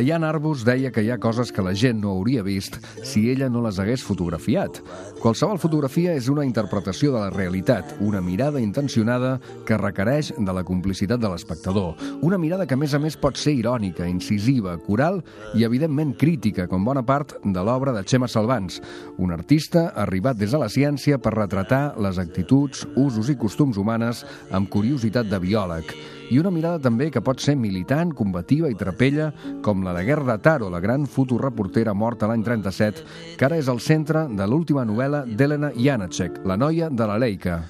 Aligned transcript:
Diane 0.00 0.24
Arbus 0.24 0.62
deia 0.64 0.88
que 0.88 1.02
hi 1.04 1.10
ha 1.12 1.18
coses 1.20 1.50
que 1.52 1.60
la 1.60 1.74
gent 1.76 1.98
no 2.00 2.14
hauria 2.14 2.40
vist 2.40 2.78
si 3.04 3.26
ella 3.28 3.50
no 3.52 3.60
les 3.60 3.76
hagués 3.82 4.00
fotografiat. 4.00 4.78
Qualsevol 5.20 5.58
fotografia 5.60 6.14
és 6.16 6.30
una 6.32 6.46
interpretació 6.48 7.10
de 7.12 7.20
la 7.20 7.32
realitat, 7.34 7.92
una 8.00 8.22
mirada 8.24 8.62
intencionada 8.64 9.34
que 9.68 9.76
requereix 9.76 10.30
de 10.38 10.54
la 10.56 10.64
complicitat 10.64 11.20
de 11.20 11.28
l'espectador. 11.28 12.00
Una 12.24 12.38
mirada 12.40 12.64
que, 12.64 12.78
a 12.78 12.80
més 12.80 12.94
a 12.96 13.00
més, 13.02 13.18
pot 13.20 13.36
ser 13.36 13.52
irònica, 13.58 14.08
incisiva, 14.08 14.78
coral 14.86 15.20
i, 15.52 15.66
evidentment, 15.68 16.14
crítica, 16.16 16.64
com 16.70 16.86
bona 16.88 17.04
part 17.04 17.36
de 17.44 17.64
l'obra 17.66 17.92
de 17.92 18.04
Xema 18.08 18.28
Salvans, 18.28 18.80
un 19.18 19.36
artista 19.36 19.90
arribat 20.00 20.40
des 20.40 20.56
de 20.56 20.62
la 20.64 20.70
ciència 20.72 21.20
per 21.20 21.36
retratar 21.36 22.00
les 22.00 22.16
actituds, 22.16 22.86
usos 22.96 23.28
i 23.28 23.36
costums 23.36 23.76
humanes 23.76 24.24
amb 24.48 24.72
curiositat 24.72 25.28
de 25.28 25.42
biòleg 25.44 25.92
i 26.30 26.38
una 26.38 26.52
mirada 26.54 26.78
també 26.82 27.10
que 27.10 27.22
pot 27.26 27.42
ser 27.42 27.56
militant, 27.58 28.14
combativa 28.16 28.70
i 28.70 28.78
trapella, 28.78 29.30
com 29.66 29.82
la 29.84 29.94
de 29.96 30.04
Guerra 30.06 30.38
Taro, 30.38 30.70
la 30.70 30.80
gran 30.80 31.06
fotoreportera 31.10 31.94
morta 31.94 32.30
l'any 32.30 32.44
37, 32.46 33.04
que 33.36 33.48
ara 33.48 33.58
és 33.58 33.68
el 33.68 33.82
centre 33.82 34.26
de 34.30 34.46
l'última 34.46 34.86
novel·la 34.86 35.24
d'Helena 35.26 35.72
Janacek, 35.76 36.42
La 36.46 36.56
noia 36.56 36.88
de 36.90 37.10
la 37.10 37.18
Leica. 37.18 37.60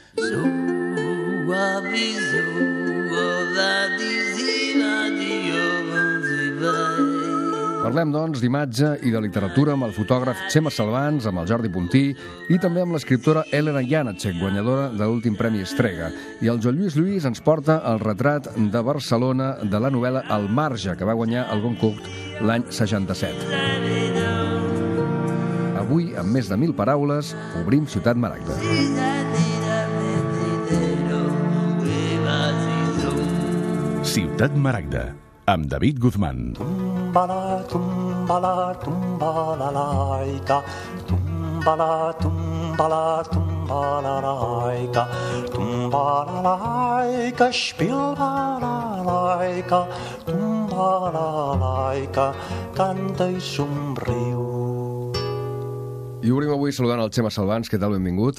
Parlem, 7.80 8.10
doncs, 8.12 8.42
d'imatge 8.42 8.90
i 9.08 9.10
de 9.10 9.20
literatura 9.24 9.72
amb 9.72 9.86
el 9.86 9.94
fotògraf 9.96 10.36
Xema 10.52 10.68
Salvans, 10.68 11.24
amb 11.24 11.40
el 11.40 11.46
Jordi 11.48 11.70
Puntí 11.72 12.02
i 12.52 12.58
també 12.60 12.82
amb 12.84 12.92
l'escriptora 12.92 13.46
Elena 13.56 13.80
Janacek, 13.80 14.36
guanyadora 14.36 14.90
de 14.92 15.00
l'últim 15.08 15.32
Premi 15.38 15.62
Estrega. 15.64 16.10
I 16.44 16.50
el 16.52 16.60
Joan 16.60 16.76
Lluís 16.76 16.98
Lluís 16.98 17.24
ens 17.24 17.40
porta 17.40 17.78
el 17.88 18.02
retrat 18.04 18.50
de 18.52 18.82
Barcelona 18.84 19.54
de 19.64 19.80
la 19.80 19.88
novel·la 19.88 20.26
El 20.36 20.50
Marge, 20.52 20.92
que 20.92 21.08
va 21.08 21.16
guanyar 21.16 21.46
el 21.54 21.64
Goncourt 21.64 22.04
l'any 22.44 22.68
67. 22.68 23.48
Avui, 25.80 26.12
amb 26.20 26.36
més 26.36 26.52
de 26.52 26.60
mil 26.60 26.76
paraules, 26.76 27.32
obrim 27.62 27.88
Ciutat 27.88 28.20
Maragda. 28.20 28.60
Ciutat 34.04 34.52
Maragda, 34.68 35.14
amb 35.48 35.72
David 35.72 36.04
Guzmán. 36.04 36.50
Tumbala, 37.10 37.66
tumbala, 37.66 38.70
tumbala 38.78 39.68
laica. 39.74 40.62
Tumbala, 41.10 42.14
tumbala, 42.22 43.24
tumbala 43.26 44.14
laica. 44.22 45.08
Tumbala 45.50 46.38
laica, 46.46 47.50
spilbala 47.50 49.02
laica. 49.02 49.80
Tumbala 50.24 51.58
laica, 51.58 52.30
canta 52.78 53.26
i 53.26 53.40
somriu. 53.42 55.10
I 56.22 56.30
obrim 56.30 56.52
avui 56.54 56.70
saludant 56.70 57.02
el 57.02 57.10
Xema 57.10 57.30
Salvans. 57.34 57.66
Què 57.66 57.80
tal? 57.80 57.90
Benvingut. 57.98 58.38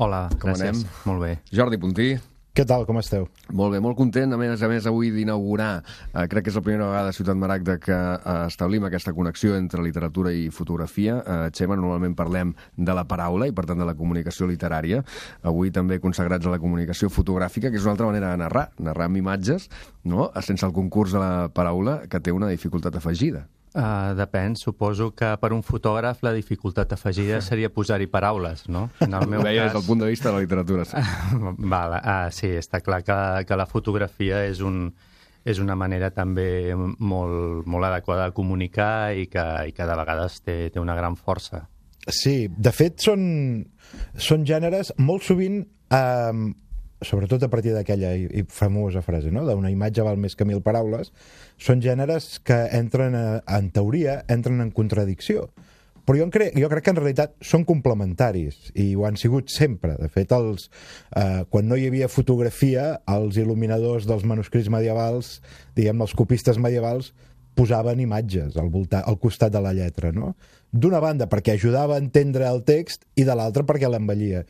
Hola, 0.00 0.30
Com 0.40 0.54
gràcies. 0.54 0.72
anem? 0.72 0.88
Molt 1.04 1.20
bé. 1.20 1.34
Jordi 1.52 1.76
Puntí. 1.76 2.08
Què 2.56 2.64
tal, 2.64 2.86
com 2.88 2.96
esteu? 2.96 3.26
Molt 3.52 3.74
bé, 3.74 3.82
molt 3.84 3.98
content, 3.98 4.30
a 4.32 4.36
més 4.40 4.62
a 4.64 4.68
més 4.70 4.86
avui 4.88 5.10
d'inaugurar, 5.12 5.82
eh, 6.14 6.22
crec 6.24 6.46
que 6.46 6.48
és 6.48 6.54
la 6.56 6.62
primera 6.64 6.86
vegada 6.88 7.10
a 7.12 7.12
Ciutat 7.12 7.36
Maragda 7.36 7.74
que 7.76 7.92
eh, 7.92 8.36
establim 8.46 8.86
aquesta 8.88 9.12
connexió 9.12 9.58
entre 9.58 9.82
literatura 9.84 10.32
i 10.32 10.46
fotografia. 10.48 11.18
Eh, 11.18 11.50
Xema, 11.52 11.76
normalment 11.76 12.14
parlem 12.16 12.54
de 12.78 12.94
la 12.96 13.04
paraula 13.04 13.44
i 13.44 13.52
per 13.52 13.66
tant 13.68 13.76
de 13.76 13.84
la 13.84 13.92
comunicació 13.98 14.48
literària. 14.48 15.02
Avui 15.44 15.68
també 15.68 16.00
consagrats 16.00 16.48
a 16.48 16.54
la 16.54 16.62
comunicació 16.62 17.10
fotogràfica, 17.12 17.68
que 17.68 17.76
és 17.76 17.84
una 17.84 17.92
altra 17.92 18.08
manera 18.08 18.32
de 18.32 18.40
narrar, 18.46 18.70
narrar 18.78 19.10
amb 19.10 19.20
imatges, 19.20 19.68
no? 20.04 20.30
sense 20.40 20.64
el 20.64 20.72
concurs 20.72 21.12
de 21.12 21.20
la 21.20 21.50
paraula, 21.52 22.06
que 22.08 22.24
té 22.24 22.32
una 22.32 22.48
dificultat 22.48 22.96
afegida. 22.96 23.50
Uh, 23.76 24.14
depèn, 24.16 24.54
suposo 24.56 25.10
que 25.12 25.34
per 25.36 25.50
un 25.52 25.60
fotògraf 25.60 26.22
la 26.24 26.30
dificultat 26.32 26.94
afegida 26.96 27.42
seria 27.44 27.68
posar-hi 27.68 28.06
paraules, 28.08 28.62
no? 28.72 28.86
En 29.04 29.12
el 29.18 29.26
meu 29.28 29.42
Ho 29.42 29.44
deia 29.44 29.66
des 29.66 29.68
cas... 29.68 29.74
del 29.76 29.84
punt 29.84 30.00
de 30.00 30.08
vista 30.08 30.30
de 30.30 30.38
la 30.38 30.44
literatura. 30.46 30.86
Sí. 30.88 31.02
Val, 31.74 31.98
uh, 31.98 32.30
sí, 32.32 32.54
està 32.56 32.80
clar 32.80 33.02
que, 33.04 33.18
que 33.44 33.58
la 33.60 33.66
fotografia 33.68 34.46
és, 34.48 34.62
un, 34.64 34.86
és 35.44 35.60
una 35.60 35.76
manera 35.76 36.08
també 36.08 36.72
molt, 36.72 37.68
molt 37.68 37.90
adequada 37.90 38.30
de 38.30 38.36
comunicar 38.38 39.12
i 39.12 39.28
que, 39.28 39.44
i 39.68 39.76
que 39.76 39.90
de 39.92 39.98
vegades 40.00 40.40
té, 40.40 40.56
té 40.72 40.80
una 40.80 40.96
gran 40.96 41.20
força. 41.20 41.66
Sí, 42.08 42.46
de 42.48 42.72
fet 42.72 43.04
són, 43.04 43.26
són 44.16 44.48
gèneres 44.48 44.94
molt 44.96 45.28
sovint 45.28 45.66
eh, 45.92 46.32
sobretot 47.04 47.42
a 47.42 47.50
partir 47.52 47.74
d'aquella 47.76 48.12
famosa 48.48 49.02
frase, 49.04 49.32
no? 49.34 49.44
d'una 49.44 49.72
imatge 49.72 50.04
val 50.06 50.16
més 50.20 50.36
que 50.36 50.46
mil 50.48 50.62
paraules, 50.64 51.12
són 51.58 51.82
gèneres 51.84 52.38
que 52.44 52.56
entren, 52.76 53.16
a, 53.16 53.40
en 53.58 53.70
teoria, 53.74 54.22
entren 54.32 54.62
en 54.64 54.72
contradicció. 54.74 55.50
Però 56.06 56.20
jo, 56.20 56.26
crec, 56.30 56.54
jo 56.54 56.68
crec 56.70 56.84
que 56.86 56.92
en 56.94 56.98
realitat 57.00 57.32
són 57.42 57.64
complementaris 57.66 58.70
i 58.78 58.92
ho 58.94 59.02
han 59.08 59.16
sigut 59.18 59.50
sempre. 59.50 59.96
De 59.98 60.06
fet, 60.12 60.30
els, 60.30 60.68
eh, 61.18 61.42
quan 61.50 61.66
no 61.66 61.74
hi 61.74 61.88
havia 61.88 62.06
fotografia, 62.06 62.92
els 63.10 63.40
il·luminadors 63.42 64.06
dels 64.06 64.22
manuscrits 64.22 64.70
medievals, 64.70 65.40
diguem, 65.74 66.04
els 66.06 66.14
copistes 66.14 66.62
medievals, 66.62 67.10
posaven 67.56 67.98
imatges 68.04 68.54
al, 68.60 68.68
voltant, 68.70 69.02
al 69.02 69.18
costat 69.18 69.50
de 69.50 69.62
la 69.64 69.72
lletra, 69.74 70.12
no? 70.14 70.36
D'una 70.70 71.00
banda, 71.02 71.26
perquè 71.32 71.56
ajudava 71.56 71.96
a 71.96 72.02
entendre 72.02 72.46
el 72.46 72.62
text 72.68 73.06
i 73.16 73.24
de 73.26 73.34
l'altra 73.34 73.64
perquè 73.66 73.88
l'envellia. 73.90 74.44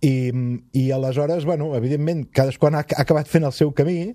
I, 0.00 0.32
I 0.72 0.90
aleshores, 0.96 1.44
bueno, 1.44 1.74
evidentment, 1.76 2.26
cadascú 2.32 2.68
ha 2.68 2.80
ha 2.80 2.84
acabat 3.02 3.28
fent 3.28 3.44
el 3.44 3.52
seu 3.52 3.72
camí, 3.76 4.14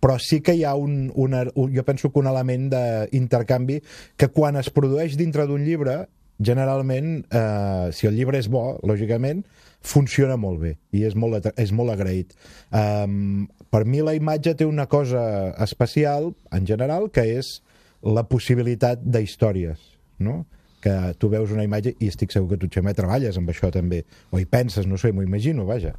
però 0.00 0.18
sí 0.22 0.40
que 0.40 0.54
hi 0.54 0.64
ha 0.64 0.74
un, 0.78 1.10
una, 1.14 1.44
un 1.54 1.74
jo 1.74 1.84
penso 1.84 2.12
que 2.12 2.20
un 2.20 2.28
element 2.30 2.70
d'intercanvi 2.70 3.80
que 4.16 4.28
quan 4.28 4.56
es 4.56 4.70
produeix 4.70 5.16
dintre 5.18 5.46
d'un 5.46 5.64
llibre, 5.66 6.06
generalment, 6.38 7.24
eh, 7.34 7.90
si 7.92 8.06
el 8.06 8.14
llibre 8.14 8.38
és 8.38 8.48
bo, 8.48 8.78
lògicament, 8.86 9.42
funciona 9.82 10.36
molt 10.38 10.60
bé 10.62 10.74
i 10.94 11.04
és 11.06 11.16
molt, 11.18 11.50
és 11.58 11.72
molt 11.74 11.92
agraït. 11.94 12.34
Um, 12.70 13.48
per 13.70 13.84
mi 13.84 14.02
la 14.02 14.14
imatge 14.16 14.54
té 14.58 14.66
una 14.66 14.86
cosa 14.86 15.52
especial, 15.64 16.32
en 16.54 16.66
general, 16.66 17.10
que 17.10 17.26
és 17.38 17.58
la 18.02 18.24
possibilitat 18.30 19.02
d'històries, 19.02 19.78
no? 20.22 20.44
Que 20.84 20.94
tu 21.18 21.30
veus 21.32 21.52
una 21.54 21.64
imatge 21.66 21.94
i 21.98 22.10
estic 22.12 22.32
segur 22.34 22.54
que 22.54 22.60
tu, 22.62 22.70
Xavier, 22.72 22.94
treballes 22.98 23.38
amb 23.40 23.50
això 23.50 23.72
també, 23.74 24.04
o 24.30 24.40
hi 24.40 24.46
penses, 24.48 24.86
no 24.86 24.98
sé, 25.00 25.12
m'ho 25.12 25.26
imagino, 25.26 25.66
vaja. 25.68 25.94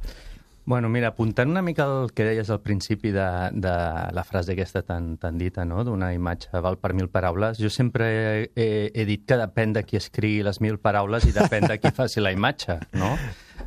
Bueno, 0.70 0.88
mira, 0.88 1.08
apuntant 1.08 1.50
una 1.50 1.62
mica 1.66 1.82
el 1.90 2.12
que 2.14 2.22
deies 2.22 2.50
al 2.54 2.60
principi 2.62 3.10
de, 3.10 3.26
de 3.50 3.72
la 4.14 4.22
frase 4.22 4.52
aquesta 4.52 4.84
tan, 4.86 5.16
tan 5.18 5.34
dita, 5.34 5.64
no?, 5.66 5.82
d'una 5.82 6.12
imatge 6.14 6.60
val 6.62 6.78
per 6.78 6.92
mil 6.94 7.08
paraules, 7.10 7.58
jo 7.58 7.66
sempre 7.74 8.06
he, 8.06 8.44
he, 8.54 8.68
he 8.94 9.06
dit 9.08 9.24
que 9.26 9.40
depèn 9.40 9.74
de 9.74 9.82
qui 9.82 9.98
escrigui 9.98 10.44
les 10.46 10.60
mil 10.62 10.78
paraules 10.78 11.26
i 11.26 11.34
depèn 11.34 11.66
de 11.66 11.80
qui 11.82 11.90
faci 11.96 12.22
la 12.22 12.30
imatge, 12.36 12.78
no? 13.02 13.16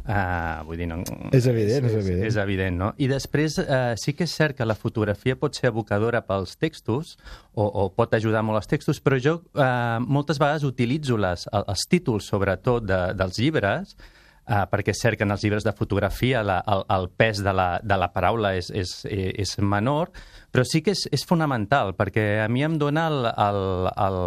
Uh, 0.07 0.63
vull 0.69 0.79
dir, 0.79 0.87
no... 0.87 1.01
És 1.35 1.43
evident, 1.51 1.89
és 1.91 1.99
evident. 1.99 2.23
És 2.31 2.39
evident, 2.39 2.79
no? 2.85 2.93
I 2.95 3.11
després 3.11 3.59
uh, 3.65 3.99
sí 3.99 4.15
que 4.15 4.23
és 4.23 4.39
cert 4.39 4.55
que 4.55 4.71
la 4.71 4.79
fotografia 4.79 5.35
pot 5.35 5.59
ser 5.59 5.73
evocadora 5.73 6.23
pels 6.23 6.55
textos 6.55 7.17
o, 7.51 7.67
o 7.67 7.89
pot 7.91 8.15
ajudar 8.15 8.47
molt 8.47 8.63
als 8.63 8.71
textos, 8.71 9.03
però 9.03 9.19
jo 9.19 9.41
uh, 9.59 9.99
moltes 10.07 10.39
vegades 10.39 10.63
utilitzo 10.71 11.19
les, 11.19 11.49
els 11.51 11.87
títols, 11.91 12.31
sobretot, 12.31 12.87
de, 12.87 13.05
dels 13.19 13.43
llibres, 13.43 13.97
Uh, 14.43 14.65
perquè 14.67 14.91
és 14.91 14.99
cert 14.99 15.15
que 15.15 15.23
en 15.23 15.31
els 15.31 15.43
llibres 15.45 15.63
de 15.63 15.71
fotografia 15.71 16.41
la, 16.43 16.57
el, 16.67 16.81
el 16.91 17.05
pes 17.15 17.39
de 17.39 17.53
la, 17.55 17.77
de 17.79 17.95
la 17.95 18.09
paraula 18.11 18.49
és, 18.57 18.67
és, 18.75 18.91
és 19.07 19.53
menor, 19.63 20.11
però 20.51 20.65
sí 20.67 20.81
que 20.83 20.91
és, 20.91 21.05
és 21.15 21.23
fonamental, 21.23 21.93
perquè 21.95 22.43
a 22.43 22.49
mi 22.51 22.65
em 22.65 22.75
dona 22.77 23.07
el... 23.07 23.29
el, 23.31 23.61
el 24.03 24.19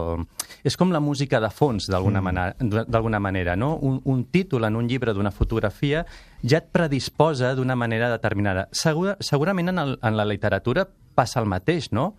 és 0.66 0.74
com 0.74 0.90
la 0.90 1.02
música 1.04 1.38
de 1.38 1.50
fons, 1.52 1.86
d'alguna 1.92 2.22
Mm. 2.24 3.22
manera, 3.22 3.56
no? 3.56 3.76
Un, 3.76 4.00
un 4.04 4.24
títol 4.32 4.64
en 4.64 4.76
un 4.76 4.88
llibre 4.88 5.12
d'una 5.14 5.30
fotografia 5.30 6.04
ja 6.42 6.58
et 6.58 6.72
predisposa 6.72 7.54
d'una 7.54 7.76
manera 7.76 8.10
determinada. 8.10 8.68
Segura, 8.72 9.16
segurament 9.20 9.68
en, 9.68 9.78
el, 9.78 9.98
en 10.02 10.16
la 10.16 10.24
literatura 10.24 10.88
passa 11.14 11.40
el 11.40 11.46
mateix, 11.46 11.92
no? 11.92 12.14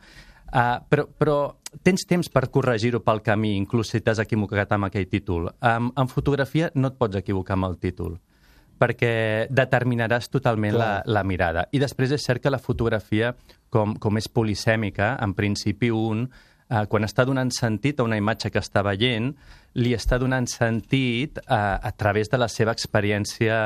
Uh, 0.47 0.79
però, 0.87 1.03
però 1.11 1.37
tens 1.83 2.05
temps 2.07 2.29
per 2.33 2.47
corregir-ho 2.53 3.01
pel 3.05 3.21
camí, 3.25 3.55
inclús 3.57 3.91
si 3.93 4.01
t'has 4.01 4.21
equivocat 4.23 4.71
amb 4.75 4.87
aquell 4.87 5.07
títol. 5.11 5.51
Um, 5.61 5.91
en 5.97 6.09
fotografia 6.11 6.71
no 6.75 6.91
et 6.91 6.97
pots 6.97 7.19
equivocar 7.19 7.57
amb 7.57 7.71
el 7.71 7.77
títol 7.81 8.17
perquè 8.77 9.47
determinaràs 9.49 10.29
totalment 10.29 10.75
la, 10.77 10.89
la 11.09 11.23
mirada. 11.25 11.65
I 11.73 11.81
després 11.81 12.11
és 12.13 12.23
cert 12.23 12.43
que 12.43 12.53
la 12.53 12.61
fotografia, 12.61 13.33
com, 13.73 13.95
com 13.97 14.19
és 14.21 14.29
polisèmica, 14.29 15.15
en 15.23 15.33
principi 15.37 15.89
un, 15.89 16.27
eh, 16.69 16.83
quan 16.89 17.07
està 17.07 17.25
donant 17.25 17.51
sentit 17.53 17.99
a 17.99 18.05
una 18.07 18.19
imatge 18.21 18.51
que 18.53 18.61
està 18.61 18.83
veient, 18.85 19.31
li 19.77 19.93
està 19.93 20.17
donant 20.17 20.47
sentit 20.49 21.37
a, 21.45 21.77
a 21.77 21.91
través 21.93 22.31
de 22.31 22.39
la 22.41 22.47
seva 22.49 22.73
experiència 22.73 23.57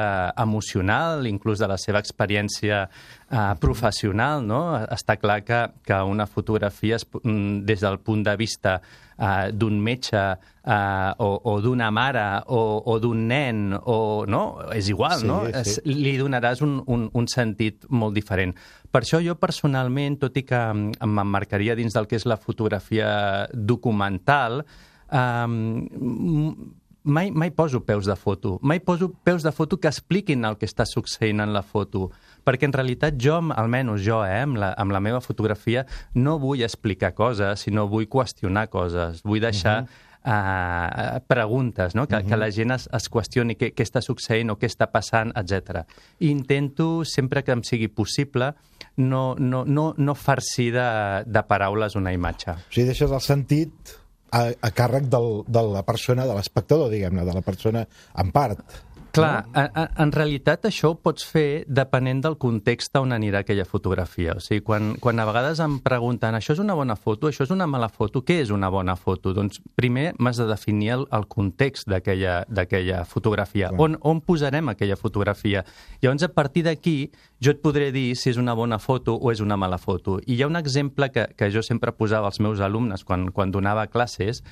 emocional, 0.44 1.24
inclús 1.30 1.62
de 1.62 1.70
la 1.72 1.78
seva 1.80 2.02
experiència 2.04 2.84
uh, 2.88 3.54
professional, 3.62 4.44
no? 4.44 4.62
Està 4.92 5.16
clar 5.22 5.40
que, 5.48 5.62
que 5.88 6.02
una 6.04 6.28
fotografia, 6.28 7.00
es, 7.00 7.08
mm, 7.08 7.64
des 7.68 7.86
del 7.86 8.02
punt 8.04 8.26
de 8.28 8.36
vista 8.36 8.76
uh, 8.82 9.48
d'un 9.56 9.80
metge 9.80 10.20
uh, 10.20 10.76
o, 11.24 11.32
o 11.54 11.56
d'una 11.64 11.88
mare 11.96 12.28
o, 12.52 12.62
o 12.92 12.98
d'un 13.00 13.24
nen, 13.32 13.64
o, 13.80 14.26
no? 14.28 14.44
és 14.76 14.92
igual, 14.92 15.24
Sí, 15.24 15.32
no? 15.32 15.42
sí. 15.48 15.56
Es, 15.64 15.80
li 15.88 16.18
donaràs 16.20 16.66
un, 16.68 16.82
un, 16.92 17.08
un 17.16 17.32
sentit 17.32 17.88
molt 17.88 18.20
diferent. 18.20 18.52
Per 18.92 19.06
això 19.06 19.24
jo 19.24 19.40
personalment, 19.40 20.20
tot 20.20 20.36
i 20.36 20.44
que 20.44 20.60
mm, 20.60 21.08
m'emmarcaria 21.08 21.80
dins 21.80 21.96
del 21.96 22.12
que 22.12 22.20
és 22.20 22.28
la 22.28 22.40
fotografia 22.42 23.48
documental, 23.56 24.66
um, 25.12 26.74
mai, 27.04 27.32
mai 27.32 27.52
poso 27.52 27.84
peus 27.86 28.06
de 28.06 28.16
foto. 28.16 28.58
Mai 28.62 28.80
poso 28.80 29.12
peus 29.24 29.44
de 29.44 29.52
foto 29.52 29.80
que 29.80 29.90
expliquin 29.90 30.46
el 30.46 30.58
que 30.58 30.70
està 30.70 30.86
succeint 30.86 31.42
en 31.44 31.54
la 31.54 31.64
foto. 31.64 32.10
Perquè 32.46 32.66
en 32.70 32.74
realitat 32.74 33.18
jo, 33.22 33.40
almenys 33.56 34.02
jo, 34.06 34.22
eh, 34.26 34.42
amb, 34.46 34.58
la, 34.62 34.72
amb 34.78 34.94
la 34.94 35.02
meva 35.04 35.22
fotografia, 35.22 35.86
no 36.16 36.40
vull 36.40 36.64
explicar 36.66 37.14
coses, 37.18 37.68
sinó 37.68 37.88
vull 37.92 38.10
qüestionar 38.10 38.70
coses. 38.70 39.26
Vull 39.26 39.44
deixar... 39.44 39.84
Uh 39.84 39.86
-huh 39.88 40.10
uh, 40.26 41.20
preguntes, 41.28 41.96
no? 41.96 42.08
que, 42.08 42.16
uh 42.16 42.20
-huh. 42.20 42.28
que 42.28 42.38
la 42.38 42.52
gent 42.52 42.72
es, 42.72 42.90
es 42.92 43.10
qüestioni 43.10 43.56
què, 43.56 43.74
què 43.74 43.84
està 43.84 44.02
succeint 44.02 44.50
o 44.50 44.58
què 44.58 44.68
està 44.68 44.92
passant, 44.92 45.32
etc. 45.36 45.86
I 46.20 46.30
intento, 46.30 47.04
sempre 47.06 47.44
que 47.44 47.52
em 47.52 47.64
sigui 47.64 47.88
possible, 47.88 48.54
no, 48.98 49.36
no, 49.38 49.66
no, 49.66 49.94
no 49.98 50.16
farcir 50.16 50.74
de, 50.74 51.24
de 51.26 51.44
paraules 51.44 51.96
una 51.96 52.14
imatge. 52.14 52.52
O 52.52 52.58
sigui, 52.70 52.88
deixes 52.88 53.12
el 53.12 53.22
sentit 53.22 54.01
a, 54.32 54.46
a 54.52 54.72
càrrec 54.76 55.10
del, 55.12 55.44
de 55.48 55.64
la 55.74 55.84
persona, 55.88 56.28
de 56.28 56.38
l'espectador, 56.38 56.90
diguem-ne, 56.94 57.26
de 57.28 57.36
la 57.36 57.44
persona 57.46 57.86
en 58.24 58.32
part. 58.36 58.64
Clar, 59.12 59.46
no? 59.48 59.62
en, 59.62 59.90
en 60.04 60.12
realitat 60.16 60.68
això 60.70 60.94
ho 60.94 60.98
pots 61.04 61.26
fer 61.28 61.64
depenent 61.68 62.22
del 62.24 62.38
context 62.42 62.96
on 63.00 63.14
anirà 63.16 63.42
aquella 63.44 63.66
fotografia. 63.68 64.38
O 64.38 64.44
sigui, 64.44 64.64
quan, 64.66 64.94
quan 65.04 65.20
a 65.20 65.26
vegades 65.28 65.62
em 65.64 65.78
pregunten 65.84 66.38
això 66.38 66.56
és 66.56 66.62
una 66.64 66.76
bona 66.78 66.96
foto, 66.96 67.30
això 67.30 67.46
és 67.48 67.54
una 67.54 67.68
mala 67.70 67.90
foto, 67.92 68.24
què 68.28 68.40
és 68.46 68.54
una 68.56 68.72
bona 68.72 68.96
foto? 69.00 69.36
Doncs 69.36 69.62
primer 69.76 70.12
m'has 70.20 70.40
de 70.42 70.48
definir 70.50 70.94
el, 70.98 71.06
el 71.12 71.28
context 71.32 71.90
d'aquella 71.92 73.04
fotografia. 73.10 73.72
Clar. 73.72 73.84
On, 73.84 74.00
on 74.08 74.24
posarem 74.26 74.72
aquella 74.72 75.00
fotografia? 75.00 75.66
Llavors, 76.02 76.28
a 76.28 76.34
partir 76.34 76.66
d'aquí, 76.68 76.98
jo 77.42 77.56
et 77.56 77.62
podré 77.64 77.92
dir 77.92 78.12
si 78.16 78.32
és 78.32 78.40
una 78.40 78.56
bona 78.58 78.80
foto 78.80 79.16
o 79.18 79.32
és 79.34 79.42
una 79.44 79.58
mala 79.60 79.80
foto. 79.82 80.20
I 80.26 80.38
hi 80.38 80.44
ha 80.44 80.52
un 80.52 80.60
exemple 80.60 81.12
que, 81.12 81.28
que 81.38 81.50
jo 81.54 81.64
sempre 81.66 81.94
posava 81.98 82.30
als 82.30 82.40
meus 82.40 82.62
alumnes 82.62 83.04
quan, 83.04 83.30
quan 83.36 83.52
donava 83.52 83.88
classes, 83.92 84.44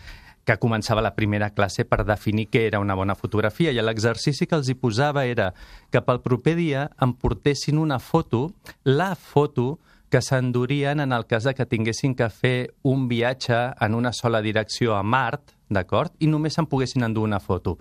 que 0.49 0.57
començava 0.57 1.03
la 1.05 1.13
primera 1.13 1.51
classe 1.53 1.83
per 1.85 2.01
definir 2.07 2.47
què 2.49 2.63
era 2.65 2.79
una 2.81 2.95
bona 2.97 3.13
fotografia. 3.13 3.69
I 3.69 3.83
l'exercici 3.85 4.47
que 4.49 4.57
els 4.57 4.71
hi 4.71 4.75
posava 4.81 5.27
era 5.29 5.51
que 5.93 6.01
pel 6.01 6.23
proper 6.25 6.55
dia 6.57 6.87
em 7.05 7.13
portessin 7.13 7.77
una 7.77 7.99
foto, 8.01 8.47
la 8.83 9.13
foto 9.13 9.77
que 10.09 10.23
s'endurien 10.25 11.05
en 11.05 11.13
el 11.13 11.27
cas 11.29 11.45
de 11.45 11.53
que 11.53 11.69
tinguessin 11.69 12.17
que 12.17 12.31
fer 12.33 12.73
un 12.81 13.05
viatge 13.11 13.59
en 13.77 13.93
una 13.93 14.09
sola 14.09 14.41
direcció 14.41 14.97
a 14.97 15.03
Mart, 15.03 15.53
d'acord? 15.69 16.17
I 16.17 16.25
només 16.25 16.57
se'n 16.57 16.65
poguessin 16.65 17.05
endur 17.05 17.29
una 17.29 17.37
foto. 17.39 17.77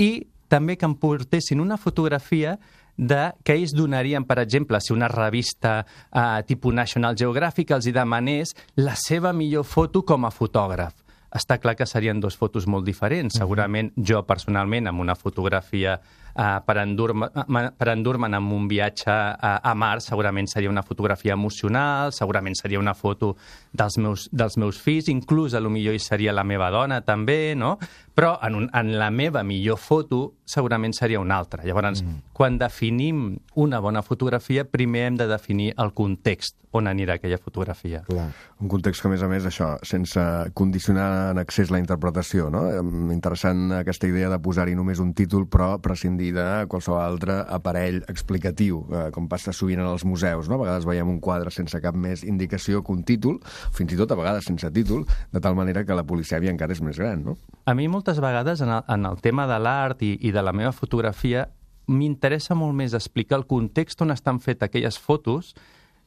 I 0.00 0.24
també 0.48 0.80
que 0.80 0.88
em 0.88 0.96
portessin 0.96 1.60
una 1.60 1.76
fotografia 1.76 2.56
de 2.96 3.26
que 3.44 3.58
ells 3.60 3.76
donarien, 3.76 4.24
per 4.24 4.40
exemple, 4.40 4.80
si 4.80 4.96
una 4.96 5.12
revista 5.12 5.82
eh, 5.84 6.44
tipus 6.48 6.72
National 6.72 7.18
Geographic 7.18 7.76
els 7.76 7.84
hi 7.84 7.92
demanés 7.92 8.56
la 8.80 8.96
seva 8.96 9.36
millor 9.36 9.68
foto 9.68 10.00
com 10.00 10.24
a 10.24 10.32
fotògraf 10.32 11.02
està 11.34 11.58
clar 11.58 11.76
que 11.76 11.86
serien 11.86 12.20
dos 12.20 12.36
fotos 12.36 12.66
molt 12.66 12.86
diferents. 12.86 13.38
Segurament 13.40 13.92
jo, 13.96 14.22
personalment, 14.28 14.86
amb 14.86 15.02
una 15.02 15.16
fotografia 15.18 15.98
uh, 16.36 16.60
per 16.66 16.76
endur-me 16.82 17.30
per 17.76 17.88
endur 17.92 18.16
en 18.24 18.34
un 18.36 18.68
viatge 18.68 19.10
a, 19.10 19.56
a 19.62 19.74
Mars, 19.74 20.06
segurament 20.10 20.46
seria 20.46 20.70
una 20.70 20.82
fotografia 20.82 21.32
emocional, 21.32 22.12
segurament 22.12 22.54
seria 22.54 22.78
una 22.78 22.94
foto 22.94 23.36
dels 23.72 23.98
meus, 23.98 24.28
dels 24.32 24.56
meus 24.56 24.80
fills, 24.80 25.08
inclús 25.08 25.54
a 25.54 25.60
lo 25.60 25.70
millor 25.70 25.94
hi 25.94 26.00
seria 26.02 26.32
la 26.32 26.44
meva 26.44 26.70
dona 26.70 27.00
també, 27.04 27.54
no? 27.56 27.76
Però 28.16 28.38
en, 28.42 28.54
un, 28.62 28.68
en 28.72 28.94
la 28.98 29.10
meva 29.10 29.42
millor 29.44 29.76
foto 29.76 30.36
segurament 30.46 30.94
seria 30.96 31.20
una 31.20 31.36
altra. 31.36 31.64
Llavors, 31.66 32.02
mm. 32.02 32.30
quan 32.32 32.56
definim 32.58 33.26
una 33.56 33.80
bona 33.80 34.02
fotografia, 34.02 34.64
primer 34.64 35.08
hem 35.10 35.18
de 35.20 35.26
definir 35.28 35.74
el 35.76 35.92
context 35.92 36.56
on 36.76 36.88
anirà 36.90 37.16
aquella 37.16 37.38
fotografia. 37.40 38.02
Clar. 38.06 38.28
Un 38.60 38.68
context 38.68 39.02
que, 39.02 39.08
a 39.08 39.12
més 39.12 39.22
a 39.24 39.28
més, 39.30 39.46
això, 39.48 39.72
sense 39.86 40.22
condicionar 40.56 41.32
en 41.32 41.40
excés 41.40 41.72
la 41.72 41.80
interpretació, 41.80 42.50
no? 42.52 42.64
Interessant 43.14 43.70
aquesta 43.78 44.08
idea 44.08 44.30
de 44.32 44.40
posar-hi 44.42 44.76
només 44.76 45.00
un 45.02 45.14
títol, 45.16 45.46
però 45.48 45.74
prescindir 45.82 46.25
de 46.34 46.66
qualsevol 46.70 47.00
altre 47.00 47.38
aparell 47.52 48.02
explicatiu, 48.08 48.82
eh, 48.90 49.04
com 49.14 49.28
passa 49.28 49.52
sovint 49.52 49.80
en 49.82 49.90
els 49.90 50.04
museus, 50.04 50.48
no? 50.48 50.56
A 50.56 50.64
vegades 50.64 50.86
veiem 50.88 51.08
un 51.08 51.20
quadre 51.20 51.50
sense 51.54 51.80
cap 51.82 51.94
més 51.94 52.24
indicació 52.24 52.82
que 52.82 52.92
un 52.92 53.04
títol, 53.04 53.38
fins 53.72 53.92
i 53.92 54.00
tot 54.00 54.12
a 54.12 54.18
vegades 54.18 54.48
sense 54.48 54.70
títol, 54.72 55.04
de 55.32 55.40
tal 55.40 55.54
manera 55.58 55.84
que 55.84 55.94
la 55.94 56.06
policèmia 56.06 56.52
encara 56.54 56.72
és 56.72 56.82
més 56.82 56.98
gran, 56.98 57.24
no? 57.24 57.36
A 57.66 57.74
mi 57.74 57.88
moltes 57.88 58.20
vegades 58.22 58.60
en 58.62 58.70
el, 58.70 58.82
en 58.88 59.06
el 59.06 59.20
tema 59.22 59.46
de 59.46 59.58
l'art 59.58 60.02
i, 60.02 60.16
i 60.20 60.32
de 60.32 60.42
la 60.42 60.54
meva 60.56 60.72
fotografia 60.72 61.48
m'interessa 61.86 62.56
molt 62.58 62.74
més 62.74 62.94
explicar 62.98 63.38
el 63.38 63.46
context 63.46 64.02
on 64.02 64.10
estan 64.10 64.40
fetes 64.42 64.66
aquelles 64.66 64.98
fotos 64.98 65.54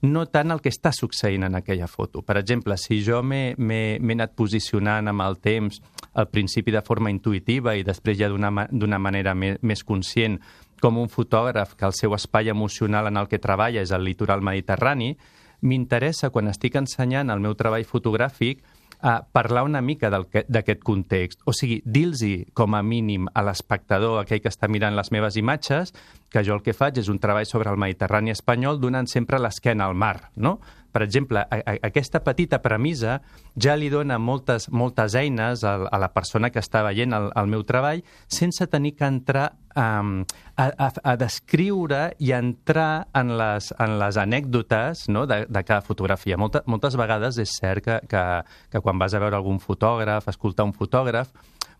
no 0.02 0.26
tant 0.32 0.54
el 0.54 0.62
que 0.64 0.72
està 0.72 0.94
succeint 0.96 1.44
en 1.44 1.58
aquella 1.60 1.88
foto. 1.88 2.22
Per 2.24 2.38
exemple, 2.40 2.78
si 2.80 3.02
jo 3.04 3.20
m'he 3.24 3.98
anat 4.00 4.36
posicionant 4.38 5.12
amb 5.12 5.26
el 5.26 5.40
temps, 5.44 5.82
al 6.14 6.30
principi 6.32 6.72
de 6.72 6.84
forma 6.86 7.12
intuïtiva 7.12 7.76
i 7.76 7.84
després 7.84 8.18
ja 8.20 8.30
d'una 8.32 9.00
manera 9.00 9.36
més, 9.36 9.60
més 9.62 9.84
conscient, 9.84 10.40
com 10.80 10.98
un 10.98 11.12
fotògraf 11.12 11.76
que 11.76 11.86
el 11.86 11.94
seu 11.94 12.16
espai 12.16 12.50
emocional 12.50 13.10
en 13.10 13.20
el 13.20 13.28
que 13.28 13.42
treballa 13.44 13.84
és 13.84 13.92
el 13.92 14.06
litoral 14.08 14.42
mediterrani, 14.42 15.16
m'interessa, 15.62 16.30
quan 16.32 16.48
estic 16.48 16.78
ensenyant 16.80 17.30
el 17.34 17.44
meu 17.44 17.56
treball 17.60 17.84
fotogràfic, 17.84 18.64
a 19.02 19.22
parlar 19.24 19.64
una 19.64 19.82
mica 19.82 20.10
d'aquest 20.12 20.84
context. 20.84 21.44
O 21.46 21.54
sigui, 21.56 21.80
dir-los 21.86 22.50
com 22.54 22.76
a 22.76 22.84
mínim 22.84 23.30
a 23.34 23.44
l'espectador, 23.48 24.20
aquell 24.20 24.42
que 24.44 24.52
està 24.52 24.68
mirant 24.68 24.98
les 24.98 25.12
meves 25.16 25.38
imatges, 25.40 25.94
que 26.30 26.44
jo 26.44 26.58
el 26.58 26.64
que 26.66 26.76
faig 26.76 27.00
és 27.00 27.10
un 27.10 27.20
treball 27.20 27.48
sobre 27.48 27.72
el 27.72 27.80
Mediterrani 27.80 28.36
espanyol 28.36 28.80
donant 28.82 29.08
sempre 29.08 29.40
l'esquena 29.40 29.88
al 29.88 29.96
mar, 29.96 30.32
no? 30.36 30.60
Per 30.92 31.04
exemple, 31.06 31.44
a, 31.44 31.60
a, 31.60 31.76
aquesta 31.90 32.22
petita 32.26 32.60
premissa 32.64 33.20
ja 33.60 33.76
li 33.78 33.90
dona 33.94 34.18
moltes, 34.20 34.70
moltes 34.72 35.16
eines 35.20 35.64
a, 35.64 35.76
a 35.86 36.00
la 36.02 36.10
persona 36.14 36.50
que 36.50 36.62
està 36.64 36.82
veient 36.88 37.14
el, 37.14 37.30
el 37.38 37.52
meu 37.52 37.66
treball 37.68 38.02
sense 38.28 38.66
tenir 38.72 38.96
que 38.98 39.06
entrar 39.08 39.52
um, 39.76 40.24
a, 40.56 40.70
a, 40.70 40.90
a 41.12 41.16
descriure 41.20 42.02
i 42.20 42.34
entrar 42.36 43.08
en 43.14 43.36
les, 43.40 43.70
en 43.80 43.98
les 44.02 44.18
anècdotes 44.18 45.08
no, 45.14 45.26
de, 45.30 45.44
de 45.50 45.64
cada 45.64 45.86
fotografia. 45.86 46.38
Molta, 46.42 46.64
moltes 46.66 46.98
vegades 47.00 47.40
és 47.42 47.54
cert 47.62 47.86
que, 47.86 48.02
que, 48.10 48.26
que 48.74 48.84
quan 48.84 49.00
vas 49.02 49.14
a 49.14 49.22
veure 49.22 49.38
algun 49.38 49.62
fotògraf, 49.64 50.30
escoltar 50.32 50.68
un 50.68 50.76
fotògraf, 50.76 51.32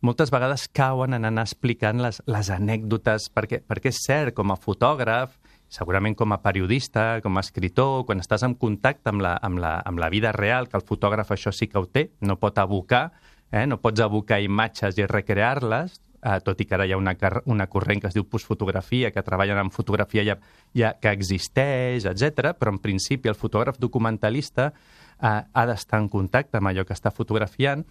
moltes 0.02 0.32
vegades 0.32 0.70
cauen 0.72 1.18
en 1.18 1.28
anar 1.28 1.44
explicant 1.48 2.00
les, 2.00 2.22
les 2.30 2.50
anècdotes, 2.54 3.28
perquè, 3.36 3.64
perquè 3.68 3.92
és 3.92 4.04
cert, 4.06 4.36
com 4.38 4.54
a 4.54 4.60
fotògraf, 4.60 5.39
segurament 5.70 6.18
com 6.18 6.34
a 6.34 6.42
periodista, 6.42 7.22
com 7.22 7.38
a 7.38 7.44
escritor, 7.46 8.04
quan 8.10 8.20
estàs 8.24 8.44
en 8.46 8.56
contacte 8.58 9.14
amb 9.14 9.22
la, 9.24 9.36
amb 9.46 9.62
la, 9.62 9.78
amb 9.86 10.02
la 10.02 10.10
vida 10.10 10.34
real, 10.36 10.68
que 10.68 10.78
el 10.80 10.86
fotògraf 10.86 11.32
això 11.36 11.54
sí 11.54 11.70
que 11.70 11.80
ho 11.80 11.86
té, 11.86 12.10
no 12.26 12.40
pot 12.42 12.58
abocar, 12.58 13.12
eh? 13.52 13.66
no 13.70 13.78
pots 13.82 14.02
abocar 14.02 14.42
imatges 14.42 14.98
i 14.98 15.06
recrear-les, 15.08 16.00
eh, 16.24 16.40
tot 16.46 16.60
i 16.60 16.66
que 16.66 16.76
ara 16.76 16.88
hi 16.90 16.94
ha 16.94 17.00
una, 17.00 17.16
una 17.46 17.70
corrent 17.70 18.02
que 18.02 18.10
es 18.10 18.18
diu 18.18 18.26
postfotografia, 18.26 19.14
que 19.14 19.24
treballen 19.26 19.62
en 19.62 19.72
fotografia 19.74 20.26
ja, 20.26 20.40
ja 20.76 20.96
que 21.00 21.14
existeix, 21.14 22.10
etc. 22.10 22.56
però 22.58 22.74
en 22.74 22.82
principi 22.82 23.30
el 23.30 23.38
fotògraf 23.38 23.80
documentalista 23.80 24.72
eh, 24.72 25.42
ha 25.54 25.68
d'estar 25.70 26.02
en 26.02 26.10
contacte 26.10 26.58
amb 26.60 26.74
allò 26.74 26.86
que 26.86 26.98
està 26.98 27.14
fotografiant 27.14 27.86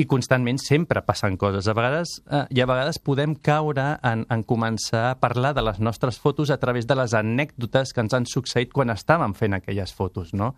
i 0.00 0.06
constantment 0.08 0.58
sempre 0.62 1.02
passen 1.04 1.36
coses. 1.36 1.68
A 1.68 1.74
vegades, 1.76 2.22
eh, 2.30 2.46
I 2.50 2.62
a 2.62 2.68
vegades 2.68 2.98
podem 2.98 3.34
caure 3.34 3.98
en, 4.02 4.24
en 4.32 4.44
començar 4.44 5.10
a 5.10 5.18
parlar 5.20 5.52
de 5.54 5.64
les 5.66 5.80
nostres 5.80 6.18
fotos 6.18 6.50
a 6.50 6.58
través 6.58 6.86
de 6.86 6.96
les 6.96 7.12
anècdotes 7.14 7.92
que 7.92 8.00
ens 8.00 8.14
han 8.16 8.26
succeït 8.26 8.72
quan 8.72 8.90
estàvem 8.90 9.36
fent 9.36 9.58
aquelles 9.58 9.92
fotos, 9.92 10.32
no? 10.32 10.54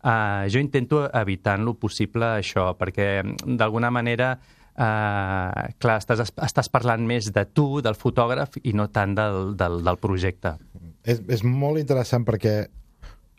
Uh, 0.00 0.48
jo 0.48 0.62
intento 0.62 1.02
evitar 1.12 1.58
en 1.58 1.66
lo 1.68 1.74
possible 1.76 2.24
això, 2.24 2.70
perquè 2.80 3.20
d'alguna 3.44 3.90
manera 3.92 4.30
uh, 4.80 5.66
clar, 5.76 5.98
estàs, 6.00 6.32
estàs 6.40 6.72
parlant 6.72 7.04
més 7.04 7.28
de 7.34 7.44
tu, 7.44 7.82
del 7.84 7.98
fotògraf, 8.00 8.56
i 8.64 8.72
no 8.72 8.88
tant 8.88 9.12
del, 9.18 9.52
del, 9.60 9.82
del 9.84 10.00
projecte. 10.00 10.54
És, 11.04 11.20
és 11.28 11.44
molt 11.44 11.82
interessant 11.82 12.24
perquè 12.24 12.54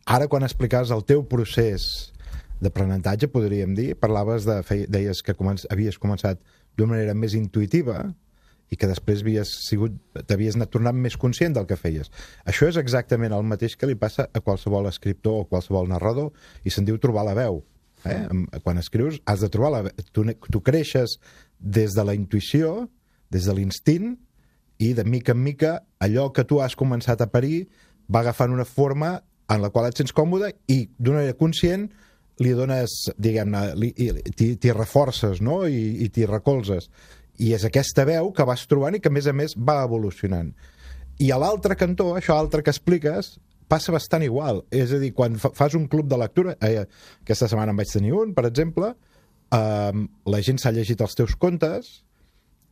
ara 0.05 0.29
quan 0.29 0.45
explicaves 0.45 0.93
el 0.93 1.01
teu 1.09 1.25
procés 1.25 2.10
d'aprenentatge, 2.61 3.27
podríem 3.33 3.73
dir, 3.77 3.95
parlaves 3.99 4.45
de, 4.45 4.59
fei, 4.67 4.85
deies 4.89 5.21
que 5.25 5.33
començ, 5.37 5.65
havies 5.73 5.97
començat 6.01 6.39
d'una 6.77 6.93
manera 6.95 7.13
més 7.17 7.33
intuïtiva 7.37 8.03
i 8.71 8.77
que 8.79 8.87
després 8.87 9.19
havies 9.25 9.49
sigut, 9.67 9.97
t'havies 10.29 10.55
anat 10.55 10.69
tornant 10.71 10.95
més 10.95 11.17
conscient 11.19 11.51
del 11.57 11.65
que 11.67 11.75
feies. 11.75 12.07
Això 12.47 12.69
és 12.69 12.77
exactament 12.79 13.33
el 13.35 13.43
mateix 13.43 13.75
que 13.75 13.89
li 13.89 13.97
passa 13.99 14.29
a 14.31 14.39
qualsevol 14.39 14.87
escriptor 14.87 15.41
o 15.41 15.47
qualsevol 15.49 15.89
narrador 15.91 16.31
i 16.63 16.71
se'n 16.71 16.87
diu 16.87 16.99
trobar 17.01 17.25
la 17.27 17.33
veu. 17.35 17.59
Eh? 18.05 18.15
Am- 18.31 18.45
Quan 18.63 18.79
escrius 18.79 19.19
has 19.25 19.41
de 19.43 19.49
trobar 19.51 19.71
la 19.75 19.81
veu. 19.89 20.05
Tu, 20.13 20.23
tu 20.49 20.61
creixes 20.63 21.17
des 21.59 21.91
de 21.97 22.05
la 22.07 22.15
intuïció, 22.15 22.87
des 23.29 23.45
de 23.45 23.53
l'instint, 23.57 24.15
i 24.81 24.93
de 24.97 25.03
mica 25.03 25.35
en 25.35 25.43
mica 25.43 25.73
allò 26.01 26.29
que 26.33 26.45
tu 26.47 26.61
has 26.63 26.73
començat 26.79 27.19
a 27.21 27.27
parir 27.29 27.67
va 28.09 28.23
agafant 28.23 28.49
una 28.55 28.65
forma 28.65 29.19
en 29.51 29.61
la 29.61 29.69
qual 29.69 29.89
et 29.91 29.99
sents 29.99 30.15
còmode 30.15 30.53
i 30.71 30.85
d'una 30.97 31.19
manera 31.19 31.37
conscient 31.37 31.89
li 32.41 32.51
dones, 32.57 32.93
diguem-ne, 33.21 33.61
t'hi 34.35 34.73
reforces, 34.73 35.41
no?, 35.45 35.61
i, 35.69 36.03
i 36.05 36.09
t'hi 36.09 36.25
recolzes. 36.29 36.89
I 37.41 37.53
és 37.57 37.65
aquesta 37.67 38.05
veu 38.07 38.31
que 38.35 38.45
vas 38.47 38.65
trobant 38.69 38.97
i 38.97 39.01
que, 39.01 39.09
a 39.11 39.15
més 39.15 39.29
a 39.29 39.33
més, 39.33 39.55
va 39.57 39.81
evolucionant. 39.85 40.51
I 41.21 41.29
a 41.31 41.37
l'altre 41.41 41.77
cantó, 41.77 42.11
això 42.17 42.35
altre 42.37 42.63
que 42.65 42.73
expliques, 42.73 43.35
passa 43.71 43.93
bastant 43.93 44.25
igual. 44.25 44.63
És 44.73 44.91
a 44.91 44.99
dir, 44.99 45.13
quan 45.15 45.37
fa- 45.39 45.53
fas 45.55 45.77
un 45.77 45.87
club 45.87 46.09
de 46.11 46.17
lectura, 46.19 46.57
eh, 46.65 46.83
aquesta 47.21 47.47
setmana 47.47 47.71
en 47.71 47.79
vaig 47.79 47.93
tenir 47.93 48.13
un, 48.17 48.33
per 48.35 48.45
exemple, 48.49 48.91
eh, 49.53 50.01
la 50.33 50.41
gent 50.43 50.59
s'ha 50.59 50.73
llegit 50.75 51.01
els 51.01 51.15
teus 51.15 51.37
contes 51.39 52.01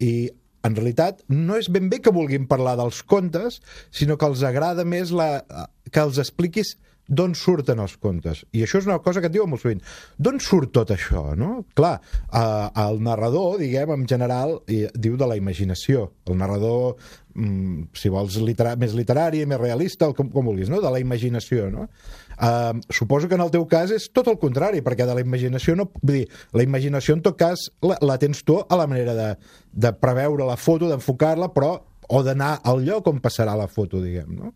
i 0.04 0.30
en 0.68 0.76
realitat 0.76 1.22
no 1.32 1.56
és 1.56 1.70
ben 1.72 1.88
bé 1.92 2.02
que 2.04 2.12
vulguin 2.12 2.50
parlar 2.50 2.76
dels 2.80 3.00
contes, 3.08 3.62
sinó 3.96 4.18
que 4.20 4.28
els 4.28 4.44
agrada 4.44 4.84
més 4.84 5.14
la, 5.16 5.46
que 5.88 6.04
els 6.04 6.20
expliquis 6.20 6.74
d'on 7.10 7.34
surten 7.36 7.82
els 7.82 7.96
contes. 7.98 8.44
I 8.54 8.64
això 8.64 8.80
és 8.80 8.88
una 8.88 9.00
cosa 9.04 9.22
que 9.22 9.30
et 9.32 9.34
diuen 9.34 9.50
molt 9.50 9.64
sovint. 9.64 9.82
D'on 10.22 10.40
surt 10.44 10.72
tot 10.78 10.94
això, 10.94 11.34
no? 11.38 11.64
Clar, 11.78 11.96
eh, 12.30 12.68
el 12.86 13.02
narrador, 13.06 13.58
diguem, 13.62 13.96
en 13.98 14.08
general, 14.08 14.60
diu 14.68 15.18
de 15.18 15.28
la 15.28 15.38
imaginació. 15.40 16.12
El 16.30 16.38
narrador, 16.38 16.96
mm, 17.34 17.90
si 17.94 18.10
vols 18.14 18.38
litera 18.38 18.76
més 18.76 18.94
literari, 18.94 19.46
més 19.46 19.60
realista, 19.60 20.12
com, 20.14 20.30
com 20.30 20.46
vulguis, 20.46 20.70
no? 20.70 20.82
De 20.82 20.92
la 20.94 21.02
imaginació, 21.02 21.70
no? 21.74 21.90
Uh, 22.40 22.80
suposo 22.90 23.28
que 23.28 23.36
en 23.36 23.42
el 23.44 23.50
teu 23.52 23.66
cas 23.68 23.92
és 23.92 24.06
tot 24.16 24.30
el 24.32 24.38
contrari, 24.40 24.80
perquè 24.80 25.04
de 25.04 25.16
la 25.18 25.20
imaginació 25.26 25.74
no... 25.76 25.90
Vull 26.00 26.22
dir, 26.22 26.28
la 26.56 26.64
imaginació 26.64 27.18
en 27.18 27.24
tot 27.26 27.36
cas 27.36 27.66
la, 27.84 27.98
la 28.00 28.16
tens 28.22 28.46
tu 28.48 28.56
a 28.62 28.78
la 28.80 28.86
manera 28.88 29.12
de, 29.18 29.30
de 29.74 29.92
preveure 30.00 30.48
la 30.48 30.56
foto, 30.56 30.88
d'enfocar-la, 30.88 31.50
però 31.52 31.74
o 32.10 32.22
d'anar 32.24 32.62
al 32.64 32.80
lloc 32.86 33.10
on 33.12 33.20
passarà 33.20 33.58
la 33.60 33.68
foto, 33.68 34.00
diguem, 34.02 34.32
no? 34.40 34.54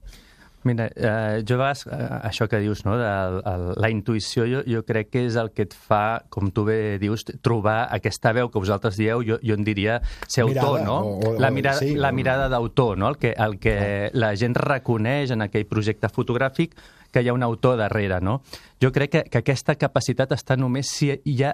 Mira, 0.64 0.86
eh, 0.96 1.44
jo 1.48 1.56
a 1.56 1.58
vegades, 1.58 1.86
eh, 1.88 2.08
això 2.30 2.48
que 2.48 2.60
dius, 2.64 2.86
no, 2.86 2.96
de 2.98 3.08
el, 3.52 3.64
la 3.84 3.90
intuïció, 3.92 4.46
jo, 4.48 4.62
jo 4.66 4.84
crec 4.88 5.10
que 5.12 5.26
és 5.28 5.36
el 5.36 5.52
que 5.52 5.66
et 5.68 5.74
fa, 5.76 6.24
com 6.30 6.52
tu 6.56 6.64
bé 6.66 6.98
dius, 7.02 7.26
trobar 7.44 7.90
aquesta 7.92 8.32
veu 8.34 8.48
que 8.50 8.60
vosaltres 8.64 8.96
dieu, 8.96 9.22
jo, 9.28 9.40
jo 9.44 9.58
en 9.58 9.64
diria 9.68 10.00
ser 10.28 10.44
autor, 10.46 10.80
Mirada, 10.80 10.86
no? 10.86 10.98
o- 11.00 11.34
o- 11.34 11.40
la 11.40 11.52
mirada, 11.52 11.80
sí, 11.80 11.96
la 11.96 12.12
mirada 12.12 12.48
d'autor, 12.50 12.98
no? 12.98 13.10
El 13.10 13.18
que, 13.18 13.34
el 13.38 13.60
que 13.60 14.10
la 14.14 14.36
gent 14.40 14.56
reconeix 14.56 15.32
en 15.36 15.42
aquell 15.42 15.66
projecte 15.68 16.08
fotogràfic 16.08 16.76
que 17.12 17.22
hi 17.22 17.28
ha 17.30 17.34
un 17.36 17.44
autor 17.44 17.78
darrere, 17.78 18.22
no? 18.22 18.42
Jo 18.82 18.92
crec 18.92 19.12
que, 19.12 19.24
que 19.30 19.38
aquesta 19.44 19.76
capacitat 19.76 20.32
està 20.32 20.56
només 20.58 20.88
si 20.90 21.12
hi 21.26 21.44
ha 21.44 21.54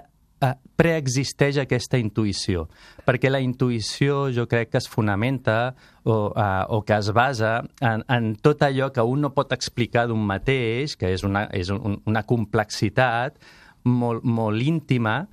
preexisteix 0.80 1.58
aquesta 1.60 1.98
intuïció, 2.00 2.64
perquè 3.04 3.28
la 3.30 3.42
intuïció 3.44 4.30
jo 4.32 4.46
crec 4.48 4.70
que 4.72 4.80
es 4.80 4.88
fonamenta 4.88 5.74
o, 6.04 6.30
uh, 6.30 6.64
o 6.72 6.80
que 6.86 6.96
es 6.96 7.10
basa 7.12 7.58
en, 7.84 8.04
en 8.08 8.32
tot 8.40 8.64
allò 8.64 8.88
que 8.94 9.04
un 9.04 9.20
no 9.26 9.32
pot 9.36 9.52
explicar 9.52 10.06
d'un 10.08 10.22
mateix, 10.24 10.96
que 10.96 11.12
és 11.12 11.24
una, 11.28 11.44
és 11.52 11.68
un, 11.74 12.00
una 12.08 12.24
complexitat 12.24 13.36
molt, 13.84 14.24
molt 14.24 14.64
íntima, 14.64 15.26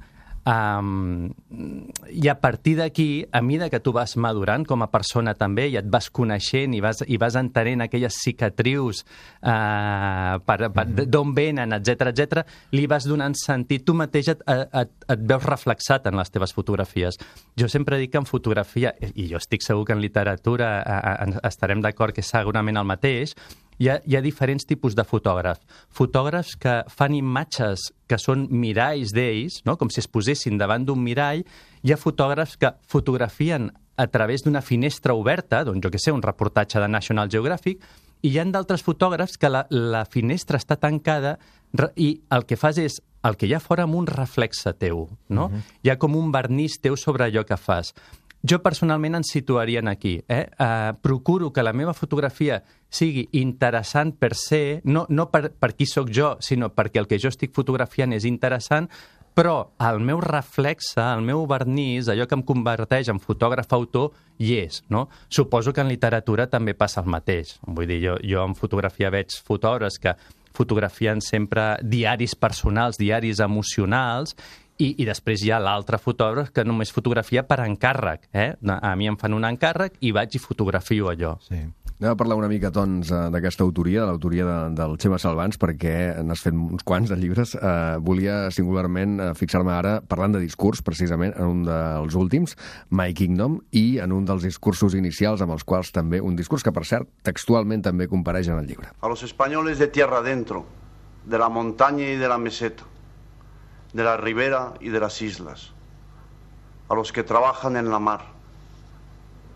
Um, 0.48 1.34
I 2.08 2.30
a 2.30 2.40
partir 2.40 2.78
d'aquí, 2.78 3.26
a 3.36 3.42
mida 3.42 3.70
que 3.70 3.82
tu 3.84 3.92
vas 3.92 4.14
madurant 4.16 4.64
com 4.64 4.80
a 4.86 4.88
persona 4.88 5.34
també 5.36 5.66
i 5.68 5.76
et 5.76 5.90
vas 5.92 6.08
coneixent 6.08 6.72
i 6.72 6.80
vas, 6.80 7.02
i 7.04 7.18
vas 7.20 7.36
entenent 7.36 7.84
aquelles 7.84 8.16
cicatrius 8.24 9.04
uh, 9.42 10.40
per, 10.48 10.70
per, 10.72 10.86
d'on 11.04 11.36
venen, 11.36 11.76
etc 11.76 12.14
etc, 12.14 12.46
li 12.72 12.88
vas 12.88 13.10
donant 13.10 13.36
sentit. 13.36 13.84
Tu 13.84 13.98
mateix 13.98 14.32
et, 14.38 14.48
et, 14.48 14.96
et 15.12 15.28
veus 15.28 15.44
reflexat 15.44 16.08
en 16.08 16.16
les 16.16 16.32
teves 16.32 16.56
fotografies. 16.56 17.20
Jo 17.60 17.68
sempre 17.68 18.00
dic 18.00 18.16
que 18.16 18.24
en 18.24 18.30
fotografia, 18.30 18.96
i 19.20 19.28
jo 19.28 19.44
estic 19.44 19.68
segur 19.68 19.84
que 19.84 19.98
en 20.00 20.06
literatura 20.06 20.72
uh, 20.80 21.40
estarem 21.44 21.84
d'acord 21.84 22.16
que 22.16 22.24
és 22.24 22.36
segurament 22.38 22.80
el 22.80 22.88
mateix, 22.88 23.36
hi 23.78 23.90
ha, 23.90 24.00
hi 24.06 24.18
ha 24.18 24.22
diferents 24.22 24.66
tipus 24.66 24.96
de 24.98 25.06
fotògrafs. 25.08 25.64
Fotògrafs 25.94 26.56
que 26.62 26.80
fan 26.90 27.16
imatges 27.18 27.92
que 28.10 28.20
són 28.22 28.48
miralls 28.50 29.14
d'ells, 29.16 29.62
no? 29.66 29.78
com 29.78 29.92
si 29.94 30.02
es 30.02 30.10
posessin 30.10 30.58
davant 30.58 30.86
d'un 30.88 31.02
mirall. 31.04 31.44
Hi 31.84 31.94
ha 31.94 32.00
fotògrafs 32.02 32.58
que 32.58 32.74
fotografien 32.90 33.72
a 33.98 34.08
través 34.14 34.44
d'una 34.46 34.62
finestra 34.62 35.16
oberta, 35.18 35.64
doncs 35.66 35.84
jo 35.84 35.92
que 35.94 36.02
sé, 36.02 36.14
un 36.14 36.22
reportatge 36.22 36.80
de 36.82 36.90
National 36.90 37.30
Geographic, 37.34 37.82
i 38.22 38.32
hi 38.32 38.40
ha 38.40 38.46
d'altres 38.50 38.84
fotògrafs 38.86 39.38
que 39.38 39.50
la, 39.50 39.66
la 39.70 40.06
finestra 40.10 40.58
està 40.58 40.78
tancada 40.82 41.38
i 41.96 42.16
el 42.34 42.46
que 42.50 42.58
fas 42.58 42.80
és 42.82 43.02
el 43.28 43.36
que 43.38 43.50
hi 43.50 43.54
ha 43.54 43.62
fora 43.62 43.86
amb 43.86 43.98
un 43.98 44.08
reflexe 44.08 44.74
teu, 44.74 45.08
no? 45.30 45.46
Uh 45.46 45.52
-huh. 45.52 45.62
Hi 45.84 45.90
ha 45.90 45.98
com 45.98 46.16
un 46.16 46.32
vernís 46.32 46.80
teu 46.82 46.96
sobre 46.96 47.26
allò 47.26 47.46
que 47.46 47.58
fas. 47.58 47.94
Jo 48.46 48.60
personalment 48.62 49.18
ens 49.18 49.32
situaríem 49.34 49.88
aquí. 49.90 50.20
Eh? 50.30 50.46
Uh, 50.60 50.94
procuro 51.02 51.52
que 51.52 51.64
la 51.64 51.74
meva 51.74 51.94
fotografia 51.98 52.62
sigui 52.90 53.28
interessant 53.40 54.14
per 54.16 54.36
ser, 54.38 54.82
no, 54.86 55.06
no 55.10 55.28
per, 55.32 55.50
per 55.52 55.74
qui 55.76 55.88
sóc 55.90 56.12
jo, 56.14 56.36
sinó 56.40 56.70
perquè 56.70 57.02
el 57.02 57.10
que 57.10 57.20
jo 57.20 57.32
estic 57.34 57.56
fotografiant 57.56 58.14
és 58.14 58.28
interessant, 58.30 58.88
però 59.38 59.76
el 59.86 60.00
meu 60.02 60.18
reflexe, 60.24 60.98
el 60.98 61.22
meu 61.22 61.44
vernís, 61.50 62.08
allò 62.10 62.26
que 62.26 62.34
em 62.34 62.42
converteix 62.42 63.12
en 63.14 63.20
fotògraf-autor, 63.22 64.16
hi 64.42 64.56
és. 64.64 64.80
No? 64.90 65.08
Suposo 65.30 65.74
que 65.74 65.84
en 65.84 65.92
literatura 65.92 66.48
també 66.50 66.74
passa 66.74 67.04
el 67.04 67.12
mateix. 67.14 67.60
Vull 67.68 67.86
dir, 67.90 68.00
jo, 68.02 68.16
jo 68.26 68.46
en 68.48 68.58
fotografia 68.58 69.12
veig 69.14 69.36
fotògrafs 69.46 70.00
que 70.02 70.16
fotografien 70.58 71.22
sempre 71.22 71.76
diaris 71.86 72.34
personals, 72.34 72.98
diaris 72.98 73.42
emocionals, 73.46 74.34
i, 74.78 74.94
i 75.02 75.08
després 75.08 75.44
hi 75.44 75.52
ha 75.52 75.60
l'altre 75.62 76.00
fotògraf 76.02 76.54
que 76.54 76.66
només 76.68 76.94
fotografia 76.94 77.44
per 77.48 77.62
encàrrec. 77.66 78.30
Eh? 78.34 78.54
A 78.78 78.96
mi 78.96 79.10
em 79.10 79.18
fan 79.18 79.36
un 79.38 79.48
encàrrec 79.48 80.00
i 80.02 80.14
vaig 80.16 80.38
i 80.38 80.42
fotografio 80.42 81.12
allò. 81.12 81.38
Sí. 81.48 81.66
Anem 81.98 82.12
a 82.12 82.18
parlar 82.20 82.36
una 82.38 82.48
mica, 82.48 82.70
doncs, 82.70 83.10
eh, 83.10 83.20
d'aquesta 83.34 83.64
autoria, 83.66 84.04
de 84.04 84.06
l'autoria 84.06 84.44
de, 84.46 84.58
del 84.78 84.92
Xema 85.02 85.18
Salvans, 85.18 85.58
perquè 85.58 86.22
n'has 86.22 86.44
fet 86.46 86.54
uns 86.54 86.84
quants 86.86 87.10
de 87.10 87.16
llibres. 87.18 87.56
Eh, 87.58 87.96
volia 88.06 88.52
singularment 88.54 89.16
eh, 89.18 89.30
fixar-me 89.34 89.74
ara 89.74 89.96
parlant 90.06 90.36
de 90.36 90.42
discurs, 90.44 90.84
precisament, 90.86 91.34
en 91.34 91.50
un 91.56 91.64
dels 91.66 92.14
últims, 92.14 92.54
My 92.94 93.16
Kingdom, 93.18 93.58
i 93.74 93.98
en 94.04 94.14
un 94.14 94.30
dels 94.30 94.46
discursos 94.46 94.94
inicials, 94.94 95.42
amb 95.42 95.56
els 95.58 95.66
quals 95.66 95.90
també, 95.96 96.22
un 96.22 96.38
discurs 96.38 96.62
que, 96.62 96.76
per 96.76 96.86
cert, 96.86 97.10
textualment 97.26 97.82
també 97.90 98.06
compareix 98.06 98.52
en 98.54 98.62
el 98.62 98.70
llibre. 98.70 98.94
a 99.02 99.08
los 99.10 99.24
españoles 99.24 99.80
de 99.80 99.88
tierra 99.88 100.20
adentro, 100.20 100.68
de 101.26 101.40
la 101.40 101.50
montaña 101.50 102.06
y 102.12 102.16
de 102.16 102.30
la 102.30 102.38
meseta, 102.38 102.84
de 103.94 104.04
la 104.04 104.18
ribera 104.18 104.74
y 104.80 104.90
de 104.90 105.00
las 105.00 105.22
islas, 105.22 105.72
a 106.90 106.96
los 106.96 107.12
que 107.12 107.24
trabajan 107.24 107.76
en 107.78 107.90
la 107.90 108.00
mar, 108.00 108.22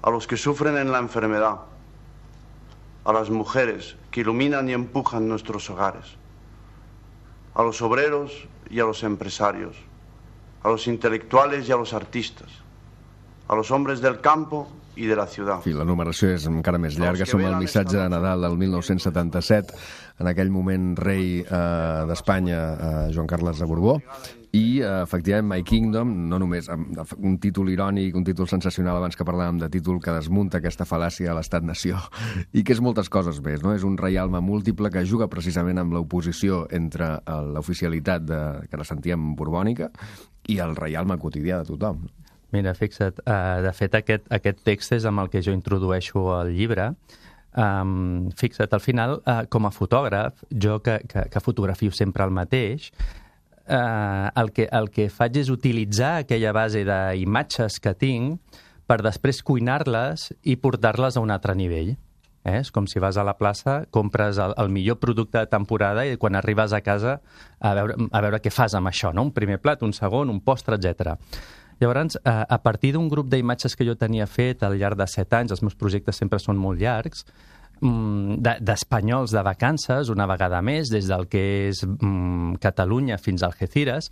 a 0.01 0.09
los 0.09 0.27
que 0.27 0.37
sufren 0.37 0.77
en 0.77 0.91
la 0.91 0.99
enfermedad, 0.99 1.59
a 3.05 3.13
las 3.13 3.29
mujeres 3.29 3.95
que 4.11 4.21
iluminan 4.21 4.69
y 4.69 4.73
empujan 4.73 5.27
nuestros 5.27 5.69
hogares, 5.69 6.05
a 7.55 7.63
los 7.63 7.81
obreros 7.81 8.47
y 8.69 8.79
a 8.79 8.85
los 8.85 9.03
empresarios, 9.03 9.75
a 10.63 10.69
los 10.69 10.87
intelectuales 10.87 11.67
y 11.67 11.71
a 11.71 11.77
los 11.77 11.93
artistas, 11.93 12.49
a 13.47 13.55
los 13.55 13.71
hombres 13.71 14.01
del 14.01 14.21
campo 14.21 14.71
y 14.95 15.05
de 15.05 15.15
la 15.15 15.25
ciudad. 15.27 15.55
En 15.55 15.63
fi, 15.63 15.73
la 15.73 15.85
numeració 15.87 16.31
és 16.35 16.45
encara 16.49 16.79
més 16.81 16.97
llarga. 16.99 17.25
Som 17.25 17.43
al 17.47 17.57
missatge 17.61 17.97
de 17.97 18.07
Nadal 18.11 18.43
del 18.43 18.57
1977, 18.59 19.73
en 20.21 20.29
aquell 20.29 20.51
moment 20.53 20.93
rei 20.99 21.41
eh, 21.41 22.03
d'Espanya, 22.09 22.61
eh, 22.73 23.09
Joan 23.15 23.27
Carles 23.29 23.59
de 23.59 23.67
Borbó, 23.69 23.97
i, 24.51 24.81
eh, 24.81 25.01
efectivament, 25.01 25.47
My 25.47 25.63
Kingdom, 25.63 26.11
no 26.29 26.39
només 26.41 26.67
amb 26.71 26.97
un 27.17 27.37
títol 27.39 27.71
irònic, 27.71 28.15
un 28.19 28.25
títol 28.27 28.49
sensacional 28.51 28.99
abans 28.99 29.15
que 29.15 29.25
parlàvem 29.27 29.61
de 29.61 29.69
títol 29.71 30.01
que 30.03 30.13
desmunta 30.15 30.59
aquesta 30.59 30.85
fal·làcia 30.87 31.31
a 31.31 31.37
l'estat-nació, 31.37 31.99
i 32.57 32.65
que 32.67 32.75
és 32.75 32.83
moltes 32.83 33.09
coses 33.09 33.39
més, 33.43 33.63
no? 33.63 33.73
És 33.75 33.87
un 33.87 33.97
reialme 33.99 34.43
múltiple 34.43 34.91
que 34.91 35.05
juga 35.07 35.29
precisament 35.31 35.79
amb 35.79 35.95
l'oposició 35.95 36.65
entre 36.71 37.13
eh, 37.19 37.37
l'oficialitat 37.55 38.27
de, 38.27 38.41
que 38.67 38.81
la 38.81 38.87
sentíem 38.87 39.33
borbònica 39.39 39.91
i 40.51 40.59
el 40.59 40.75
reialme 40.75 41.17
quotidià 41.21 41.61
de 41.61 41.71
tothom. 41.71 42.05
Mira, 42.51 42.73
fixa't, 42.75 43.21
uh, 43.23 43.61
de 43.63 43.71
fet 43.71 43.93
aquest, 43.95 44.25
aquest 44.35 44.59
text 44.67 44.91
és 44.97 45.05
amb 45.07 45.23
el 45.23 45.29
que 45.31 45.39
jo 45.45 45.53
introdueixo 45.55 46.25
el 46.41 46.51
llibre. 46.57 46.89
Um, 47.51 48.29
fixa't, 48.39 48.71
al 48.71 48.79
final, 48.79 49.17
uh, 49.27 49.43
com 49.51 49.65
a 49.67 49.73
fotògraf, 49.75 50.45
jo 50.55 50.77
que, 50.83 51.01
que, 51.09 51.25
que 51.27 51.41
fotografio 51.43 51.91
sempre 51.91 52.23
el 52.23 52.31
mateix, 52.31 52.91
uh, 53.67 54.31
el, 54.39 54.53
que, 54.55 54.69
el 54.71 54.87
que 54.93 55.09
faig 55.11 55.41
és 55.41 55.51
utilitzar 55.51 56.21
aquella 56.21 56.53
base 56.55 56.85
d'imatges 56.87 57.81
que 57.83 57.91
tinc 57.91 58.61
per 58.87 59.01
després 59.03 59.43
cuinar-les 59.43 60.31
i 60.43 60.55
portar-les 60.59 61.17
a 61.17 61.23
un 61.23 61.31
altre 61.31 61.55
nivell. 61.55 61.97
Eh? 62.43 62.57
És 62.57 62.71
com 62.73 62.87
si 62.89 62.99
vas 62.99 63.19
a 63.21 63.25
la 63.27 63.35
plaça, 63.37 63.81
compres 63.93 64.39
el, 64.41 64.55
el 64.57 64.71
millor 64.73 64.97
producte 65.03 65.37
de 65.37 65.49
temporada 65.51 66.07
i 66.07 66.17
quan 66.17 66.35
arribes 66.39 66.73
a 66.73 66.81
casa 66.81 67.19
a 67.59 67.73
veure, 67.77 67.97
a 68.09 68.21
veure 68.25 68.39
què 68.41 68.49
fas 68.49 68.73
amb 68.73 68.89
això, 68.89 69.11
no? 69.13 69.27
un 69.27 69.33
primer 69.35 69.59
plat, 69.61 69.83
un 69.85 69.93
segon, 69.93 70.31
un 70.33 70.41
postre, 70.41 70.79
etc. 70.79 71.19
Llavors, 71.81 72.19
a, 72.23 72.43
a 72.45 72.59
partir 72.61 72.93
d'un 72.93 73.07
grup 73.09 73.31
d'imatges 73.31 73.73
que 73.75 73.87
jo 73.87 73.95
tenia 73.97 74.27
fet 74.29 74.61
al 74.63 74.77
llarg 74.77 74.99
de 74.99 75.07
set 75.09 75.33
anys, 75.33 75.55
els 75.55 75.63
meus 75.65 75.75
projectes 75.75 76.19
sempre 76.21 76.37
són 76.39 76.59
molt 76.61 76.79
llargs, 76.79 77.25
mm, 77.81 78.37
de- 78.45 78.59
d'espanyols 78.61 79.33
de 79.33 79.41
vacances, 79.41 80.09
una 80.13 80.27
vegada 80.29 80.61
més, 80.61 80.91
des 80.93 81.09
del 81.09 81.25
que 81.27 81.41
és 81.69 81.81
mm, 81.83 82.59
Catalunya 82.61 83.17
fins 83.17 83.41
a 83.41 83.47
Algeciras, 83.49 84.11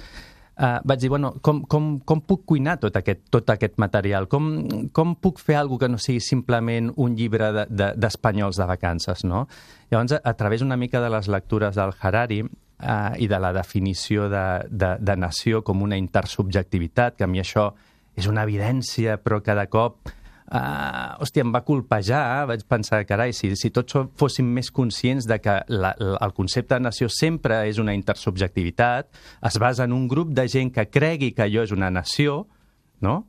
uh, 0.58 0.80
vaig 0.84 1.00
dir, 1.00 1.10
bueno, 1.10 1.36
com, 1.42 1.62
com, 1.62 2.00
com 2.00 2.22
puc 2.26 2.44
cuinar 2.46 2.80
tot 2.80 2.98
aquest, 2.98 3.22
tot 3.30 3.50
aquest 3.54 3.78
material? 3.78 4.28
Com, 4.28 4.90
com 4.92 5.14
puc 5.16 5.38
fer 5.40 5.60
alguna 5.60 5.86
que 5.86 5.92
no 5.94 6.00
sigui 6.02 6.20
simplement 6.26 6.90
un 6.98 7.16
llibre 7.16 7.68
d'espanyols 7.70 8.58
de, 8.58 8.64
de, 8.64 8.66
de 8.66 8.72
vacances, 8.74 9.24
no? 9.24 9.46
Llavors, 9.92 10.18
a, 10.18 10.22
a 10.26 10.34
través 10.34 10.66
una 10.66 10.76
mica 10.76 11.00
de 11.06 11.14
les 11.14 11.30
lectures 11.30 11.76
del 11.78 11.94
Harari, 12.02 12.42
uh, 12.80 13.16
i 13.20 13.28
de 13.28 13.40
la 13.40 13.52
definició 13.56 14.30
de, 14.32 14.46
de, 14.70 14.96
de 15.00 15.16
nació 15.20 15.64
com 15.64 15.84
una 15.86 15.98
intersubjectivitat, 16.00 17.18
que 17.18 17.28
a 17.28 17.32
mi 17.32 17.44
això 17.44 17.72
és 18.20 18.28
una 18.28 18.44
evidència, 18.48 19.20
però 19.24 19.44
cada 19.44 19.68
cop 19.72 20.16
Uh, 20.50 21.14
hòstia, 21.22 21.44
em 21.46 21.52
va 21.54 21.60
colpejar, 21.62 22.48
vaig 22.50 22.64
pensar, 22.66 23.04
carai, 23.06 23.36
si, 23.38 23.52
si 23.54 23.70
tots 23.70 23.94
fóssim 24.18 24.48
més 24.50 24.72
conscients 24.74 25.28
de 25.30 25.36
que 25.38 25.60
la, 25.70 25.92
la, 26.02 26.16
el 26.26 26.34
concepte 26.34 26.74
de 26.74 26.82
nació 26.88 27.06
sempre 27.14 27.60
és 27.70 27.78
una 27.78 27.94
intersubjectivitat, 27.94 29.12
es 29.46 29.60
basa 29.62 29.86
en 29.86 29.94
un 29.94 30.08
grup 30.10 30.32
de 30.34 30.48
gent 30.50 30.74
que 30.74 30.88
cregui 30.90 31.36
que 31.38 31.46
allò 31.46 31.68
és 31.68 31.76
una 31.76 31.92
nació, 31.94 32.48
no? 33.06 33.28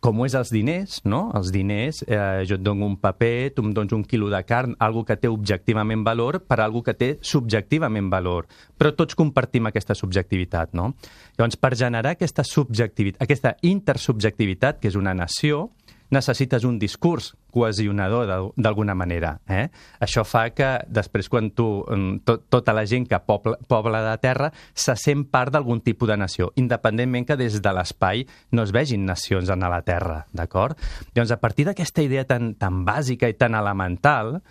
Com 0.00 0.20
ho 0.20 0.26
és 0.26 0.34
els 0.38 0.50
diners, 0.52 1.00
no? 1.08 1.30
Els 1.34 1.50
diners, 1.54 2.02
eh, 2.06 2.44
jo 2.46 2.58
et 2.58 2.62
dono 2.62 2.86
un 2.86 2.96
paper, 3.00 3.52
tu 3.56 3.64
em 3.64 3.72
dones 3.74 3.94
un 3.96 4.04
quilo 4.04 4.28
de 4.30 4.42
carn, 4.46 4.76
algo 4.78 5.04
que 5.04 5.16
té 5.16 5.28
objectivament 5.28 6.04
valor 6.04 6.40
per 6.46 6.60
algo 6.60 6.82
que 6.82 6.94
té 6.94 7.18
subjectivament 7.22 8.10
valor. 8.12 8.46
Però 8.78 8.92
tots 8.94 9.16
compartim 9.18 9.66
aquesta 9.66 9.96
subjectivitat, 9.98 10.74
no? 10.74 10.94
Llavors, 11.38 11.56
per 11.56 11.74
generar 11.74 12.14
aquesta 12.14 12.44
subjectivitat, 12.44 13.22
aquesta 13.22 13.56
intersubjectivitat, 13.62 14.80
que 14.80 14.88
és 14.88 14.96
una 14.96 15.14
nació, 15.14 15.70
necessites 16.10 16.64
un 16.64 16.78
discurs 16.78 17.34
cohesionador 17.50 18.52
d'alguna 18.56 18.94
manera. 18.94 19.38
Eh? 19.48 19.68
Això 20.00 20.24
fa 20.28 20.50
que 20.54 20.68
després 20.88 21.30
quan 21.32 21.50
tu, 21.56 21.84
mm, 21.88 22.20
to, 22.26 22.38
tota 22.52 22.74
la 22.76 22.84
gent 22.86 23.08
que 23.08 23.18
pobla, 23.24 23.56
pobla 23.68 24.02
de 24.04 24.16
terra 24.22 24.52
se 24.74 24.96
sent 24.96 25.24
part 25.30 25.52
d'algun 25.52 25.80
tipus 25.80 26.08
de 26.08 26.16
nació, 26.16 26.52
independentment 26.56 27.26
que 27.26 27.36
des 27.36 27.60
de 27.62 27.72
l'espai 27.72 28.26
no 28.52 28.62
es 28.62 28.72
vegin 28.72 29.06
nacions 29.06 29.48
en 29.48 29.60
la 29.60 29.82
terra, 29.82 30.26
d'acord? 30.32 30.76
Llavors, 31.14 31.32
a 31.32 31.40
partir 31.40 31.66
d'aquesta 31.66 32.02
idea 32.02 32.24
tan, 32.24 32.54
tan 32.54 32.84
bàsica 32.84 33.28
i 33.28 33.34
tan 33.34 33.54
elemental, 33.54 34.42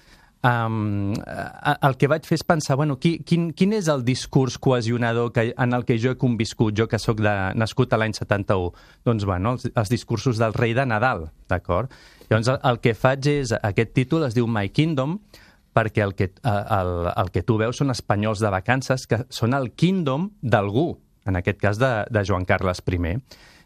um, 0.45 1.13
el 1.15 1.97
que 1.97 2.09
vaig 2.11 2.27
fer 2.29 2.37
és 2.37 2.45
pensar, 2.45 2.77
bueno, 2.77 2.99
qui, 3.01 3.17
quin, 3.25 3.49
quin 3.57 3.73
és 3.75 3.89
el 3.91 4.05
discurs 4.05 4.59
cohesionador 4.61 5.31
que, 5.33 5.49
en 5.51 5.73
el 5.73 5.85
que 5.87 5.97
jo 6.01 6.13
he 6.13 6.19
conviscut, 6.21 6.75
jo 6.77 6.85
que 6.91 6.99
sóc 7.01 7.23
de, 7.23 7.33
nascut 7.57 7.93
a 7.93 7.99
l'any 8.01 8.13
71? 8.13 8.69
Doncs, 9.07 9.25
bueno, 9.25 9.55
els, 9.57 9.69
els 9.73 9.91
discursos 9.91 10.41
del 10.41 10.53
rei 10.53 10.75
de 10.77 10.85
Nadal, 10.85 11.29
d'acord? 11.49 11.89
Llavors, 12.29 12.53
el, 12.53 12.61
el 12.69 12.79
que 12.83 12.93
faig 12.97 13.31
és, 13.33 13.55
aquest 13.57 13.97
títol 13.97 14.27
es 14.29 14.37
diu 14.37 14.47
My 14.49 14.69
Kingdom, 14.69 15.17
perquè 15.75 16.05
el 16.05 16.15
que, 16.15 16.31
el, 16.43 16.93
el 17.11 17.31
que 17.35 17.43
tu 17.43 17.57
veus 17.59 17.81
són 17.81 17.91
espanyols 17.91 18.39
de 18.39 18.51
vacances 18.53 19.03
que 19.11 19.25
són 19.33 19.53
el 19.57 19.73
kingdom 19.75 20.29
d'algú, 20.41 20.93
en 21.27 21.35
aquest 21.35 21.59
cas 21.59 21.81
de, 21.81 21.91
de 22.07 22.23
Joan 22.23 22.47
Carles 22.47 22.79
I. 22.87 23.17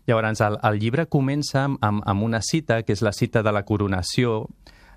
Llavors, 0.10 0.42
el, 0.42 0.58
el 0.66 0.80
llibre 0.82 1.06
comença 1.06 1.68
amb, 1.70 2.02
amb 2.02 2.26
una 2.26 2.42
cita, 2.42 2.82
que 2.82 2.96
és 2.98 3.04
la 3.06 3.14
cita 3.14 3.44
de 3.46 3.54
la 3.54 3.62
coronació, 3.62 4.48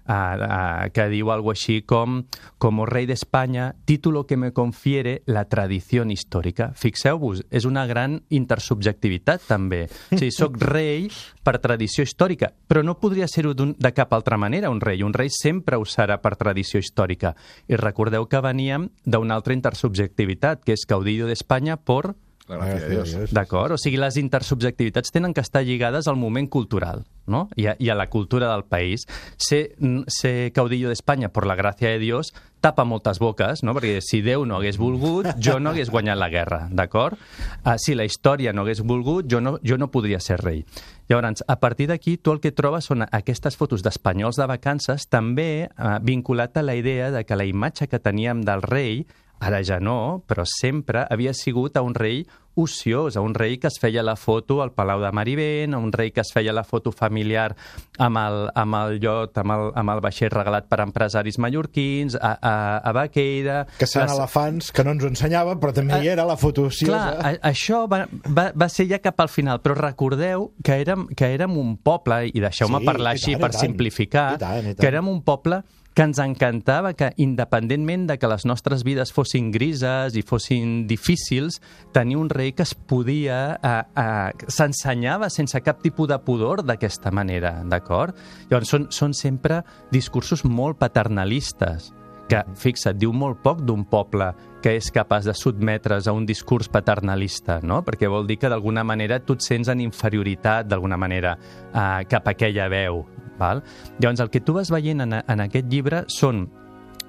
uh, 0.07 0.89
que 0.93 1.09
diu 1.13 1.31
algo 1.33 1.53
així 1.53 1.83
com 1.87 2.23
«Como 2.63 2.87
rei 2.87 3.07
d'Espanya, 3.07 3.73
título 3.85 4.25
que 4.27 4.37
me 4.37 4.53
confiere 4.53 5.23
la 5.27 5.45
tradició 5.49 6.05
històrica». 6.05 6.73
Fixeu-vos, 6.75 7.45
és 7.51 7.67
una 7.69 7.87
gran 7.87 8.21
intersubjectivitat, 8.31 9.47
també. 9.49 9.85
O 10.11 10.19
sigui, 10.19 10.33
soc 10.35 10.59
rei 10.73 11.09
per 11.43 11.59
tradició 11.63 12.05
històrica, 12.07 12.53
però 12.67 12.83
no 12.83 12.99
podria 12.99 13.29
ser-ho 13.29 13.55
de 13.55 13.93
cap 13.95 14.13
altra 14.13 14.39
manera, 14.39 14.71
un 14.71 14.81
rei. 14.81 15.03
Un 15.03 15.15
rei 15.15 15.31
sempre 15.31 15.77
ho 15.77 15.85
serà 15.85 16.19
per 16.23 16.37
tradició 16.37 16.81
històrica. 16.83 17.35
I 17.69 17.79
recordeu 17.81 18.27
que 18.27 18.43
veníem 18.43 18.91
d'una 19.05 19.39
altra 19.39 19.55
intersubjectivitat, 19.55 20.65
que 20.65 20.77
és 20.77 20.87
caudillo 20.89 21.29
d'Espanya 21.31 21.77
por 21.77 22.15
la 22.49 22.59
gràcia 22.59 22.81
de 22.81 22.91
Dios. 22.91 23.33
D'acord? 23.33 23.77
O 23.77 23.81
sigui, 23.81 24.01
les 24.01 24.19
intersubjectivitats 24.21 25.15
tenen 25.15 25.35
que 25.35 25.45
estar 25.45 25.65
lligades 25.67 26.09
al 26.09 26.21
moment 26.21 26.49
cultural 26.51 27.05
no? 27.27 27.49
I, 27.57 27.67
a, 27.67 27.77
i 27.79 27.91
a 27.91 27.95
la 27.95 28.09
cultura 28.11 28.51
del 28.53 28.65
país. 28.65 29.07
Ser, 29.37 29.75
ser 30.09 30.53
caudillo 30.53 30.91
d'Espanya 30.91 31.31
per 31.33 31.47
la 31.47 31.57
gràcia 31.59 31.93
de 31.93 32.01
Dios 32.03 32.33
tapa 32.63 32.85
moltes 32.87 33.19
boques, 33.19 33.65
no? 33.67 33.75
perquè 33.75 33.99
si 34.05 34.21
Déu 34.23 34.45
no 34.47 34.61
hagués 34.61 34.79
volgut, 34.79 35.27
jo 35.43 35.59
no 35.59 35.73
hagués 35.73 35.91
guanyat 35.91 36.19
la 36.19 36.29
guerra, 36.31 36.61
d'acord? 36.71 37.19
Uh, 37.65 37.75
si 37.83 37.97
la 37.99 38.07
història 38.07 38.53
no 38.55 38.63
hagués 38.63 38.85
volgut, 38.87 39.27
jo 39.27 39.41
no, 39.43 39.57
jo 39.67 39.79
no 39.81 39.91
podria 39.91 40.21
ser 40.23 40.39
rei. 40.43 40.63
Llavors, 41.11 41.43
a 41.43 41.57
partir 41.59 41.89
d'aquí, 41.91 42.17
tu 42.23 42.31
el 42.31 42.39
que 42.41 42.55
trobes 42.55 42.87
són 42.87 43.03
aquestes 43.09 43.59
fotos 43.59 43.83
d'espanyols 43.83 44.39
de 44.39 44.47
vacances, 44.47 45.09
també 45.11 45.67
uh, 45.67 45.99
vinculat 46.07 46.57
a 46.57 46.63
la 46.63 46.79
idea 46.79 47.11
de 47.11 47.25
que 47.27 47.37
la 47.37 47.49
imatge 47.51 47.91
que 47.91 47.99
teníem 47.99 48.47
del 48.47 48.63
rei 48.63 49.03
Ara 49.43 49.59
ja 49.67 49.81
no, 49.83 50.23
però 50.29 50.45
sempre 50.47 51.03
havia 51.11 51.35
sigut 51.35 51.77
a 51.77 51.83
un 51.83 51.97
rei 51.99 52.23
ociós, 52.55 53.17
a 53.17 53.21
un 53.21 53.35
rei 53.35 53.57
que 53.59 53.67
es 53.67 53.79
feia 53.81 54.03
la 54.03 54.15
foto 54.17 54.61
al 54.63 54.73
Palau 54.77 55.01
de 55.01 55.11
Marivent, 55.13 55.75
a 55.75 55.79
un 55.79 55.93
rei 55.93 56.11
que 56.13 56.21
es 56.21 56.33
feia 56.33 56.53
la 56.53 56.65
foto 56.65 56.93
familiar 56.93 57.55
amb 57.99 58.21
el, 58.21 58.39
amb 58.55 58.77
el 58.77 58.99
llot, 59.01 59.39
amb 59.41 59.55
el, 59.57 59.65
amb 59.81 59.95
el 59.95 60.03
vaixell 60.05 60.31
regalat 60.33 60.69
per 60.69 60.83
empresaris 60.85 61.41
mallorquins, 61.41 62.17
a, 62.21 62.35
a, 62.37 62.55
a 62.85 62.93
Baqueira... 62.97 63.63
Que 63.79 63.89
són 63.89 64.05
les... 64.05 64.15
elefants, 64.15 64.71
que 64.71 64.85
no 64.85 64.95
ens 64.97 65.07
ho 65.07 65.11
ensenyava, 65.13 65.57
però 65.63 65.75
també 65.77 66.03
hi 66.05 66.13
era 66.13 66.29
la 66.29 66.37
foto 66.41 66.69
ociosa. 66.69 66.93
Clar, 66.93 67.33
a, 67.33 67.35
això 67.53 67.85
va, 67.91 68.05
va, 68.29 68.51
va 68.53 68.71
ser 68.73 68.87
ja 68.91 69.01
cap 69.03 69.25
al 69.25 69.33
final, 69.33 69.63
però 69.65 69.79
recordeu 69.81 70.51
que 70.63 70.79
érem, 70.85 71.09
que 71.17 71.33
érem 71.33 71.57
un 71.59 71.79
poble, 71.81 72.27
i 72.29 72.45
deixeu-me 72.45 72.83
sí, 72.83 72.91
parlar 72.93 73.17
així 73.17 73.33
tant, 73.35 73.47
per 73.47 73.55
simplificar, 73.57 74.27
I 74.37 74.45
tant, 74.45 74.61
i 74.61 74.75
tant. 74.75 74.83
que 74.83 74.93
érem 74.93 75.09
un 75.09 75.25
poble 75.25 75.65
que 75.95 76.05
ens 76.07 76.19
encantava 76.23 76.95
que, 76.97 77.13
independentment 77.21 78.07
de 78.09 78.17
que 78.19 78.31
les 78.31 78.47
nostres 78.49 78.85
vides 78.87 79.13
fossin 79.13 79.51
grises 79.53 80.17
i 80.17 80.25
fossin 80.25 80.87
difícils, 80.89 81.61
tenir 81.93 82.17
un 82.17 82.31
rei 82.33 82.53
que 82.57 82.65
es 82.65 82.75
podia... 82.75 83.59
Eh, 83.63 83.73
eh, 84.01 84.49
s'ensenyava 84.49 85.31
sense 85.31 85.61
cap 85.65 85.83
tipus 85.85 86.09
de 86.09 86.19
pudor 86.25 86.65
d'aquesta 86.67 87.13
manera, 87.13 87.59
d'acord? 87.69 88.17
Llavors, 88.51 88.73
són, 88.73 88.89
són 88.91 89.17
sempre 89.17 89.63
discursos 89.93 90.47
molt 90.49 90.81
paternalistes, 90.81 91.93
que, 92.33 92.41
fixa't, 92.57 92.97
diu 92.97 93.13
molt 93.13 93.43
poc 93.45 93.61
d'un 93.67 93.85
poble 93.89 94.31
que 94.65 94.77
és 94.79 94.93
capaç 94.95 95.27
de 95.29 95.35
sotmetre's 95.37 96.07
a 96.09 96.15
un 96.17 96.25
discurs 96.25 96.71
paternalista, 96.73 97.59
no? 97.61 97.83
Perquè 97.85 98.09
vol 98.09 98.29
dir 98.29 98.39
que 98.41 98.49
d'alguna 98.49 98.85
manera 98.87 99.21
tu 99.21 99.37
et 99.37 99.45
sents 99.45 99.69
en 99.69 99.83
inferioritat, 99.85 100.71
d'alguna 100.71 100.97
manera, 100.97 101.35
eh, 101.37 102.07
cap 102.09 102.29
a 102.29 102.33
aquella 102.37 102.69
veu, 102.73 103.03
Val? 103.39 103.63
Llavors, 103.99 104.21
el 104.21 104.31
que 104.31 104.41
tu 104.41 104.57
vas 104.57 104.71
veient 104.73 105.05
en, 105.05 105.21
en 105.21 105.45
aquest 105.47 105.71
llibre 105.73 106.05
són 106.13 106.47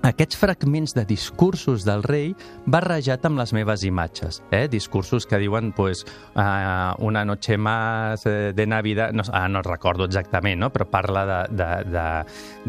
aquests 0.03 0.35
fragments 0.37 0.93
de 0.93 1.05
discursos 1.07 1.85
del 1.87 2.03
rei 2.03 2.33
barrejat 2.67 3.23
amb 3.25 3.39
les 3.39 3.53
meves 3.55 3.85
imatges. 3.87 4.41
Eh? 4.51 4.67
Discursos 4.67 5.25
que 5.25 5.39
diuen 5.39 5.71
pues, 5.71 6.03
uh, 6.35 6.93
una 6.99 7.23
noche 7.25 7.57
más 7.57 8.25
eh, 8.25 8.51
de 8.53 8.67
Navidad... 8.67 9.13
No, 9.13 9.23
ah, 9.31 9.47
no 9.47 9.61
recordo 9.61 10.05
exactament, 10.05 10.59
no? 10.59 10.71
però 10.73 10.89
parla 10.91 11.23
de, 11.25 11.39
de, 11.55 11.69
de, 11.93 12.05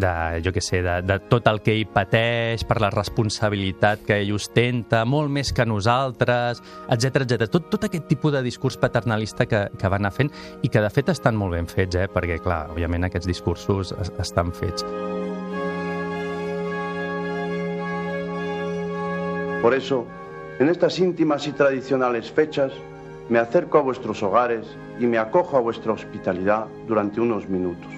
de 0.01 0.15
jo 0.47 0.55
què 0.55 0.63
sé, 0.63 0.83
de, 0.87 1.01
de 1.03 1.19
tot 1.31 1.51
el 1.51 1.61
que 1.65 1.75
ell 1.75 1.89
pateix, 1.91 2.65
per 2.69 2.79
la 2.83 2.93
responsabilitat 2.95 4.07
que 4.07 4.21
ell 4.23 4.35
ostenta, 4.37 5.05
molt 5.05 5.33
més 5.35 5.53
que 5.53 5.67
nosaltres, 5.67 6.63
etc 6.95 7.25
etc. 7.27 7.49
Tot, 7.51 7.69
tot 7.73 7.89
aquest 7.91 8.09
tipus 8.11 8.37
de 8.37 8.45
discurs 8.47 8.79
paternalista 8.79 9.49
que, 9.51 9.67
que 9.75 9.91
va 9.91 9.99
anar 9.99 10.15
fent 10.15 10.31
i 10.63 10.71
que, 10.71 10.83
de 10.85 10.95
fet, 10.95 11.11
estan 11.11 11.39
molt 11.41 11.59
ben 11.59 11.71
fets, 11.71 11.99
eh? 11.99 12.09
perquè, 12.15 12.39
clar, 12.45 12.67
òbviament 12.75 13.11
aquests 13.11 13.31
discursos 13.35 13.95
estan 14.23 14.55
fets. 14.55 14.87
Por 19.65 19.73
eso, 19.73 20.05
en 20.59 20.69
estas 20.69 20.99
íntimas 20.99 21.49
y 21.49 21.53
tradicionales 21.53 22.31
fechas, 22.31 22.71
me 23.31 23.39
acerco 23.39 23.79
a 23.79 23.81
vuestros 23.81 24.23
hogares 24.23 24.67
y 25.01 25.07
me 25.07 25.17
acojo 25.17 25.57
a 25.57 25.61
vuestra 25.61 25.95
hospitalidad 25.95 26.67
durante 26.87 27.19
unos 27.19 27.49
minutos. 27.49 27.91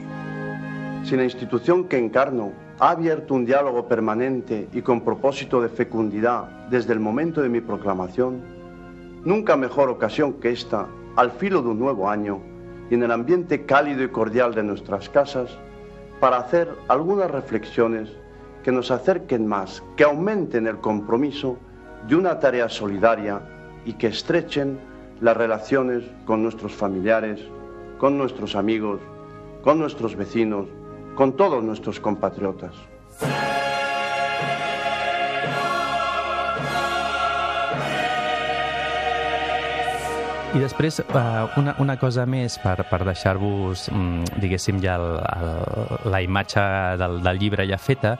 Si 1.02 1.16
la 1.16 1.24
institución 1.24 1.88
que 1.88 1.98
encarno 1.98 2.52
ha 2.78 2.90
abierto 2.90 3.34
un 3.34 3.44
diálogo 3.44 3.88
permanente 3.88 4.68
y 4.72 4.80
con 4.80 5.00
propósito 5.00 5.60
de 5.60 5.68
fecundidad 5.68 6.68
desde 6.70 6.92
el 6.92 7.00
momento 7.00 7.42
de 7.42 7.48
mi 7.48 7.60
proclamación, 7.60 8.42
nunca 9.24 9.56
mejor 9.56 9.88
ocasión 9.88 10.34
que 10.34 10.52
esta, 10.52 10.86
al 11.16 11.32
filo 11.32 11.62
de 11.62 11.70
un 11.70 11.80
nuevo 11.80 12.08
año 12.08 12.38
y 12.88 12.94
en 12.94 13.02
el 13.02 13.10
ambiente 13.10 13.66
cálido 13.66 14.04
y 14.04 14.08
cordial 14.10 14.54
de 14.54 14.62
nuestras 14.62 15.08
casas, 15.08 15.50
para 16.20 16.36
hacer 16.36 16.68
algunas 16.86 17.28
reflexiones 17.28 18.08
que 18.66 18.72
nos 18.72 18.90
acerquen 18.90 19.46
más, 19.46 19.80
que 19.96 20.02
aumenten 20.02 20.66
el 20.66 20.78
compromiso 20.78 21.56
de 22.08 22.16
una 22.16 22.40
tarea 22.40 22.68
solidaria 22.68 23.40
y 23.84 23.92
que 23.92 24.08
estrechen 24.08 24.80
las 25.20 25.36
relaciones 25.36 26.02
con 26.24 26.42
nuestros 26.42 26.72
familiares, 26.74 27.40
con 27.98 28.18
nuestros 28.18 28.56
amigos, 28.56 29.00
con 29.62 29.78
nuestros 29.78 30.16
vecinos, 30.16 30.66
con 31.14 31.36
todos 31.36 31.62
nuestros 31.62 32.00
compatriotas. 32.00 32.74
I 40.56 40.60
després, 40.62 41.02
uh, 41.04 41.50
una, 41.60 41.74
una 41.84 41.98
cosa 42.00 42.24
més 42.24 42.54
per, 42.62 42.78
per 42.88 43.02
deixar-vos, 43.04 43.90
mm, 43.92 44.38
diguéssim, 44.40 44.78
ja 44.80 44.94
el, 44.96 45.18
el, 45.20 45.50
la 46.08 46.20
imatge 46.24 46.64
del, 46.96 47.18
del 47.26 47.40
llibre 47.42 47.66
ja 47.68 47.76
feta, 47.76 48.14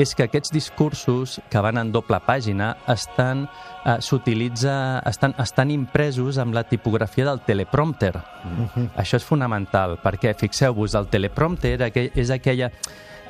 és 0.00 0.14
que 0.16 0.24
aquests 0.24 0.54
discursos 0.54 1.36
que 1.52 1.60
van 1.60 1.76
en 1.76 1.90
doble 1.92 2.16
pàgina 2.24 2.70
estan 2.88 3.44
eh, 3.44 3.98
s'utilitza 4.00 5.02
estan, 5.04 5.36
estan 5.42 5.70
impresos 5.74 6.40
amb 6.40 6.56
la 6.56 6.64
tipografia 6.64 7.26
del 7.28 7.42
teleprompter. 7.44 8.16
Mm 8.16 8.66
-hmm. 8.72 8.88
Això 8.96 9.16
és 9.20 9.24
fonamental, 9.24 9.98
perquè 10.02 10.34
fixeu-vos, 10.34 10.94
el 10.94 11.08
teleprompter 11.08 11.82
aquell, 11.82 12.10
és 12.14 12.30
aquella 12.30 12.72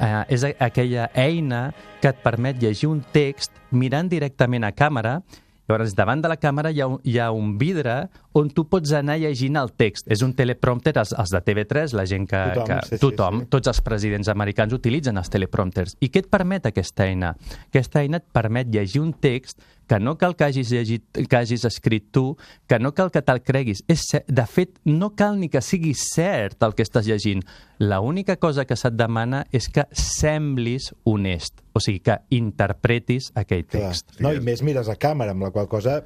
eh, 0.00 0.24
és 0.28 0.44
aquella 0.44 1.10
eina 1.14 1.72
que 2.00 2.08
et 2.08 2.22
permet 2.22 2.62
llegir 2.62 2.88
un 2.88 3.02
text 3.12 3.52
mirant 3.70 4.08
directament 4.08 4.64
a 4.64 4.72
càmera 4.72 5.22
Llavors, 5.68 5.94
davant 5.94 6.22
de 6.22 6.30
la 6.30 6.36
càmera 6.40 6.72
hi 6.74 6.80
ha, 6.82 6.88
un, 6.90 6.98
hi 7.06 7.18
ha 7.22 7.28
un 7.32 7.52
vidre 7.58 7.94
on 8.38 8.48
tu 8.50 8.64
pots 8.68 8.92
anar 8.98 9.18
llegint 9.22 9.58
el 9.60 9.70
text. 9.78 10.08
És 10.10 10.24
un 10.26 10.32
teleprompter, 10.36 10.94
els, 11.00 11.12
els 11.18 11.34
de 11.34 11.42
TV3, 11.46 11.94
la 11.98 12.06
gent 12.08 12.26
que... 12.30 12.40
Tothom, 12.56 12.66
que, 12.68 12.78
sí, 12.88 12.96
sí, 12.96 13.02
tothom 13.04 13.42
sí. 13.42 13.50
tots 13.52 13.72
els 13.72 13.82
presidents 13.86 14.32
americans 14.32 14.74
utilitzen 14.74 15.20
els 15.20 15.30
teleprompters. 15.32 15.96
I 16.02 16.10
què 16.12 16.24
et 16.24 16.32
permet 16.32 16.66
aquesta 16.68 17.06
eina? 17.06 17.34
Aquesta 17.68 18.02
eina 18.02 18.22
et 18.22 18.26
permet 18.34 18.72
llegir 18.74 19.04
un 19.04 19.14
text 19.14 19.62
que 19.92 19.98
no 20.00 20.14
cal 20.16 20.32
que 20.38 20.44
hagis, 20.46 20.70
llegit, 20.72 21.04
que 21.28 21.36
hagis 21.36 21.66
escrit 21.68 22.06
tu, 22.16 22.38
que 22.66 22.78
no 22.80 22.94
cal 22.96 23.10
que 23.12 23.20
te'l 23.20 23.42
creguis. 23.44 23.82
És 23.92 24.06
cert, 24.08 24.24
de 24.32 24.46
fet, 24.48 24.78
no 24.88 25.10
cal 25.18 25.36
ni 25.36 25.50
que 25.52 25.60
sigui 25.60 25.90
cert 25.92 26.62
el 26.64 26.72
que 26.78 26.86
estàs 26.86 27.04
llegint. 27.04 27.42
La 27.76 27.98
única 28.00 28.38
cosa 28.40 28.64
que 28.64 28.78
se't 28.80 28.96
demana 28.96 29.42
és 29.52 29.68
que 29.68 29.84
semblis 29.92 30.94
honest, 31.04 31.60
o 31.76 31.80
sigui, 31.84 32.00
que 32.06 32.16
interpretis 32.32 33.28
aquell 33.36 33.66
Clar. 33.66 33.90
text. 33.90 34.16
No, 34.24 34.32
i 34.32 34.40
més 34.40 34.62
mires 34.64 34.88
a 34.88 34.96
càmera, 34.96 35.34
amb 35.36 35.44
la 35.44 35.50
qual 35.52 35.68
cosa, 35.68 35.98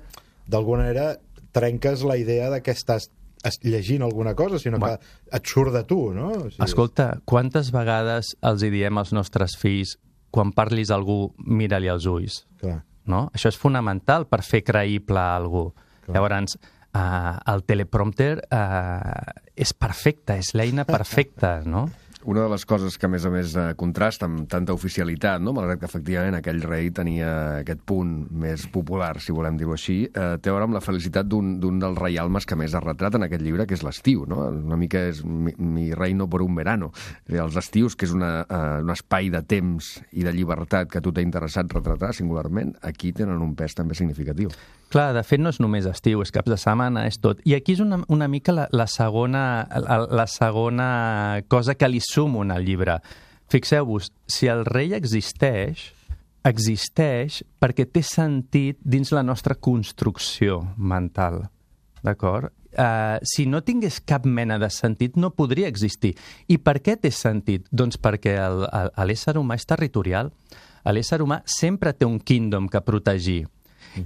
d'alguna 0.50 0.82
manera, 0.88 1.12
trenques 1.54 2.02
la 2.02 2.16
idea 2.18 2.50
de 2.50 2.62
que 2.66 2.74
estàs 2.74 3.06
es- 3.46 3.60
llegint 3.62 4.02
alguna 4.02 4.34
cosa, 4.34 4.58
sinó 4.58 4.80
que 4.82 4.96
et 5.30 5.46
surt 5.46 5.72
de 5.72 5.84
tu, 5.84 6.12
no? 6.12 6.32
O 6.32 6.50
sigui, 6.50 6.64
Escolta, 6.64 7.20
quantes 7.24 7.70
vegades 7.70 8.34
els 8.42 8.62
hi 8.66 8.70
diem 8.74 8.98
als 8.98 9.12
nostres 9.14 9.54
fills 9.56 9.94
quan 10.34 10.50
parlis 10.52 10.90
a 10.90 10.96
algú, 10.98 11.34
mira-li 11.38 11.88
als 11.88 12.04
ulls? 12.10 12.42
Clar. 12.58 12.82
No? 13.10 13.26
Això 13.34 13.52
és 13.52 13.58
fonamental 13.60 14.26
per 14.30 14.42
fer 14.46 14.62
creïble 14.66 15.20
algú. 15.20 15.68
Clar. 16.06 16.16
Llavors, 16.16 16.56
uh, 16.96 17.36
el 17.52 17.64
teleprompter 17.68 18.32
uh, 18.46 19.36
és 19.56 19.72
perfecte, 19.74 20.38
és 20.42 20.52
l'eina 20.58 20.86
perfecta, 20.88 21.60
no? 21.66 21.86
Una 22.26 22.42
de 22.42 22.50
les 22.50 22.64
coses 22.66 22.96
que, 22.98 23.06
a 23.06 23.10
més 23.12 23.22
a 23.22 23.30
més, 23.30 23.52
eh, 23.54 23.68
contrasta 23.78 24.26
amb 24.26 24.48
tanta 24.50 24.74
oficialitat, 24.74 25.38
no? 25.38 25.52
malgrat 25.54 25.78
que, 25.78 25.86
efectivament, 25.86 26.34
aquell 26.34 26.58
rei 26.64 26.88
tenia 26.90 27.28
aquest 27.60 27.84
punt 27.86 28.16
més 28.34 28.64
popular, 28.74 29.12
si 29.22 29.30
volem 29.30 29.54
dir-ho 29.60 29.76
així, 29.76 30.00
eh, 30.10 30.24
té 30.42 30.50
a 30.50 30.56
veure 30.56 30.66
amb 30.66 30.74
la 30.74 30.82
felicitat 30.82 31.28
d'un 31.30 31.78
dels 31.78 32.00
reialmes 32.00 32.42
que 32.44 32.58
més 32.58 32.74
es 32.74 32.82
retrata 32.82 33.20
en 33.20 33.28
aquest 33.28 33.44
llibre, 33.46 33.66
que 33.70 33.78
és 33.78 33.84
l'estiu. 33.86 34.24
No? 34.26 34.40
Una 34.50 34.78
mica 34.80 35.04
és 35.06 35.22
mi, 35.22 35.54
mi 35.56 35.92
reino 35.94 36.26
por 36.26 36.42
un 36.42 36.58
verano. 36.58 36.90
Eh, 37.28 37.38
Els 37.38 37.54
estius, 37.62 37.94
que 37.94 38.08
és 38.10 38.16
una, 38.16 38.40
eh, 38.42 38.82
un 38.82 38.90
espai 38.90 39.30
de 39.30 39.44
temps 39.46 39.92
i 40.10 40.26
de 40.26 40.32
llibertat 40.34 40.90
que 40.90 40.98
a 40.98 41.04
tu 41.04 41.12
t'ha 41.14 41.22
interessat 41.22 41.70
retratar 41.70 42.10
singularment, 42.12 42.74
aquí 42.82 43.12
tenen 43.14 43.38
un 43.38 43.54
pes 43.54 43.78
també 43.78 43.94
significatiu. 43.94 44.50
Clar, 44.90 45.12
de 45.14 45.22
fet 45.26 45.42
no 45.42 45.50
és 45.50 45.58
només 45.58 45.86
estiu, 45.86 46.20
és 46.22 46.30
caps 46.30 46.50
de 46.50 46.58
setmana, 46.58 47.06
és 47.10 47.18
tot. 47.18 47.40
I 47.46 47.56
aquí 47.56 47.74
és 47.74 47.80
una, 47.82 48.00
una 48.12 48.28
mica 48.30 48.54
la, 48.54 48.68
la, 48.70 48.86
segona, 48.86 49.66
la, 49.82 50.02
la 50.06 50.26
segona 50.30 51.42
cosa 51.50 51.74
que 51.74 51.88
li 51.90 51.98
sumo 52.16 52.42
al 52.42 52.64
llibre. 52.64 52.98
Fixeu-vos, 53.52 54.08
si 54.26 54.48
el 54.48 54.64
rei 54.66 54.94
existeix, 54.96 55.92
existeix 56.46 57.42
perquè 57.60 57.84
té 57.90 58.02
sentit 58.06 58.78
dins 58.82 59.12
la 59.14 59.22
nostra 59.26 59.54
construcció 59.58 60.62
mental. 60.76 61.42
D'acord? 62.06 62.52
Uh, 62.76 63.16
si 63.24 63.46
no 63.48 63.62
tingués 63.64 64.02
cap 64.04 64.26
mena 64.28 64.58
de 64.60 64.68
sentit, 64.70 65.14
no 65.16 65.30
podria 65.32 65.68
existir. 65.68 66.12
I 66.52 66.58
per 66.60 66.78
què 66.84 66.96
té 67.00 67.10
sentit? 67.10 67.64
Doncs 67.72 67.96
perquè 67.98 68.34
el- 68.36 68.66
el- 68.68 68.92
l'ésser 69.08 69.34
humà 69.40 69.56
és 69.56 69.64
territorial. 69.66 70.30
L'ésser 70.84 71.18
humà 71.24 71.40
sempre 71.46 71.92
té 71.94 72.04
un 72.06 72.20
kingdom 72.20 72.68
que 72.68 72.80
protegir. 72.84 73.46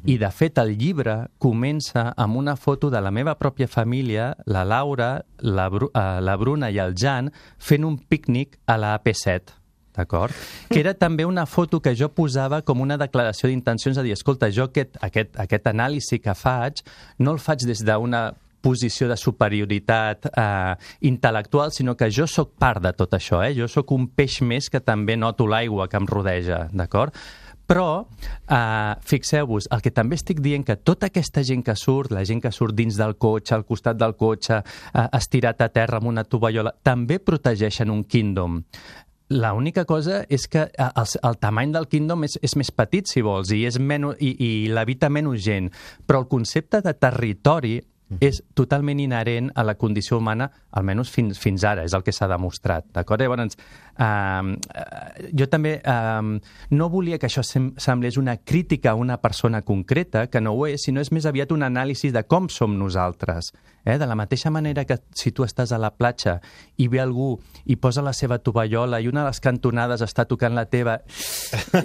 I, 0.05 0.19
de 0.19 0.31
fet, 0.35 0.59
el 0.63 0.75
llibre 0.79 1.17
comença 1.39 2.11
amb 2.17 2.41
una 2.41 2.57
foto 2.57 2.91
de 2.91 3.01
la 3.03 3.13
meva 3.15 3.37
pròpia 3.39 3.69
família, 3.71 4.35
la 4.47 4.65
Laura, 4.65 5.13
la, 5.43 5.69
Bru 5.73 5.91
eh, 5.95 6.21
la 6.21 6.37
Bruna 6.41 6.71
i 6.71 6.79
el 6.83 6.95
Jan, 6.99 7.31
fent 7.59 7.87
un 7.87 7.99
pícnic 7.99 8.59
a 8.67 8.79
la 8.81 8.95
AP7 8.99 9.61
d'acord? 9.97 10.35
Que 10.71 10.81
era 10.81 10.95
també 10.95 11.27
una 11.27 11.47
foto 11.51 11.81
que 11.83 11.95
jo 11.99 12.09
posava 12.15 12.63
com 12.63 12.81
una 12.81 12.97
declaració 13.01 13.51
d'intencions 13.51 13.99
de 13.99 14.07
dir, 14.07 14.15
escolta, 14.15 14.51
jo 14.55 14.69
aquest, 14.71 14.97
aquest, 15.03 15.35
aquest 15.43 15.67
anàlisi 15.67 16.21
que 16.23 16.35
faig 16.35 16.85
no 17.19 17.35
el 17.35 17.43
faig 17.43 17.67
des 17.69 17.83
d'una 17.85 18.31
posició 18.61 19.09
de 19.09 19.17
superioritat 19.17 20.29
eh, 20.31 20.75
intel·lectual, 21.09 21.73
sinó 21.73 21.97
que 21.97 22.11
jo 22.13 22.27
sóc 22.29 22.53
part 22.61 22.83
de 22.85 22.93
tot 22.97 23.17
això, 23.17 23.41
eh? 23.45 23.55
jo 23.57 23.69
sóc 23.73 23.93
un 23.97 24.11
peix 24.13 24.41
més 24.45 24.69
que 24.71 24.83
també 24.85 25.17
noto 25.17 25.49
l'aigua 25.49 25.89
que 25.89 25.97
em 26.01 26.09
rodeja, 26.09 26.67
d'acord? 26.73 27.17
Però, 27.71 28.09
eh, 28.51 28.95
fixeu-vos, 29.07 29.69
el 29.71 29.83
que 29.85 29.93
també 29.95 30.17
estic 30.19 30.41
dient 30.43 30.65
que 30.67 30.75
tota 30.75 31.07
aquesta 31.07 31.45
gent 31.47 31.63
que 31.63 31.77
surt, 31.79 32.11
la 32.11 32.25
gent 32.27 32.41
que 32.43 32.51
surt 32.51 32.75
dins 32.75 32.97
del 32.99 33.15
cotxe, 33.15 33.55
al 33.55 33.63
costat 33.65 33.97
del 34.01 34.17
cotxe, 34.19 34.59
eh, 34.59 35.05
estirat 35.13 35.63
a 35.63 35.69
terra 35.69 36.01
amb 36.01 36.11
una 36.11 36.25
tovallola, 36.25 36.75
també 36.83 37.21
protegeixen 37.21 37.91
un 37.95 38.03
kingdom. 38.03 38.65
La 39.31 39.53
única 39.55 39.85
cosa 39.85 40.25
és 40.29 40.49
que 40.49 40.65
eh, 40.67 40.89
el, 40.97 41.07
el 41.23 41.39
tamany 41.39 41.71
del 41.71 41.87
Kingdom 41.87 42.25
és, 42.27 42.35
és 42.43 42.57
més 42.59 42.73
petit, 42.75 43.07
si 43.07 43.23
vols, 43.23 43.53
i, 43.55 43.63
és 43.65 43.79
menys, 43.79 44.19
i, 44.19 44.35
i 44.35 44.51
l'habita 44.67 45.07
menys 45.09 45.45
gent. 45.45 45.71
Però 46.03 46.25
el 46.25 46.27
concepte 46.27 46.81
de 46.83 46.97
territori 46.99 47.77
és 48.19 48.41
totalment 48.59 48.99
inherent 48.99 49.53
a 49.55 49.63
la 49.63 49.77
condició 49.79 50.19
humana, 50.19 50.49
almenys 50.75 51.13
fins, 51.15 51.39
fins 51.39 51.63
ara, 51.63 51.85
és 51.87 51.95
el 51.95 52.03
que 52.03 52.15
s'ha 52.15 52.27
demostrat. 52.31 52.89
D'acord? 52.97 53.23
Llavors, 53.23 53.55
eh, 53.99 55.31
jo 55.37 55.47
també 55.51 55.81
eh, 55.85 56.41
no 56.71 56.89
volia 56.93 57.19
que 57.19 57.27
això 57.29 57.43
sem 57.47 57.71
semblés 57.81 58.17
una 58.21 58.37
crítica 58.37 58.93
a 58.93 58.95
una 58.99 59.19
persona 59.21 59.63
concreta, 59.63 60.27
que 60.29 60.41
no 60.41 60.53
ho 60.55 60.67
és, 60.67 60.83
sinó 60.85 61.01
és 61.01 61.13
més 61.13 61.27
aviat 61.27 61.53
un 61.53 61.63
anàlisi 61.67 62.11
de 62.15 62.23
com 62.25 62.49
som 62.49 62.77
nosaltres. 62.79 63.53
Eh? 63.85 63.97
De 63.99 64.05
la 64.07 64.15
mateixa 64.15 64.51
manera 64.53 64.85
que 64.85 64.99
si 65.17 65.33
tu 65.33 65.43
estàs 65.47 65.73
a 65.73 65.79
la 65.81 65.91
platja 65.97 66.39
i 66.77 66.89
ve 66.93 67.01
algú 67.01 67.39
i 67.65 67.77
posa 67.81 68.03
la 68.05 68.13
seva 68.13 68.37
tovallola 68.39 69.01
i 69.01 69.09
una 69.09 69.23
de 69.25 69.31
les 69.31 69.41
cantonades 69.41 70.03
està 70.05 70.27
tocant 70.29 70.53
la 70.55 70.67
teva, 70.69 70.99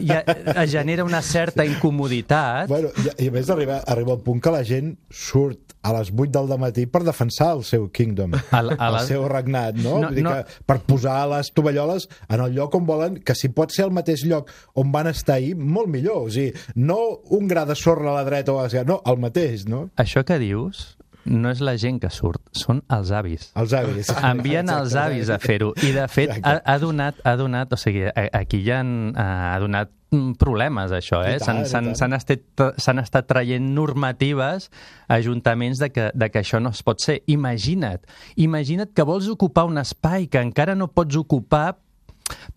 ja, 0.04 0.20
es 0.28 0.72
genera 0.72 1.06
una 1.08 1.22
certa 1.22 1.64
incomoditat. 1.66 2.68
Bueno, 2.68 2.90
i, 3.00 3.26
i 3.26 3.30
a 3.32 3.32
més 3.32 3.50
arriba, 3.50 3.80
arriba 3.88 4.12
el 4.18 4.20
punt 4.26 4.42
que 4.44 4.52
la 4.52 4.64
gent 4.68 4.98
surt 5.10 5.62
a 5.86 5.94
les 5.94 6.10
8 6.12 6.44
del 6.50 6.60
matí 6.60 6.84
per 6.90 7.04
defensar 7.06 7.52
el 7.56 7.64
seu 7.64 7.88
kingdom, 7.94 8.34
Al- 8.52 8.72
a 8.74 8.88
el 8.90 8.94
la- 8.98 9.04
seu 9.06 9.28
regnat, 9.30 9.76
no? 9.78 10.00
No, 10.02 10.08
Vull 10.10 10.16
dir 10.18 10.24
no. 10.26 10.32
que 10.34 10.64
per 10.66 10.80
posar 10.84 11.20
les 11.30 11.52
tovalloles 11.54 11.95
en 12.30 12.44
el 12.44 12.56
lloc 12.58 12.76
on 12.76 12.86
volen, 12.88 13.22
que 13.26 13.36
si 13.38 13.52
pot 13.56 13.74
ser 13.74 13.88
el 13.88 13.96
mateix 13.96 14.26
lloc 14.28 14.52
on 14.76 14.92
van 14.96 15.10
estar 15.12 15.40
ahir, 15.40 15.56
molt 15.56 15.92
millor. 15.92 16.28
O 16.28 16.34
sigui, 16.34 16.54
no 16.76 17.00
un 17.36 17.50
gra 17.52 17.66
de 17.66 17.78
sorra 17.80 18.12
a 18.12 18.20
la 18.20 18.28
dreta 18.28 18.54
o 18.54 18.60
a 18.60 18.68
l'esquerra, 18.68 18.90
no, 18.92 19.02
el 19.06 19.22
mateix, 19.22 19.66
no? 19.70 19.88
Això 20.02 20.26
que 20.28 20.40
dius 20.42 20.96
no 21.26 21.50
és 21.50 21.62
la 21.66 21.74
gent 21.82 21.98
que 22.02 22.10
surt, 22.14 22.42
són 22.54 22.82
els 22.94 23.12
avis. 23.16 23.50
Els 23.58 23.74
avis. 23.74 24.12
Envien 24.32 24.70
els 24.70 24.96
avis 25.00 25.32
a 25.34 25.40
fer-ho. 25.42 25.72
I, 25.82 25.92
de 25.96 26.06
fet, 26.12 26.36
ha, 26.42 26.60
ha, 26.62 26.78
donat, 26.82 27.20
ha 27.26 27.36
donat... 27.40 27.74
O 27.74 27.80
sigui, 27.82 28.06
aquí 28.14 28.62
ja 28.66 28.80
han, 28.84 29.16
ha 29.18 29.58
donat 29.62 29.90
mm, 30.14 30.36
problemes, 30.42 30.94
això, 30.96 31.24
eh? 31.26 31.40
S'han 31.42 32.14
estat, 32.18 32.46
estat 32.78 33.30
traient 33.30 33.74
normatives 33.76 34.70
a 35.08 35.18
ajuntaments 35.18 35.82
de 35.82 35.90
que, 35.94 36.12
de 36.14 36.30
que 36.30 36.44
això 36.46 36.62
no 36.62 36.74
es 36.76 36.84
pot 36.86 37.02
ser. 37.02 37.22
Imagina't, 37.32 38.06
imagina't 38.38 38.94
que 38.94 39.08
vols 39.08 39.32
ocupar 39.34 39.66
un 39.70 39.82
espai 39.82 40.30
que 40.30 40.46
encara 40.46 40.78
no 40.78 40.92
pots 40.94 41.18
ocupar 41.18 41.72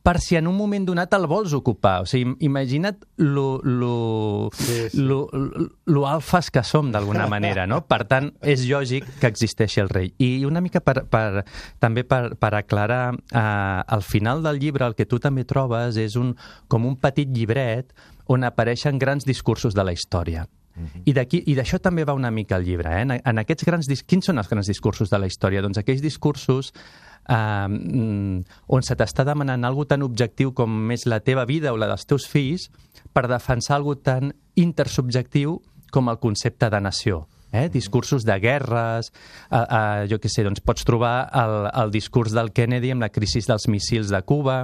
per 0.03 0.19
si 0.25 0.37
en 0.39 0.47
un 0.49 0.57
moment 0.57 0.87
donat 0.89 1.13
el 1.17 1.27
vols 1.29 1.53
ocupar. 1.57 2.03
O 2.03 2.09
sigui, 2.09 2.35
imagina't 2.47 3.05
lo, 3.21 3.61
lo, 3.63 4.51
Sí, 4.55 4.89
sí. 4.91 5.03
lo, 5.03 5.29
lo, 5.85 6.07
alfas 6.09 6.51
que 6.51 6.63
som, 6.65 6.93
d'alguna 6.93 7.27
manera, 7.29 7.67
no? 7.67 7.83
Per 7.87 8.03
tant, 8.09 8.31
és 8.43 8.65
lògic 8.69 9.07
que 9.21 9.29
existeixi 9.29 9.83
el 9.85 9.91
rei. 9.93 10.13
I 10.19 10.45
una 10.49 10.63
mica 10.65 10.81
per, 10.81 11.03
per, 11.11 11.45
també 11.83 12.05
per, 12.09 12.37
per 12.41 12.55
aclarar, 12.57 13.15
eh, 13.15 13.39
al 13.41 14.03
final 14.03 14.43
del 14.43 14.61
llibre 14.63 14.87
el 14.87 14.97
que 14.97 15.07
tu 15.07 15.19
també 15.21 15.45
trobes 15.45 15.99
és 16.01 16.17
un, 16.17 16.35
com 16.69 16.87
un 16.89 16.97
petit 16.97 17.29
llibret 17.29 17.93
on 18.29 18.45
apareixen 18.45 18.99
grans 19.01 19.25
discursos 19.29 19.75
de 19.75 19.85
la 19.85 19.93
història. 19.97 20.47
I 21.11 21.13
d'aquí 21.17 21.41
i 21.51 21.57
d'això 21.59 21.81
també 21.83 22.05
va 22.07 22.15
una 22.15 22.31
mica 22.31 22.55
el 22.57 22.65
llibre. 22.65 22.93
Eh? 22.95 23.03
En, 23.03 23.15
en 23.19 23.41
aquests 23.43 23.67
grans. 23.67 23.89
Quins 24.07 24.29
són 24.31 24.39
els 24.39 24.49
grans 24.51 24.69
discursos 24.71 25.11
de 25.11 25.19
la 25.19 25.27
història? 25.27 25.63
Doncs 25.65 25.81
aquells 25.81 26.05
discursos 26.05 26.73
eh, 27.29 27.69
mm, 27.69 28.43
on 28.69 28.83
se 28.83 28.97
t'està 28.99 29.25
demanant 29.29 29.65
algo 29.65 29.87
tan 29.87 30.03
objectiu 30.03 30.53
com 30.57 30.91
és 30.95 31.07
la 31.07 31.21
teva 31.21 31.47
vida 31.49 31.73
o 31.73 31.81
la 31.81 31.91
dels 31.91 32.07
teus 32.09 32.27
fills 32.29 32.69
per 33.13 33.29
defensar 33.29 33.77
algo 33.79 33.97
tan 33.97 34.33
intersubjectiu 34.57 35.61
com 35.93 36.09
el 36.09 36.19
concepte 36.19 36.69
de 36.71 36.81
nació. 36.81 37.27
Eh? 37.51 37.71
Discursos 37.73 38.25
de 38.25 38.39
guerres, 38.41 39.11
eh, 39.51 39.57
eh, 39.57 40.07
jo 40.11 40.19
què 40.21 40.29
sé, 40.29 40.45
doncs 40.45 40.61
pots 40.61 40.85
trobar 40.85 41.31
el, 41.33 41.55
el 41.81 41.93
discurs 41.95 42.35
del 42.37 42.53
Kennedy 42.53 42.93
amb 42.93 43.07
la 43.07 43.09
crisi 43.09 43.41
dels 43.47 43.69
missils 43.73 44.13
de 44.13 44.21
Cuba, 44.29 44.59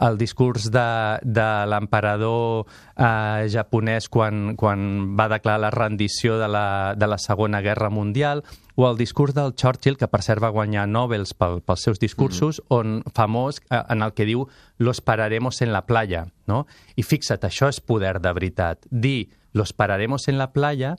el 0.00 0.16
discurs 0.16 0.70
de, 0.72 0.88
de 1.22 1.48
l'emperador 1.68 2.64
eh, 2.96 3.44
japonès 3.52 4.08
quan, 4.08 4.54
quan 4.56 5.12
va 5.18 5.28
declarar 5.34 5.66
la 5.66 5.74
rendició 5.76 6.38
de 6.40 6.48
la, 6.48 6.66
de 6.96 7.10
la 7.10 7.20
Segona 7.20 7.60
Guerra 7.60 7.92
Mundial, 7.92 8.44
o 8.74 8.88
el 8.88 8.96
discurs 8.96 9.34
del 9.34 9.54
Churchill, 9.54 9.98
que 10.00 10.08
per 10.08 10.22
cert 10.24 10.42
va 10.42 10.52
guanyar 10.54 10.86
Nobels 10.88 11.34
pel, 11.34 11.60
pels 11.60 11.84
seus 11.84 12.00
discursos, 12.00 12.60
mm 12.60 12.64
-hmm. 12.64 12.78
on 12.78 13.02
famós 13.14 13.60
eh, 13.70 13.82
en 13.88 14.02
el 14.02 14.12
que 14.12 14.24
diu 14.24 14.48
«los 14.78 15.00
pararemos 15.00 15.62
en 15.62 15.72
la 15.72 15.86
playa», 15.86 16.26
no? 16.46 16.66
I 16.96 17.02
fixa't, 17.02 17.44
això 17.44 17.68
és 17.68 17.80
poder 17.80 18.20
de 18.20 18.32
veritat. 18.32 18.86
Dir 18.90 19.28
«los 19.52 19.72
pararemos 19.72 20.28
en 20.28 20.38
la 20.38 20.52
playa» 20.52 20.96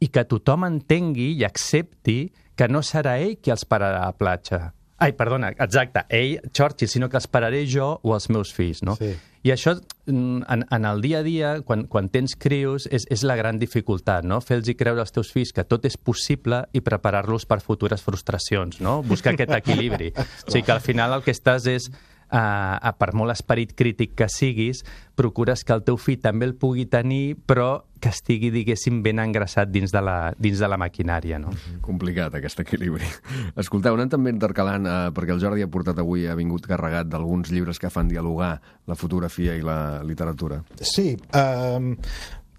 i 0.00 0.08
que 0.08 0.24
tothom 0.24 0.64
entengui 0.64 1.32
i 1.38 1.44
accepti 1.44 2.32
que 2.56 2.68
no 2.68 2.82
serà 2.82 3.18
ell 3.18 3.38
qui 3.38 3.50
els 3.50 3.64
pararà 3.64 4.02
a 4.02 4.06
la 4.06 4.16
platja. 4.18 4.74
Ai, 5.02 5.12
perdona, 5.18 5.50
exacte, 5.50 6.04
ell, 6.14 6.38
Churchill, 6.54 6.90
sinó 6.90 7.08
que 7.10 7.18
els 7.18 7.26
pararé 7.26 7.64
jo 7.66 7.96
o 8.02 8.14
els 8.14 8.28
meus 8.30 8.52
fills, 8.54 8.84
no? 8.86 8.94
Sí. 9.00 9.10
I 9.42 9.50
això, 9.50 9.74
mm, 10.06 10.44
en, 10.54 10.62
en 10.70 10.84
el 10.86 11.00
dia 11.02 11.18
a 11.18 11.26
dia, 11.26 11.48
quan, 11.66 11.88
quan 11.90 12.06
tens 12.14 12.36
crios, 12.38 12.86
és, 12.86 13.08
és 13.10 13.24
la 13.26 13.34
gran 13.34 13.58
dificultat, 13.58 14.22
no? 14.22 14.38
Fer-los 14.40 14.70
creure 14.78 15.02
als 15.02 15.10
teus 15.10 15.32
fills 15.34 15.50
que 15.54 15.64
tot 15.66 15.88
és 15.88 15.98
possible 15.98 16.62
i 16.72 16.82
preparar-los 16.86 17.48
per 17.50 17.58
futures 17.64 18.06
frustracions, 18.06 18.78
no? 18.78 19.00
Buscar 19.02 19.34
aquest 19.34 19.56
equilibri. 19.58 20.12
o 20.46 20.50
sigui 20.52 20.62
que 20.68 20.76
al 20.76 20.84
final 20.84 21.18
el 21.18 21.26
que 21.26 21.34
estàs 21.34 21.66
és 21.66 21.90
uh, 22.32 22.92
per 22.98 23.12
molt 23.18 23.34
esperit 23.34 23.74
crític 23.76 24.16
que 24.18 24.28
siguis, 24.32 24.82
procures 25.18 25.62
que 25.64 25.74
el 25.76 25.84
teu 25.86 25.98
fill 26.00 26.20
també 26.22 26.48
el 26.48 26.54
pugui 26.58 26.86
tenir, 26.90 27.36
però 27.46 27.84
que 28.02 28.10
estigui, 28.10 28.50
diguéssim, 28.50 28.98
ben 29.04 29.20
engraçat 29.22 29.70
dins 29.70 29.92
de 29.94 30.02
la, 30.02 30.16
dins 30.34 30.58
de 30.58 30.68
la 30.68 30.78
maquinària. 30.80 31.38
No? 31.38 31.52
Complicat, 31.84 32.34
aquest 32.38 32.64
equilibri. 32.64 33.06
Escolteu, 33.62 33.94
anem 33.94 34.10
també 34.10 34.32
intercalant, 34.34 34.88
eh, 34.88 34.98
perquè 35.14 35.36
el 35.36 35.42
Jordi 35.44 35.62
ha 35.62 35.70
portat 35.70 36.02
avui, 36.02 36.26
ha 36.26 36.36
vingut 36.38 36.66
carregat 36.66 37.12
d'alguns 37.12 37.52
llibres 37.54 37.78
que 37.78 37.92
fan 37.92 38.10
dialogar 38.10 38.56
la 38.90 38.98
fotografia 38.98 39.54
i 39.54 39.62
la 39.62 40.02
literatura. 40.06 40.62
Sí, 40.80 41.12
um, 41.38 41.92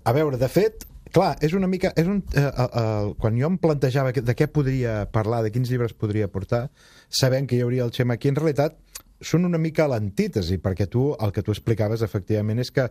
a 0.04 0.16
veure, 0.16 0.40
de 0.40 0.48
fet, 0.52 0.88
clar, 1.12 1.34
és 1.44 1.58
una 1.58 1.68
mica... 1.68 1.92
És 2.00 2.08
un, 2.08 2.24
uh, 2.24 2.48
uh, 2.48 2.70
uh, 2.70 3.12
quan 3.20 3.36
jo 3.40 3.52
em 3.52 3.60
plantejava 3.60 4.16
de 4.16 4.38
què 4.38 4.48
podria 4.48 5.04
parlar, 5.12 5.44
de 5.44 5.52
quins 5.52 5.68
llibres 5.72 5.92
podria 5.92 6.32
portar, 6.32 6.70
sabent 7.12 7.52
que 7.52 7.60
hi 7.60 7.66
hauria 7.68 7.84
el 7.84 7.92
Xem 7.94 8.16
aquí, 8.16 8.32
en 8.32 8.40
realitat 8.40 8.80
són 9.24 9.48
una 9.50 9.60
mica 9.62 9.88
l'antítesi, 9.90 10.60
perquè 10.62 10.90
tu 10.92 11.12
el 11.20 11.34
que 11.34 11.44
tu 11.44 11.56
explicaves 11.56 12.04
efectivament 12.06 12.62
és 12.64 12.72
que 12.72 12.90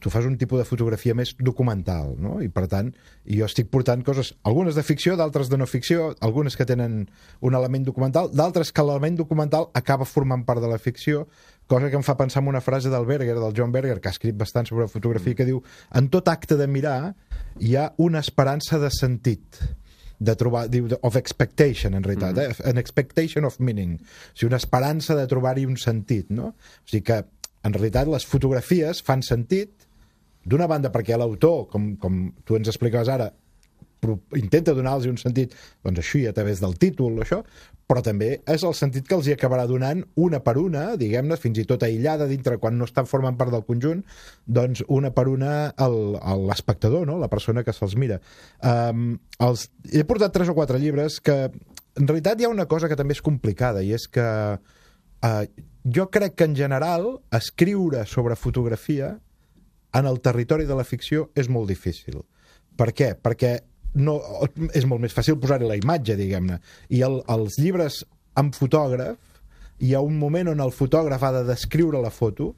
tu 0.00 0.08
fas 0.08 0.24
un 0.24 0.38
tipus 0.40 0.56
de 0.56 0.64
fotografia 0.64 1.12
més 1.14 1.34
documental, 1.36 2.14
no? 2.16 2.38
I 2.40 2.48
per 2.48 2.64
tant, 2.72 2.88
jo 3.28 3.44
estic 3.44 3.68
portant 3.68 4.00
coses, 4.06 4.32
algunes 4.48 4.76
de 4.78 4.84
ficció, 4.86 5.18
d'altres 5.20 5.50
de 5.52 5.58
no 5.60 5.66
ficció, 5.68 6.14
algunes 6.24 6.56
que 6.56 6.64
tenen 6.68 7.10
un 7.44 7.58
element 7.58 7.84
documental, 7.84 8.30
d'altres 8.32 8.72
que 8.72 8.84
l'element 8.84 9.18
documental 9.20 9.68
acaba 9.76 10.08
formant 10.08 10.46
part 10.48 10.64
de 10.64 10.70
la 10.70 10.80
ficció, 10.80 11.26
cosa 11.68 11.90
que 11.92 12.00
em 12.00 12.06
fa 12.06 12.16
pensar 12.16 12.40
en 12.42 12.48
una 12.48 12.64
frase 12.64 12.88
del 12.88 13.04
Berger, 13.04 13.36
del 13.36 13.52
John 13.56 13.72
Berger, 13.72 14.00
que 14.00 14.08
ha 14.08 14.16
escrit 14.16 14.38
bastant 14.38 14.70
sobre 14.70 14.88
fotografia, 14.88 15.36
que 15.36 15.48
diu, 15.48 15.60
en 15.92 16.08
tot 16.08 16.32
acte 16.32 16.56
de 16.56 16.66
mirar 16.66 17.12
hi 17.60 17.76
ha 17.76 17.90
una 18.00 18.24
esperança 18.24 18.80
de 18.80 18.90
sentit 18.90 19.60
de 20.22 20.34
trobar, 20.38 20.66
diu, 20.70 20.88
of 21.02 21.16
expectation, 21.18 21.94
en 21.98 22.04
realitat, 22.06 22.36
mm 22.36 22.42
-hmm. 22.42 22.64
eh? 22.64 22.70
an 22.70 22.78
expectation 22.78 23.44
of 23.44 23.58
meaning, 23.58 23.94
o 24.00 24.36
sigui, 24.36 24.48
una 24.48 24.60
esperança 24.62 25.16
de 25.16 25.26
trobar-hi 25.26 25.66
un 25.66 25.76
sentit, 25.76 26.30
no? 26.30 26.46
O 26.54 26.86
sigui 26.86 27.02
que, 27.02 27.24
en 27.62 27.72
realitat, 27.72 28.08
les 28.08 28.26
fotografies 28.26 29.02
fan 29.02 29.22
sentit, 29.22 29.70
d'una 30.44 30.66
banda 30.66 30.90
perquè 30.90 31.16
l'autor, 31.18 31.68
com, 31.70 31.96
com 31.96 32.32
tu 32.44 32.56
ens 32.56 32.68
explicaves 32.68 33.08
ara, 33.08 33.32
intenta 34.34 34.74
donar-los 34.74 35.06
un 35.06 35.18
sentit, 35.18 35.54
doncs 35.84 35.98
així, 35.98 36.26
a 36.26 36.32
través 36.32 36.60
del 36.60 36.74
títol, 36.78 37.20
això, 37.22 37.42
però 37.92 38.00
també 38.00 38.30
és 38.48 38.62
el 38.64 38.72
sentit 38.72 39.04
que 39.04 39.12
els 39.18 39.26
hi 39.28 39.34
acabarà 39.34 39.66
donant 39.68 39.98
una 40.16 40.38
per 40.40 40.54
una, 40.56 40.94
diguem-ne, 40.96 41.36
fins 41.36 41.58
i 41.60 41.66
tot 41.68 41.82
aïllada 41.84 42.24
dintre, 42.30 42.56
quan 42.62 42.78
no 42.80 42.86
estan 42.88 43.04
formant 43.10 43.36
part 43.36 43.52
del 43.52 43.66
conjunt, 43.68 44.00
doncs 44.48 44.80
una 44.88 45.10
per 45.12 45.26
una 45.28 45.52
l'espectador, 46.40 47.04
no? 47.06 47.18
la 47.20 47.28
persona 47.28 47.64
que 47.66 47.74
se'ls 47.76 47.98
mira. 48.00 48.16
Um, 48.64 49.18
els, 49.44 49.66
he 49.92 50.06
portat 50.08 50.32
tres 50.32 50.48
o 50.48 50.56
quatre 50.56 50.80
llibres 50.80 51.18
que 51.20 51.36
en 51.50 52.08
realitat 52.08 52.40
hi 52.40 52.48
ha 52.48 52.54
una 52.54 52.64
cosa 52.70 52.88
que 52.88 52.96
també 52.96 53.12
és 53.12 53.20
complicada 53.20 53.82
i 53.84 53.92
és 53.92 54.08
que 54.08 54.24
uh, 54.56 55.44
jo 55.84 56.08
crec 56.14 56.38
que 56.38 56.48
en 56.48 56.56
general 56.56 57.10
escriure 57.36 58.06
sobre 58.08 58.40
fotografia 58.40 59.18
en 59.92 60.08
el 60.08 60.22
territori 60.24 60.64
de 60.64 60.80
la 60.80 60.88
ficció 60.88 61.28
és 61.36 61.52
molt 61.52 61.68
difícil. 61.68 62.22
Per 62.80 62.88
què? 62.96 63.12
Perquè 63.20 63.58
no, 63.94 64.16
és 64.72 64.86
molt 64.88 65.02
més 65.04 65.14
fàcil 65.14 65.38
posar-hi 65.40 65.68
la 65.68 65.76
imatge, 65.80 66.16
diguem-ne. 66.16 66.58
I 66.94 67.02
el, 67.06 67.20
els 67.32 67.58
llibres 67.60 68.02
amb 68.38 68.56
fotògraf, 68.56 69.18
hi 69.82 69.94
ha 69.94 70.02
un 70.04 70.18
moment 70.18 70.52
on 70.52 70.62
el 70.64 70.72
fotògraf 70.74 71.22
ha 71.26 71.32
de 71.40 71.44
descriure 71.48 72.00
la 72.00 72.12
foto, 72.14 72.52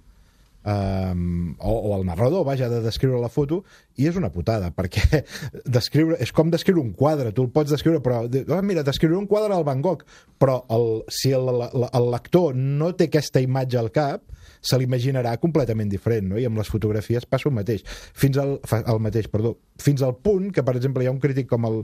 um, 0.64 1.54
o, 1.58 1.72
o 1.90 1.96
el 1.98 2.04
narrador, 2.08 2.44
vaja, 2.44 2.68
de 2.68 2.80
descriure 2.84 3.20
la 3.20 3.30
foto, 3.32 3.62
i 4.00 4.08
és 4.08 4.18
una 4.18 4.32
putada, 4.32 4.70
perquè 4.74 5.22
descriure, 5.78 6.18
és 6.22 6.32
com 6.34 6.50
descriure 6.52 6.82
un 6.82 6.94
quadre, 6.96 7.32
tu 7.36 7.44
el 7.46 7.52
pots 7.54 7.72
descriure, 7.74 8.02
però, 8.04 8.24
oh, 8.24 8.62
mira, 8.66 8.84
descriure 8.86 9.18
un 9.18 9.28
quadre 9.30 9.54
al 9.54 9.66
Van 9.66 9.82
Gogh, 9.84 10.04
però 10.40 10.62
el, 10.74 10.88
si 11.12 11.34
el, 11.36 11.50
el, 11.54 11.88
el 11.90 12.08
lector 12.14 12.56
no 12.56 12.94
té 12.96 13.10
aquesta 13.10 13.42
imatge 13.44 13.80
al 13.80 13.92
cap, 13.94 14.24
se 14.64 14.78
l'imaginarà 14.80 15.36
completament 15.42 15.90
diferent, 15.92 16.30
no? 16.32 16.40
I 16.40 16.46
amb 16.48 16.56
les 16.56 16.70
fotografies 16.72 17.26
passa 17.28 17.50
el 17.50 17.56
mateix. 17.56 17.84
Fins 18.16 18.38
al, 18.40 18.56
el 18.80 19.00
mateix, 19.04 19.28
perdó. 19.28 19.58
Fins 19.82 20.00
al 20.02 20.16
punt 20.24 20.48
que, 20.56 20.64
per 20.64 20.76
exemple, 20.78 21.04
hi 21.04 21.10
ha 21.10 21.12
un 21.12 21.20
crític 21.20 21.50
com 21.50 21.68
el, 21.68 21.82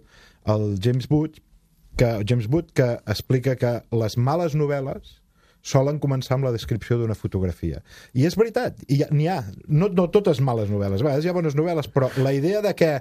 el 0.49 0.67
James 0.81 1.11
Wood, 1.13 1.43
que, 2.01 2.11
James 2.25 2.49
Wood 2.49 2.73
que 2.73 2.95
explica 3.05 3.57
que 3.61 3.75
les 3.93 4.17
males 4.17 4.57
novel·les 4.57 5.20
solen 5.63 6.01
començar 6.01 6.37
amb 6.37 6.49
la 6.49 6.55
descripció 6.55 6.99
d'una 6.99 7.17
fotografia. 7.19 7.83
I 8.15 8.27
és 8.29 8.37
veritat, 8.39 8.81
n'hi 8.89 9.29
ha, 9.29 9.41
no, 9.69 9.91
no 9.93 10.09
totes 10.13 10.41
males 10.41 10.71
novel·les, 10.73 11.03
a 11.03 11.09
vegades 11.09 11.27
hi 11.27 11.33
ha 11.33 11.37
bones 11.37 11.57
novel·les, 11.59 11.91
però 11.93 12.11
la 12.19 12.33
idea 12.37 12.63
de 12.65 12.75
que 12.75 12.93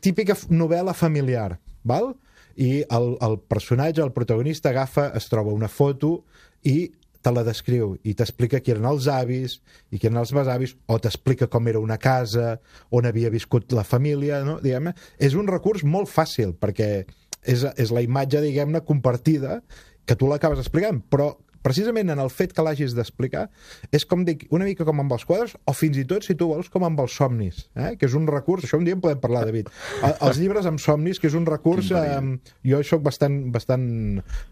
típica 0.00 0.36
novel·la 0.50 0.94
familiar, 0.94 1.58
val? 1.82 2.14
i 2.60 2.82
el, 2.92 3.14
el 3.24 3.38
personatge, 3.48 4.02
el 4.02 4.12
protagonista, 4.12 4.70
agafa, 4.70 5.10
es 5.16 5.28
troba 5.30 5.54
una 5.54 5.68
foto 5.70 6.24
i 6.66 6.90
te 7.20 7.32
la 7.32 7.44
descriu 7.44 7.94
i 8.04 8.14
t'explica 8.16 8.60
qui 8.64 8.72
eren 8.74 8.88
els 8.88 9.06
avis 9.12 9.58
i 9.92 10.00
qui 10.00 10.08
eren 10.08 10.20
els 10.20 10.32
besavis, 10.34 10.74
o 10.88 10.98
t'explica 11.00 11.48
com 11.52 11.68
era 11.68 11.80
una 11.80 11.98
casa, 12.00 12.58
on 12.90 13.08
havia 13.08 13.32
viscut 13.32 13.72
la 13.76 13.84
família, 13.84 14.42
no? 14.44 14.58
diguem 14.60 14.88
-ne. 14.88 14.94
És 15.18 15.34
un 15.34 15.46
recurs 15.46 15.84
molt 15.84 16.08
fàcil, 16.08 16.54
perquè 16.56 17.04
és, 17.42 17.64
és 17.76 17.90
la 17.90 18.02
imatge, 18.02 18.40
diguem-ne, 18.40 18.84
compartida 18.84 19.62
que 20.06 20.16
tu 20.18 20.28
l'acabes 20.30 20.60
explicant, 20.62 21.00
però 21.12 21.32
precisament 21.62 22.12
en 22.12 22.20
el 22.22 22.30
fet 22.32 22.54
que 22.56 22.64
l'hagis 22.64 22.94
d'explicar, 22.96 23.46
és 23.92 24.06
com 24.08 24.24
dic, 24.26 24.46
una 24.54 24.66
mica 24.68 24.86
com 24.88 25.02
amb 25.02 25.12
els 25.16 25.26
quadres, 25.28 25.56
o 25.68 25.74
fins 25.76 25.98
i 26.00 26.06
tot, 26.08 26.24
si 26.26 26.36
tu 26.38 26.50
vols, 26.50 26.70
com 26.72 26.84
amb 26.86 27.00
els 27.02 27.16
somnis, 27.16 27.66
eh? 27.76 27.94
que 28.00 28.08
és 28.08 28.16
un 28.16 28.26
recurs, 28.30 28.64
això 28.66 28.80
un 28.80 28.86
dia 28.88 28.96
en 28.96 29.02
podem 29.04 29.20
parlar, 29.22 29.44
David, 29.48 29.70
els 30.26 30.40
llibres 30.40 30.68
amb 30.68 30.80
somnis, 30.82 31.20
que 31.20 31.28
és 31.30 31.36
un 31.38 31.46
recurs, 31.48 31.92
eh, 31.96 32.20
jo 32.66 32.82
sóc 32.86 33.04
bastant, 33.06 33.38
bastant 33.52 33.86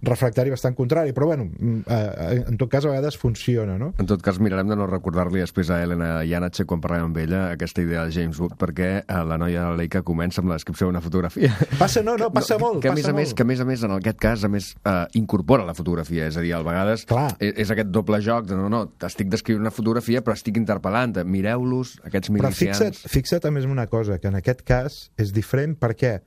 refractari, 0.06 0.52
bastant 0.54 0.76
contrari, 0.78 1.14
però 1.16 1.30
bueno, 1.30 1.48
mm, 1.48 1.80
eh, 1.86 2.42
en 2.52 2.60
tot 2.60 2.70
cas 2.72 2.86
a 2.86 2.92
vegades 2.92 3.18
funciona, 3.20 3.78
no? 3.80 3.92
En 3.98 4.08
tot 4.10 4.22
cas 4.24 4.40
mirarem 4.42 4.68
de 4.70 4.78
no 4.78 4.88
recordar-li 4.90 5.42
després 5.42 5.72
a 5.72 5.80
Helena 5.82 6.10
Janacek 6.28 6.68
quan 6.68 6.82
parlem 6.84 7.08
amb 7.08 7.20
ella 7.22 7.46
aquesta 7.54 7.82
idea 7.84 8.04
de 8.06 8.14
James 8.14 8.40
Wood, 8.40 8.58
perquè 8.60 8.90
eh, 9.00 9.22
la 9.28 9.38
noia 9.40 9.68
Leica 9.78 10.04
comença 10.06 10.42
amb 10.42 10.52
la 10.52 10.58
descripció 10.58 10.88
d'una 10.88 11.02
fotografia. 11.04 11.54
Passa, 11.78 12.02
no, 12.04 12.16
no, 12.20 12.30
passa 12.36 12.58
no, 12.58 12.66
molt, 12.66 12.82
que 12.84 12.92
a 12.92 12.96
més 12.96 13.08
a 13.08 13.14
més, 13.16 13.34
que 13.34 13.46
a 13.46 13.48
més 13.48 13.62
a 13.62 13.68
més, 13.68 13.84
en 13.86 13.96
aquest 13.98 14.20
cas, 14.22 14.44
a 14.44 14.52
més, 14.52 14.72
eh, 14.84 15.04
incorpora 15.20 15.66
la 15.68 15.76
fotografia, 15.78 16.28
és 16.28 16.38
a 16.38 16.44
dir, 16.44 16.54
a 16.56 16.62
vegades 16.66 16.97
vegades 17.04 17.36
Clar. 17.38 17.38
És, 17.44 17.54
és 17.64 17.70
aquest 17.74 17.92
doble 17.94 18.20
joc 18.24 18.48
de 18.48 18.58
no, 18.58 18.68
no, 18.72 18.82
estic 19.06 19.30
descrivint 19.32 19.64
una 19.66 19.74
fotografia 19.74 20.22
però 20.24 20.36
estic 20.38 20.58
interpel·lant, 20.60 21.18
mireu-los, 21.24 21.98
aquests 22.08 22.32
milicians... 22.34 22.78
Però 22.78 22.90
fixa't, 22.90 23.14
fixa't 23.14 23.48
a 23.48 23.54
més 23.54 23.68
en 23.68 23.76
una 23.76 23.86
cosa, 23.90 24.18
que 24.18 24.30
en 24.30 24.38
aquest 24.40 24.64
cas 24.68 24.98
és 25.20 25.32
diferent, 25.34 25.76
per 25.78 25.94
què? 25.98 26.18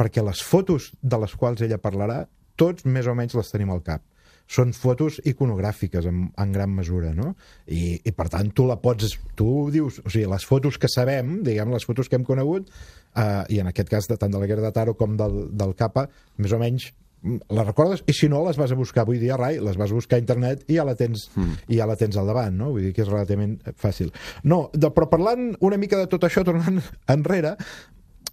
Perquè 0.00 0.24
les 0.24 0.42
fotos 0.42 0.92
de 1.00 1.18
les 1.20 1.34
quals 1.36 1.62
ella 1.66 1.80
parlarà, 1.82 2.24
tots 2.60 2.86
més 2.88 3.08
o 3.08 3.16
menys 3.16 3.36
les 3.38 3.52
tenim 3.52 3.72
al 3.72 3.84
cap 3.86 4.04
són 4.50 4.72
fotos 4.74 5.20
iconogràfiques 5.30 6.06
en, 6.10 6.24
en 6.34 6.54
gran 6.54 6.72
mesura, 6.74 7.12
no? 7.14 7.36
I, 7.70 8.00
I 8.02 8.12
per 8.16 8.26
tant 8.32 8.50
tu 8.50 8.66
la 8.66 8.80
pots... 8.82 9.12
Tu 9.38 9.50
dius... 9.70 10.00
O 10.02 10.10
sigui, 10.10 10.26
les 10.30 10.46
fotos 10.46 10.78
que 10.80 10.90
sabem, 10.90 11.36
diguem, 11.46 11.70
les 11.70 11.86
fotos 11.86 12.10
que 12.10 12.18
hem 12.18 12.26
conegut, 12.26 12.66
eh, 13.14 13.44
i 13.54 13.60
en 13.62 13.70
aquest 13.70 13.92
cas 13.92 14.10
de, 14.10 14.18
tant 14.18 14.34
de 14.34 14.40
la 14.42 14.48
Guerra 14.50 14.66
de 14.66 14.72
Taro 14.74 14.96
com 14.98 15.14
del, 15.20 15.44
del 15.54 15.76
Capa, 15.78 16.08
més 16.42 16.56
o 16.56 16.58
menys 16.58 16.90
les 17.22 17.66
recordes 17.66 18.02
i 18.08 18.14
si 18.16 18.28
no 18.32 18.42
les 18.46 18.56
vas 18.56 18.72
a 18.72 18.78
buscar 18.78 19.04
avui 19.04 19.20
dia 19.20 19.36
rai, 19.36 19.58
les 19.60 19.76
vas 19.76 19.92
a 19.92 19.96
buscar 19.96 20.18
a 20.18 20.22
internet 20.22 20.64
i 20.68 20.78
ja 20.78 20.86
la 20.88 20.96
tens, 20.96 21.28
mm. 21.36 21.66
i 21.68 21.80
ja 21.80 21.88
la 21.88 21.96
tens 22.00 22.16
al 22.16 22.30
davant 22.30 22.56
no? 22.56 22.70
vull 22.72 22.88
dir 22.88 22.94
que 22.96 23.04
és 23.04 23.10
relativament 23.10 23.58
fàcil 23.76 24.12
no, 24.44 24.68
de, 24.72 24.92
però 24.94 25.10
parlant 25.10 25.50
una 25.60 25.80
mica 25.80 26.00
de 26.00 26.08
tot 26.10 26.24
això 26.24 26.44
tornant 26.46 26.80
enrere 27.16 27.56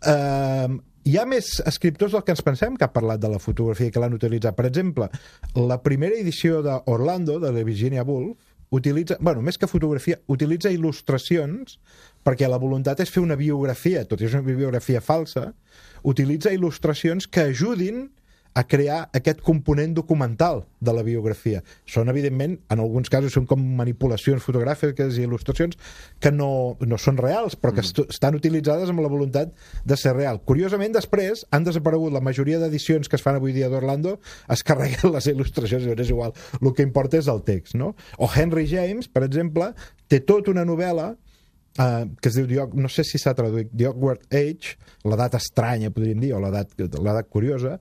eh, 0.08 0.78
hi 1.08 1.16
ha 1.16 1.24
més 1.28 1.58
escriptors 1.68 2.16
del 2.16 2.24
que 2.28 2.36
ens 2.36 2.44
pensem 2.44 2.76
que 2.76 2.88
ha 2.88 2.94
parlat 2.94 3.22
de 3.24 3.32
la 3.32 3.40
fotografia 3.44 3.92
que 3.92 4.02
l'han 4.04 4.16
utilitzat 4.18 4.56
per 4.58 4.68
exemple, 4.70 5.10
la 5.56 5.80
primera 5.84 6.16
edició 6.20 6.62
d'Orlando 6.66 7.40
de 7.44 7.52
la 7.56 7.64
Virginia 7.68 8.04
Woolf 8.08 8.36
utilitza, 8.76 9.16
bueno, 9.22 9.42
més 9.42 9.56
que 9.58 9.70
fotografia, 9.72 10.18
utilitza 10.28 10.72
il·lustracions 10.74 11.78
perquè 12.28 12.50
la 12.52 12.60
voluntat 12.60 13.00
és 13.00 13.12
fer 13.14 13.24
una 13.24 13.38
biografia, 13.40 14.04
tot 14.04 14.20
i 14.20 14.28
és 14.28 14.36
una 14.36 14.44
biografia 14.44 15.00
falsa, 15.00 15.54
utilitza 16.04 16.52
il·lustracions 16.52 17.30
que 17.32 17.48
ajudin 17.54 18.10
a 18.58 18.64
crear 18.66 19.04
aquest 19.14 19.44
component 19.46 19.94
documental 19.94 20.64
de 20.82 20.94
la 20.94 21.04
biografia. 21.06 21.60
Són, 21.86 22.10
evidentment, 22.10 22.56
en 22.74 22.80
alguns 22.82 23.12
casos 23.14 23.36
són 23.38 23.46
com 23.46 23.62
manipulacions 23.78 24.42
fotogràfiques 24.42 25.20
i 25.20 25.26
il·lustracions 25.28 25.78
que 26.24 26.32
no, 26.34 26.50
no 26.82 26.98
són 26.98 27.20
reals, 27.22 27.54
però 27.54 27.76
que 27.76 27.84
est 27.86 28.02
estan 28.08 28.38
utilitzades 28.40 28.90
amb 28.90 29.04
la 29.06 29.12
voluntat 29.14 29.54
de 29.86 29.98
ser 30.02 30.16
real. 30.18 30.42
Curiosament, 30.50 30.96
després 30.98 31.46
han 31.54 31.68
desaparegut 31.68 32.16
la 32.16 32.24
majoria 32.26 32.58
d'edicions 32.64 33.06
que 33.06 33.20
es 33.20 33.26
fan 33.26 33.38
avui 33.38 33.54
dia 33.54 33.70
d'Orlando, 33.70 34.16
es 34.50 34.66
carreguen 34.66 35.14
les 35.14 35.30
il·lustracions, 35.30 35.86
i 35.86 35.94
és 35.94 36.10
igual, 36.16 36.34
el 36.58 36.74
que 36.74 36.88
importa 36.88 37.22
és 37.22 37.30
el 37.30 37.46
text, 37.46 37.78
no? 37.78 37.94
O 38.18 38.26
Henry 38.34 38.66
James, 38.74 39.06
per 39.06 39.28
exemple, 39.28 39.70
té 40.10 40.24
tota 40.26 40.56
una 40.56 40.66
novel·la 40.66 41.14
Uh, 41.78 42.08
que 42.18 42.32
es 42.32 42.34
diu, 42.34 42.48
The 42.50 42.82
no 42.82 42.90
sé 42.90 43.04
si 43.06 43.20
s'ha 43.22 43.36
traduït, 43.38 43.68
The 43.70 43.86
Awkward 43.92 44.24
Age, 44.34 44.80
l'edat 45.06 45.36
estranya, 45.38 45.92
podríem 45.94 46.24
dir, 46.24 46.32
o 46.34 46.40
l'edat 46.42 47.28
curiosa, 47.30 47.76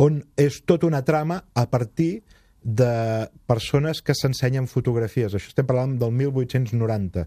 on 0.00 0.22
és 0.40 0.62
tota 0.64 0.88
una 0.88 1.02
trama 1.04 1.42
a 1.54 1.66
partir 1.68 2.22
de 2.62 3.28
persones 3.48 4.00
que 4.04 4.16
s'ensenyen 4.16 4.68
fotografies. 4.68 5.34
Això 5.36 5.52
estem 5.52 5.68
parlant 5.68 5.98
del 6.00 6.12
1890. 6.16 7.26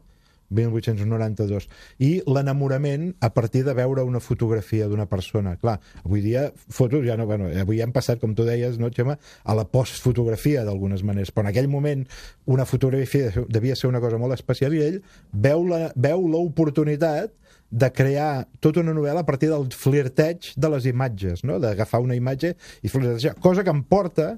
1892 0.54 1.68
i 2.06 2.12
l'enamorament 2.30 3.10
a 3.24 3.32
partir 3.34 3.64
de 3.68 3.76
veure 3.78 4.06
una 4.08 4.22
fotografia 4.24 4.88
d'una 4.88 5.08
persona. 5.10 5.56
Clar, 5.60 5.80
avui 6.04 6.24
dia 6.26 6.48
fotos 6.54 7.06
ja 7.06 7.18
no, 7.20 7.28
bueno, 7.30 7.50
avui 7.62 7.82
hem 7.84 7.94
passat, 7.96 8.22
com 8.22 8.36
tu 8.38 8.48
deies, 8.48 8.80
no, 8.82 8.92
Xema, 8.94 9.18
a 9.18 9.58
la 9.58 9.66
postfotografia 9.66 10.64
d'algunes 10.68 11.04
maneres, 11.04 11.34
però 11.34 11.48
en 11.48 11.54
aquell 11.54 11.70
moment 11.72 12.06
una 12.46 12.66
fotografia 12.70 13.32
devia 13.50 13.76
ser 13.76 13.90
una 13.92 14.02
cosa 14.04 14.20
molt 14.22 14.38
especial 14.38 14.76
i 14.78 14.84
ell 14.86 15.00
veu 15.34 16.28
l'oportunitat 16.28 17.34
de 17.74 17.90
crear 17.90 18.46
tota 18.62 18.84
una 18.84 18.94
novel·la 18.94 19.24
a 19.24 19.26
partir 19.26 19.50
del 19.50 19.66
flirteig 19.74 20.52
de 20.56 20.70
les 20.70 20.86
imatges, 20.86 21.42
no? 21.48 21.58
d'agafar 21.60 22.04
una 22.04 22.18
imatge 22.18 22.54
i 22.86 22.92
flirtejar, 22.92 23.34
cosa 23.42 23.64
que 23.66 23.74
em 23.74 23.82
porta 23.82 24.36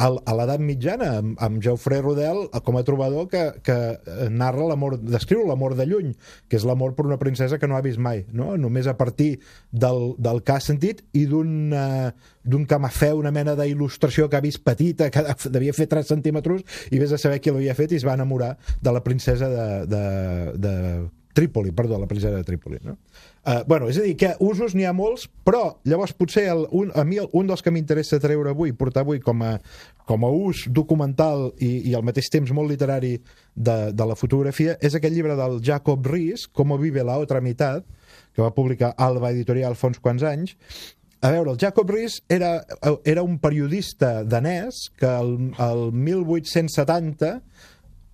a 0.00 0.34
l'edat 0.36 0.62
mitjana, 0.64 1.10
amb, 1.20 1.34
amb 1.42 1.60
Geoffrey 1.62 2.00
Rodel 2.00 2.46
com 2.64 2.78
a 2.78 2.84
trobador 2.86 3.28
que, 3.32 3.42
que 3.66 3.76
eh, 3.76 4.28
narra 4.32 4.68
l'amor, 4.70 4.96
descriu 5.02 5.44
l'amor 5.48 5.76
de 5.78 5.86
lluny, 5.90 6.14
que 6.48 6.56
és 6.60 6.66
l'amor 6.68 6.94
per 6.96 7.06
una 7.08 7.20
princesa 7.20 7.58
que 7.60 7.68
no 7.68 7.76
ha 7.76 7.84
vist 7.84 8.00
mai, 8.00 8.24
no? 8.32 8.54
només 8.60 8.88
a 8.88 8.96
partir 8.96 9.34
del, 9.70 10.14
del 10.18 10.42
que 10.46 10.56
ha 10.56 10.64
sentit 10.64 11.04
i 11.12 11.26
d'un 11.30 11.74
eh, 11.76 12.10
d'un 12.40 12.64
camafeu, 12.64 13.18
una 13.20 13.32
mena 13.34 13.52
d'il·lustració 13.58 14.30
que 14.30 14.38
ha 14.38 14.44
vist 14.44 14.62
petita, 14.64 15.10
que 15.12 15.50
devia 15.52 15.74
fer 15.76 15.86
3 15.90 16.08
centímetres, 16.08 16.64
i 16.90 17.00
vés 17.02 17.12
a 17.12 17.20
saber 17.20 17.40
qui 17.44 17.52
l'havia 17.52 17.76
fet 17.76 17.92
i 17.92 18.00
es 18.00 18.06
va 18.06 18.16
enamorar 18.16 18.54
de 18.80 18.94
la 18.96 19.02
princesa 19.04 19.50
de, 19.52 19.66
de, 19.90 20.04
de 20.56 20.74
Trípoli, 21.36 21.70
perdó, 21.76 21.98
la 22.00 22.08
princesa 22.08 22.36
de 22.36 22.44
Trípoli. 22.44 22.80
No? 22.82 22.96
Uh, 23.40 23.62
bueno, 23.66 23.88
és 23.88 23.96
a 23.96 24.02
dir, 24.04 24.18
que 24.20 24.34
usos 24.44 24.74
n'hi 24.76 24.84
ha 24.84 24.92
molts, 24.92 25.22
però 25.48 25.78
llavors 25.88 26.12
potser 26.12 26.42
el, 26.52 26.66
un, 26.76 26.90
a 26.92 27.06
mi 27.08 27.16
el, 27.22 27.30
un 27.32 27.48
dels 27.48 27.62
que 27.64 27.72
m'interessa 27.72 28.18
treure 28.20 28.52
avui, 28.52 28.74
portar 28.76 29.00
avui 29.00 29.22
com 29.24 29.40
a, 29.40 29.54
com 30.04 30.26
a 30.28 30.28
ús 30.28 30.66
documental 30.68 31.46
i, 31.56 31.70
i 31.88 31.94
al 31.96 32.04
mateix 32.04 32.28
temps 32.28 32.52
molt 32.52 32.68
literari 32.68 33.14
de, 33.16 33.78
de 33.96 34.08
la 34.10 34.16
fotografia, 34.18 34.76
és 34.84 34.92
aquest 34.92 35.16
llibre 35.16 35.38
del 35.40 35.56
Jacob 35.64 36.04
Ries, 36.04 36.44
Com 36.52 36.76
vive 36.82 37.00
la 37.06 37.16
otra 37.16 37.40
mitad, 37.40 37.80
que 38.36 38.44
va 38.44 38.52
publicar 38.52 38.92
Alba 38.98 39.32
Editorial 39.32 39.72
fa 39.74 39.88
uns 39.88 40.02
quants 40.04 40.22
anys, 40.22 40.52
a 41.20 41.32
veure, 41.32 41.52
el 41.52 41.58
Jacob 41.60 41.88
Ries 41.90 42.22
era, 42.28 42.66
era 43.04 43.22
un 43.22 43.38
periodista 43.40 44.22
danès 44.24 44.86
que 44.96 45.08
el, 45.08 45.34
el 45.60 45.82
1870 45.92 47.34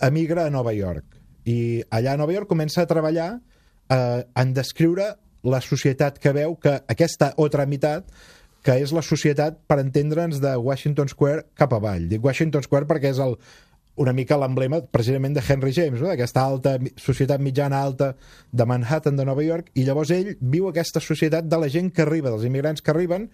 emigra 0.07 0.47
a 0.47 0.51
Nova 0.51 0.75
York. 0.75 1.05
I 1.47 1.83
allà 1.91 2.15
a 2.15 2.19
Nova 2.19 2.35
York 2.35 2.51
comença 2.51 2.83
a 2.83 2.91
treballar 2.91 3.37
eh, 3.91 4.25
en 4.43 4.55
descriure 4.57 5.15
la 5.47 5.61
societat 5.63 6.19
que 6.19 6.33
veu 6.35 6.57
que 6.59 6.79
aquesta 6.91 7.33
altra 7.39 7.67
meitat 7.67 8.09
que 8.67 8.75
és 8.83 8.91
la 8.91 9.03
societat, 9.07 9.61
per 9.71 9.79
entendre'ns, 9.79 10.41
de 10.43 10.57
Washington 10.59 11.07
Square 11.07 11.45
cap 11.55 11.71
avall. 11.77 12.09
Dic 12.11 12.25
Washington 12.25 12.65
Square 12.67 12.89
perquè 12.91 13.13
és 13.15 13.21
el, 13.23 13.37
una 13.97 14.13
mica 14.13 14.37
l'emblema 14.37 14.83
precisament 14.93 15.35
de 15.37 15.43
Henry 15.49 15.73
James, 15.73 16.01
no? 16.03 16.09
d'aquesta 16.11 16.43
alta 16.45 16.77
societat 17.01 17.41
mitjana 17.41 17.79
alta 17.81 18.11
de 18.53 18.67
Manhattan, 18.69 19.17
de 19.17 19.25
Nova 19.25 19.43
York, 19.45 19.71
i 19.75 19.85
llavors 19.89 20.11
ell 20.13 20.35
viu 20.41 20.69
aquesta 20.69 21.01
societat 21.01 21.49
de 21.49 21.59
la 21.63 21.69
gent 21.73 21.91
que 21.97 22.03
arriba, 22.05 22.31
dels 22.31 22.45
immigrants 22.45 22.85
que 22.85 22.93
arriben, 22.93 23.29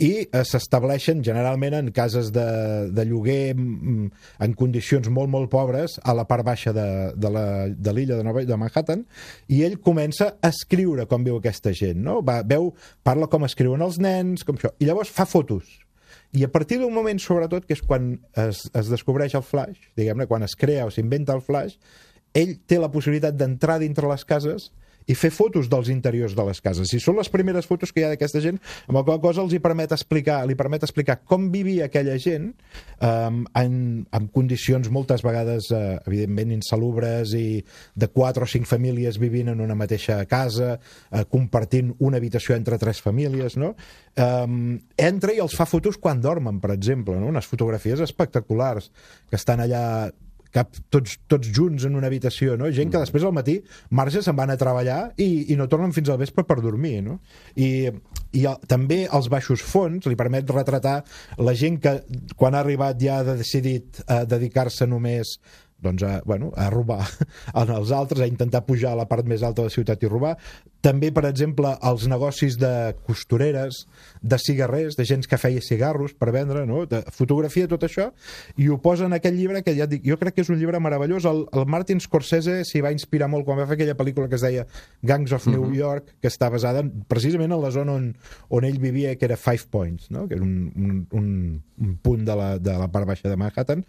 i 0.00 0.10
eh, 0.26 0.42
s'estableixen 0.44 1.22
generalment 1.24 1.76
en 1.78 1.90
cases 1.96 2.30
de, 2.32 2.46
de 2.92 3.04
lloguer 3.08 3.54
en 3.56 4.54
condicions 4.56 5.08
molt, 5.08 5.30
molt 5.32 5.50
pobres 5.52 5.98
a 6.04 6.12
la 6.16 6.26
part 6.28 6.44
baixa 6.44 6.72
de, 6.76 6.86
de 7.16 7.30
la- 7.32 7.68
de 7.68 7.92
l'illa 7.96 8.16
de, 8.18 8.24
Nova, 8.24 8.44
de 8.44 8.56
Manhattan, 8.60 9.06
i 9.48 9.62
ell 9.64 9.78
comença 9.80 10.34
a 10.40 10.48
escriure 10.52 11.06
com 11.06 11.24
viu 11.24 11.38
aquesta 11.40 11.72
gent, 11.76 12.00
no? 12.04 12.20
Va, 12.24 12.40
veu, 12.44 12.72
parla 13.04 13.28
com 13.32 13.44
escriuen 13.48 13.84
els 13.84 14.00
nens, 14.00 14.44
com 14.44 14.56
això, 14.56 14.72
i 14.80 14.88
llavors 14.88 15.12
fa 15.12 15.24
fotos, 15.28 15.64
i 16.32 16.44
a 16.44 16.50
partir 16.52 16.80
d'un 16.80 16.94
moment, 16.94 17.20
sobretot, 17.22 17.66
que 17.66 17.76
és 17.76 17.82
quan 17.84 18.14
es, 18.38 18.66
es 18.74 18.90
descobreix 18.90 19.36
el 19.38 19.44
flash, 19.46 19.78
diguem-ne, 19.98 20.26
quan 20.26 20.46
es 20.46 20.56
crea 20.58 20.86
o 20.86 20.90
s'inventa 20.92 21.36
el 21.36 21.44
flash, 21.44 21.76
ell 22.36 22.56
té 22.68 22.80
la 22.80 22.90
possibilitat 22.92 23.36
d'entrar 23.38 23.78
dintre 23.80 24.08
les 24.10 24.26
cases 24.28 24.70
i 25.06 25.14
fer 25.14 25.30
fotos 25.34 25.70
dels 25.70 25.90
interiors 25.92 26.34
de 26.36 26.44
les 26.48 26.60
cases. 26.62 26.92
I 26.92 27.00
són 27.02 27.18
les 27.20 27.30
primeres 27.32 27.68
fotos 27.68 27.92
que 27.92 28.02
hi 28.02 28.06
ha 28.06 28.12
d'aquesta 28.12 28.42
gent, 28.44 28.58
amb 28.86 28.98
la 28.98 29.18
cosa 29.22 29.42
els 29.44 29.54
hi 29.54 29.60
permet 29.62 29.94
explicar, 29.94 30.40
li 30.48 30.58
permet 30.58 30.86
explicar 30.86 31.20
com 31.24 31.48
vivia 31.52 31.86
aquella 31.86 32.16
gent 32.22 32.50
um, 33.00 33.44
en, 33.58 33.76
en 34.10 34.28
condicions 34.34 34.90
moltes 34.92 35.22
vegades, 35.26 35.70
uh, 35.74 35.98
evidentment, 36.06 36.54
insalubres 36.56 37.36
i 37.38 37.62
de 37.94 38.10
quatre 38.12 38.46
o 38.46 38.50
cinc 38.50 38.68
famílies 38.68 39.20
vivint 39.22 39.52
en 39.54 39.62
una 39.62 39.78
mateixa 39.78 40.18
casa, 40.30 40.74
uh, 40.76 41.24
compartint 41.30 41.94
una 41.98 42.18
habitació 42.18 42.56
entre 42.58 42.80
tres 42.82 43.02
famílies, 43.04 43.56
no? 43.60 43.74
Um, 44.16 44.78
entra 44.96 45.34
i 45.36 45.42
els 45.44 45.54
fa 45.56 45.66
fotos 45.68 45.98
quan 46.00 46.22
dormen, 46.24 46.58
per 46.62 46.72
exemple, 46.72 47.18
no? 47.20 47.28
unes 47.28 47.46
fotografies 47.46 48.00
espectaculars 48.00 48.88
que 49.28 49.36
estan 49.36 49.60
allà 49.60 49.82
cap, 50.56 50.72
tots, 50.92 51.18
tots 51.30 51.50
junts 51.52 51.86
en 51.88 51.98
una 51.98 52.08
habitació, 52.10 52.56
no? 52.60 52.70
Gent 52.74 52.92
que 52.92 53.02
després 53.02 53.26
al 53.26 53.34
matí 53.36 53.58
marxa, 53.94 54.22
se'n 54.24 54.38
van 54.38 54.52
a 54.52 54.58
treballar 54.60 55.00
i, 55.20 55.52
i 55.52 55.58
no 55.58 55.68
tornen 55.72 55.94
fins 55.96 56.10
al 56.12 56.20
vespre 56.22 56.46
per 56.48 56.58
dormir, 56.64 56.96
no? 57.06 57.18
I, 57.54 57.92
i 58.36 58.46
el, 58.46 58.56
també 58.70 59.04
els 59.06 59.30
baixos 59.32 59.64
fons 59.64 60.08
li 60.08 60.18
permet 60.18 60.50
retratar 60.56 60.96
la 61.42 61.54
gent 61.56 61.78
que 61.84 61.98
quan 62.36 62.56
ha 62.56 62.64
arribat 62.64 63.00
ja 63.02 63.20
ha 63.20 63.36
decidit 63.36 64.02
eh, 64.06 64.24
dedicar-se 64.28 64.88
només 64.88 65.36
doncs 65.82 66.02
a, 66.02 66.22
bueno, 66.24 66.52
a 66.56 66.70
robar 66.70 67.04
als 67.52 67.92
altres, 67.92 68.22
a 68.22 68.30
intentar 68.30 68.64
pujar 68.66 68.94
a 68.94 69.00
la 69.02 69.08
part 69.08 69.26
més 69.28 69.44
alta 69.44 69.62
de 69.62 69.70
la 69.70 69.74
ciutat 69.74 70.02
i 70.02 70.10
robar. 70.10 70.36
També, 70.84 71.10
per 71.12 71.26
exemple, 71.28 71.72
els 71.84 72.06
negocis 72.08 72.56
de 72.60 72.94
costureres, 73.06 73.84
de 74.26 74.38
cigarrers, 74.42 74.96
de 74.98 75.06
gent 75.06 75.24
que 75.28 75.38
feia 75.38 75.62
cigarros 75.62 76.14
per 76.18 76.32
vendre, 76.34 76.64
no? 76.66 76.84
de 76.90 77.02
fotografia, 77.14 77.68
tot 77.70 77.86
això, 77.86 78.10
i 78.58 78.68
ho 78.68 78.78
posa 78.82 79.06
en 79.06 79.16
aquest 79.16 79.36
llibre 79.36 79.62
que 79.64 79.74
ja 79.76 79.86
dic, 79.90 80.04
jo 80.06 80.18
crec 80.20 80.36
que 80.36 80.44
és 80.44 80.50
un 80.52 80.58
llibre 80.60 80.80
meravellós. 80.82 81.26
El, 81.28 81.44
el 81.56 81.66
Martin 81.70 82.02
Scorsese 82.02 82.58
s'hi 82.66 82.82
va 82.84 82.92
inspirar 82.94 83.30
molt 83.32 83.46
quan 83.46 83.60
va 83.60 83.68
fer 83.68 83.78
aquella 83.78 83.96
pel·lícula 83.98 84.30
que 84.30 84.38
es 84.38 84.44
deia 84.44 84.66
Gangs 85.06 85.34
of 85.36 85.46
New 85.50 85.70
York, 85.76 86.16
que 86.20 86.30
està 86.32 86.50
basada 86.52 86.82
en, 86.84 86.92
precisament 87.08 87.54
en 87.54 87.62
la 87.62 87.72
zona 87.74 87.96
on, 88.00 88.10
on 88.50 88.66
ell 88.68 88.80
vivia, 88.82 89.14
que 89.16 89.28
era 89.28 89.38
Five 89.40 89.70
Points, 89.70 90.10
no? 90.10 90.26
que 90.26 90.38
era 90.38 90.44
un, 90.44 90.72
un, 90.74 91.04
un, 91.12 91.28
un 91.78 91.96
punt 92.02 92.26
de 92.26 92.36
la, 92.38 92.50
de 92.58 92.74
la 92.80 92.90
part 92.92 93.08
baixa 93.08 93.30
de 93.30 93.38
Manhattan, 93.38 93.84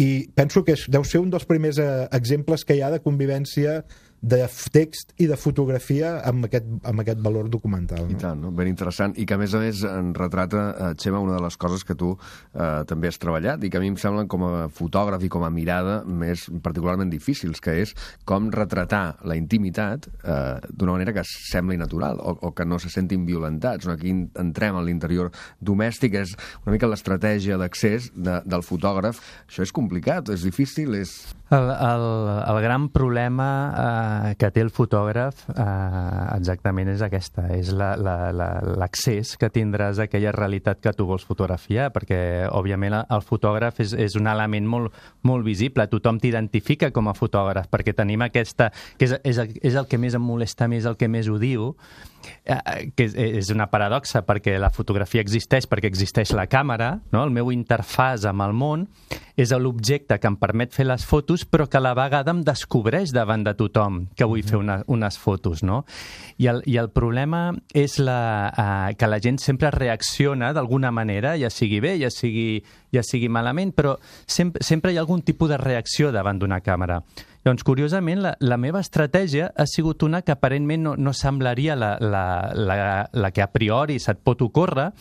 i 0.00 0.28
penso 0.34 0.64
que 0.64 0.76
és, 0.78 0.86
deu 0.92 1.04
ser 1.08 1.22
un 1.22 1.30
dels 1.32 1.46
primers 1.48 1.80
eh, 1.82 1.90
exemples 2.16 2.64
que 2.64 2.78
hi 2.78 2.82
ha 2.82 2.92
de 2.92 3.02
convivència 3.04 3.82
de 4.22 4.46
text 4.70 5.10
i 5.18 5.26
de 5.26 5.36
fotografia 5.36 6.12
amb 6.28 6.46
aquest, 6.46 6.68
amb 6.86 7.02
aquest 7.02 7.18
valor 7.24 7.48
documental. 7.50 8.06
I 8.06 8.14
No? 8.14 8.20
tant, 8.22 8.40
no? 8.40 8.52
ben 8.54 8.68
interessant. 8.70 9.16
I 9.18 9.26
que, 9.26 9.34
a 9.34 9.40
més 9.40 9.54
a 9.54 9.58
més, 9.58 9.82
en 9.82 10.12
retrata, 10.14 10.62
eh, 10.70 10.90
Xema, 10.94 11.18
una 11.18 11.34
de 11.34 11.42
les 11.42 11.56
coses 11.58 11.82
que 11.82 11.96
tu 11.98 12.12
eh, 12.14 12.84
també 12.86 13.10
has 13.10 13.18
treballat 13.18 13.64
i 13.64 13.70
que 13.70 13.80
a 13.80 13.82
mi 13.82 13.90
em 13.90 13.98
semblen 13.98 14.30
com 14.30 14.46
a 14.46 14.68
fotògraf 14.70 15.26
i 15.26 15.30
com 15.32 15.42
a 15.42 15.50
mirada 15.50 16.02
més 16.06 16.46
particularment 16.62 17.10
difícils, 17.10 17.60
que 17.60 17.74
és 17.82 17.96
com 18.24 18.46
retratar 18.54 19.18
la 19.26 19.36
intimitat 19.36 20.06
eh, 20.22 20.62
d'una 20.70 20.94
manera 20.94 21.16
que 21.16 21.26
sembli 21.26 21.76
natural 21.80 22.22
o, 22.22 22.36
o 22.46 22.54
que 22.54 22.64
no 22.64 22.78
se 22.78 22.94
sentin 22.94 23.26
violentats. 23.26 23.90
No? 23.90 23.98
Aquí 23.98 24.14
entrem 24.38 24.78
a 24.78 24.86
l'interior 24.86 25.32
domèstic, 25.58 26.14
és 26.22 26.36
una 26.62 26.76
mica 26.76 26.86
l'estratègia 26.86 27.58
d'accés 27.58 28.12
de, 28.14 28.38
del 28.46 28.62
fotògraf. 28.62 29.18
Això 29.48 29.66
és 29.66 29.74
complicat, 29.74 30.30
és 30.30 30.46
difícil, 30.46 30.94
és... 31.02 31.18
El, 31.52 31.68
el, 31.68 32.04
el 32.48 32.62
gran 32.62 32.88
problema 32.88 33.48
eh, 33.76 34.34
que 34.40 34.48
té 34.54 34.62
el 34.64 34.70
fotògraf 34.72 35.42
eh, 35.52 35.64
exactament 36.38 36.88
és 36.94 37.02
aquesta, 37.04 37.44
és 37.52 37.74
l'accés 37.76 38.06
la, 38.06 38.20
la, 38.32 38.46
l'accés 38.80 39.34
que 39.36 39.50
tindràs 39.52 40.00
a 40.00 40.06
aquella 40.08 40.32
realitat 40.32 40.80
que 40.80 40.94
tu 40.96 41.04
vols 41.10 41.26
fotografiar, 41.28 41.90
perquè, 41.92 42.48
òbviament, 42.48 42.96
el 43.02 43.26
fotògraf 43.26 43.82
és, 43.84 43.92
és 43.92 44.16
un 44.16 44.30
element 44.32 44.64
molt, 44.64 44.96
molt 45.28 45.44
visible, 45.44 45.84
tothom 45.92 46.22
t'identifica 46.22 46.88
com 46.88 47.12
a 47.12 47.16
fotògraf, 47.18 47.68
perquè 47.68 47.92
tenim 48.00 48.24
aquesta... 48.24 48.70
que 48.96 49.10
és, 49.10 49.18
és, 49.20 49.42
és 49.60 49.76
el 49.76 49.90
que 49.90 50.00
més 50.00 50.16
em 50.16 50.24
molesta 50.24 50.70
més, 50.72 50.88
el 50.88 50.96
que 50.96 51.10
més 51.12 51.28
odio, 51.28 51.74
que 52.96 53.06
és, 53.06 53.50
una 53.52 53.68
paradoxa 53.70 54.22
perquè 54.26 54.56
la 54.60 54.70
fotografia 54.74 55.22
existeix 55.22 55.66
perquè 55.70 55.90
existeix 55.90 56.32
la 56.36 56.46
càmera, 56.50 56.94
no? 57.12 57.24
el 57.24 57.34
meu 57.34 57.52
interfàs 57.54 58.26
amb 58.28 58.44
el 58.46 58.54
món 58.56 58.86
és 59.36 59.52
l'objecte 59.56 60.18
que 60.20 60.28
em 60.28 60.36
permet 60.36 60.74
fer 60.74 60.86
les 60.88 61.04
fotos 61.08 61.44
però 61.48 61.66
que 61.70 61.78
a 61.80 61.84
la 61.84 61.94
vegada 61.96 62.34
em 62.34 62.42
descobreix 62.44 63.12
davant 63.14 63.44
de 63.44 63.54
tothom. 63.58 64.06
que 64.16 64.28
vull 64.28 64.42
fer 64.44 64.58
una, 64.58 64.82
unes 64.86 65.18
fotos, 65.18 65.62
no? 65.62 65.84
I 66.38 66.48
el, 66.52 66.62
I 66.66 66.76
el 66.80 66.90
problema 66.90 67.52
és 67.74 67.98
la, 67.98 68.52
uh, 68.52 68.96
que 68.96 69.08
la 69.08 69.20
gent 69.22 69.38
sempre 69.40 69.70
reacciona 69.70 70.52
d'alguna 70.52 70.90
manera, 70.90 71.36
ja 71.38 71.50
sigui 71.50 71.80
bé, 71.80 71.96
ja 72.00 72.10
sigui, 72.10 72.62
ja 72.92 73.02
sigui 73.06 73.28
malament, 73.28 73.72
però 73.76 73.96
sempre, 74.26 74.62
sempre 74.64 74.92
hi 74.92 74.98
ha 74.98 75.04
algun 75.04 75.22
tipus 75.22 75.50
de 75.52 75.60
reacció 75.60 76.12
davant 76.12 76.40
d'una 76.40 76.60
càmera. 76.60 77.02
Doncs, 77.42 77.64
curiosament, 77.66 78.22
la, 78.22 78.36
la 78.38 78.56
meva 78.60 78.80
estratègia 78.80 79.50
ha 79.56 79.66
sigut 79.66 80.04
una 80.06 80.22
que 80.22 80.34
aparentment 80.34 80.82
no, 80.86 80.94
no 80.96 81.12
semblaria 81.16 81.74
la, 81.74 81.96
la, 81.98 82.24
la, 82.54 82.78
la 83.12 83.30
que 83.34 83.42
a 83.42 83.50
priori 83.50 83.98
se't 83.98 84.22
pot 84.22 84.44
ocórrer, 84.46 84.92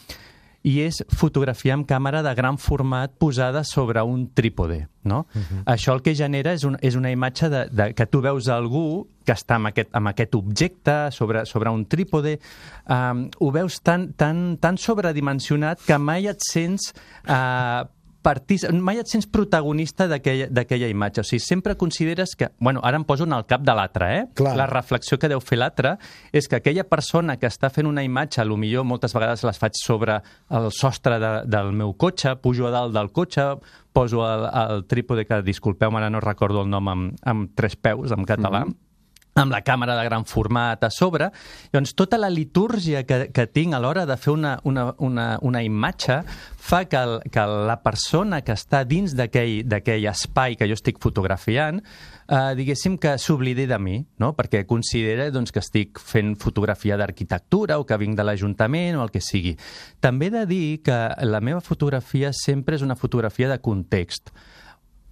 i 0.61 0.75
és 0.83 1.01
fotografiar 1.17 1.79
amb 1.79 1.87
càmera 1.89 2.21
de 2.21 2.33
gran 2.37 2.57
format 2.61 3.13
posada 3.17 3.63
sobre 3.65 4.03
un 4.05 4.27
trípode. 4.33 4.87
No? 5.03 5.25
Uh 5.33 5.41
-huh. 5.41 5.63
Això 5.65 5.93
el 5.93 6.01
que 6.01 6.13
genera 6.15 6.53
és, 6.53 6.63
un, 6.63 6.77
és 6.81 6.95
una 6.95 7.09
imatge 7.09 7.49
de, 7.49 7.65
de, 7.71 7.93
que 7.93 8.05
tu 8.05 8.21
veus 8.21 8.47
algú 8.47 9.07
que 9.25 9.33
està 9.33 9.55
amb 9.55 9.67
aquest, 9.67 9.89
amb 9.93 10.07
aquest 10.07 10.35
objecte 10.35 11.11
sobre, 11.11 11.45
sobre 11.45 11.69
un 11.69 11.85
trípode, 11.85 12.39
um, 12.87 13.29
ho 13.39 13.51
veus 13.51 13.81
tan, 13.81 14.13
tan, 14.13 14.57
tan 14.57 14.77
sobredimensionat 14.77 15.79
que 15.85 15.97
mai 15.97 16.27
et 16.27 16.39
sents 16.39 16.93
uh, 17.27 17.87
partis, 18.23 18.65
mai 18.71 19.01
et 19.01 19.09
sents 19.09 19.27
protagonista 19.29 20.07
d'aquella 20.07 20.89
imatge. 20.91 21.23
O 21.23 21.27
sigui, 21.27 21.41
sempre 21.43 21.75
consideres 21.79 22.35
que... 22.37 22.51
Bueno, 22.59 22.81
ara 22.83 22.99
em 22.99 23.05
poso 23.07 23.25
en 23.27 23.33
el 23.37 23.45
cap 23.49 23.65
de 23.65 23.75
l'altre, 23.77 24.09
eh? 24.17 24.21
Clar. 24.37 24.55
La 24.59 24.67
reflexió 24.69 25.19
que 25.19 25.29
deu 25.31 25.41
fer 25.43 25.59
l'altre 25.59 25.95
és 26.31 26.47
que 26.47 26.59
aquella 26.59 26.85
persona 26.87 27.37
que 27.41 27.49
està 27.49 27.71
fent 27.73 27.89
una 27.89 28.05
imatge, 28.05 28.41
a 28.41 28.47
lo 28.47 28.59
millor 28.61 28.85
moltes 28.87 29.15
vegades 29.17 29.45
les 29.47 29.61
faig 29.61 29.77
sobre 29.79 30.21
el 30.49 30.69
sostre 30.75 31.17
de, 31.21 31.33
del 31.49 31.73
meu 31.73 31.95
cotxe, 31.97 32.35
pujo 32.41 32.69
a 32.69 32.75
dalt 32.75 32.95
del 32.95 33.11
cotxe, 33.11 33.49
poso 33.91 34.23
el, 34.27 34.47
el 34.47 34.85
trípode, 34.87 35.25
que 35.27 35.41
disculpeu, 35.45 35.91
ara 35.97 36.09
no 36.13 36.23
recordo 36.23 36.63
el 36.63 36.71
nom 36.71 36.87
amb, 36.93 37.19
amb 37.27 37.51
tres 37.57 37.75
peus, 37.75 38.13
en 38.15 38.25
català, 38.25 38.65
mm 38.65 38.71
-hmm 38.71 38.90
amb 39.35 39.53
la 39.53 39.61
càmera 39.63 39.95
de 39.95 40.03
gran 40.05 40.25
format 40.27 40.83
a 40.83 40.89
sobre. 40.91 41.29
Llavors, 41.71 41.95
tota 41.95 42.19
la 42.19 42.29
litúrgia 42.29 43.05
que, 43.07 43.29
que 43.31 43.47
tinc 43.47 43.75
a 43.75 43.79
l'hora 43.79 44.05
de 44.05 44.17
fer 44.19 44.33
una, 44.33 44.57
una, 44.67 44.89
una, 44.99 45.27
una 45.41 45.63
imatge 45.63 46.21
fa 46.61 46.83
que, 46.85 46.99
el, 46.99 47.17
que 47.31 47.45
la 47.47 47.77
persona 47.83 48.41
que 48.45 48.55
està 48.57 48.83
dins 48.87 49.15
d'aquell 49.15 50.07
espai 50.11 50.57
que 50.59 50.67
jo 50.67 50.75
estic 50.77 50.99
fotografiant, 51.01 51.79
eh, 52.27 52.53
diguéssim 52.59 52.97
que 53.01 53.15
s'oblidi 53.17 53.67
de 53.71 53.79
mi, 53.79 53.97
no? 54.19 54.33
perquè 54.37 54.65
considera 54.67 55.29
doncs, 55.31 55.55
que 55.55 55.63
estic 55.63 56.01
fent 56.03 56.35
fotografia 56.41 56.99
d'arquitectura 56.99 57.79
o 57.79 57.87
que 57.87 57.99
vinc 58.01 58.19
de 58.19 58.27
l'Ajuntament 58.27 58.99
o 58.99 59.05
el 59.07 59.13
que 59.15 59.23
sigui. 59.23 59.55
També 60.03 60.27
he 60.27 60.35
de 60.41 60.45
dir 60.49 60.65
que 60.83 61.01
la 61.23 61.41
meva 61.41 61.63
fotografia 61.63 62.35
sempre 62.35 62.75
és 62.75 62.83
una 62.83 62.99
fotografia 62.99 63.49
de 63.51 63.61
context 63.63 64.35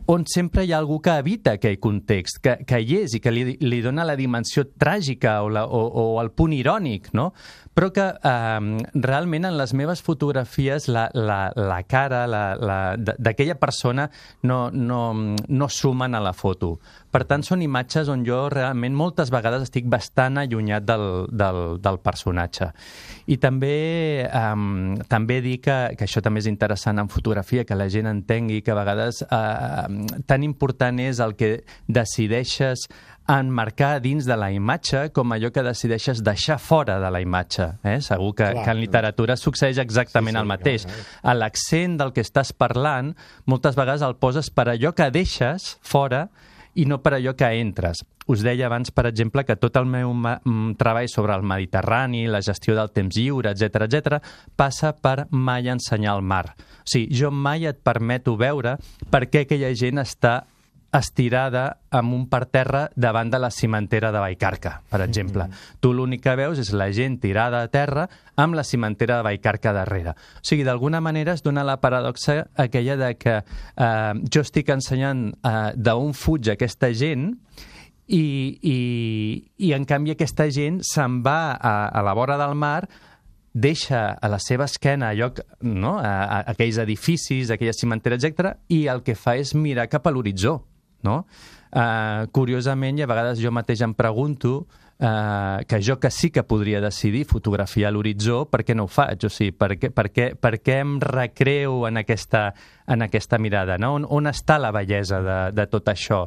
on 0.09 0.25
sempre 0.25 0.63
hi 0.65 0.71
ha 0.73 0.79
algú 0.81 0.97
que 1.05 1.13
evita 1.21 1.53
aquell 1.57 1.77
context, 1.77 2.39
que, 2.41 2.55
que 2.65 2.79
hi 2.81 2.95
és 3.03 3.13
i 3.13 3.21
que 3.21 3.33
li, 3.33 3.43
li 3.61 3.81
dona 3.85 4.07
la 4.07 4.17
dimensió 4.17 4.65
tràgica 4.81 5.39
o, 5.45 5.51
la, 5.53 5.67
o, 5.69 5.81
o 5.85 6.05
el 6.23 6.31
punt 6.33 6.55
irònic, 6.57 7.11
no? 7.13 7.29
però 7.79 7.93
que 7.95 8.03
eh, 8.11 8.77
realment 9.05 9.45
en 9.47 9.55
les 9.55 9.71
meves 9.77 10.01
fotografies 10.03 10.89
la, 10.91 11.05
la, 11.13 11.37
la 11.55 11.77
cara 11.87 12.25
d'aquella 12.27 13.55
persona 13.55 14.09
no, 14.43 14.65
no, 14.73 15.13
no 15.47 15.69
sumen 15.69 16.17
a 16.17 16.19
la 16.19 16.33
foto. 16.33 16.73
Per 17.09 17.23
tant, 17.25 17.41
són 17.45 17.63
imatges 17.63 18.09
on 18.11 18.25
jo 18.27 18.41
realment 18.51 18.97
moltes 18.97 19.31
vegades 19.33 19.63
estic 19.65 19.87
bastant 19.89 20.41
allunyat 20.41 20.85
del, 20.85 21.05
del, 21.31 21.79
del 21.81 22.01
personatge. 22.03 22.67
I 23.31 23.39
també, 23.41 24.27
um, 24.27 24.97
també 25.09 25.39
dir 25.45 25.57
que, 25.63 25.77
que 25.97 26.05
això 26.05 26.21
també 26.25 26.43
és 26.43 26.49
interessant 26.51 26.99
en 27.01 27.09
fotografia, 27.09 27.63
que 27.65 27.77
la 27.79 27.87
gent 27.89 28.11
entengui 28.11 28.59
que 28.61 28.75
a 28.75 28.77
vegades 28.77 29.23
uh, 29.23 29.87
tan 30.27 30.43
important 30.43 30.99
és 31.03 31.19
el 31.23 31.35
que 31.39 31.59
decideixes 31.87 32.87
enmarcar 33.29 33.99
dins 34.01 34.25
de 34.25 34.35
la 34.39 34.49
imatge 34.51 35.09
com 35.13 35.35
allò 35.35 35.51
que 35.53 35.61
decideixes 35.65 36.23
deixar 36.25 36.57
fora 36.59 36.97
de 37.01 37.11
la 37.13 37.21
imatge. 37.21 37.67
Eh? 37.85 37.99
Segur 38.01 38.33
que, 38.33 38.47
clar, 38.49 38.65
que 38.65 38.73
en 38.73 38.81
literatura 38.81 39.37
succeeix 39.37 39.77
exactament 39.81 40.33
sí, 40.33 40.39
sí, 40.39 40.41
el 40.41 40.49
mateix. 40.49 40.87
A 41.21 41.35
l'accent 41.37 41.99
del 42.01 42.13
que 42.15 42.25
estàs 42.25 42.51
parlant, 42.57 43.13
moltes 43.45 43.77
vegades 43.77 44.05
el 44.05 44.17
poses 44.17 44.49
per 44.49 44.69
allò 44.73 44.95
que 44.97 45.11
deixes 45.13 45.75
fora 45.85 46.27
i 46.79 46.85
no 46.87 46.99
per 47.03 47.17
allò 47.17 47.33
que 47.35 47.49
entres. 47.59 48.03
Us 48.29 48.43
deia 48.45 48.67
abans, 48.69 48.91
per 48.95 49.07
exemple, 49.09 49.43
que 49.43 49.57
tot 49.59 49.75
el 49.79 49.87
meu 49.89 50.13
mm, 50.13 50.77
treball 50.79 51.09
sobre 51.11 51.35
el 51.35 51.43
Mediterrani, 51.43 52.27
la 52.29 52.43
gestió 52.45 52.75
del 52.77 52.93
temps 52.95 53.17
lliure, 53.17 53.51
etc 53.51 53.87
etc, 53.87 54.19
passa 54.55 54.93
per 54.93 55.27
mai 55.31 55.67
ensenyar 55.71 56.15
el 56.19 56.23
mar. 56.23 56.45
O 56.53 56.87
sigui, 56.87 57.09
jo 57.15 57.31
mai 57.31 57.67
et 57.69 57.81
permeto 57.83 58.37
veure 58.39 58.77
per 59.11 59.25
què 59.27 59.43
aquella 59.45 59.73
gent 59.75 60.01
està 60.05 60.39
estirada 60.95 61.79
amb 61.93 62.13
un 62.13 62.25
parterre 62.29 62.87
davant 62.95 63.29
de 63.29 63.39
la 63.39 63.51
cimentera 63.51 64.11
de 64.11 64.19
Baicarca, 64.19 64.81
per 64.89 65.01
exemple. 65.01 65.45
Mm 65.45 65.51
-hmm. 65.51 65.79
Tu 65.79 65.93
l'únic 65.93 66.21
que 66.21 66.35
veus 66.35 66.59
és 66.59 66.71
la 66.71 66.91
gent 66.91 67.19
tirada 67.19 67.61
a 67.61 67.67
terra 67.67 68.09
amb 68.35 68.55
la 68.55 68.63
cimentera 68.63 69.17
de 69.17 69.23
Baicarca 69.23 69.73
darrere. 69.73 70.11
O 70.11 70.41
sigui, 70.41 70.63
d'alguna 70.63 71.01
manera 71.01 71.33
es 71.33 71.43
dona 71.43 71.63
la 71.63 71.77
paradoxa 71.77 72.47
aquella 72.55 72.97
de 72.97 73.15
que 73.15 73.43
eh, 73.77 74.13
jo 74.33 74.41
estic 74.41 74.69
ensenyant 74.69 75.33
eh, 75.43 75.73
d'on 75.75 76.13
fuig 76.13 76.49
aquesta 76.49 76.93
gent 76.93 77.37
i, 78.07 78.57
i, 78.61 79.51
i 79.57 79.73
en 79.73 79.85
canvi 79.85 80.11
aquesta 80.11 80.49
gent 80.49 80.81
se'n 80.81 81.21
va 81.23 81.51
a, 81.53 81.87
a 81.87 82.01
la 82.01 82.13
vora 82.13 82.37
del 82.37 82.55
mar 82.55 82.87
deixa 83.53 84.11
a 84.13 84.27
la 84.29 84.39
seva 84.39 84.65
esquena 84.65 85.13
lloc, 85.13 85.41
no? 85.61 85.97
a, 85.97 86.23
a, 86.23 86.39
aquells 86.53 86.77
edificis, 86.77 87.49
aquella 87.49 87.73
cimentera, 87.73 88.15
etc 88.15 88.55
i 88.69 88.87
el 88.87 89.03
que 89.03 89.15
fa 89.15 89.35
és 89.37 89.55
mirar 89.55 89.89
cap 89.89 90.07
a 90.07 90.11
l'horitzó 90.11 90.59
no? 91.05 91.23
Uh, 91.69 92.25
curiosament, 92.33 92.97
i 92.97 93.05
a 93.05 93.09
vegades 93.09 93.41
jo 93.41 93.51
mateix 93.53 93.83
em 93.85 93.93
pregunto 93.93 94.63
uh, 94.99 95.65
que 95.65 95.81
jo 95.81 95.99
que 95.99 96.11
sí 96.11 96.29
que 96.29 96.43
podria 96.43 96.81
decidir 96.81 97.25
fotografiar 97.25 97.91
l'horitzó, 97.93 98.43
per 98.51 98.63
què 98.67 98.75
no 98.75 98.85
ho 98.85 98.91
faig? 98.91 99.25
O 99.25 99.31
sigui, 99.31 99.53
per 99.55 99.73
què, 99.79 99.91
per 99.95 100.09
què, 100.11 100.29
per 100.35 100.57
què 100.59 100.79
em 100.83 100.97
recreo 101.01 101.85
en 101.87 102.01
aquesta, 102.01 102.49
en 102.87 103.05
aquesta 103.05 103.39
mirada? 103.39 103.79
No? 103.79 103.93
On, 103.97 104.07
on 104.19 104.29
està 104.31 104.59
la 104.59 104.73
bellesa 104.75 105.21
de, 105.25 105.39
de 105.55 105.67
tot 105.71 105.89
això? 105.91 106.25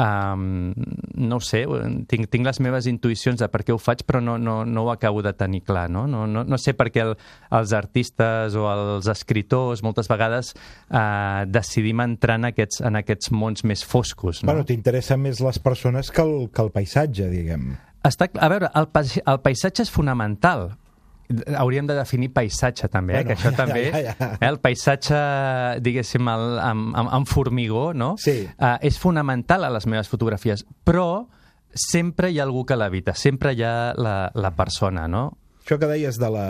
Um, 0.00 0.70
no 1.18 1.40
ho 1.40 1.44
sé, 1.44 1.64
tinc, 2.08 2.30
tinc 2.30 2.46
les 2.46 2.60
meves 2.62 2.86
intuïcions 2.90 3.40
de 3.40 3.48
per 3.50 3.64
què 3.66 3.74
ho 3.74 3.80
faig, 3.80 4.04
però 4.06 4.22
no, 4.24 4.36
no, 4.38 4.60
no 4.64 4.86
ho 4.86 4.92
acabo 4.92 5.24
de 5.24 5.34
tenir 5.34 5.64
clar. 5.66 5.88
No, 5.90 6.06
no, 6.10 6.26
no, 6.30 6.44
no 6.44 6.60
sé 6.60 6.76
per 6.78 6.90
què 6.92 7.04
el, 7.04 7.16
els 7.56 7.74
artistes 7.76 8.56
o 8.56 8.68
els 8.70 9.10
escriptors 9.10 9.84
moltes 9.86 10.08
vegades 10.10 10.54
uh, 10.54 11.46
decidim 11.48 12.04
entrar 12.04 12.38
en 12.40 12.50
aquests, 12.52 12.84
en 12.86 13.00
aquests 13.00 13.32
mons 13.34 13.64
més 13.66 13.84
foscos. 13.84 14.44
No? 14.44 14.52
Bueno, 14.52 14.66
t'interessen 14.68 15.20
més 15.24 15.42
les 15.44 15.60
persones 15.62 16.12
que 16.14 16.24
el, 16.24 16.50
que 16.54 16.64
el 16.64 16.74
paisatge, 16.74 17.30
diguem. 17.32 17.70
Està, 18.06 18.30
a 18.32 18.48
veure, 18.48 18.70
el, 18.74 18.86
el 19.28 19.40
paisatge 19.44 19.84
és 19.84 19.90
fonamental, 19.92 20.70
hauríem 21.56 21.86
de 21.86 21.94
definir 21.94 22.30
paisatge 22.34 22.88
també, 22.90 23.14
bueno, 23.14 23.22
eh? 23.22 23.28
que 23.28 23.36
això 23.36 23.50
ja, 23.52 23.56
també, 23.58 23.82
ja, 23.90 24.00
ja. 24.08 24.14
Eh? 24.40 24.48
el 24.48 24.58
paisatge, 24.62 25.18
diguéssim, 25.84 26.30
el, 26.32 26.46
amb, 26.64 26.94
amb, 26.96 27.12
amb 27.20 27.30
formigó, 27.30 27.90
no? 27.94 28.14
Sí. 28.20 28.42
Uh, 28.56 28.76
és 28.86 28.98
fonamental 28.98 29.66
a 29.66 29.72
les 29.74 29.86
meves 29.90 30.10
fotografies, 30.10 30.64
però 30.84 31.26
sempre 31.70 32.32
hi 32.32 32.40
ha 32.40 32.46
algú 32.48 32.64
que 32.66 32.78
l'evita, 32.78 33.14
sempre 33.14 33.54
hi 33.54 33.62
ha 33.66 33.92
la, 33.96 34.16
la 34.34 34.54
persona, 34.58 35.06
no? 35.08 35.28
Això 35.62 35.78
que 35.78 35.90
deies 35.90 36.18
de 36.18 36.30
la, 36.32 36.46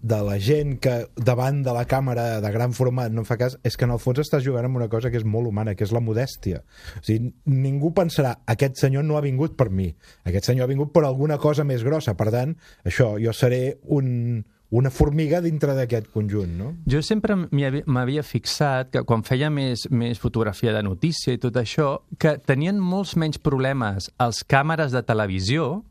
de 0.00 0.18
la 0.22 0.36
gent 0.38 0.76
que 0.82 0.94
davant 1.16 1.62
de 1.64 1.72
la 1.74 1.86
càmera 1.88 2.40
de 2.42 2.50
gran 2.54 2.74
format 2.76 3.12
no 3.12 3.24
fa 3.24 3.38
cas, 3.40 3.56
és 3.64 3.76
que 3.76 3.86
en 3.88 3.94
el 3.94 4.00
fons 4.02 4.20
estàs 4.22 4.44
jugant 4.44 4.68
amb 4.68 4.78
una 4.80 4.90
cosa 4.92 5.10
que 5.10 5.20
és 5.20 5.24
molt 5.24 5.48
humana, 5.48 5.74
que 5.74 5.86
és 5.86 5.94
la 5.94 6.02
modèstia. 6.04 6.62
O 7.00 7.04
sigui, 7.06 7.32
ningú 7.50 7.92
pensarà, 7.96 8.36
aquest 8.46 8.82
senyor 8.82 9.06
no 9.06 9.16
ha 9.16 9.24
vingut 9.24 9.56
per 9.56 9.70
mi, 9.70 9.88
aquest 10.28 10.52
senyor 10.52 10.66
ha 10.66 10.72
vingut 10.72 10.92
per 10.94 11.06
alguna 11.06 11.40
cosa 11.42 11.64
més 11.64 11.84
grossa, 11.86 12.14
per 12.18 12.30
tant, 12.34 12.54
això, 12.84 13.14
jo 13.22 13.32
seré 13.34 13.78
un, 13.96 14.44
una 14.70 14.90
formiga 14.90 15.40
dintre 15.40 15.74
d'aquest 15.76 16.10
conjunt, 16.12 16.54
no? 16.58 16.72
Jo 16.90 17.00
sempre 17.04 17.36
m'havia 17.38 18.24
fixat 18.26 18.90
que 18.94 19.04
quan 19.06 19.24
feia 19.26 19.50
més, 19.50 19.86
més 19.90 20.20
fotografia 20.22 20.74
de 20.74 20.82
notícia 20.82 21.34
i 21.34 21.42
tot 21.42 21.56
això, 21.60 22.02
que 22.18 22.36
tenien 22.38 22.80
molts 22.82 23.16
menys 23.16 23.38
problemes 23.38 24.10
els 24.22 24.42
càmeres 24.48 24.94
de 24.94 25.04
televisió 25.06 25.84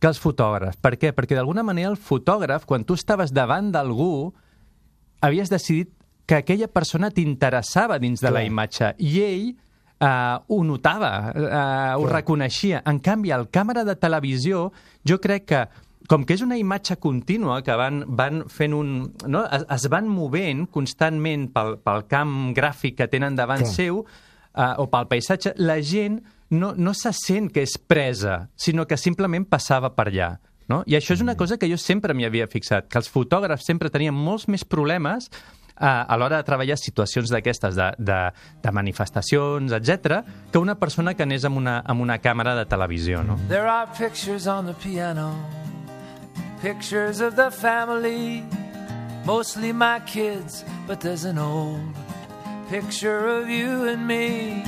que 0.00 0.10
els 0.10 0.20
fotògrafs. 0.20 0.80
Per 0.82 0.94
què? 1.00 1.12
Perquè 1.16 1.36
d'alguna 1.36 1.64
manera 1.66 1.90
el 1.92 1.98
fotògraf, 2.00 2.66
quan 2.68 2.84
tu 2.84 2.96
estaves 2.98 3.32
davant 3.32 3.70
d'algú, 3.72 4.32
havies 5.24 5.52
decidit 5.52 5.92
que 6.26 6.40
aquella 6.40 6.68
persona 6.68 7.10
t'interessava 7.12 7.98
dins 8.00 8.20
de 8.20 8.28
Clar. 8.28 8.38
la 8.38 8.44
imatge 8.48 8.90
i 9.04 9.14
ell 9.20 9.48
uh, 9.52 10.40
ho 10.48 10.60
notava, 10.64 11.12
uh, 11.32 11.96
ho 12.00 12.06
reconeixia. 12.08 12.82
En 12.88 13.00
canvi, 13.04 13.32
al 13.32 13.48
càmera 13.52 13.84
de 13.84 13.96
televisió, 14.00 14.70
jo 15.04 15.20
crec 15.20 15.48
que 15.52 15.64
com 16.08 16.24
que 16.28 16.36
és 16.36 16.42
una 16.44 16.58
imatge 16.60 16.98
contínua 17.00 17.62
que 17.64 17.76
van, 17.80 18.02
van 18.08 18.42
fent 18.52 18.74
un... 18.76 18.90
No? 19.24 19.44
Es, 19.48 19.64
es 19.72 19.86
van 19.92 20.08
movent 20.10 20.66
constantment 20.72 21.48
pel, 21.54 21.78
pel 21.80 22.04
camp 22.10 22.52
gràfic 22.56 22.98
que 22.98 23.08
tenen 23.08 23.38
davant 23.38 23.64
Clar. 23.64 23.72
seu 23.72 24.02
uh, 24.04 24.74
o 24.82 24.88
pel 24.92 25.08
paisatge, 25.08 25.54
la 25.64 25.78
gent 25.80 26.20
no, 26.50 26.74
no 26.76 26.94
se 26.94 27.12
sent 27.16 27.50
que 27.52 27.64
és 27.64 27.76
presa, 27.78 28.48
sinó 28.56 28.86
que 28.86 28.98
simplement 29.00 29.46
passava 29.48 29.92
per 29.94 30.08
allà. 30.10 30.30
No? 30.68 30.80
I 30.88 30.96
això 30.96 31.12
és 31.12 31.20
una 31.20 31.34
mm. 31.34 31.40
cosa 31.40 31.58
que 31.60 31.68
jo 31.68 31.76
sempre 31.80 32.14
m'hi 32.16 32.24
havia 32.24 32.48
fixat, 32.48 32.88
que 32.88 33.00
els 33.00 33.10
fotògrafs 33.12 33.66
sempre 33.68 33.92
tenien 33.92 34.16
molts 34.16 34.48
més 34.48 34.64
problemes 34.64 35.28
a, 35.76 36.02
a 36.02 36.16
l'hora 36.16 36.38
de 36.38 36.46
treballar 36.46 36.78
situacions 36.80 37.32
d'aquestes, 37.32 37.76
de, 37.76 37.90
de, 37.98 38.20
de 38.62 38.72
manifestacions, 38.72 39.74
etc, 39.76 40.22
que 40.52 40.62
una 40.62 40.78
persona 40.80 41.14
que 41.14 41.26
anés 41.26 41.44
amb 41.44 41.60
una, 41.60 41.80
amb 41.84 42.04
una 42.04 42.18
càmera 42.22 42.54
de 42.56 42.64
televisió, 42.70 43.22
no? 43.26 43.36
There 43.48 43.68
are 43.68 43.86
pictures 43.98 44.46
on 44.46 44.66
the 44.66 44.76
piano, 44.80 45.34
pictures 46.62 47.20
of 47.20 47.36
the 47.36 47.50
family, 47.50 48.44
mostly 49.26 49.72
my 49.72 50.00
kids, 50.06 50.64
but 50.86 51.00
there's 51.00 51.24
an 51.24 51.38
old 51.38 51.92
picture 52.70 53.28
of 53.28 53.50
you 53.50 53.88
and 53.88 54.06
me. 54.06 54.64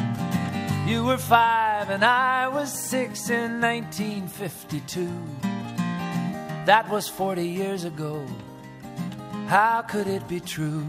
You 0.87 1.05
were 1.05 1.19
five 1.19 1.91
and 1.91 2.05
I 2.05 2.47
was 2.47 2.73
six 2.73 3.29
in 3.29 3.61
1952. 3.61 5.11
That 6.65 6.89
was 6.89 7.09
40 7.09 7.43
years 7.43 7.83
ago. 7.83 8.25
How 9.49 9.83
could 9.83 10.07
it 10.07 10.29
be 10.29 10.39
true? 10.39 10.87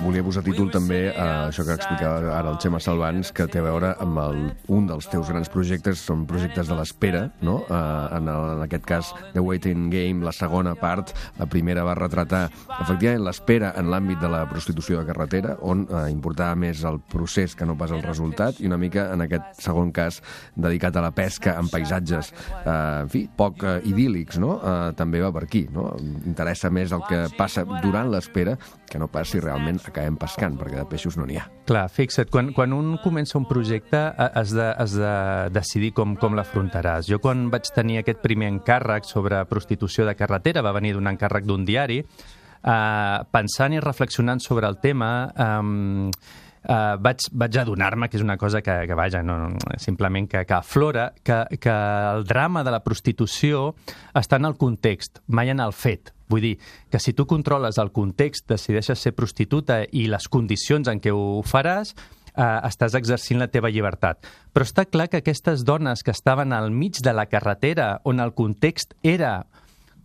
Volia 0.00 0.22
posar 0.24 0.40
títol 0.40 0.70
també 0.72 1.10
a 1.12 1.24
això 1.50 1.60
que 1.66 1.74
explicava 1.76 2.30
ara 2.32 2.48
el 2.54 2.56
Xema 2.62 2.78
Salvans, 2.80 3.30
que 3.36 3.44
té 3.52 3.60
a 3.60 3.64
veure 3.66 3.90
amb 4.00 4.16
el, 4.22 4.38
un 4.72 4.86
dels 4.88 5.04
teus 5.12 5.28
grans 5.28 5.50
projectes, 5.52 6.00
són 6.08 6.22
projectes 6.28 6.70
de 6.70 6.78
l'espera, 6.78 7.26
no? 7.44 7.58
Uh, 7.66 8.06
en, 8.16 8.30
el, 8.32 8.46
en 8.54 8.64
aquest 8.64 8.86
cas, 8.88 9.10
The 9.34 9.42
Waiting 9.44 9.90
Game, 9.92 10.24
la 10.24 10.32
segona 10.32 10.72
part, 10.80 11.12
la 11.36 11.48
primera 11.52 11.84
va 11.84 11.98
retratar 11.98 12.46
efectivament 12.78 13.26
l'espera 13.26 13.74
en 13.76 13.90
l'àmbit 13.92 14.22
de 14.24 14.30
la 14.32 14.46
prostitució 14.48 15.02
de 15.02 15.04
carretera, 15.10 15.58
on 15.60 15.84
uh, 15.90 16.06
importava 16.08 16.56
més 16.56 16.80
el 16.88 16.96
procés 17.12 17.52
que 17.54 17.68
no 17.68 17.76
pas 17.76 17.92
el 17.92 18.00
resultat, 18.06 18.62
i 18.64 18.70
una 18.70 18.80
mica 18.80 19.10
en 19.12 19.26
aquest 19.26 19.60
segon 19.66 19.92
cas 19.92 20.22
dedicat 20.56 20.96
a 20.96 21.04
la 21.04 21.12
pesca 21.12 21.58
en 21.60 21.68
paisatges, 21.68 22.32
uh, 22.62 23.04
en 23.04 23.12
fi, 23.12 23.26
poc 23.36 23.66
uh, 23.66 23.76
idíl·lics, 23.84 24.40
no? 24.40 24.56
Uh, 24.56 24.96
també 24.96 25.20
va 25.20 25.32
per 25.36 25.44
aquí, 25.44 25.66
no? 25.76 25.90
Interessa 26.24 26.72
més 26.72 26.96
el 26.96 27.04
que 27.04 27.26
passa 27.36 27.68
durant 27.84 28.08
l'espera 28.08 28.56
que 28.90 28.98
no 28.98 29.06
pas 29.08 29.30
si 29.30 29.40
realment 29.40 29.78
acabem 29.86 30.18
pescant, 30.20 30.58
perquè 30.58 30.80
de 30.80 30.86
peixos 30.90 31.16
no 31.16 31.24
n'hi 31.28 31.38
ha. 31.40 31.46
Clar, 31.70 31.86
fixa't, 31.94 32.28
quan, 32.32 32.50
quan 32.56 32.74
un 32.76 32.96
comença 33.04 33.38
un 33.38 33.46
projecte 33.48 34.02
eh, 34.10 34.28
has 34.42 34.52
de, 34.56 34.66
has 34.66 34.98
de 34.98 35.14
decidir 35.54 35.92
com, 35.96 36.16
com 36.20 36.36
l'afrontaràs. 36.36 37.06
Jo 37.08 37.20
quan 37.22 37.48
vaig 37.54 37.70
tenir 37.74 38.02
aquest 38.02 38.20
primer 38.24 38.50
encàrrec 38.56 39.08
sobre 39.08 39.40
prostitució 39.50 40.08
de 40.08 40.16
carretera, 40.18 40.66
va 40.66 40.74
venir 40.76 40.96
d'un 40.98 41.08
encàrrec 41.14 41.48
d'un 41.48 41.64
diari, 41.64 42.02
eh, 42.02 43.18
pensant 43.32 43.78
i 43.78 43.80
reflexionant 43.80 44.42
sobre 44.42 44.68
el 44.68 44.80
tema, 44.82 45.10
eh, 45.32 46.46
Uh, 46.60 46.98
vaig, 47.00 47.24
vaig 47.32 47.56
adonar-me 47.56 48.10
que 48.12 48.18
és 48.18 48.22
una 48.22 48.36
cosa 48.36 48.60
que, 48.60 48.74
que 48.84 48.96
vaja, 48.96 49.22
no, 49.24 49.38
no, 49.48 49.76
simplement 49.80 50.26
que, 50.28 50.42
que 50.44 50.52
aflora, 50.52 51.06
que, 51.24 51.38
que 51.56 51.72
el 51.72 52.26
drama 52.28 52.60
de 52.66 52.74
la 52.74 52.82
prostitució 52.84 53.70
està 54.12 54.36
en 54.36 54.50
el 54.50 54.58
context, 54.60 55.22
mai 55.32 55.48
en 55.54 55.64
el 55.64 55.72
fet. 55.72 56.12
Vull 56.30 56.44
dir 56.44 56.54
que 56.90 57.00
si 57.02 57.12
tu 57.12 57.26
controles 57.26 57.78
el 57.82 57.90
context, 57.92 58.46
decideixes 58.48 59.02
ser 59.02 59.12
prostituta 59.18 59.82
i 59.90 60.06
les 60.08 60.30
condicions 60.30 60.88
en 60.88 61.02
què 61.02 61.12
ho 61.12 61.42
faràs, 61.42 61.94
eh, 62.36 62.58
estàs 62.68 62.94
exercint 62.94 63.40
la 63.42 63.50
teva 63.50 63.70
llibertat. 63.70 64.26
Però 64.54 64.66
està 64.66 64.86
clar 64.86 65.08
que 65.10 65.20
aquestes 65.20 65.64
dones 65.66 66.04
que 66.06 66.14
estaven 66.14 66.52
al 66.52 66.70
mig 66.70 67.02
de 67.02 67.12
la 67.12 67.26
carretera, 67.26 68.00
on 68.04 68.20
el 68.20 68.34
context 68.34 68.94
era 69.02 69.46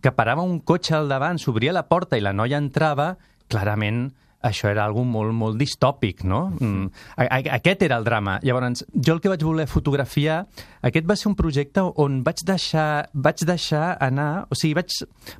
que 0.02 0.12
parava 0.12 0.42
un 0.42 0.60
cotxe 0.60 0.94
al 0.94 1.08
davant, 1.08 1.38
s'obria 1.38 1.72
la 1.72 1.86
porta 1.88 2.18
i 2.18 2.22
la 2.22 2.34
noia 2.36 2.58
entrava, 2.58 3.16
clarament 3.48 4.10
això 4.48 4.70
era 4.70 4.84
algo 4.86 5.04
molt, 5.06 5.34
molt 5.36 5.58
distòpic, 5.60 6.22
no? 6.28 6.46
Mm. 6.58 6.90
A, 7.16 7.26
a, 7.26 7.40
aquest 7.58 7.82
era 7.86 7.98
el 8.00 8.06
drama. 8.06 8.38
Llavors, 8.46 8.84
jo 8.94 9.16
el 9.16 9.22
que 9.22 9.32
vaig 9.32 9.44
voler 9.46 9.66
fotografiar, 9.70 10.42
aquest 10.86 11.08
va 11.08 11.16
ser 11.18 11.30
un 11.30 11.36
projecte 11.38 11.84
on 12.02 12.20
vaig 12.26 12.44
deixar, 12.46 13.08
vaig 13.12 13.44
deixar 13.48 13.96
anar, 14.02 14.46
o 14.50 14.58
sigui, 14.58 14.76
vaig, 14.78 14.94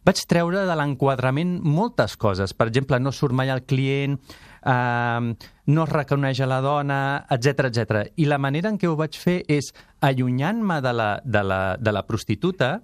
vaig 0.06 0.24
treure 0.28 0.66
de 0.68 0.78
l'enquadrament 0.80 1.58
moltes 1.64 2.16
coses. 2.20 2.54
Per 2.56 2.68
exemple, 2.70 3.00
no 3.00 3.14
surt 3.14 3.36
mai 3.36 3.52
el 3.54 3.64
client, 3.68 4.18
eh, 4.66 5.34
no 5.66 5.84
es 5.84 5.92
reconeix 5.92 6.40
a 6.40 6.50
la 6.50 6.60
dona, 6.64 7.00
etc 7.30 7.70
etc. 7.70 8.02
I 8.16 8.28
la 8.30 8.38
manera 8.42 8.72
en 8.72 8.78
què 8.80 8.90
ho 8.90 8.98
vaig 8.98 9.18
fer 9.18 9.40
és 9.48 9.72
allunyant-me 10.04 10.80
de, 10.84 10.92
la, 10.92 11.10
de, 11.24 11.42
la, 11.42 11.62
de 11.78 11.94
la 11.94 12.04
prostituta 12.06 12.76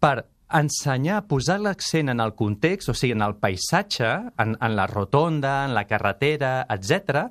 per 0.00 0.16
ensenyar, 0.52 1.24
posar 1.26 1.58
l'accent 1.60 2.10
en 2.12 2.20
el 2.22 2.34
context, 2.38 2.90
o 2.90 2.94
sigui, 2.94 3.14
en 3.16 3.24
el 3.26 3.36
paisatge, 3.42 4.10
en, 4.38 4.56
en 4.60 4.76
la 4.76 4.86
rotonda, 4.86 5.64
en 5.66 5.74
la 5.74 5.86
carretera, 5.86 6.66
etc, 6.70 7.26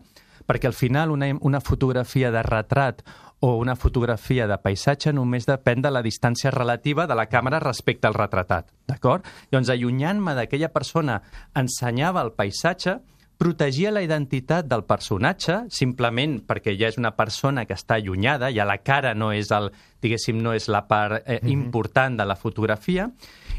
perquè 0.45 0.69
al 0.69 0.77
final 0.77 1.11
una, 1.11 1.31
una 1.41 1.61
fotografia 1.61 2.31
de 2.31 2.43
retrat 2.43 3.01
o 3.39 3.55
una 3.57 3.75
fotografia 3.75 4.47
de 4.47 4.57
paisatge 4.57 5.11
només 5.13 5.47
depèn 5.47 5.83
de 5.83 5.91
la 5.91 6.01
distància 6.05 6.51
relativa 6.53 7.05
de 7.07 7.17
la 7.17 7.27
càmera 7.29 7.59
respecte 7.59 8.07
al 8.07 8.15
retratat, 8.17 8.71
d'acord? 8.87 9.25
Llavors, 9.51 9.71
allunyant-me 9.73 10.35
d'aquella 10.37 10.71
persona, 10.73 11.19
ensenyava 11.55 12.23
el 12.25 12.33
paisatge, 12.37 12.99
protegia 13.37 13.91
la 13.91 14.03
identitat 14.03 14.67
del 14.69 14.85
personatge 14.87 15.65
simplement 15.73 16.39
perquè 16.47 16.75
ja 16.79 16.89
és 16.91 16.97
una 16.97 17.15
persona 17.17 17.65
que 17.65 17.75
està 17.75 17.99
allunyada, 17.99 18.51
ja 18.55 18.65
la 18.65 18.79
cara 18.83 19.13
no 19.13 19.31
és 19.35 19.51
el, 19.55 19.71
diguéssim, 20.01 20.41
no 20.41 20.53
és 20.55 20.69
la 20.71 20.85
part 20.87 21.21
eh, 21.25 21.39
mm 21.41 21.45
-hmm. 21.45 21.51
important 21.51 22.17
de 22.17 22.25
la 22.25 22.35
fotografia, 22.35 23.11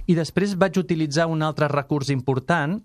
i 0.06 0.14
després 0.14 0.56
vaig 0.56 0.78
utilitzar 0.78 1.26
un 1.26 1.42
altre 1.42 1.68
recurs 1.68 2.10
important 2.10 2.82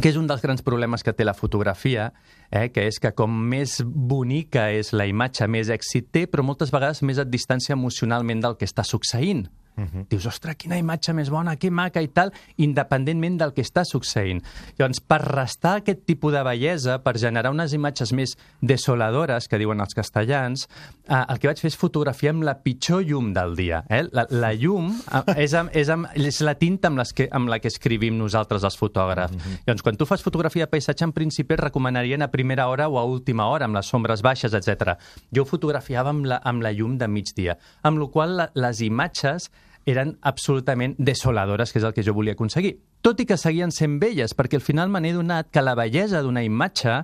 que 0.00 0.08
és 0.08 0.16
un 0.16 0.26
dels 0.26 0.42
grans 0.42 0.62
problemes 0.62 1.02
que 1.02 1.12
té 1.12 1.24
la 1.24 1.34
fotografia, 1.34 2.12
eh, 2.50 2.70
que 2.70 2.86
és 2.86 2.98
que 2.98 3.12
com 3.12 3.30
més 3.30 3.80
bonica 3.84 4.70
és 4.70 4.92
la 4.92 5.06
imatge, 5.06 5.46
més 5.48 5.68
èxit 5.68 6.10
té, 6.10 6.26
però 6.26 6.42
moltes 6.42 6.72
vegades 6.74 7.02
més 7.02 7.18
et 7.18 7.30
distància 7.30 7.74
emocionalment 7.74 8.40
del 8.40 8.56
que 8.56 8.64
està 8.64 8.82
succeint. 8.82 9.46
Uh 9.76 9.84
-huh. 9.84 10.06
Dius, 10.08 10.26
ostres, 10.26 10.56
quina 10.56 10.78
imatge 10.78 11.12
més 11.12 11.30
bona, 11.30 11.56
que 11.56 11.70
maca 11.70 12.00
i 12.00 12.08
tal, 12.08 12.32
independentment 12.56 13.38
del 13.38 13.52
que 13.52 13.62
està 13.62 13.82
succeint. 13.84 14.42
Llavors, 14.78 15.00
per 15.00 15.20
restar 15.20 15.76
aquest 15.76 16.04
tipus 16.06 16.32
de 16.32 16.42
bellesa, 16.42 17.02
per 17.02 17.18
generar 17.18 17.50
unes 17.50 17.72
imatges 17.72 18.12
més 18.12 18.36
desoladores, 18.60 19.48
que 19.48 19.58
diuen 19.58 19.80
els 19.80 19.94
castellans, 19.94 20.68
eh, 21.08 21.24
el 21.28 21.38
que 21.38 21.48
vaig 21.48 21.58
fer 21.58 21.68
és 21.68 21.76
fotografiar 21.76 22.34
amb 22.34 22.44
la 22.44 22.54
pitjor 22.62 23.02
llum 23.02 23.32
del 23.32 23.56
dia. 23.56 23.84
Eh? 23.88 24.04
La, 24.12 24.26
la 24.30 24.52
llum 24.54 24.92
eh, 25.12 25.42
és, 25.44 25.54
amb, 25.54 25.70
és, 25.74 25.88
amb, 25.88 26.06
és 26.14 26.40
la 26.40 26.54
tinta 26.54 26.88
amb, 26.88 26.98
les 26.98 27.12
que, 27.12 27.28
amb 27.32 27.48
la 27.48 27.58
que 27.58 27.68
escrivim 27.68 28.16
nosaltres, 28.16 28.62
els 28.62 28.78
fotògrafs. 28.78 29.34
Uh 29.34 29.40
-huh. 29.40 29.58
Llavors, 29.66 29.82
quan 29.82 29.96
tu 29.96 30.06
fas 30.06 30.22
fotografia 30.22 30.64
de 30.64 30.70
paisatge, 30.70 31.04
en 31.04 31.12
principi 31.12 31.54
et 31.54 31.60
recomanaria 31.60 32.16
a 32.24 32.28
primera 32.28 32.68
hora 32.68 32.88
o 32.88 32.98
a 32.98 33.04
última 33.04 33.46
hora, 33.46 33.64
amb 33.64 33.74
les 33.74 33.86
sombres 33.86 34.22
baixes, 34.22 34.54
etc. 34.54 34.96
Jo 35.32 35.44
fotografiava 35.44 36.10
amb 36.10 36.26
la, 36.26 36.36
amb 36.44 36.62
la 36.62 36.72
llum 36.72 36.96
de 36.98 37.08
migdia, 37.08 37.58
amb 37.82 37.98
la 37.98 38.06
qual 38.06 38.36
la, 38.36 38.50
les 38.54 38.80
imatges 38.80 39.50
eren 39.86 40.16
absolutament 40.22 40.96
desoladores, 40.98 41.72
que 41.72 41.80
és 41.80 41.86
el 41.86 41.94
que 41.96 42.04
jo 42.06 42.14
volia 42.16 42.34
aconseguir. 42.36 42.78
Tot 43.04 43.20
i 43.20 43.26
que 43.28 43.36
seguien 43.40 43.72
sent 43.74 43.98
belles, 44.00 44.34
perquè 44.36 44.58
al 44.60 44.64
final 44.64 44.90
me 44.90 45.02
n'he 45.04 45.12
donat 45.16 45.50
que 45.52 45.62
la 45.62 45.76
bellesa 45.76 46.22
d'una 46.24 46.44
imatge 46.44 47.02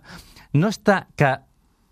no 0.57 0.71
està 0.73 1.05
que 1.17 1.37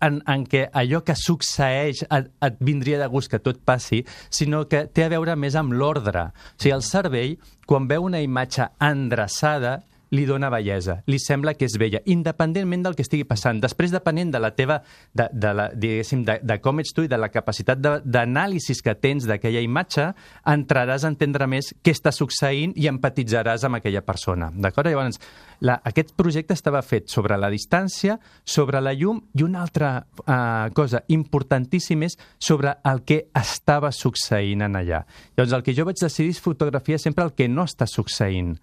en, 0.01 0.21
en 0.27 0.45
què 0.47 0.65
allò 0.73 1.01
que 1.05 1.15
succeeix 1.17 2.05
et, 2.07 2.31
et 2.45 2.59
vindria 2.63 2.99
de 3.01 3.09
gust 3.11 3.31
que 3.31 3.41
tot 3.43 3.59
passi, 3.65 4.01
sinó 4.31 4.63
que 4.71 4.85
té 4.87 5.05
a 5.05 5.11
veure 5.11 5.35
més 5.35 5.57
amb 5.59 5.75
l'ordre. 5.75 6.29
O 6.31 6.57
sigui, 6.57 6.73
el 6.75 6.85
cervell, 6.87 7.37
quan 7.67 7.87
veu 7.91 8.07
una 8.07 8.23
imatge 8.23 8.69
endreçada, 8.83 9.79
li 10.15 10.25
dona 10.25 10.49
bellesa, 10.49 10.99
li 11.09 11.19
sembla 11.21 11.53
que 11.57 11.67
és 11.69 11.77
bella, 11.79 12.01
independentment 12.09 12.85
del 12.85 12.95
que 12.97 13.03
estigui 13.05 13.27
passant. 13.29 13.59
Després, 13.61 13.93
depenent 13.93 14.31
de 14.33 14.41
la 14.41 14.51
teva, 14.57 14.79
de, 15.13 15.27
de, 15.31 15.53
la, 15.53 15.69
diguéssim, 15.73 16.23
de, 16.25 16.39
de 16.43 16.59
com 16.63 16.81
ets 16.81 16.93
tu 16.95 17.05
i 17.05 17.11
de 17.11 17.19
la 17.19 17.29
capacitat 17.33 17.79
d'anàlisi 17.79 18.77
que 18.83 18.95
tens 18.97 19.27
d'aquella 19.29 19.61
imatge, 19.65 20.09
entraràs 20.49 21.05
a 21.05 21.11
entendre 21.13 21.47
més 21.49 21.73
què 21.83 21.93
està 21.95 22.13
succeint 22.15 22.73
i 22.79 22.87
empatitzaràs 22.89 23.65
amb 23.67 23.79
aquella 23.79 24.03
persona. 24.05 24.49
D'acord? 24.53 24.89
Llavors, 24.89 25.19
la, 25.65 25.79
aquest 25.85 26.13
projecte 26.17 26.55
estava 26.55 26.81
fet 26.85 27.09
sobre 27.11 27.37
la 27.37 27.49
distància, 27.51 28.17
sobre 28.43 28.81
la 28.81 28.93
llum 28.95 29.19
i 29.35 29.43
una 29.43 29.61
altra 29.65 29.91
uh, 29.99 30.69
cosa 30.75 31.03
importantíssima 31.11 32.07
és 32.07 32.15
sobre 32.39 32.77
el 32.87 33.03
que 33.03 33.25
estava 33.35 33.91
succeint 33.91 34.63
en 34.65 34.79
allà. 34.79 35.03
Llavors, 35.35 35.57
el 35.57 35.65
que 35.65 35.75
jo 35.75 35.85
vaig 35.87 35.99
decidir 35.99 36.33
és 36.33 36.41
fotografiar 36.43 36.99
sempre 37.01 37.27
el 37.27 37.35
que 37.35 37.49
no 37.51 37.67
està 37.67 37.87
succeint. 37.89 38.55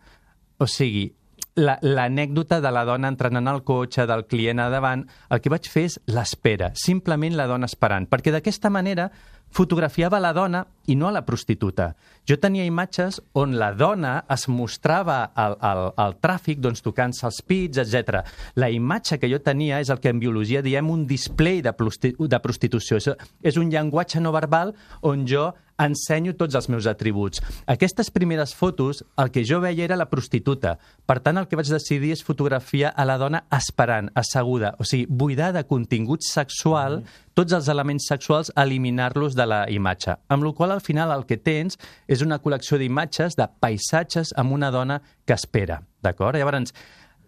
O 0.58 0.66
sigui, 0.70 1.10
l'anècdota 1.56 2.60
la, 2.60 2.68
de 2.68 2.74
la 2.74 2.84
dona 2.84 3.08
entrant 3.12 3.40
en 3.40 3.48
el 3.48 3.62
cotxe, 3.64 4.06
del 4.06 4.26
client 4.28 4.60
a 4.60 4.68
davant, 4.72 5.06
el 5.30 5.40
que 5.40 5.52
vaig 5.52 5.68
fer 5.72 5.86
és 5.88 5.96
l'espera, 6.12 6.72
simplement 6.76 7.36
la 7.36 7.48
dona 7.48 7.68
esperant, 7.70 8.08
perquè 8.10 8.34
d'aquesta 8.34 8.70
manera 8.70 9.10
fotografiava 9.56 10.18
la 10.20 10.32
dona 10.36 10.64
i 10.90 10.96
no 10.98 11.08
a 11.08 11.14
la 11.14 11.24
prostituta. 11.24 11.92
Jo 12.28 12.36
tenia 12.42 12.66
imatges 12.66 13.20
on 13.38 13.54
la 13.56 13.70
dona 13.74 14.18
es 14.32 14.46
mostrava 14.52 15.30
al, 15.34 15.56
al, 15.64 15.82
al 15.96 16.16
tràfic 16.20 16.60
doncs, 16.60 16.82
tocant-se 16.84 17.24
els 17.28 17.40
pits, 17.46 17.80
etc. 17.80 18.20
La 18.58 18.68
imatge 18.70 19.20
que 19.22 19.30
jo 19.30 19.40
tenia 19.40 19.80
és 19.80 19.90
el 19.90 20.02
que 20.02 20.12
en 20.12 20.20
biologia 20.20 20.64
diem 20.66 20.90
un 20.90 21.06
display 21.06 21.62
de, 21.62 21.72
de 21.72 22.42
prostitució. 22.42 22.98
És, 23.00 23.08
és 23.42 23.56
un 23.56 23.70
llenguatge 23.72 24.20
no 24.20 24.34
verbal 24.34 24.74
on 25.06 25.24
jo 25.30 25.52
ensenyo 25.78 26.34
tots 26.36 26.56
els 26.58 26.68
meus 26.72 26.86
atributs. 26.88 27.42
Aquestes 27.66 28.10
primeres 28.10 28.54
fotos, 28.56 29.04
el 29.20 29.30
que 29.30 29.44
jo 29.46 29.60
veia 29.60 29.84
era 29.84 29.98
la 29.98 30.08
prostituta. 30.10 30.76
Per 31.06 31.18
tant, 31.20 31.38
el 31.38 31.48
que 31.48 31.58
vaig 31.58 31.70
decidir 31.70 32.12
és 32.14 32.24
fotografiar 32.24 32.92
a 32.96 33.06
la 33.08 33.18
dona 33.20 33.44
esperant, 33.52 34.10
asseguda, 34.14 34.74
o 34.78 34.84
sigui, 34.88 35.06
buidar 35.08 35.52
de 35.56 35.64
contingut 35.68 36.24
sexual, 36.26 37.00
mm. 37.00 37.30
tots 37.36 37.56
els 37.56 37.70
elements 37.72 38.08
sexuals, 38.08 38.52
eliminar-los 38.56 39.36
de 39.36 39.46
la 39.46 39.64
imatge. 39.70 40.16
Amb 40.28 40.46
la 40.46 40.52
qual 40.56 40.72
al 40.72 40.84
final 40.84 41.12
el 41.14 41.26
que 41.28 41.36
tens 41.36 41.78
és 42.08 42.22
una 42.24 42.40
col·lecció 42.42 42.80
d'imatges, 42.80 43.36
de 43.36 43.48
paisatges 43.60 44.32
amb 44.36 44.56
una 44.56 44.70
dona 44.70 45.00
que 45.26 45.36
espera. 45.36 45.82
D'acord? 46.02 46.38
Llavors, 46.38 46.72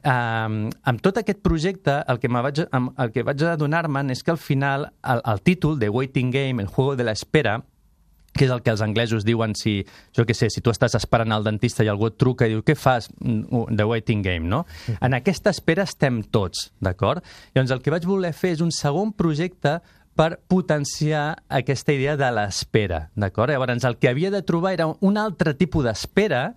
eh, 0.02 0.10
amb 0.10 1.02
tot 1.02 1.18
aquest 1.18 1.42
projecte, 1.42 2.02
el 2.08 2.20
que, 2.20 2.28
vaig, 2.28 2.64
amb- 2.72 2.92
el 2.98 3.12
que 3.12 3.24
vaig 3.26 3.42
adonar-me'n 3.42 4.10
és 4.10 4.22
que 4.22 4.30
al 4.30 4.38
final 4.38 4.92
el, 5.02 5.22
el 5.24 5.42
títol, 5.42 5.78
The 5.78 5.88
Waiting 5.88 6.30
Game, 6.30 6.62
el 6.62 6.68
juego 6.68 6.96
de 6.96 7.04
la 7.04 7.12
espera, 7.12 7.62
que 8.32 8.46
és 8.46 8.52
el 8.54 8.62
que 8.62 8.72
els 8.74 8.82
anglesos 8.84 9.24
diuen 9.26 9.54
si, 9.58 9.80
jo 10.16 10.24
què 10.28 10.36
sé, 10.36 10.50
si 10.52 10.62
tu 10.64 10.72
estàs 10.72 10.94
esperant 10.98 11.32
al 11.34 11.46
dentista 11.46 11.84
i 11.84 11.90
algú 11.90 12.10
et 12.10 12.18
truca 12.20 12.46
i 12.46 12.54
diu, 12.54 12.64
què 12.66 12.76
fas? 12.78 13.10
Mm, 13.18 13.76
The 13.76 13.86
waiting 13.88 14.24
game, 14.24 14.48
no? 14.48 14.64
En 15.04 15.16
aquesta 15.16 15.50
espera 15.54 15.86
estem 15.88 16.22
tots, 16.22 16.68
d'acord? 16.80 17.24
Llavors, 17.54 17.74
el 17.74 17.82
que 17.84 17.94
vaig 17.94 18.08
voler 18.08 18.34
fer 18.36 18.54
és 18.56 18.64
un 18.64 18.74
segon 18.74 19.14
projecte 19.16 19.78
per 20.18 20.40
potenciar 20.50 21.44
aquesta 21.46 21.94
idea 21.94 22.16
de 22.18 22.28
l'espera, 22.34 23.06
d'acord? 23.14 23.54
Llavors, 23.54 23.86
el 23.86 23.98
que 24.02 24.10
havia 24.10 24.32
de 24.34 24.42
trobar 24.42 24.74
era 24.74 24.88
un 25.00 25.18
altre 25.18 25.54
tipus 25.54 25.86
d'espera 25.86 26.52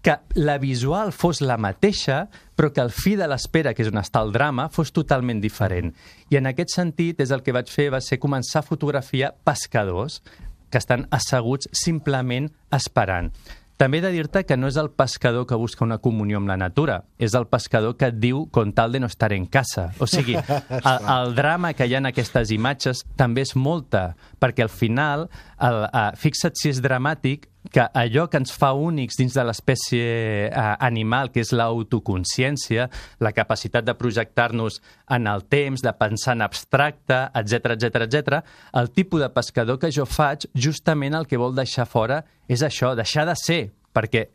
que 0.00 0.16
la 0.34 0.56
visual 0.58 1.10
fos 1.12 1.42
la 1.44 1.58
mateixa, 1.60 2.28
però 2.56 2.70
que 2.72 2.80
el 2.80 2.92
fi 2.94 3.16
de 3.20 3.26
l'espera, 3.28 3.74
que 3.76 3.84
és 3.84 3.90
on 3.90 4.00
està 4.00 4.22
el 4.24 4.32
drama, 4.32 4.70
fos 4.72 4.94
totalment 4.96 5.42
diferent. 5.42 5.92
I 6.32 6.38
en 6.40 6.48
aquest 6.48 6.72
sentit, 6.72 7.20
és 7.20 7.34
el 7.34 7.42
que 7.44 7.52
vaig 7.52 7.68
fer, 7.68 7.90
va 7.92 8.00
ser 8.00 8.20
començar 8.22 8.62
a 8.62 8.66
fotografiar 8.66 9.34
pescadors 9.44 10.22
que 10.70 10.78
estan 10.78 11.08
asseguts 11.10 11.68
simplement 11.76 12.48
esperant. 12.72 13.32
També 13.80 13.96
he 13.96 14.02
de 14.04 14.10
dir-te 14.12 14.42
que 14.44 14.58
no 14.60 14.68
és 14.68 14.76
el 14.76 14.90
pescador 14.92 15.46
que 15.48 15.56
busca 15.56 15.86
una 15.86 15.96
comunió 16.04 16.36
amb 16.36 16.50
la 16.50 16.58
natura, 16.60 16.98
és 17.16 17.32
el 17.32 17.46
pescador 17.48 17.94
que 17.96 18.10
et 18.12 18.18
diu 18.20 18.42
con 18.52 18.74
tal 18.76 18.92
de 18.92 19.00
no 19.00 19.08
estar 19.08 19.32
en 19.32 19.46
casa. 19.48 19.86
O 20.04 20.08
sigui, 20.10 20.36
el, 20.36 21.06
el 21.14 21.32
drama 21.34 21.72
que 21.72 21.88
hi 21.88 21.94
ha 21.96 22.02
en 22.02 22.10
aquestes 22.10 22.52
imatges 22.52 23.00
també 23.16 23.46
és 23.46 23.54
molta, 23.56 24.10
perquè 24.36 24.66
al 24.66 24.72
final, 24.72 25.30
el, 25.56 25.80
uh, 25.88 26.10
fixa't 26.20 26.60
si 26.60 26.68
és 26.74 26.82
dramàtic, 26.84 27.48
que 27.68 27.84
allò 27.94 28.26
que 28.30 28.40
ens 28.40 28.52
fa 28.56 28.72
únics 28.72 29.18
dins 29.20 29.36
de 29.36 29.44
l'espècie 29.44 30.06
eh, 30.48 30.50
animal, 30.80 31.30
que 31.34 31.44
és 31.44 31.52
l'autoconsciència, 31.52 32.88
la 33.20 33.34
capacitat 33.36 33.84
de 33.84 33.94
projectar-nos 33.98 34.80
en 35.12 35.28
el 35.30 35.44
temps, 35.52 35.84
de 35.84 35.92
pensar 36.00 36.38
en 36.38 36.46
abstracte, 36.46 37.20
etc 37.36 37.76
etc 37.76 38.06
etc, 38.06 38.40
el 38.80 38.90
tipus 38.96 39.20
de 39.20 39.30
pescador 39.34 39.78
que 39.78 39.92
jo 39.92 40.08
faig, 40.08 40.48
justament 40.54 41.18
el 41.18 41.28
que 41.28 41.40
vol 41.40 41.54
deixar 41.54 41.88
fora 41.90 42.22
és 42.48 42.64
això, 42.66 42.94
deixar 42.96 43.28
de 43.28 43.36
ser, 43.38 43.62
perquè 43.92 44.28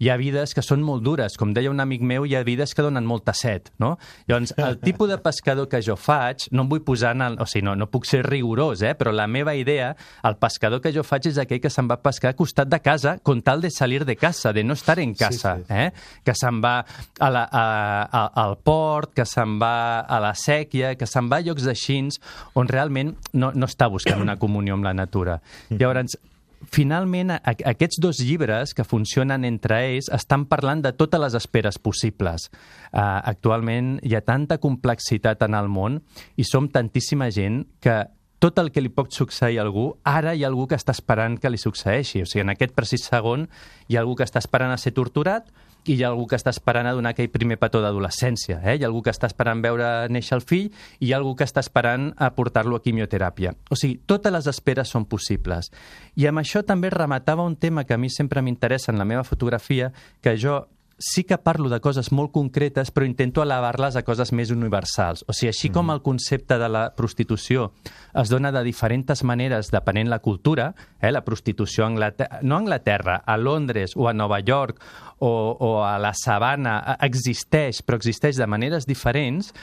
hi 0.00 0.08
ha 0.08 0.16
vides 0.16 0.54
que 0.56 0.62
són 0.64 0.80
molt 0.82 1.04
dures. 1.04 1.36
Com 1.36 1.52
deia 1.54 1.70
un 1.70 1.80
amic 1.82 2.00
meu, 2.00 2.24
hi 2.26 2.34
ha 2.38 2.42
vides 2.46 2.72
que 2.74 2.82
donen 2.82 3.04
molta 3.06 3.34
set, 3.36 3.68
no? 3.78 3.98
Llavors, 4.26 4.54
el 4.56 4.78
tipus 4.80 5.10
de 5.12 5.18
pescador 5.20 5.68
que 5.68 5.82
jo 5.84 5.96
faig, 6.00 6.46
no 6.56 6.64
em 6.64 6.70
vull 6.72 6.80
posar 6.86 7.12
en 7.18 7.22
el... 7.26 7.36
O 7.40 7.46
sigui, 7.46 7.66
no, 7.68 7.74
no 7.76 7.86
puc 7.92 8.06
ser 8.08 8.22
rigorós, 8.26 8.80
eh? 8.82 8.94
Però 8.96 9.12
la 9.12 9.26
meva 9.28 9.52
idea, 9.54 9.92
el 10.24 10.38
pescador 10.40 10.80
que 10.80 10.92
jo 10.96 11.04
faig 11.04 11.28
és 11.30 11.38
aquell 11.42 11.60
que 11.60 11.70
se'n 11.70 11.88
va 11.90 11.98
a 12.00 12.02
pescar 12.02 12.32
a 12.32 12.38
costat 12.38 12.70
de 12.72 12.80
casa 12.80 13.18
con 13.22 13.42
tal 13.44 13.60
de 13.60 13.70
salir 13.70 14.06
de 14.08 14.16
casa, 14.16 14.54
de 14.56 14.64
no 14.64 14.72
estar 14.72 14.98
en 14.98 15.12
casa, 15.14 15.56
Sí, 15.58 15.64
sí. 15.68 15.74
eh? 15.84 15.92
Que 16.24 16.32
se'n 16.34 16.62
va 16.64 16.78
a 17.20 17.30
la, 17.30 17.44
a, 17.44 17.64
a, 18.08 18.24
al 18.46 18.56
port, 18.64 19.12
que 19.14 19.26
se'n 19.28 19.58
va 19.60 20.00
a 20.00 20.20
la 20.24 20.32
sèquia, 20.32 20.94
que 20.96 21.06
se'n 21.06 21.28
va 21.30 21.42
a 21.42 21.44
llocs 21.44 21.68
aixins 21.68 22.20
on 22.56 22.68
realment 22.72 23.14
no, 23.36 23.52
no 23.52 23.68
està 23.68 23.90
buscant 23.92 24.20
una 24.24 24.38
comunió 24.40 24.74
amb 24.78 24.88
la 24.88 24.94
natura. 24.96 25.40
Llavors, 25.68 26.16
finalment, 26.68 27.32
aquests 27.40 28.00
dos 28.02 28.20
llibres 28.20 28.74
que 28.76 28.84
funcionen 28.84 29.46
entre 29.48 29.80
ells 29.88 30.10
estan 30.12 30.46
parlant 30.50 30.82
de 30.84 30.92
totes 30.92 31.20
les 31.22 31.36
esperes 31.38 31.78
possibles. 31.78 32.50
Uh, 32.92 33.20
actualment 33.32 33.98
hi 34.04 34.16
ha 34.16 34.24
tanta 34.26 34.58
complexitat 34.60 35.42
en 35.46 35.56
el 35.56 35.70
món 35.72 36.00
i 36.36 36.44
som 36.44 36.68
tantíssima 36.68 37.30
gent 37.32 37.64
que 37.80 38.02
tot 38.40 38.58
el 38.58 38.70
que 38.72 38.80
li 38.80 38.88
pot 38.88 39.12
succeir 39.12 39.58
a 39.60 39.64
algú, 39.66 39.90
ara 40.04 40.32
hi 40.34 40.44
ha 40.44 40.48
algú 40.48 40.66
que 40.66 40.78
està 40.78 40.94
esperant 40.96 41.36
que 41.38 41.50
li 41.52 41.60
succeeixi. 41.60 42.22
O 42.24 42.28
sigui, 42.28 42.46
en 42.46 42.54
aquest 42.54 42.72
precís 42.76 43.04
segon 43.04 43.46
hi 43.88 43.96
ha 43.96 44.00
algú 44.00 44.16
que 44.16 44.24
està 44.24 44.40
esperant 44.40 44.72
a 44.72 44.80
ser 44.80 44.94
torturat 44.96 45.50
i 45.84 45.96
hi 45.96 46.02
ha 46.04 46.10
algú 46.10 46.26
que 46.28 46.38
està 46.38 46.52
esperant 46.52 46.88
a 46.88 46.94
donar 46.96 47.14
aquell 47.14 47.30
primer 47.32 47.58
petó 47.60 47.80
d'adolescència. 47.82 48.60
Eh? 48.64 48.76
Hi 48.78 48.84
ha 48.84 48.88
algú 48.90 49.02
que 49.04 49.12
està 49.14 49.28
esperant 49.30 49.62
veure 49.64 50.08
néixer 50.12 50.36
el 50.38 50.44
fill 50.44 50.68
i 50.98 51.08
hi 51.08 51.12
ha 51.12 51.20
algú 51.20 51.34
que 51.38 51.46
està 51.48 51.62
esperant 51.64 52.10
a 52.16 52.32
portar-lo 52.36 52.76
a 52.76 52.84
quimioteràpia. 52.84 53.54
O 53.70 53.78
sigui, 53.78 54.00
totes 54.06 54.32
les 54.32 54.50
esperes 54.50 54.92
són 54.92 55.06
possibles. 55.10 55.70
I 56.16 56.28
amb 56.30 56.42
això 56.42 56.64
també 56.66 56.90
rematava 56.90 57.46
un 57.46 57.56
tema 57.56 57.84
que 57.84 57.94
a 57.94 58.00
mi 58.00 58.10
sempre 58.10 58.42
m'interessa 58.42 58.92
en 58.92 58.98
la 58.98 59.08
meva 59.08 59.24
fotografia, 59.24 59.92
que 60.20 60.36
jo 60.36 60.60
sí 61.00 61.24
que 61.24 61.38
parlo 61.40 61.70
de 61.72 61.80
coses 61.80 62.12
molt 62.12 62.30
concretes, 62.30 62.92
però 62.92 63.06
intento 63.08 63.42
elevar-les 63.42 63.96
a 63.96 64.04
coses 64.04 64.30
més 64.36 64.52
universals. 64.52 65.24
O 65.26 65.34
sigui, 65.34 65.48
així 65.50 65.70
com 65.72 65.90
el 65.90 66.02
concepte 66.04 66.60
de 66.60 66.68
la 66.68 66.84
prostitució 66.94 67.70
es 68.20 68.30
dona 68.30 68.52
de 68.52 68.62
diferents 68.66 69.24
maneres 69.24 69.72
depenent 69.72 70.10
la 70.12 70.20
cultura, 70.20 70.74
eh, 71.00 71.10
la 71.10 71.24
prostitució 71.24 71.84
a 71.84 71.88
Anglaterra, 71.88 72.40
no 72.42 72.54
a 72.54 72.60
Anglaterra, 72.60 73.16
a 73.24 73.36
Londres 73.40 73.96
o 73.96 74.08
a 74.08 74.14
Nova 74.14 74.40
York 74.40 74.82
o, 75.18 75.56
o 75.58 75.84
a 75.84 75.98
la 75.98 76.12
sabana 76.14 76.78
eh, 76.84 76.96
existeix, 77.08 77.80
però 77.82 77.96
existeix 77.96 78.36
de 78.36 78.46
maneres 78.46 78.86
diferents, 78.86 79.54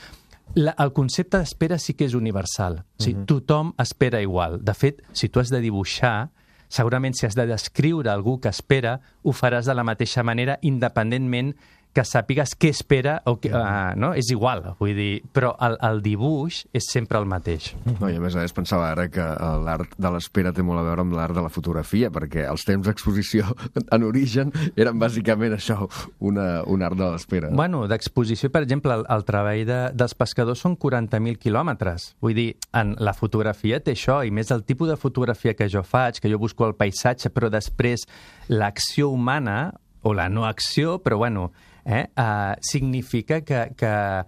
la, 0.56 0.74
el 0.80 0.94
concepte 0.96 1.38
d'espera 1.38 1.78
sí 1.78 1.94
que 1.94 2.08
és 2.08 2.16
universal. 2.18 2.82
O 2.98 3.04
sigui, 3.04 3.28
tothom 3.30 3.74
espera 3.84 4.24
igual. 4.24 4.58
De 4.66 4.74
fet, 4.74 5.04
si 5.14 5.30
tu 5.30 5.42
has 5.44 5.54
de 5.54 5.62
dibuixar, 5.62 6.32
segurament 6.70 7.16
si 7.16 7.26
has 7.26 7.36
de 7.36 7.48
descriure 7.48 8.12
algú 8.12 8.38
que 8.42 8.52
espera, 8.52 9.00
ho 9.24 9.34
faràs 9.34 9.68
de 9.70 9.76
la 9.76 9.86
mateixa 9.88 10.24
manera, 10.24 10.60
independentment 10.62 11.56
que 11.98 12.04
sàpigues 12.06 12.54
què 12.62 12.70
espera 12.70 13.16
o 13.26 13.38
què, 13.42 13.50
uh, 13.50 13.96
no? 13.98 14.12
És 14.18 14.30
igual, 14.34 14.62
vull 14.78 14.94
dir, 14.94 15.24
però 15.34 15.56
el, 15.66 15.80
el 15.88 16.04
dibuix 16.06 16.60
és 16.78 16.86
sempre 16.94 17.18
el 17.18 17.26
mateix. 17.30 17.72
No, 17.88 18.10
I 18.12 18.20
a 18.20 18.22
més 18.22 18.38
a 18.38 18.44
més 18.44 18.54
pensava 18.54 18.92
ara 18.92 19.08
que 19.10 19.24
eh, 19.24 19.48
l'art 19.66 19.96
de 19.98 20.12
l'espera 20.14 20.54
té 20.54 20.66
molt 20.66 20.84
a 20.84 20.86
veure 20.86 21.06
amb 21.06 21.16
l'art 21.18 21.34
de 21.34 21.42
la 21.42 21.50
fotografia, 21.54 22.12
perquè 22.14 22.46
els 22.52 22.68
temps 22.68 22.86
d'exposició 22.86 23.48
en 23.96 24.06
origen 24.06 24.54
eren 24.76 25.02
bàsicament 25.02 25.56
això, 25.58 25.88
una, 26.20 26.62
un 26.70 26.86
art 26.86 27.00
de 27.00 27.10
l'espera. 27.16 27.50
Bueno, 27.58 27.86
d'exposició, 27.90 28.52
per 28.54 28.62
exemple, 28.68 28.94
el, 28.94 29.08
el 29.18 29.26
treball 29.26 29.64
de, 29.66 29.80
dels 29.98 30.14
pescadors 30.20 30.62
són 30.62 30.78
40.000 30.78 31.42
quilòmetres. 31.42 32.12
Vull 32.22 32.38
dir, 32.38 32.48
en 32.78 32.94
la 33.02 33.16
fotografia 33.18 33.82
té 33.82 33.98
això, 33.98 34.20
i 34.22 34.34
més 34.34 34.54
el 34.54 34.62
tipus 34.70 34.94
de 34.94 35.00
fotografia 35.02 35.58
que 35.58 35.70
jo 35.72 35.82
faig, 35.82 36.22
que 36.22 36.30
jo 36.30 36.38
busco 36.42 36.70
el 36.70 36.78
paisatge, 36.78 37.34
però 37.34 37.50
després 37.50 38.06
l'acció 38.54 39.10
humana, 39.10 39.74
o 40.08 40.14
la 40.14 40.30
no 40.30 40.46
acció, 40.46 41.02
però 41.04 41.18
bueno, 41.18 41.52
eh, 41.88 42.10
uh, 42.18 42.56
significa 42.62 43.42
que, 43.42 43.72
que, 43.78 44.24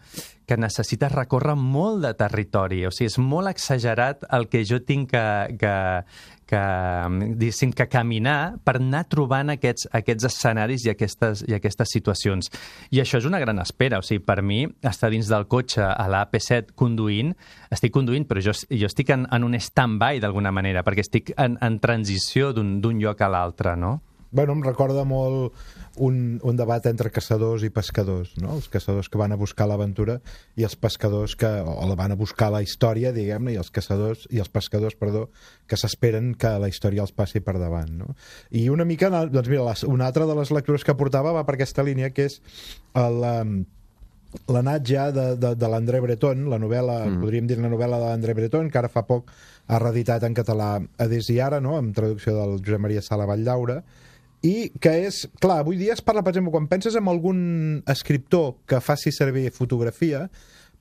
que 0.48 0.58
necessites 0.58 1.12
recórrer 1.12 1.58
molt 1.60 2.02
de 2.06 2.14
territori. 2.18 2.86
O 2.88 2.92
sigui, 2.96 3.12
és 3.12 3.20
molt 3.20 3.52
exagerat 3.52 4.24
el 4.34 4.48
que 4.50 4.64
jo 4.66 4.80
tinc 4.88 5.12
que, 5.12 5.26
que, 5.60 5.74
que, 6.50 6.64
diguéssim, 7.36 7.76
que 7.76 7.90
caminar 7.92 8.56
per 8.64 8.78
anar 8.80 9.04
trobant 9.12 9.52
aquests, 9.54 9.90
aquests 10.00 10.30
escenaris 10.32 10.88
i 10.88 10.94
aquestes, 10.96 11.44
i 11.52 11.58
aquestes 11.60 11.94
situacions. 12.00 12.50
I 12.96 13.04
això 13.04 13.20
és 13.20 13.28
una 13.28 13.44
gran 13.44 13.60
espera. 13.60 14.00
O 14.00 14.08
sigui, 14.08 14.24
per 14.24 14.40
mi, 14.42 14.64
estar 14.80 15.12
dins 15.12 15.28
del 15.30 15.50
cotxe 15.52 15.84
a 15.84 16.10
l'AP7 16.10 16.74
conduint, 16.80 17.36
estic 17.70 17.94
conduint, 17.94 18.26
però 18.30 18.42
jo, 18.42 18.56
jo 18.56 18.88
estic 18.88 19.12
en, 19.14 19.28
en 19.30 19.46
un 19.52 19.60
stand-by 19.60 20.24
d'alguna 20.24 20.56
manera, 20.56 20.88
perquè 20.88 21.04
estic 21.04 21.36
en, 21.36 21.60
en 21.60 21.82
transició 21.84 22.54
d'un 22.56 23.04
lloc 23.04 23.20
a 23.22 23.30
l'altre, 23.30 23.76
no? 23.76 24.00
Bueno, 24.32 24.54
em 24.54 24.62
recorda 24.62 25.04
molt 25.10 25.56
un, 25.98 26.40
un 26.46 26.58
debat 26.60 26.86
entre 26.90 27.10
caçadors 27.14 27.64
i 27.66 27.72
pescadors, 27.74 28.36
no? 28.38 28.54
Els 28.60 28.70
caçadors 28.70 29.10
que 29.10 29.18
van 29.22 29.34
a 29.34 29.40
buscar 29.40 29.66
l'aventura 29.70 30.20
i 30.60 30.66
els 30.68 30.76
pescadors 30.78 31.36
que 31.40 31.50
o 31.50 31.88
la 31.90 31.98
van 31.98 32.14
a 32.14 32.20
buscar 32.20 32.52
la 32.54 32.62
història, 32.66 33.14
diguem-ne, 33.16 33.56
i 33.56 33.60
els 33.62 33.72
caçadors 33.74 34.28
i 34.30 34.42
els 34.44 34.52
pescadors, 34.54 34.98
perdó, 35.00 35.28
que 35.68 35.80
s'esperen 35.80 36.36
que 36.40 36.54
la 36.62 36.70
història 36.70 37.04
els 37.06 37.16
passi 37.16 37.42
per 37.42 37.58
davant, 37.58 37.90
no? 38.04 38.14
I 38.52 38.68
una 38.70 38.86
mica, 38.86 39.10
doncs 39.10 39.50
mira, 39.50 39.66
les, 39.72 39.84
una 39.90 40.08
altra 40.10 40.30
de 40.30 40.38
les 40.38 40.54
lectures 40.54 40.86
que 40.86 40.98
portava 41.00 41.34
va 41.36 41.46
per 41.48 41.58
aquesta 41.58 41.86
línia, 41.86 42.14
que 42.14 42.30
és 42.30 42.40
el, 43.00 43.22
um, 43.26 43.60
l'anat 44.54 44.86
ja 44.86 45.08
de, 45.14 45.32
de, 45.42 45.56
de 45.58 45.70
l'André 45.72 46.02
Breton, 46.06 46.46
la 46.52 46.60
novel·la, 46.62 47.00
mm. 47.08 47.24
podríem 47.24 47.50
dir 47.50 47.58
la 47.58 47.72
novel·la 47.72 47.98
de 47.98 48.12
l'André 48.12 48.36
Breton, 48.38 48.70
que 48.70 48.82
ara 48.82 48.92
fa 48.94 49.06
poc 49.10 49.32
ha 49.70 49.80
reeditat 49.82 50.26
en 50.26 50.38
català 50.38 50.76
a 50.78 51.08
Des 51.10 51.30
i 51.34 51.40
ara, 51.42 51.60
no?, 51.62 51.78
amb 51.80 51.96
traducció 51.98 52.36
del 52.38 52.60
Josep 52.62 52.86
Maria 52.86 53.02
Sala 53.06 53.28
Valldaura, 53.30 53.82
i 54.46 54.72
que 54.80 54.94
és, 55.08 55.26
clar, 55.44 55.60
avui 55.64 55.80
dia 55.80 55.96
es 55.96 56.04
parla, 56.06 56.24
per 56.24 56.32
exemple, 56.34 56.54
quan 56.54 56.70
penses 56.72 56.96
en 56.96 57.08
algun 57.12 57.40
escriptor 57.92 58.54
que 58.70 58.80
faci 58.84 59.12
servir 59.12 59.50
fotografia, 59.56 60.28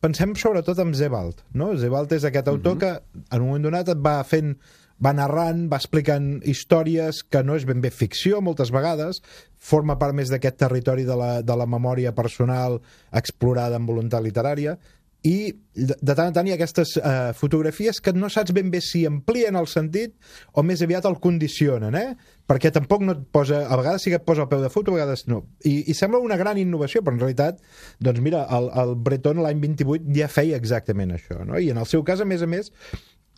pensem 0.02 0.34
sobretot 0.38 0.78
en 0.78 0.94
Zebald, 0.94 1.42
no? 1.58 1.72
Zebald 1.76 2.12
és 2.14 2.24
aquest 2.24 2.48
autor 2.48 2.76
mm 2.76 2.78
-hmm. 2.78 2.80
que 2.80 3.34
en 3.36 3.40
un 3.42 3.48
moment 3.48 3.64
donat 3.64 3.88
et 3.88 3.98
va 3.98 4.22
fent 4.24 4.56
va 4.98 5.12
narrant, 5.14 5.68
va 5.70 5.78
explicant 5.78 6.40
històries 6.42 7.22
que 7.30 7.42
no 7.46 7.54
és 7.54 7.64
ben 7.64 7.80
bé 7.80 7.90
ficció 7.94 8.40
moltes 8.42 8.72
vegades, 8.74 9.22
forma 9.56 9.98
part 9.98 10.14
més 10.14 10.28
d'aquest 10.28 10.58
territori 10.58 11.04
de 11.04 11.16
la, 11.16 11.42
de 11.42 11.56
la 11.56 11.66
memòria 11.66 12.14
personal 12.14 12.80
explorada 13.12 13.76
amb 13.76 13.88
voluntat 13.88 14.22
literària, 14.22 14.78
i 15.26 15.50
de, 15.74 15.94
tant 16.14 16.28
en 16.28 16.34
tant 16.36 16.46
hi 16.46 16.52
ha 16.52 16.56
aquestes 16.58 16.92
uh, 17.00 17.32
fotografies 17.34 17.98
que 18.02 18.12
no 18.14 18.28
saps 18.30 18.54
ben 18.54 18.70
bé 18.70 18.78
si 18.84 19.02
amplien 19.08 19.58
el 19.58 19.66
sentit 19.70 20.14
o 20.54 20.62
més 20.62 20.82
aviat 20.84 21.08
el 21.10 21.18
condicionen, 21.22 21.96
eh? 21.98 22.14
Perquè 22.48 22.70
tampoc 22.74 23.02
no 23.04 23.16
et 23.16 23.24
posa... 23.34 23.64
A 23.66 23.76
vegades 23.80 24.06
sí 24.06 24.12
que 24.12 24.20
et 24.20 24.26
posa 24.26 24.46
el 24.46 24.50
peu 24.52 24.62
de 24.62 24.70
foto, 24.70 24.94
a 24.94 25.00
vegades 25.00 25.26
no. 25.28 25.42
I, 25.66 25.90
i 25.90 25.96
sembla 25.98 26.22
una 26.22 26.38
gran 26.40 26.60
innovació, 26.62 27.02
però 27.02 27.18
en 27.18 27.22
realitat, 27.24 27.58
doncs 27.98 28.22
mira, 28.24 28.44
el, 28.56 28.70
el 28.82 28.94
Breton 29.08 29.42
l'any 29.42 29.60
28 29.66 30.14
ja 30.16 30.30
feia 30.32 30.58
exactament 30.58 31.16
això, 31.18 31.42
no? 31.42 31.58
I 31.58 31.72
en 31.74 31.82
el 31.82 31.90
seu 31.90 32.06
cas, 32.06 32.22
a 32.22 32.28
més 32.28 32.46
a 32.46 32.50
més, 32.50 32.70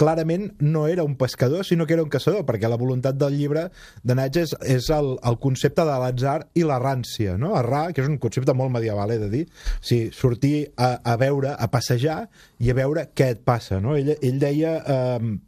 clarament 0.01 0.55
no 0.65 0.87
era 0.89 1.05
un 1.05 1.19
pescador, 1.21 1.67
sinó 1.69 1.87
que 1.87 1.93
era 1.99 2.05
un 2.07 2.09
caçador, 2.13 2.47
perquè 2.49 2.71
la 2.73 2.79
voluntat 2.81 3.19
del 3.21 3.37
llibre 3.37 3.67
de 4.03 4.17
Natge 4.17 4.47
és, 4.47 4.55
és 4.79 4.89
el, 4.97 5.13
el 5.29 5.37
concepte 5.43 5.85
de 5.85 5.99
l'atzar 6.01 6.39
i 6.57 6.65
la 6.65 6.81
rància, 6.81 7.37
no? 7.41 7.53
Errar, 7.59 7.91
que 7.93 8.01
és 8.01 8.09
un 8.09 8.17
concepte 8.23 8.55
molt 8.57 8.73
medieval, 8.73 9.13
he 9.13 9.21
de 9.21 9.29
dir. 9.33 9.45
O 9.77 9.85
sigui, 9.85 10.09
sortir 10.17 10.55
a, 10.77 10.95
a 11.05 11.19
veure, 11.21 11.53
a 11.53 11.69
passejar 11.73 12.23
i 12.59 12.73
a 12.73 12.79
veure 12.79 13.11
què 13.13 13.33
et 13.37 13.45
passa, 13.45 13.83
no? 13.85 13.99
Ell, 14.01 14.17
ell 14.17 14.43
deia... 14.43 14.75
Eh, 14.81 15.39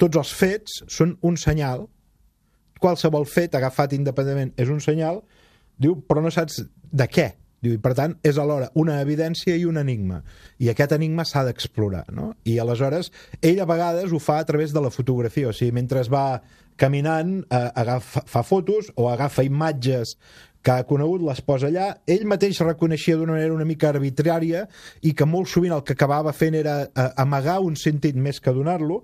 tots 0.00 0.16
els 0.16 0.30
fets 0.32 0.78
són 0.88 1.10
un 1.28 1.36
senyal, 1.36 1.84
qualsevol 2.80 3.26
fet 3.28 3.52
agafat 3.58 3.92
independentment 3.92 4.54
és 4.56 4.70
un 4.72 4.80
senyal, 4.80 5.20
diu, 5.76 5.98
però 6.08 6.24
no 6.24 6.32
saps 6.32 6.62
de 6.64 7.06
què. 7.12 7.26
Diu, 7.60 7.76
per 7.82 7.92
tant, 7.96 8.16
és 8.24 8.38
alhora 8.40 8.70
una 8.80 9.00
evidència 9.04 9.56
i 9.56 9.66
un 9.68 9.76
enigma. 9.80 10.22
I 10.58 10.70
aquest 10.72 10.94
enigma 10.96 11.26
s'ha 11.28 11.44
d'explorar. 11.44 12.06
No? 12.16 12.32
I 12.48 12.58
aleshores, 12.62 13.12
ell 13.44 13.60
a 13.60 13.68
vegades 13.68 14.12
ho 14.12 14.20
fa 14.22 14.38
a 14.40 14.46
través 14.48 14.72
de 14.72 14.80
la 14.80 14.92
fotografia. 14.92 15.50
O 15.50 15.56
sigui, 15.56 15.74
mentre 15.76 16.00
va 16.08 16.40
caminant, 16.80 17.42
eh, 17.50 17.66
agafa, 17.76 18.24
fa 18.26 18.42
fotos 18.42 18.88
o 18.96 19.10
agafa 19.10 19.44
imatges 19.44 20.16
que 20.62 20.72
ha 20.72 20.84
conegut, 20.88 21.22
les 21.24 21.40
posa 21.44 21.68
allà. 21.68 21.90
Ell 22.08 22.26
mateix 22.28 22.60
reconeixia 22.64 23.16
d'una 23.16 23.36
manera 23.36 23.54
una 23.54 23.68
mica 23.68 23.90
arbitrària 23.92 24.66
i 25.04 25.14
que 25.16 25.28
molt 25.28 25.48
sovint 25.48 25.72
el 25.76 25.84
que 25.84 25.96
acabava 25.96 26.32
fent 26.36 26.56
era 26.56 26.82
eh, 26.84 27.08
amagar 27.20 27.60
un 27.64 27.76
sentit 27.80 28.16
més 28.16 28.40
que 28.40 28.52
donar-lo, 28.56 29.02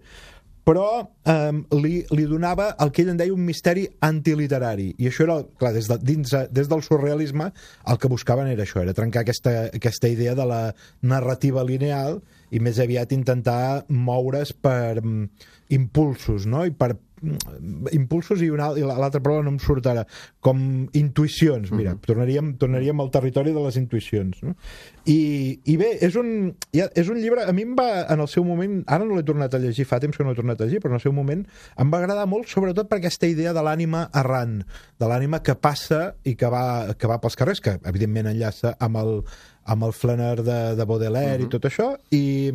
però 0.66 0.86
eh, 1.24 1.52
li, 1.78 2.00
li 2.10 2.24
donava 2.26 2.72
el 2.82 2.90
que 2.90 3.04
ell 3.04 3.12
en 3.12 3.20
deia 3.20 3.34
un 3.34 3.44
misteri 3.46 3.86
antiliterari 4.02 4.88
i 4.98 5.06
això 5.10 5.26
era, 5.28 5.36
clar, 5.60 5.72
des, 5.76 5.86
de, 5.92 5.98
dins, 6.02 6.32
des 6.50 6.70
del 6.72 6.82
surrealisme 6.82 7.52
el 7.86 8.00
que 8.02 8.10
buscaven 8.10 8.50
era 8.50 8.66
això, 8.66 8.82
era 8.82 8.96
trencar 8.96 9.22
aquesta, 9.22 9.68
aquesta 9.70 10.10
idea 10.10 10.34
de 10.34 10.46
la 10.50 10.62
narrativa 11.06 11.62
lineal 11.66 12.18
i 12.50 12.62
més 12.62 12.80
aviat 12.82 13.14
intentar 13.14 13.84
moure's 13.88 14.52
per 14.52 14.98
mm, 15.02 15.52
impulsos, 15.76 16.46
no? 16.50 16.64
I 16.66 16.74
per 16.74 16.94
impulsos 17.96 18.42
i, 18.44 18.50
una, 18.52 18.68
i 18.76 18.84
l'altra 18.84 19.22
paraula 19.24 19.46
no 19.46 19.54
em 19.54 19.58
surt 19.62 19.86
ara 19.88 20.04
com 20.44 20.58
intuïcions, 20.96 21.70
mira, 21.72 21.94
uh 21.94 21.96
-huh. 21.96 22.06
tornaríem, 22.06 22.54
tornaríem 22.60 23.00
al 23.00 23.10
territori 23.10 23.52
de 23.52 23.62
les 23.64 23.76
intuïcions 23.76 24.42
no? 24.42 24.54
I, 25.06 25.60
i 25.64 25.76
bé, 25.76 25.96
és 26.00 26.14
un, 26.16 26.54
ja, 26.72 26.90
és 26.94 27.08
un 27.08 27.16
llibre, 27.16 27.44
a 27.44 27.52
mi 27.52 27.62
em 27.62 27.74
va 27.74 28.06
en 28.12 28.20
el 28.20 28.28
seu 28.28 28.44
moment 28.44 28.84
ara 28.86 29.04
no 29.04 29.16
l'he 29.16 29.22
tornat 29.22 29.54
a 29.54 29.58
llegir, 29.58 29.86
fa 29.86 30.00
temps 30.00 30.16
que 30.16 30.24
no 30.24 30.30
l'he 30.30 30.36
tornat 30.36 30.60
a 30.60 30.64
llegir 30.64 30.80
però 30.80 30.90
en 30.90 31.00
el 31.00 31.00
seu 31.00 31.12
moment 31.12 31.46
em 31.76 31.90
va 31.90 31.98
agradar 31.98 32.26
molt 32.26 32.48
sobretot 32.48 32.88
per 32.88 32.98
aquesta 32.98 33.26
idea 33.26 33.52
de 33.52 33.62
l'ànima 33.62 34.10
errant 34.14 34.64
de 34.98 35.06
l'ànima 35.06 35.42
que 35.42 35.54
passa 35.54 36.16
i 36.24 36.34
que 36.34 36.48
va, 36.48 36.94
que 36.94 37.06
va 37.06 37.20
pels 37.20 37.36
carrers, 37.36 37.60
que 37.60 37.78
evidentment 37.84 38.26
enllaça 38.26 38.76
amb 38.78 38.96
el, 38.96 39.22
amb 39.64 39.84
el 39.84 39.92
flaner 39.92 40.42
de, 40.42 40.76
de 40.76 40.84
Baudelaire 40.84 41.36
uh 41.36 41.40
-huh. 41.40 41.46
i 41.46 41.48
tot 41.48 41.64
això 41.64 41.96
i 42.10 42.52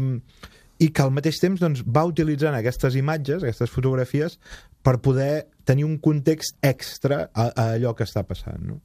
i 0.81 0.89
que 0.89 1.03
al 1.03 1.13
mateix 1.13 1.37
temps 1.41 1.61
doncs, 1.61 1.83
va 1.85 2.07
utilitzant 2.09 2.55
aquestes 2.57 2.97
imatges, 2.97 3.43
aquestes 3.43 3.69
fotografies, 3.69 4.39
per 4.81 4.97
poder 5.05 5.47
tenir 5.63 5.85
un 5.85 5.99
context 6.01 6.57
extra 6.65 7.27
a, 7.33 7.51
a 7.53 7.65
allò 7.75 7.93
que 7.93 8.07
està 8.07 8.23
passant. 8.25 8.63
No? 8.65 8.79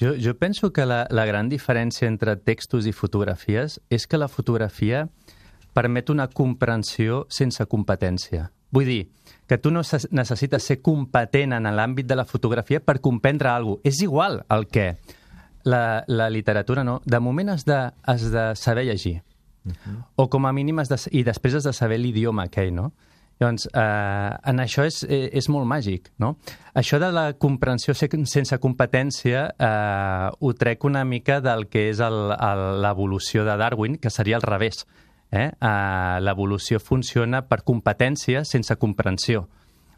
Jo, 0.00 0.14
jo 0.14 0.36
penso 0.38 0.70
que 0.72 0.86
la, 0.86 1.02
la 1.10 1.26
gran 1.26 1.50
diferència 1.50 2.08
entre 2.08 2.36
textos 2.38 2.86
i 2.86 2.94
fotografies 2.94 3.80
és 3.90 4.06
que 4.06 4.20
la 4.20 4.30
fotografia 4.30 5.08
permet 5.74 6.10
una 6.10 6.28
comprensió 6.30 7.24
sense 7.28 7.66
competència. 7.66 8.48
Vull 8.70 8.86
dir, 8.86 9.00
que 9.50 9.58
tu 9.58 9.72
no 9.74 9.82
necessites 9.82 10.68
ser 10.70 10.78
competent 10.86 11.56
en 11.56 11.66
l'àmbit 11.74 12.06
de 12.06 12.14
la 12.14 12.24
fotografia 12.24 12.78
per 12.78 13.00
comprendre 13.02 13.50
alguna 13.50 13.80
cosa. 13.82 13.90
És 13.90 14.04
igual 14.06 14.44
el 14.48 14.68
que. 14.70 14.92
La, 15.68 16.06
la 16.08 16.30
literatura 16.32 16.86
no. 16.88 17.02
De 17.04 17.18
moment 17.20 17.50
has 17.52 17.66
de, 17.68 17.90
has 18.08 18.22
de 18.32 18.44
saber 18.56 18.86
llegir 18.88 19.18
Uh 19.64 19.72
-huh. 19.72 20.04
O 20.16 20.28
com 20.28 20.46
a 20.46 20.52
mínim 20.52 20.76
de, 20.76 20.96
i 21.10 21.22
després 21.22 21.54
has 21.54 21.64
de 21.64 21.72
saber 21.72 21.98
l'idioma 21.98 22.44
aquell, 22.44 22.72
no? 22.74 22.92
Llavors, 23.40 23.66
eh, 23.72 24.50
en 24.50 24.58
això 24.58 24.84
és, 24.84 25.02
eh, 25.02 25.30
és 25.32 25.48
molt 25.48 25.66
màgic, 25.66 26.10
no? 26.18 26.36
Això 26.74 26.98
de 26.98 27.10
la 27.10 27.32
comprensió 27.32 27.94
sense 27.94 28.58
competència 28.58 29.54
eh, 29.58 30.30
ho 30.38 30.52
trec 30.52 30.84
una 30.84 31.04
mica 31.04 31.40
del 31.40 31.66
que 31.68 31.88
és 31.88 31.98
l'evolució 31.98 33.44
de 33.44 33.56
Darwin, 33.56 33.96
que 33.96 34.10
seria 34.10 34.36
al 34.36 34.42
revés. 34.42 34.86
Eh? 35.32 35.50
Eh, 35.60 36.20
L'evolució 36.20 36.80
funciona 36.80 37.40
per 37.48 37.62
competència 37.62 38.44
sense 38.44 38.76
comprensió. 38.76 39.46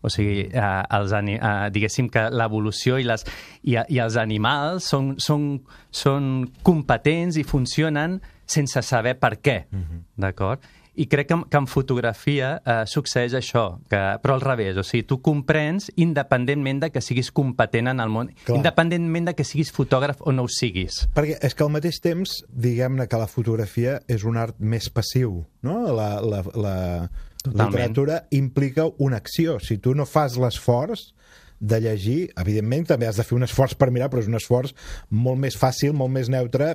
O 0.02 0.10
sigui, 0.10 0.48
eh, 0.52 0.82
els, 0.90 1.12
eh, 1.12 1.70
diguéssim 1.70 2.08
que 2.10 2.28
l'evolució 2.30 2.98
i, 2.98 3.04
les, 3.06 3.24
i, 3.62 3.76
i 3.88 3.98
els 3.98 4.16
animals 4.16 4.84
són, 4.84 5.14
són, 5.18 5.62
són 5.90 6.52
competents 6.62 7.38
i 7.38 7.44
funcionen 7.46 8.20
sense 8.52 8.82
saber 8.86 9.16
per 9.18 9.38
què, 9.40 9.64
uh 9.72 9.80
-huh. 9.80 10.04
d'acord? 10.16 10.62
I 10.94 11.06
crec 11.08 11.28
que, 11.28 11.36
que 11.48 11.56
en 11.56 11.66
fotografia 11.66 12.60
eh, 12.66 12.82
succeeix 12.86 13.32
això, 13.32 13.78
que, 13.88 14.00
però 14.20 14.34
al 14.34 14.42
revés, 14.44 14.76
o 14.76 14.82
sigui, 14.84 15.06
tu 15.08 15.22
comprens 15.24 15.90
independentment 15.96 16.82
de 16.82 16.90
que 16.92 17.00
siguis 17.00 17.30
competent 17.32 17.88
en 17.88 18.00
el 18.00 18.10
món, 18.12 18.28
Clar. 18.44 18.58
independentment 18.58 19.30
de 19.30 19.34
que 19.34 19.44
siguis 19.44 19.72
fotògraf 19.72 20.20
o 20.20 20.32
no 20.32 20.44
ho 20.44 20.48
siguis. 20.48 21.08
Perquè 21.14 21.38
és 21.40 21.54
que 21.54 21.64
al 21.64 21.72
mateix 21.72 21.98
temps, 22.04 22.44
diguem-ne 22.52 23.08
que 23.08 23.16
la 23.16 23.26
fotografia 23.26 24.02
és 24.06 24.24
un 24.24 24.36
art 24.36 24.58
més 24.58 24.90
passiu, 24.90 25.46
no? 25.62 25.78
La, 25.96 26.20
la, 26.20 26.44
la 26.52 26.76
Totalment. 27.42 27.72
literatura 27.72 28.26
implica 28.30 28.84
una 28.98 29.16
acció. 29.16 29.58
Si 29.60 29.78
tu 29.78 29.94
no 29.94 30.04
fas 30.04 30.36
l'esforç, 30.36 31.14
de 31.62 31.78
llegir, 31.78 32.32
evidentment 32.36 32.88
també 32.90 33.06
has 33.06 33.16
de 33.16 33.24
fer 33.24 33.36
un 33.36 33.46
esforç 33.46 33.76
per 33.78 33.92
mirar, 33.94 34.10
però 34.10 34.20
és 34.20 34.28
un 34.28 34.34
esforç 34.34 34.74
molt 35.14 35.38
més 35.38 35.56
fàcil, 35.56 35.94
molt 35.94 36.10
més 36.10 36.28
neutre 36.28 36.74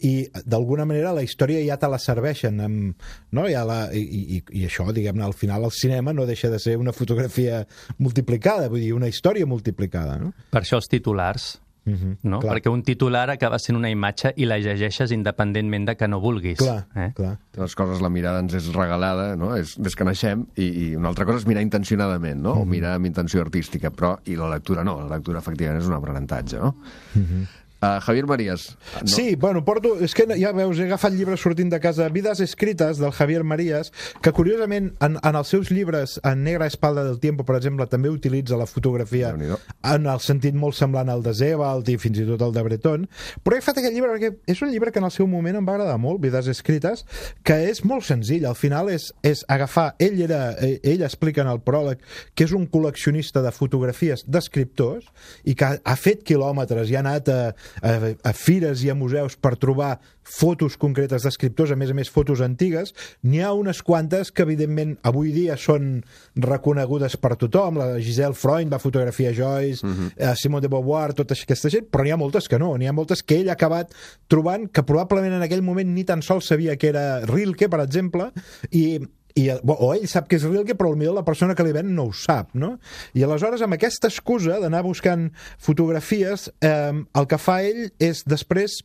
i 0.00 0.28
d'alguna 0.44 0.84
manera 0.84 1.14
la 1.14 1.22
història 1.22 1.62
ja 1.64 1.78
te 1.80 1.88
la 1.88 1.98
serveixen 2.02 2.60
amb, 2.60 3.08
no? 3.32 3.46
ja 3.48 3.64
la, 3.68 3.88
i, 3.94 4.02
i, 4.38 4.42
i 4.60 4.64
això, 4.68 4.88
diguem-ne, 4.92 5.24
al 5.24 5.36
final 5.36 5.64
el 5.64 5.74
cinema 5.74 6.12
no 6.12 6.26
deixa 6.26 6.50
de 6.50 6.58
ser 6.58 6.76
una 6.80 6.92
fotografia 6.92 7.64
multiplicada, 7.98 8.68
vull 8.68 8.82
dir, 8.82 8.94
una 8.96 9.08
història 9.08 9.46
multiplicada. 9.46 10.18
No? 10.18 10.32
Per 10.50 10.64
això 10.64 10.80
els 10.80 10.90
titulars, 10.90 11.54
Uh 11.86 11.92
-huh, 11.92 12.16
no? 12.22 12.38
Clar. 12.40 12.54
Perquè 12.54 12.70
un 12.70 12.82
titular 12.82 13.28
acaba 13.28 13.58
sent 13.58 13.76
una 13.76 13.90
imatge 13.90 14.32
i 14.36 14.46
la 14.46 14.56
llegeixes 14.56 15.10
independentment 15.12 15.84
de 15.84 15.96
que 15.96 16.08
no 16.08 16.18
vulguis. 16.20 16.58
Clar, 16.58 16.86
eh? 16.96 17.12
clar. 17.14 17.38
De 17.52 17.60
les 17.60 17.74
coses 17.74 18.00
la 18.00 18.08
mirada 18.08 18.40
ens 18.40 18.54
és 18.54 18.72
regalada, 18.72 19.36
no? 19.36 19.54
és, 19.56 19.76
des 19.78 19.94
que 19.94 20.04
naixem, 20.04 20.46
i, 20.56 20.64
i 20.64 20.96
una 20.96 21.08
altra 21.08 21.26
cosa 21.26 21.38
és 21.38 21.46
mirar 21.46 21.62
intencionadament, 21.62 22.40
no? 22.40 22.52
Uh 22.52 22.56
-huh. 22.56 22.62
o 22.62 22.64
mirar 22.64 22.94
amb 22.94 23.06
intenció 23.06 23.40
artística, 23.40 23.90
però 23.90 24.18
i 24.24 24.34
la 24.34 24.48
lectura 24.48 24.82
no, 24.82 25.00
la 25.00 25.16
lectura 25.16 25.38
efectivament 25.38 25.82
és 25.82 25.86
un 25.86 25.94
aprenentatge. 25.94 26.58
No? 26.58 26.74
Uh 27.14 27.20
-huh. 27.20 27.46
Uh, 27.84 28.00
Javier 28.00 28.26
Marías. 28.26 28.78
No? 29.02 29.06
Sí, 29.08 29.34
bueno, 29.36 29.64
porto... 29.64 29.98
És 30.00 30.14
que 30.16 30.24
ja 30.40 30.52
veus, 30.56 30.78
he 30.80 30.86
agafat 30.86 31.12
llibres 31.12 31.42
sortint 31.44 31.68
de 31.68 31.80
casa, 31.82 32.08
Vides 32.08 32.40
escrites, 32.40 32.96
del 33.02 33.12
Javier 33.12 33.44
Marías, 33.44 33.90
que 34.24 34.32
curiosament 34.32 34.94
en, 35.04 35.18
en 35.20 35.36
els 35.36 35.50
seus 35.52 35.68
llibres, 35.74 36.16
en 36.24 36.44
Negra 36.46 36.66
Espalda 36.70 37.04
del 37.04 37.18
Tiempo, 37.20 37.44
per 37.44 37.58
exemple, 37.58 37.84
també 37.90 38.08
utilitza 38.08 38.56
la 38.56 38.68
fotografia 38.70 39.34
en 39.34 40.06
el 40.08 40.22
sentit 40.24 40.56
molt 40.56 40.78
semblant 40.78 41.10
al 41.12 41.22
de 41.24 41.34
Zebald 41.36 41.88
i 41.92 41.98
fins 42.00 42.22
i 42.22 42.26
tot 42.28 42.40
al 42.46 42.54
de 42.54 42.62
Breton, 42.64 43.04
però 43.44 43.58
he 43.58 43.64
fet 43.64 43.82
aquest 43.82 43.92
llibre 43.96 44.14
perquè 44.14 44.32
és 44.54 44.62
un 44.64 44.72
llibre 44.72 44.92
que 44.94 45.02
en 45.02 45.08
el 45.10 45.12
seu 45.12 45.28
moment 45.28 45.58
em 45.60 45.68
va 45.68 45.76
agradar 45.76 45.98
molt, 46.00 46.22
Vides 46.24 46.48
escrites, 46.48 47.04
que 47.44 47.58
és 47.68 47.82
molt 47.84 48.06
senzill, 48.08 48.46
al 48.48 48.56
final 48.56 48.88
és, 48.92 49.10
és 49.26 49.44
agafar... 49.52 49.90
Ell, 50.04 50.16
era, 50.24 50.54
ell 50.60 51.04
explica 51.04 51.44
en 51.44 51.52
el 51.52 51.60
pròleg 51.64 52.00
que 52.34 52.48
és 52.48 52.56
un 52.56 52.64
col·leccionista 52.70 53.44
de 53.44 53.52
fotografies 53.54 54.24
d'escriptors 54.24 55.10
i 55.44 55.56
que 55.58 55.68
ha, 55.68 55.78
ha 55.84 55.96
fet 56.00 56.24
quilòmetres 56.26 56.88
i 56.90 56.96
ha 56.96 57.04
anat 57.04 57.28
a, 57.28 57.38
a, 57.82 58.14
a 58.22 58.32
fires 58.32 58.84
i 58.84 58.90
a 58.90 58.94
museus 58.98 59.36
per 59.36 59.56
trobar 59.60 59.98
fotos 60.24 60.78
concretes 60.80 61.24
d'escriptors, 61.26 61.74
a 61.74 61.76
més 61.76 61.90
a 61.92 61.96
més 61.96 62.10
fotos 62.10 62.40
antigues, 62.44 62.94
n'hi 63.22 63.42
ha 63.44 63.52
unes 63.56 63.82
quantes 63.84 64.30
que 64.32 64.44
evidentment 64.46 64.96
avui 65.04 65.32
dia 65.34 65.56
són 65.60 65.98
reconegudes 66.34 67.18
per 67.20 67.34
tothom, 67.40 67.78
la 67.80 68.00
Giselle 68.00 68.36
Freund 68.38 68.72
va 68.72 68.80
fotografiar 68.82 69.34
Joyce, 69.36 69.84
uh 69.84 69.90
-huh. 69.90 70.10
eh, 70.16 70.34
Simone 70.36 70.62
de 70.62 70.68
Beauvoir, 70.68 71.12
tota 71.12 71.34
aquesta 71.34 71.68
gent, 71.68 71.90
però 71.90 72.04
n'hi 72.04 72.12
ha 72.12 72.16
moltes 72.16 72.48
que 72.48 72.58
no, 72.58 72.76
n'hi 72.76 72.86
ha 72.86 72.92
moltes 72.92 73.22
que 73.22 73.40
ell 73.40 73.48
ha 73.48 73.52
acabat 73.52 73.92
trobant 74.28 74.70
que 74.70 74.82
probablement 74.82 75.34
en 75.34 75.42
aquell 75.42 75.62
moment 75.62 75.88
ni 75.94 76.04
tan 76.04 76.22
sols 76.22 76.46
sabia 76.46 76.76
que 76.76 76.88
era 76.88 77.20
Rilke, 77.26 77.68
per 77.68 77.80
exemple, 77.80 78.32
i 78.70 79.00
i, 79.34 79.48
o 79.50 79.90
ell 79.90 80.06
sap 80.10 80.28
que 80.30 80.38
és 80.38 80.46
Rilke, 80.46 80.76
però 80.78 80.92
potser 80.94 81.12
la 81.14 81.24
persona 81.26 81.56
que 81.58 81.66
li 81.66 81.74
ven 81.74 81.90
no 81.96 82.08
ho 82.08 82.14
sap, 82.14 82.52
no? 82.54 82.76
I 83.18 83.24
aleshores, 83.26 83.64
amb 83.66 83.74
aquesta 83.74 84.10
excusa 84.12 84.60
d'anar 84.62 84.84
buscant 84.86 85.30
fotografies, 85.58 86.48
eh, 86.62 86.92
el 86.94 87.30
que 87.30 87.40
fa 87.42 87.60
ell 87.66 87.88
és 87.98 88.22
després 88.30 88.82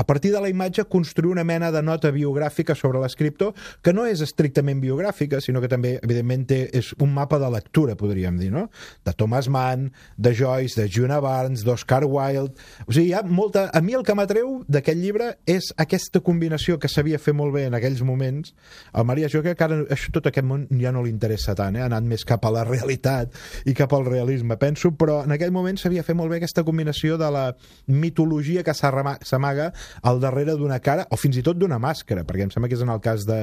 a 0.00 0.06
partir 0.06 0.32
de 0.32 0.40
la 0.40 0.48
imatge 0.48 0.86
construir 0.88 1.30
una 1.30 1.44
mena 1.44 1.68
de 1.70 1.82
nota 1.82 2.08
biogràfica 2.08 2.72
sobre 2.74 3.02
l'escriptor 3.02 3.52
que 3.84 3.92
no 3.92 4.06
és 4.08 4.22
estrictament 4.24 4.80
biogràfica, 4.80 5.42
sinó 5.44 5.60
que 5.60 5.68
també, 5.68 5.98
evidentment, 6.00 6.46
té, 6.48 6.60
és 6.72 6.94
un 7.04 7.12
mapa 7.12 7.36
de 7.42 7.50
lectura, 7.52 7.98
podríem 8.00 8.38
dir, 8.40 8.48
no? 8.54 8.70
De 9.04 9.12
Thomas 9.12 9.50
Mann, 9.52 9.90
de 10.16 10.32
Joyce, 10.32 10.80
de 10.80 10.88
Juna 10.88 11.18
Barnes, 11.20 11.66
d'Oscar 11.68 12.06
Wilde... 12.08 12.56
O 12.86 12.94
sigui, 12.94 13.10
hi 13.10 13.12
ha 13.12 13.20
molta... 13.28 13.66
A 13.76 13.82
mi 13.84 13.92
el 13.98 14.06
que 14.08 14.16
m'atreu 14.16 14.62
d'aquest 14.72 14.96
llibre 15.02 15.26
és 15.44 15.68
aquesta 15.76 16.24
combinació 16.24 16.78
que 16.80 16.88
sabia 16.88 17.20
fer 17.20 17.36
molt 17.36 17.52
bé 17.58 17.66
en 17.68 17.76
aquells 17.76 18.00
moments. 18.00 18.54
El 18.96 19.04
Maria, 19.04 19.28
jo 19.28 19.44
crec 19.44 19.60
que 19.60 19.68
ara 19.68 19.82
això, 19.92 20.14
tot 20.16 20.30
aquest 20.32 20.48
món 20.48 20.64
ja 20.80 20.94
no 20.96 21.04
li 21.04 21.12
interessa 21.12 21.52
tant, 21.58 21.76
eh? 21.76 21.84
ha 21.84 21.90
anat 21.92 22.08
més 22.08 22.24
cap 22.24 22.48
a 22.48 22.54
la 22.56 22.64
realitat 22.64 23.36
i 23.68 23.76
cap 23.76 23.92
al 23.92 24.08
realisme, 24.08 24.56
penso, 24.56 24.94
però 24.96 25.20
en 25.28 25.36
aquell 25.36 25.52
moment 25.52 25.76
sabia 25.76 26.06
fer 26.08 26.16
molt 26.16 26.32
bé 26.32 26.40
aquesta 26.40 26.64
combinació 26.64 27.20
de 27.20 27.28
la 27.36 27.46
mitologia 27.84 28.64
que 28.64 28.72
s'amaga 28.72 29.70
al 30.02 30.22
darrere 30.22 30.56
d'una 30.58 30.80
cara 30.84 31.06
o 31.10 31.18
fins 31.20 31.38
i 31.40 31.44
tot 31.46 31.58
d'una 31.60 31.80
màscara, 31.82 32.24
perquè 32.24 32.46
em 32.46 32.54
sembla 32.54 32.70
que 32.70 32.78
és 32.78 32.84
en 32.86 32.92
el 32.92 33.02
cas 33.04 33.26
de, 33.28 33.40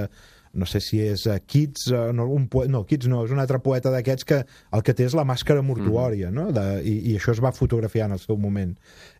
no 0.57 0.65
sé 0.65 0.81
si 0.81 0.99
és 1.03 1.25
uh, 1.27 1.37
Keats, 1.45 1.87
uh, 1.91 2.09
no, 2.15 2.27
un 2.33 2.47
poe... 2.51 2.67
no, 2.71 2.83
Keats 2.87 3.07
no, 3.11 3.23
és 3.27 3.33
un 3.33 3.41
altre 3.41 3.59
poeta 3.63 3.91
d'aquests 3.93 4.27
que 4.27 4.39
el 4.43 4.83
que 4.85 4.95
té 4.97 5.05
és 5.07 5.15
la 5.17 5.25
màscara 5.27 5.63
mortuòria, 5.65 6.31
no? 6.33 6.49
De, 6.55 6.65
i, 6.81 6.95
i 7.11 7.15
això 7.19 7.33
es 7.35 7.41
va 7.43 7.53
fotografiar 7.55 8.09
en 8.09 8.17
el 8.17 8.23
seu 8.23 8.39
moment. 8.41 8.73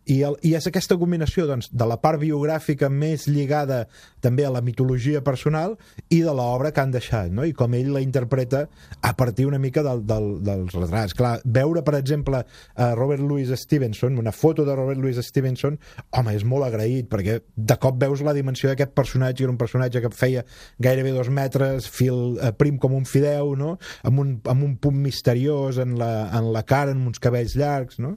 I, 0.08 0.22
el, 0.24 0.38
I 0.48 0.56
és 0.58 0.68
aquesta 0.70 0.98
combinació 1.00 1.48
doncs, 1.50 1.70
de 1.72 1.88
la 1.88 2.00
part 2.02 2.22
biogràfica 2.22 2.90
més 2.90 3.28
lligada 3.30 3.84
també 4.28 4.46
a 4.46 4.52
la 4.54 4.64
mitologia 4.66 5.24
personal 5.24 5.78
i 6.12 6.22
de 6.26 6.34
l'obra 6.36 6.74
que 6.76 6.84
han 6.84 6.94
deixat, 6.94 7.32
no? 7.32 7.46
i 7.48 7.56
com 7.56 7.74
ell 7.78 7.94
la 7.96 8.04
interpreta 8.04 8.66
a 9.02 9.14
partir 9.18 9.48
una 9.48 9.60
mica 9.62 9.84
del, 9.86 10.04
del, 10.08 10.30
dels 10.46 10.76
retrats. 10.76 11.16
Clar, 11.18 11.38
veure, 11.46 11.84
per 11.88 11.96
exemple, 12.00 12.44
a 12.76 12.92
Robert 12.98 13.24
Louis 13.24 13.52
Stevenson, 13.60 14.20
una 14.20 14.34
foto 14.36 14.66
de 14.68 14.76
Robert 14.76 15.00
Louis 15.02 15.20
Stevenson, 15.24 15.80
home, 16.12 16.36
és 16.36 16.46
molt 16.48 16.68
agraït, 16.68 17.08
perquè 17.12 17.40
de 17.56 17.80
cop 17.82 18.00
veus 18.02 18.24
la 18.26 18.36
dimensió 18.36 18.72
d'aquest 18.72 18.94
personatge, 18.98 19.46
era 19.46 19.54
un 19.54 19.60
personatge 19.60 20.04
que 20.04 20.12
feia 20.14 20.44
gairebé 20.84 21.14
dos 21.16 21.32
metres, 21.34 21.88
fil 21.90 22.38
eh, 22.42 22.52
prim 22.58 22.78
com 22.82 22.96
un 22.98 23.08
fideu, 23.08 23.54
no? 23.60 23.78
amb, 24.04 24.22
un, 24.24 24.36
amb 24.50 24.66
un 24.66 24.76
punt 24.82 24.98
misteriós 25.02 25.80
en 25.84 25.96
la, 26.00 26.12
en 26.38 26.52
la 26.54 26.64
cara, 26.68 26.94
amb 26.96 27.10
uns 27.12 27.22
cabells 27.24 27.56
llargs, 27.58 28.02
no? 28.04 28.16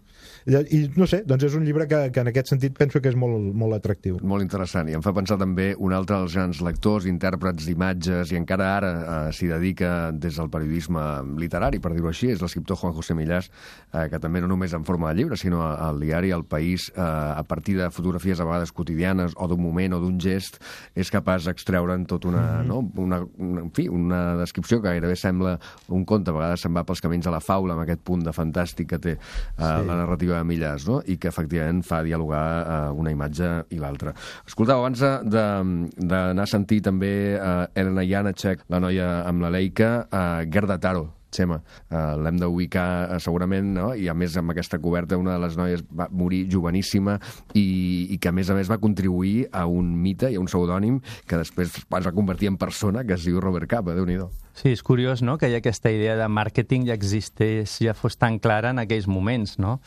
I, 0.48 0.58
i 0.76 0.82
no 0.96 1.08
sé, 1.10 1.22
doncs 1.28 1.46
és 1.50 1.56
un 1.58 1.64
llibre 1.66 1.86
que, 1.90 2.02
que 2.14 2.24
en 2.24 2.30
aquest 2.32 2.52
sentit 2.52 2.76
penso 2.78 3.00
que 3.02 3.12
és 3.12 3.18
molt, 3.18 3.52
molt 3.56 3.76
atractiu. 3.76 4.18
Molt 4.26 4.44
interessant, 4.44 4.90
i 4.90 4.96
em 4.98 5.04
fa 5.04 5.14
pensar 5.16 5.38
també 5.40 5.72
un 5.78 5.94
altre 6.00 6.16
dels 6.18 6.34
grans 6.34 6.60
lectors, 6.64 7.06
intèrprets 7.10 7.66
d'imatges, 7.68 8.32
i 8.32 8.38
encara 8.38 8.68
ara 8.78 8.90
eh, 9.00 9.32
s'hi 9.36 9.48
dedica 9.50 10.10
des 10.12 10.36
del 10.40 10.50
periodisme 10.52 11.02
literari, 11.40 11.80
per 11.82 11.92
dir-ho 11.94 12.08
així, 12.10 12.30
és 12.34 12.40
l'escriptor 12.42 12.78
Juan 12.80 12.94
José 12.96 13.14
Millás, 13.16 13.50
eh, 13.92 14.06
que 14.10 14.20
també 14.22 14.40
no 14.42 14.48
només 14.50 14.74
en 14.76 14.84
forma 14.88 15.10
de 15.10 15.20
llibre, 15.20 15.38
sinó 15.40 15.62
al 15.70 16.00
diari 16.00 16.32
El 16.34 16.44
País, 16.48 16.88
eh, 16.94 17.00
a 17.00 17.42
partir 17.46 17.76
de 17.78 17.90
fotografies 17.90 18.40
a 18.40 18.46
vegades 18.48 18.72
quotidianes, 18.72 19.34
o 19.36 19.48
d'un 19.48 19.60
moment, 19.62 19.94
o 19.96 20.00
d'un 20.02 20.18
gest, 20.20 20.58
és 20.94 21.10
capaç 21.12 21.46
d'extreure'n 21.48 22.06
tot 22.06 22.24
una, 22.24 22.40
mm 22.40 22.60
-hmm. 22.60 22.66
no? 22.66 22.78
una, 22.96 23.20
una, 23.38 23.60
en 23.62 23.70
fi, 23.70 23.88
una 23.88 24.36
descripció 24.36 24.80
que 24.80 24.88
gairebé 24.88 25.16
sembla 25.16 25.58
un 25.88 26.04
conte, 26.04 26.30
a 26.30 26.34
vegades 26.34 26.60
se'n 26.60 26.74
va 26.74 26.84
pels 26.84 27.00
camins 27.00 27.26
a 27.26 27.30
la 27.30 27.40
faula, 27.40 27.74
amb 27.74 27.82
aquest 27.82 28.00
punt 28.02 28.24
de 28.24 28.32
fantàstic 28.32 28.86
que 28.88 28.98
té 28.98 29.12
eh, 29.12 29.18
sí. 29.56 29.86
la 29.86 29.96
narrativa 29.96 30.38
de 30.38 30.44
Millàs, 30.44 30.86
no? 30.88 31.02
i 31.06 31.16
que 31.18 31.28
efectivament 31.28 31.82
fa 31.84 32.02
dialogar 32.02 32.88
eh, 32.88 32.90
una 32.92 33.10
imatge 33.10 33.64
i 33.70 33.78
l'altra. 33.78 34.14
Escoltau, 34.46 34.78
abans 34.80 34.98
de- 34.98 35.20
de- 35.24 35.79
d'anar 35.96 36.44
a 36.44 36.50
sentir 36.50 36.80
també 36.84 37.12
eh, 37.36 37.80
Elena 37.80 38.04
Janacek, 38.06 38.66
la 38.72 38.82
noia 38.82 39.08
amb 39.28 39.44
la 39.44 39.52
Leica, 39.54 39.90
eh, 40.10 40.44
Gerda 40.52 40.78
Taro, 40.82 41.08
Xema, 41.30 41.60
eh, 41.90 42.16
l'hem 42.18 42.38
d'ubicar 42.40 42.86
eh, 43.14 43.18
segurament, 43.22 43.72
no? 43.76 43.90
i 43.94 44.08
a 44.10 44.14
més 44.18 44.36
amb 44.40 44.52
aquesta 44.52 44.80
coberta 44.82 45.18
una 45.20 45.36
de 45.36 45.44
les 45.44 45.56
noies 45.58 45.84
va 45.86 46.08
morir 46.10 46.42
joveníssima 46.50 47.16
i, 47.54 48.08
i 48.10 48.18
que 48.18 48.30
a 48.30 48.34
més 48.34 48.50
a 48.50 48.58
més 48.58 48.70
va 48.70 48.80
contribuir 48.82 49.46
a 49.52 49.66
un 49.70 49.94
mite 50.02 50.30
i 50.30 50.38
a 50.38 50.42
un 50.42 50.50
pseudònim 50.50 51.00
que 51.26 51.40
després 51.40 51.76
es 51.78 51.86
va 51.90 52.16
convertir 52.16 52.50
en 52.50 52.58
persona, 52.58 53.06
que 53.06 53.14
es 53.14 53.26
diu 53.26 53.40
Robert 53.40 53.70
Capa, 53.70 53.94
déu 53.94 54.08
nhi 54.08 54.18
Sí, 54.52 54.72
és 54.74 54.82
curiós, 54.82 55.22
no?, 55.22 55.38
que 55.38 55.48
hi 55.48 55.54
ha 55.54 55.60
aquesta 55.62 55.92
idea 55.94 56.16
de 56.18 56.26
màrqueting 56.28 56.88
ja 56.88 56.96
existeix, 56.98 57.78
ja 57.80 57.94
fos 57.94 58.18
tan 58.20 58.38
clara 58.42 58.74
en 58.74 58.82
aquells 58.82 59.06
moments, 59.08 59.58
no? 59.62 59.78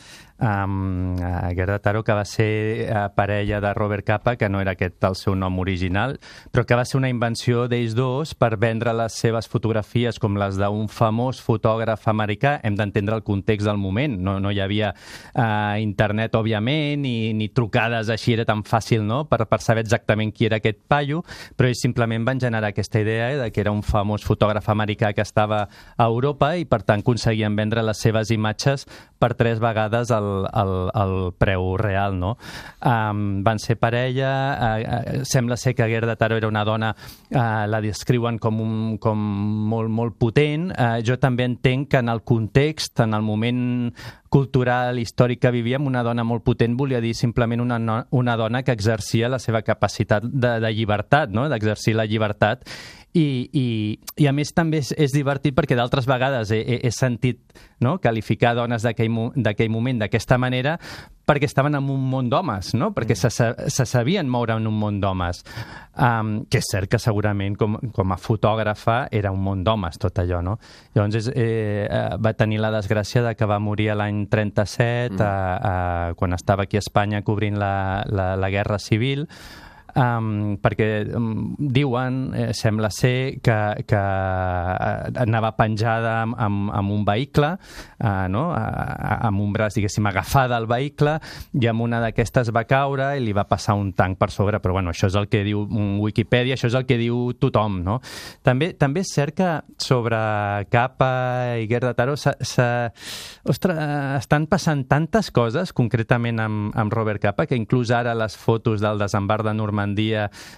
Um, 0.44 1.14
Gerda 1.54 1.78
Taro, 1.78 2.02
que 2.02 2.12
va 2.12 2.24
ser 2.26 2.90
parella 3.14 3.60
de 3.62 3.70
Robert 3.72 4.04
Capa, 4.04 4.34
que 4.36 4.48
no 4.50 4.60
era 4.60 4.72
aquest 4.74 5.04
el 5.06 5.14
seu 5.14 5.36
nom 5.38 5.60
original, 5.62 6.16
però 6.50 6.64
que 6.66 6.74
va 6.74 6.84
ser 6.84 6.98
una 6.98 7.08
invenció 7.08 7.68
d'ells 7.70 7.94
dos 7.94 8.34
per 8.34 8.56
vendre 8.58 8.92
les 8.98 9.14
seves 9.14 9.46
fotografies 9.48 10.18
com 10.18 10.34
les 10.40 10.58
d'un 10.58 10.88
famós 10.90 11.38
fotògraf 11.44 12.08
americà. 12.10 12.56
Hem 12.64 12.74
d'entendre 12.74 13.14
el 13.14 13.22
context 13.22 13.68
del 13.68 13.78
moment. 13.78 14.18
No, 14.18 14.40
no 14.42 14.50
hi 14.50 14.58
havia 14.64 14.90
uh, 14.90 15.78
internet, 15.80 16.34
òbviament, 16.34 17.04
ni, 17.04 17.32
ni 17.32 17.48
trucades 17.54 18.10
així, 18.10 18.34
era 18.34 18.48
tan 18.48 18.64
fàcil, 18.66 19.06
no?, 19.06 19.22
per, 19.30 19.44
per 19.46 19.60
saber 19.62 19.86
exactament 19.86 20.34
qui 20.34 20.50
era 20.50 20.58
aquest 20.58 20.82
paio, 20.90 21.22
però 21.54 21.70
ells 21.70 21.84
simplement 21.84 22.26
van 22.26 22.42
generar 22.42 22.74
aquesta 22.74 23.00
idea 23.00 23.30
de 23.38 23.52
que 23.54 23.62
era 23.62 23.72
un 23.72 23.84
famós 23.86 24.26
fotògraf 24.26 24.63
americà 24.72 25.12
que 25.14 25.24
estava 25.24 25.64
a 25.96 26.06
Europa 26.06 26.54
i, 26.56 26.64
per 26.64 26.82
tant, 26.82 27.02
aconseguien 27.04 27.56
vendre 27.56 27.82
les 27.84 28.00
seves 28.00 28.30
imatges 28.34 28.86
per 29.18 29.32
tres 29.38 29.60
vegades 29.62 30.10
el, 30.12 30.28
el, 30.52 30.74
el 31.00 31.14
preu 31.40 31.74
real, 31.80 32.18
no? 32.20 32.34
Um, 32.84 33.42
van 33.46 33.60
ser 33.62 33.78
parella, 33.80 34.32
uh, 34.54 35.22
sembla 35.28 35.56
ser 35.60 35.74
que 35.74 35.88
Gerda 35.88 36.16
Taro 36.20 36.36
era 36.36 36.50
una 36.50 36.64
dona, 36.64 36.92
uh, 37.32 37.64
la 37.70 37.80
descriuen 37.84 38.38
com, 38.42 38.60
un, 38.60 38.74
com 39.00 39.22
molt, 39.70 39.88
molt 39.92 40.18
potent. 40.20 40.68
Uh, 40.74 40.98
jo 41.04 41.16
també 41.20 41.48
entenc 41.48 41.94
que 41.94 42.04
en 42.04 42.12
el 42.12 42.24
context, 42.24 43.00
en 43.00 43.16
el 43.16 43.24
moment 43.24 43.64
cultural, 44.34 44.98
històric 44.98 45.44
que 45.44 45.52
vivíem, 45.54 45.86
una 45.86 46.02
dona 46.02 46.24
molt 46.26 46.42
potent 46.44 46.74
volia 46.76 46.98
dir 47.00 47.12
simplement 47.14 47.62
una, 47.62 47.78
una 48.10 48.34
dona 48.36 48.64
que 48.66 48.74
exercia 48.74 49.30
la 49.30 49.38
seva 49.38 49.62
capacitat 49.62 50.26
de, 50.26 50.56
de 50.60 50.72
llibertat, 50.74 51.30
no? 51.30 51.46
d'exercir 51.48 51.94
la 51.94 52.08
llibertat 52.10 52.66
i, 53.14 53.48
i, 53.54 53.64
i 54.18 54.26
a 54.26 54.32
més 54.34 54.50
també 54.54 54.80
és, 54.82 54.90
és 54.98 55.12
divertit 55.14 55.54
perquè 55.54 55.76
d'altres 55.78 56.06
vegades 56.10 56.50
he, 56.50 56.58
he, 56.60 56.78
he 56.88 56.90
sentit 56.90 57.54
no? 57.80 57.96
qualificar 58.02 58.56
dones 58.58 58.82
d'aquell 58.82 59.12
mo- 59.14 59.30
d'aquell 59.36 59.70
moment 59.70 60.02
d'aquesta 60.02 60.38
manera 60.42 60.74
perquè 61.24 61.46
estaven 61.48 61.78
en 61.78 61.86
un 61.88 62.02
món 62.10 62.26
d'homes, 62.28 62.74
no? 62.76 62.90
perquè 62.92 63.14
se, 63.16 63.30
sa- 63.32 63.54
se 63.70 63.86
sabien 63.88 64.28
moure 64.28 64.58
en 64.58 64.66
un 64.68 64.76
món 64.76 64.98
d'homes. 65.00 65.40
Um, 65.94 66.42
que 66.50 66.58
és 66.58 66.66
cert 66.68 66.90
que 66.90 66.98
segurament 67.00 67.54
com, 67.56 67.78
com 67.94 68.12
a 68.12 68.18
fotògrafa 68.20 69.04
era 69.14 69.30
un 69.32 69.40
món 69.40 69.62
d'homes 69.64 69.96
tot 70.02 70.18
allò. 70.20 70.42
No? 70.44 70.58
Llavors 70.92 71.20
és, 71.22 71.30
eh, 71.32 71.86
eh, 71.86 72.04
va 72.20 72.34
tenir 72.36 72.58
la 72.60 72.72
desgràcia 72.74 73.22
de 73.24 73.36
que 73.38 73.48
va 73.48 73.60
morir 73.62 73.92
l'any 73.94 74.26
37 74.28 75.14
mm. 75.14 75.22
a, 75.22 75.30
a, 75.30 75.74
quan 76.18 76.36
estava 76.36 76.66
aquí 76.66 76.76
a 76.76 76.84
Espanya 76.84 77.22
cobrint 77.24 77.56
la, 77.62 78.02
la, 78.10 78.34
la 78.36 78.50
Guerra 78.52 78.82
Civil 78.82 79.28
um, 79.96 80.56
perquè 80.62 80.88
um, 81.16 81.54
diuen, 81.58 82.16
eh, 82.34 82.48
sembla 82.56 82.90
ser, 82.90 83.38
que, 83.44 83.56
que 83.86 84.00
eh, 84.00 85.12
anava 85.22 85.52
penjada 85.56 86.16
amb, 86.22 86.34
amb, 86.38 86.70
amb 86.74 86.94
un 86.94 87.04
vehicle, 87.06 87.52
uh, 88.00 88.26
no? 88.32 88.48
uh, 88.50 89.18
amb 89.28 89.40
un 89.44 89.52
braç, 89.54 89.76
diguéssim, 89.78 90.06
agafada 90.10 90.56
al 90.58 90.66
vehicle, 90.70 91.16
i 91.60 91.68
amb 91.70 91.84
una 91.86 92.00
d'aquestes 92.02 92.50
va 92.54 92.64
caure 92.68 93.12
i 93.18 93.22
li 93.24 93.34
va 93.36 93.46
passar 93.48 93.76
un 93.78 93.92
tanc 93.96 94.18
per 94.18 94.30
sobre, 94.34 94.60
però 94.62 94.74
bueno, 94.78 94.90
això 94.94 95.08
és 95.10 95.18
el 95.20 95.28
que 95.30 95.44
diu 95.46 95.62
Wikipedia, 96.02 96.56
això 96.58 96.68
és 96.70 96.78
el 96.78 96.86
que 96.88 96.98
diu 97.00 97.32
tothom, 97.40 97.80
no? 97.86 98.00
També, 98.42 98.72
també 98.78 99.04
és 99.04 99.14
cert 99.14 99.36
que 99.38 99.50
sobre 99.80 100.18
Capa 100.72 101.12
i 101.62 101.68
Gerda 101.70 101.94
Taro 101.94 102.16
s'ha- 102.18 102.36
s'ha- 102.40 102.90
ostres, 103.48 103.78
estan 104.18 104.46
passant 104.50 104.84
tantes 104.90 105.30
coses, 105.34 105.72
concretament 105.72 106.40
amb, 106.42 106.74
amb 106.76 106.92
Robert 106.94 107.22
Capa, 107.22 107.46
que 107.46 107.56
inclús 107.58 107.90
ara 107.94 108.14
les 108.18 108.36
fotos 108.36 108.80
del 108.82 108.98
desembarc 108.98 109.44
de 109.46 109.54
Normandia 109.54 109.83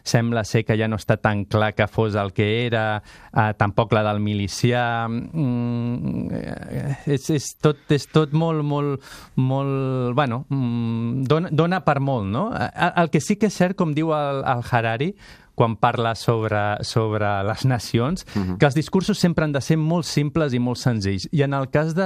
sembla 0.07 0.45
ser 0.45 0.64
que 0.64 0.77
ja 0.79 0.89
no 0.89 0.99
està 1.01 1.16
tan 1.18 1.45
clar 1.51 1.72
que 1.74 1.89
fos 1.91 2.14
el 2.14 2.33
que 2.37 2.66
era, 2.66 3.03
eh, 3.33 3.53
tampoc 3.59 3.93
la 3.97 4.05
del 4.07 4.20
milicià. 4.20 5.07
Mm, 5.09 6.29
eh, 6.37 6.97
és, 7.16 7.31
és, 7.35 7.49
tot, 7.62 7.83
és 7.91 8.07
tot 8.12 8.33
molt, 8.33 8.62
molt, 8.64 9.03
molt... 9.37 10.14
Bueno, 10.14 10.45
mm, 10.49 11.24
dona, 11.27 11.51
dona 11.51 11.83
per 11.87 11.99
molt, 12.01 12.31
no? 12.31 12.49
Eh, 12.55 12.93
El 12.97 13.11
que 13.11 13.20
sí 13.20 13.37
que 13.37 13.51
és 13.51 13.57
cert, 13.57 13.77
com 13.77 13.95
diu 13.97 14.12
el, 14.16 14.45
el 14.47 14.62
Harari, 14.70 15.12
quan 15.57 15.74
parla 15.80 16.14
sobre, 16.14 16.61
sobre 16.84 17.26
les 17.48 17.64
nacions, 17.64 18.26
uh 18.36 18.42
-huh. 18.42 18.59
que 18.59 18.66
els 18.66 18.74
discursos 18.74 19.18
sempre 19.18 19.44
han 19.44 19.52
de 19.52 19.61
ser 19.61 19.78
molt 19.78 20.04
simples 20.04 20.52
i 20.52 20.59
molt 20.59 20.78
senzills. 20.78 21.28
I 21.32 21.42
en 21.42 21.54
el 21.54 21.70
cas 21.70 21.94
de, 21.94 22.04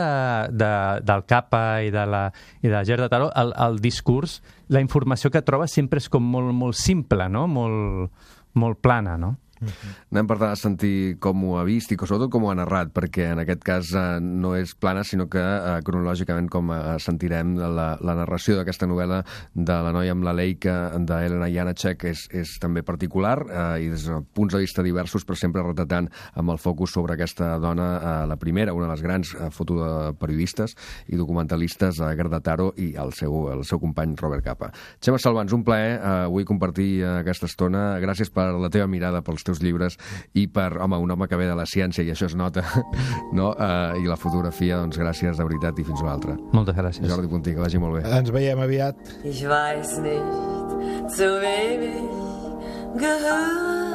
de, 0.52 1.00
del 1.02 1.24
Capa 1.26 1.82
i 1.82 1.90
de, 1.90 2.06
la, 2.06 2.32
i 2.62 2.68
de 2.68 2.84
Gerda 2.84 3.08
Taró, 3.08 3.32
el, 3.34 3.52
el 3.58 3.80
discurs, 3.80 4.42
la 4.68 4.80
informació 4.80 5.30
que 5.30 5.42
troba 5.42 5.66
sempre 5.66 5.98
és 5.98 6.08
com 6.08 6.22
molt, 6.22 6.54
molt 6.54 6.74
simple, 6.74 7.28
no? 7.28 7.48
molt, 7.48 8.10
molt 8.54 8.78
plana, 8.80 9.18
no? 9.18 9.36
Anem 9.60 10.28
per 10.28 10.38
tant 10.40 10.54
a 10.54 10.58
sentir 10.58 11.18
com 11.22 11.44
ho 11.48 11.56
ha 11.60 11.64
vist 11.68 11.92
i 11.92 11.98
sobretot 12.00 12.30
com 12.32 12.46
ho 12.46 12.50
ha 12.52 12.56
narrat, 12.58 12.92
perquè 12.96 13.30
en 13.34 13.42
aquest 13.42 13.64
cas 13.66 13.92
eh, 13.96 14.04
no 14.20 14.54
és 14.56 14.72
plana, 14.74 15.04
sinó 15.04 15.28
que 15.30 15.42
eh, 15.42 15.76
cronològicament 15.86 16.48
com 16.52 16.72
eh, 16.72 16.78
sentirem 17.02 17.56
la, 17.60 17.90
la 18.00 18.16
narració 18.22 18.56
d'aquesta 18.58 18.88
novel·la 18.90 19.20
de 19.54 19.76
la 19.84 19.92
noia 19.94 20.14
amb 20.16 20.24
la 20.26 20.34
Leica 20.36 20.76
d'Helena 20.96 21.50
Janacek 21.52 22.06
és, 22.10 22.24
és 22.32 22.54
també 22.62 22.82
particular 22.86 23.36
eh, 23.46 23.84
i 23.84 23.90
des 23.92 24.06
de 24.08 24.20
punts 24.34 24.54
de 24.54 24.62
vista 24.62 24.84
diversos, 24.86 25.26
però 25.26 25.38
sempre 25.38 25.64
retratant 25.66 26.08
amb 26.40 26.54
el 26.54 26.60
focus 26.62 26.94
sobre 26.96 27.16
aquesta 27.16 27.52
dona, 27.62 27.90
eh, 27.98 28.14
la 28.30 28.38
primera, 28.40 28.74
una 28.76 28.88
de 28.88 28.94
les 28.94 29.04
grans 29.04 29.34
eh, 29.34 29.50
fotoperiodistes 29.54 30.76
i 31.12 31.20
documentalistes, 31.20 32.00
eh, 32.00 32.12
Gerda 32.16 32.40
Taro 32.44 32.70
i 32.80 32.92
el 33.00 33.12
seu, 33.16 33.50
el 33.52 33.64
seu 33.68 33.80
company 33.82 34.16
Robert 34.20 34.44
Capa. 34.46 34.70
Xema 35.02 35.18
Salvans, 35.20 35.52
un 35.56 35.64
plaer 35.66 35.96
eh, 35.98 36.16
avui 36.26 36.46
compartir 36.48 36.90
eh, 37.00 37.10
aquesta 37.24 37.48
estona. 37.50 37.84
Gràcies 38.02 38.30
per 38.32 38.50
la 38.54 38.70
teva 38.72 38.86
mirada 38.90 39.24
pels 39.26 39.44
teus 39.46 39.49
llibres 39.58 39.98
i 40.38 40.46
per, 40.46 40.76
home, 40.78 41.00
un 41.02 41.10
home 41.10 41.26
que 41.26 41.38
ve 41.40 41.48
de 41.50 41.56
la 41.58 41.66
ciència 41.66 42.04
i 42.06 42.12
això 42.14 42.30
es 42.30 42.36
nota, 42.38 42.62
no? 43.38 43.50
Eh, 43.58 43.98
i 44.04 44.06
la 44.06 44.18
fotografia, 44.20 44.78
doncs 44.78 45.00
gràcies 45.02 45.36
de 45.40 45.48
veritat 45.48 45.82
i 45.82 45.86
fins 45.90 46.04
una 46.04 46.14
altra. 46.14 46.38
Moltes 46.54 46.78
gràcies. 46.78 47.10
Jordi 47.10 47.26
Puntí, 47.32 47.56
que 47.56 47.64
vagi 47.64 47.82
molt 47.82 47.98
bé. 47.98 48.06
Ens 48.20 48.30
veiem 48.30 48.62
aviat. 48.62 48.96
Ich 49.26 49.42
weiß 49.50 49.98
nicht, 50.06 51.10
zu 51.18 51.26
wem 51.42 51.82
ich 51.90 53.00
gehöre. 53.02 53.90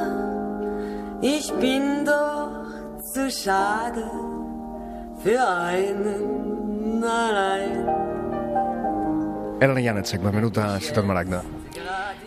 Ich 1.22 1.48
bin 1.60 2.04
doch 2.04 2.52
zu 3.14 3.30
schade 3.30 4.04
für 5.24 5.40
einen 5.40 7.02
allein. 7.02 7.86
Elena 9.60 9.80
Janacek, 9.80 10.20
benvenuta 10.20 10.74
a 10.74 10.80
Ciutat 10.80 11.04
Maragda. 11.04 11.55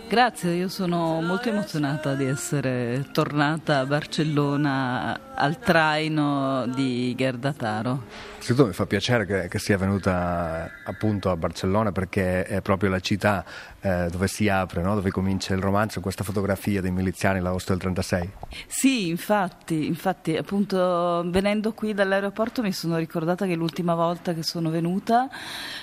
Grazie, 0.10 0.55
io 0.55 0.70
sono 0.70 1.22
molto 1.22 1.49
emozionata 1.49 2.16
di 2.16 2.26
essere 2.26 3.05
tornata 3.12 3.78
a 3.78 3.86
Barcellona 3.86 5.36
al 5.36 5.60
traino 5.60 6.66
di 6.66 7.14
Gerdataro. 7.16 8.05
Innanzitutto 8.50 8.66
mi 8.66 8.74
fa 8.74 8.88
piacere 8.88 9.26
che, 9.28 9.47
che, 9.47 9.60
sia 9.60 9.78
venuta 9.78 10.72
appunto 10.84 11.30
a 11.30 11.38
Barcellona 11.38 11.91
perché 11.91 12.45
è 12.45 12.62
proprio 12.62 12.89
la 12.89 13.00
città 13.00 13.45
eh, 13.82 14.08
dove 14.10 14.28
si 14.28 14.50
apre, 14.50 14.82
no? 14.82 14.95
dove 14.95 15.12
comincia 15.12 15.54
il 15.54 15.62
romanzo, 15.62 16.00
questa 16.02 16.24
fotografia 16.24 16.82
dei 16.82 16.89
miliziani 16.89 17.39
l'agosto 17.41 17.74
del 17.74 17.82
36. 17.82 18.30
Sì, 18.66 19.08
infatti, 19.08 19.86
infatti, 19.86 20.36
appunto 20.36 21.24
venendo 21.28 21.74
qui 21.74 21.93
dall'aeroporto 21.93 22.64
mi 22.64 22.72
sono 22.72 22.97
ricordata 22.97 23.45
che 23.45 23.54
l'ultima 23.54 23.93
volta 23.93 24.34
che 24.34 24.41
sono 24.41 24.72
venuta, 24.72 25.30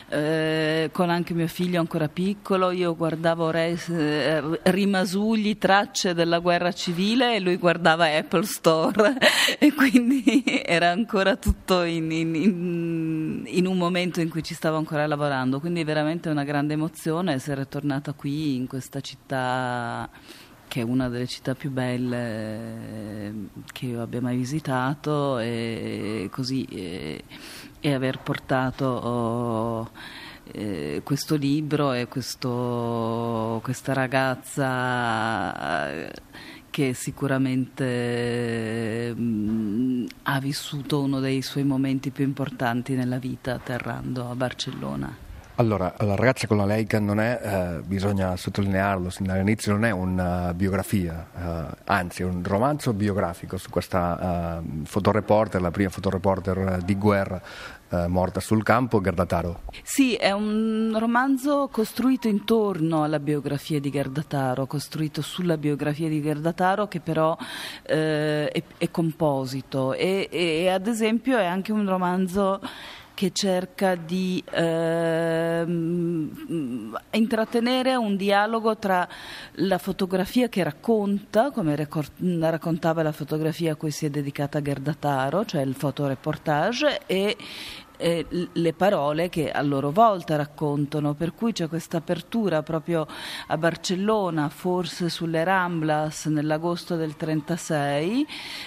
eh, 0.09 0.91
con 0.93 1.09
anche 1.09 1.35
mio 1.35 1.47
figlio 1.47 1.79
ancora 1.79 2.09
piccolo, 2.09 2.73
io 2.73 2.97
guardavo 2.97 3.51
res, 3.51 3.89
eh, 3.91 4.43
rimasugli, 4.65 5.57
tracce 5.57 6.15
della 6.15 6.41
guerra 6.41 6.73
civile 6.73 7.37
e 7.37 7.41
lui 7.41 7.59
guardava 7.59 8.07
Apple 8.07 8.45
Store 8.45 9.17
e 9.59 9.73
quindi 9.73 10.43
era 10.65 10.91
ancora 10.91 11.37
tutto 11.37 11.83
in, 11.85 12.11
in, 12.11 12.35
in 12.35 12.56
in, 12.57 13.67
un 13.67 13.77
momento 13.77 14.21
in 14.21 14.29
cui 14.29 14.43
ci 14.43 14.55
stavo 14.55 14.77
ancora 14.77 15.07
lavorando, 15.07 15.61
quindi 15.61 15.81
è 15.81 15.85
veramente 15.85 16.29
una 16.29 16.45
grande 16.45 16.75
emozione 16.75 17.35
essere 17.35 17.69
tornata 17.69 18.13
qui 18.13 18.57
in 18.57 18.67
questa 18.67 19.01
città 19.01 20.09
che 20.69 20.81
è 20.81 20.83
una 20.85 21.09
delle 21.09 21.27
città 21.27 21.55
più 21.55 21.71
belle 21.71 23.51
che 23.73 23.87
io 23.87 24.03
abbia 24.03 24.21
mai 24.21 24.37
visitato 24.37 25.39
e 25.39 26.29
così 26.33 26.65
e, 26.65 27.23
e 27.81 27.95
aver 27.95 28.19
portato 28.19 29.91
eh, 30.53 31.03
questo 31.05 31.37
libro 31.37 31.93
e 31.93 32.09
questo, 32.09 33.61
questa 33.63 33.93
ragazza 33.93 34.65
che 36.77 36.93
sicuramente 36.93 39.15
mh, 39.15 39.23
mm, 39.23 40.07
ha 40.25 40.39
vissuto 40.41 41.01
uno 41.01 41.21
dei 41.21 41.41
suoi 41.41 41.65
momenti 41.65 42.11
più 42.11 42.23
importanti 42.23 42.93
nella 42.93 43.17
vita 43.17 43.55
atterrando 43.55 44.29
a 44.29 44.35
Barcellona. 44.35 45.25
Allora, 45.59 45.95
la 46.01 46.17
ragazza 46.17 46.47
con 46.47 46.59
la 46.59 46.67
Leica 46.67 47.01
non 47.01 47.19
è, 47.19 47.41
eh, 47.43 47.81
bisogna 47.81 48.37
sottolinearlo 48.37 49.09
sin 49.09 49.25
dall'inizio, 49.25 49.73
non 49.73 49.87
è 49.87 49.91
una 49.91 50.53
biografia, 50.53 51.29
eh, 51.35 51.77
anzi 51.85 52.21
è 52.21 52.25
un 52.27 52.43
romanzo 52.45 52.93
biografico 52.93 53.57
su 53.57 53.71
questa 53.71 54.61
eh, 54.61 54.85
fotoreporter, 54.85 55.63
la 55.63 55.71
prima 55.71 55.89
fotoreporter 55.89 56.83
di 56.83 56.95
guerra 56.97 57.41
eh, 57.91 58.07
morta 58.09 58.41
sul 58.41 58.63
campo, 58.63 59.01
Gardataro. 59.01 59.61
Sì, 59.83 60.15
è 60.15 60.33
un 60.33 60.95
romanzo 60.99 61.69
costruito 61.71 62.29
intorno 62.29 63.05
alla 63.05 63.19
biografia 63.19 63.81
di 63.81 63.91
Gardataro, 63.91 64.67
costruito 64.67 65.23
sulla 65.23 65.57
biografia 65.57 66.09
di 66.09 66.21
Gardataro 66.21 66.89
che 66.89 67.01
però 67.01 67.37
eh, 67.83 68.49
è, 68.49 68.63
è, 68.79 68.91
composito 68.91 69.93
e, 69.93 70.29
e 70.31 70.69
ad 70.69 70.87
esempio 70.87 71.39
è 71.39 71.45
anche 71.45 71.73
un 71.73 71.89
romanzo 71.89 72.61
che 73.17 73.33
cerca 73.33 73.95
di 73.95 74.45
ehm, 74.51 76.29
intrattenere 77.13 77.97
un 77.97 78.15
dialogo 78.15 78.77
tra 78.77 79.09
la 79.53 79.79
fotografia 79.79 80.51
che 80.51 80.63
racconta, 80.63 81.51
come 81.51 81.75
raccontava 81.77 83.03
la 83.03 83.13
fotografia 83.13 83.73
a 83.73 83.77
cui 83.77 83.91
si 83.91 84.05
è 84.05 84.11
dedicata 84.11 84.61
Gerdataro, 84.61 85.47
cioè 85.47 85.63
il 85.63 85.75
fotoreportage, 85.75 87.07
e 87.07 87.39
eh, 87.97 88.27
le 88.53 88.73
parole 88.75 89.31
che 89.31 89.51
a 89.51 89.63
loro 89.63 89.91
volta 89.93 90.37
raccontano, 90.37 91.15
per 91.15 91.33
cui 91.33 91.53
c'è 91.53 91.69
questa 91.69 91.97
apertura 91.97 92.63
proprio 92.63 93.07
a 93.47 93.57
Barcellona, 93.57 94.51
forse 94.51 95.09
sulle 95.09 95.43
Ramblas 95.43 96.27
nell'agosto 96.27 96.97
del 96.97 97.17
36, 97.17 98.27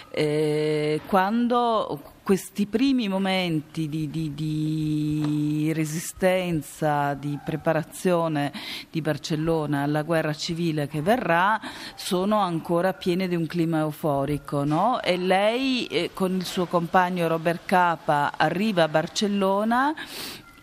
eh, 0.09 1.01
quando 1.05 2.01
questi 2.29 2.67
primi 2.67 3.07
momenti 3.07 3.89
di, 3.89 4.07
di, 4.07 4.35
di, 4.35 5.71
resistenza, 5.73 7.15
di 7.15 7.39
preparazione 7.43 8.51
di 8.91 9.01
Barcellona 9.01 9.81
alla 9.81 10.03
guerra 10.03 10.35
civile 10.35 10.87
che 10.87 11.01
verrà 11.01 11.59
sono 11.95 12.37
ancora 12.37 12.93
piene 12.93 13.27
di 13.27 13.33
un 13.33 13.47
clima 13.47 13.79
euforico. 13.79 14.63
No? 14.63 15.01
E 15.01 15.17
lei 15.17 15.87
eh, 15.87 16.11
con 16.13 16.35
il 16.35 16.45
suo 16.45 16.67
compagno 16.67 17.27
Robert 17.27 17.61
Capa 17.65 18.33
arriva 18.37 18.83
a 18.83 18.89
Barcellona 18.89 19.95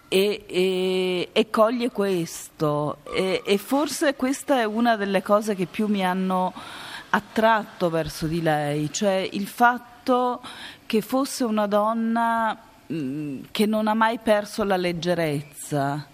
e, 0.07 0.45
e, 0.47 1.31
e, 1.33 1.51
coglie 1.51 1.91
questo 1.91 2.99
e, 3.13 3.43
e, 3.45 3.59
forse 3.59 4.15
questa 4.15 4.61
è 4.61 4.65
una 4.65 4.95
delle 4.95 5.21
cose 5.21 5.57
che 5.57 5.67
più 5.67 5.89
mi 5.89 6.07
hanno 6.07 6.55
attratto 7.11 7.91
verso 7.91 8.29
di 8.29 8.41
lei, 8.41 8.93
cioè 8.93 9.29
il 9.33 9.49
fatto 9.49 9.96
che 10.87 11.01
fosse 11.01 11.45
una 11.45 11.67
donna 11.67 12.57
mm, 12.93 13.45
che 13.51 13.67
non 13.67 13.89
ha 13.89 13.95
mai 13.95 14.19
perso 14.19 14.63
la 14.63 14.77
leggerezza, 14.77 16.07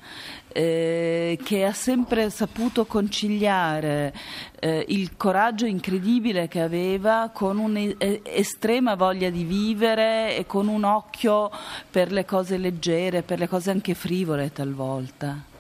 eh, 0.49 1.39
che 1.43 1.65
ha 1.65 1.73
sempre 1.73 2.31
saputo 2.31 2.87
conciliare 2.87 4.15
eh, 4.59 4.85
il 4.89 5.17
coraggio 5.17 5.67
incredibile 5.67 6.49
che 6.49 6.61
aveva 6.61 7.31
con 7.33 7.59
un'estrema 7.59 8.95
voglia 8.95 9.31
di 9.31 9.45
vivere 9.45 10.37
e 10.37 10.47
con 10.47 10.69
un 10.69 10.85
occhio 10.85 11.51
per 11.91 12.13
le 12.13 12.25
cose 12.25 12.57
leggere, 12.57 13.23
per 13.23 13.39
le 13.39 13.49
cose 13.49 13.71
anche 13.71 13.95
frivole 13.95 14.53
talvolta. 14.53 15.52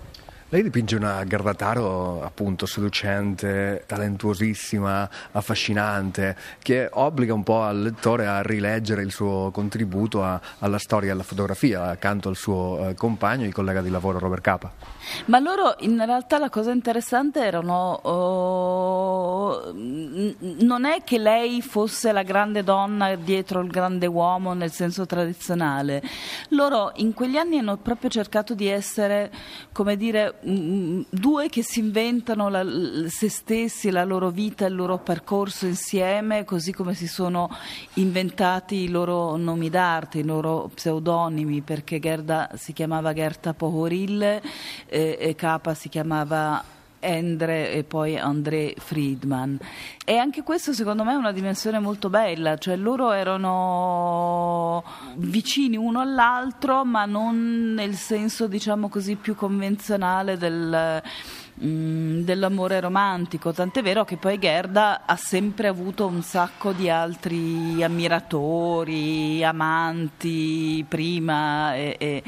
Lei 0.53 0.63
dipinge 0.63 0.97
una 0.97 1.25
Gardataro 1.25 2.23
appunto 2.23 2.67
seducente, 2.67 3.85
talentuosissima, 3.87 5.09
affascinante, 5.33 6.37
che 6.59 6.91
obbliga 6.93 7.33
un 7.33 7.43
po' 7.43 7.63
al 7.63 7.81
lettore 7.81 8.27
a 8.27 8.43
rileggere 8.43 9.01
il 9.01 9.11
suo 9.13 9.51
contributo 9.51 10.23
a, 10.23 10.39
alla 10.59 10.77
storia 10.77 11.09
e 11.09 11.13
alla 11.13 11.23
fotografia 11.23 11.85
accanto 11.85 12.29
al 12.29 12.37
suo 12.37 12.91
eh, 12.91 12.95
compagno, 12.95 13.47
il 13.47 13.55
collega 13.55 13.81
di 13.81 13.89
lavoro 13.89 14.19
Robert 14.19 14.43
Capa. 14.43 14.73
Ma 15.25 15.39
loro 15.39 15.75
in 15.79 15.97
realtà 16.05 16.37
la 16.37 16.51
cosa 16.51 16.71
interessante 16.71 17.43
erano 17.43 17.93
oh, 18.03 19.73
non 19.73 20.85
è 20.85 21.03
che 21.03 21.17
lei 21.17 21.63
fosse 21.63 22.13
la 22.13 22.23
grande 22.23 22.63
donna 22.63 23.15
dietro 23.15 23.61
il 23.61 23.71
grande 23.71 24.07
uomo 24.07 24.53
nel 24.53 24.71
senso 24.71 25.07
tradizionale. 25.07 26.03
Loro 26.51 26.93
in 26.97 27.15
quegli 27.15 27.39
anni 27.39 27.57
hanno 27.57 27.79
proprio 27.79 28.11
cercato 28.11 28.53
di 28.53 28.69
essere, 28.69 29.31
come 29.73 29.97
dire, 29.97 30.41
due 30.45 31.49
che 31.49 31.63
si 31.63 31.79
inventano 31.79 32.49
la, 32.49 32.65
se 33.09 33.29
stessi, 33.29 33.91
la 33.91 34.05
loro 34.05 34.31
vita, 34.31 34.67
il 34.67 34.75
loro 34.75 34.99
percorso 34.99 35.67
insieme, 35.67 36.45
così 36.45 36.73
come 36.73 36.95
si 36.95 37.07
sono 37.07 37.49
inventati 37.95 38.77
i 38.77 38.89
loro 38.89 39.37
nomi 39.37 39.71
d'arte, 39.71 40.19
i 40.19 40.25
loro 40.25 40.71
pseudonimi, 40.75 41.61
perché 41.61 42.01
Gerda 42.01 42.51
si 42.55 42.73
chiamava 42.73 43.13
Gerta 43.13 43.55
Pohoril 43.55 44.23
eh, 44.23 44.41
e 44.87 45.35
Capa 45.37 45.75
si 45.75 45.89
chiamava 45.89 46.81
Endre 47.03 47.73
e 47.73 47.85
poi 47.85 48.17
André 48.17 48.75
Friedman. 48.79 49.59
E 50.05 50.17
anche 50.17 50.43
questo 50.43 50.73
secondo 50.73 51.05
me 51.05 51.13
è 51.13 51.17
una 51.17 51.33
dimensione 51.33 51.79
molto 51.79 52.09
bella, 52.09 52.57
cioè 52.57 52.77
loro 52.77 53.13
erano 53.13 54.85
vicini 55.17 55.77
uno 55.77 56.01
all'altro, 56.01 56.85
ma 56.85 57.05
non 57.05 57.75
nel 57.75 57.95
senso 57.95 58.47
diciamo 58.47 58.89
così 58.89 59.17
più 59.17 59.35
convenzionale 59.35 60.37
del 60.37 61.03
Mm, 61.61 62.23
dell'amore 62.23 62.81
romantico, 62.81 63.53
tant'è 63.53 63.83
vero 63.83 64.05
che 64.07 64.17
poi 64.17 64.39
Gerda 64.39 65.03
ha 65.05 65.17
sempre 65.17 65.69
avuto 65.69 66.07
un 66.07 66.23
sacco 66.23 66.73
di 66.73 66.89
altri 66.89 67.83
ammiratori, 67.83 69.45
amanti 69.45 70.83
prima 70.89 71.75
e, 71.75 71.97
e, 71.99 72.23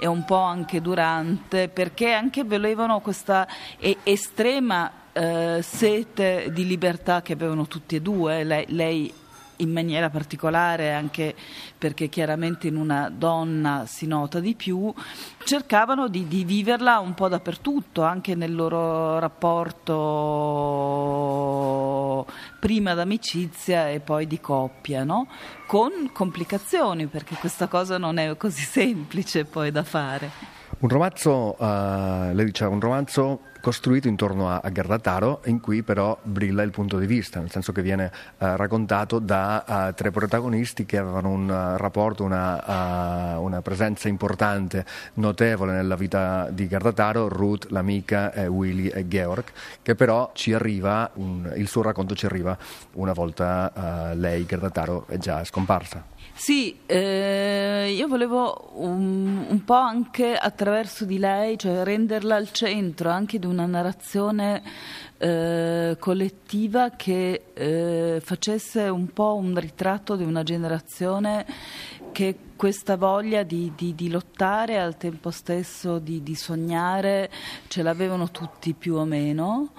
e 0.00 0.06
un 0.06 0.24
po' 0.24 0.40
anche 0.40 0.80
durante, 0.80 1.68
perché 1.68 2.12
anche 2.12 2.42
volevano 2.42 3.00
questa 3.00 3.46
estrema 3.78 4.90
eh, 5.12 5.60
sete 5.62 6.50
di 6.50 6.66
libertà 6.66 7.20
che 7.20 7.34
avevano 7.34 7.66
tutti 7.66 7.96
e 7.96 8.00
due. 8.00 8.44
Lei, 8.44 8.64
lei 8.68 9.12
in 9.60 9.72
maniera 9.72 10.10
particolare, 10.10 10.92
anche 10.92 11.34
perché 11.78 12.08
chiaramente 12.08 12.66
in 12.68 12.76
una 12.76 13.08
donna 13.08 13.84
si 13.86 14.06
nota 14.06 14.40
di 14.40 14.54
più, 14.54 14.92
cercavano 15.44 16.08
di, 16.08 16.28
di 16.28 16.44
viverla 16.44 16.98
un 16.98 17.14
po' 17.14 17.28
dappertutto, 17.28 18.02
anche 18.02 18.34
nel 18.34 18.54
loro 18.54 19.18
rapporto 19.18 19.98
prima 22.58 22.94
d'amicizia 22.94 23.88
e 23.88 24.00
poi 24.00 24.26
di 24.26 24.40
coppia, 24.40 25.04
no? 25.04 25.28
con 25.66 26.10
complicazioni, 26.12 27.06
perché 27.06 27.36
questa 27.36 27.68
cosa 27.68 27.96
non 27.96 28.18
è 28.18 28.36
così 28.36 28.62
semplice 28.68 29.44
poi 29.44 29.70
da 29.70 29.84
fare. 29.84 30.59
Un 30.80 30.88
romanzo, 30.88 31.56
uh, 31.58 32.32
lei 32.32 32.46
diceva, 32.46 32.70
un 32.70 32.80
romanzo 32.80 33.40
costruito 33.60 34.08
intorno 34.08 34.48
a, 34.48 34.60
a 34.64 34.70
Gardataro, 34.70 35.42
in 35.44 35.60
cui 35.60 35.82
però 35.82 36.18
brilla 36.22 36.62
il 36.62 36.70
punto 36.70 36.98
di 36.98 37.04
vista, 37.04 37.38
nel 37.38 37.50
senso 37.50 37.70
che 37.72 37.82
viene 37.82 38.10
eh, 38.38 38.56
raccontato 38.56 39.18
da 39.18 39.62
uh, 39.66 39.92
tre 39.92 40.10
protagonisti 40.10 40.86
che 40.86 40.96
avevano 40.96 41.28
un 41.28 41.50
uh, 41.50 41.76
rapporto, 41.76 42.24
una, 42.24 43.36
uh, 43.36 43.42
una, 43.42 43.60
presenza 43.60 44.08
importante, 44.08 44.86
notevole 45.14 45.72
nella 45.72 45.96
vita 45.96 46.48
di 46.50 46.66
Gardataro, 46.66 47.28
Ruth, 47.28 47.66
l'amica, 47.68 48.32
eh, 48.32 48.46
Willy 48.46 48.86
e 48.86 49.06
Georg, 49.06 49.44
che 49.82 49.94
però 49.94 50.30
ci 50.32 50.54
arriva, 50.54 51.10
un, 51.16 51.52
il 51.56 51.68
suo 51.68 51.82
racconto 51.82 52.14
ci 52.14 52.24
arriva 52.24 52.56
una 52.94 53.12
volta 53.12 54.12
lei, 54.14 54.46
Gardataro, 54.46 55.04
è 55.08 55.18
già 55.18 55.44
scomparsa. 55.44 56.19
Sì, 56.42 56.74
eh, 56.86 57.92
io 57.94 58.08
volevo 58.08 58.70
un, 58.76 59.44
un, 59.46 59.62
po' 59.62 59.74
anche 59.74 60.34
attraverso 60.34 61.04
di 61.04 61.18
lei, 61.18 61.58
cioè 61.58 61.82
renderla 61.84 62.36
al 62.36 62.50
centro 62.50 63.10
anche 63.10 63.38
di 63.38 63.44
una 63.44 63.66
narrazione 63.66 64.62
eh, 65.18 65.98
collettiva 65.98 66.92
che 66.96 67.42
eh, 67.52 68.22
facesse 68.24 68.88
un 68.88 69.12
po' 69.12 69.34
un 69.34 69.54
ritratto 69.60 70.16
di 70.16 70.24
una 70.24 70.42
generazione 70.42 71.44
che 72.10 72.34
questa 72.56 72.96
voglia 72.96 73.42
di, 73.42 73.72
di, 73.76 73.94
di 73.94 74.08
lottare 74.08 74.78
al 74.78 74.96
tempo 74.96 75.30
stesso 75.30 75.98
di, 75.98 76.22
di 76.22 76.34
sognare 76.34 77.30
ce 77.68 77.82
l'avevano 77.82 78.30
tutti 78.30 78.72
più 78.72 78.94
o 78.94 79.04
meno 79.04 79.72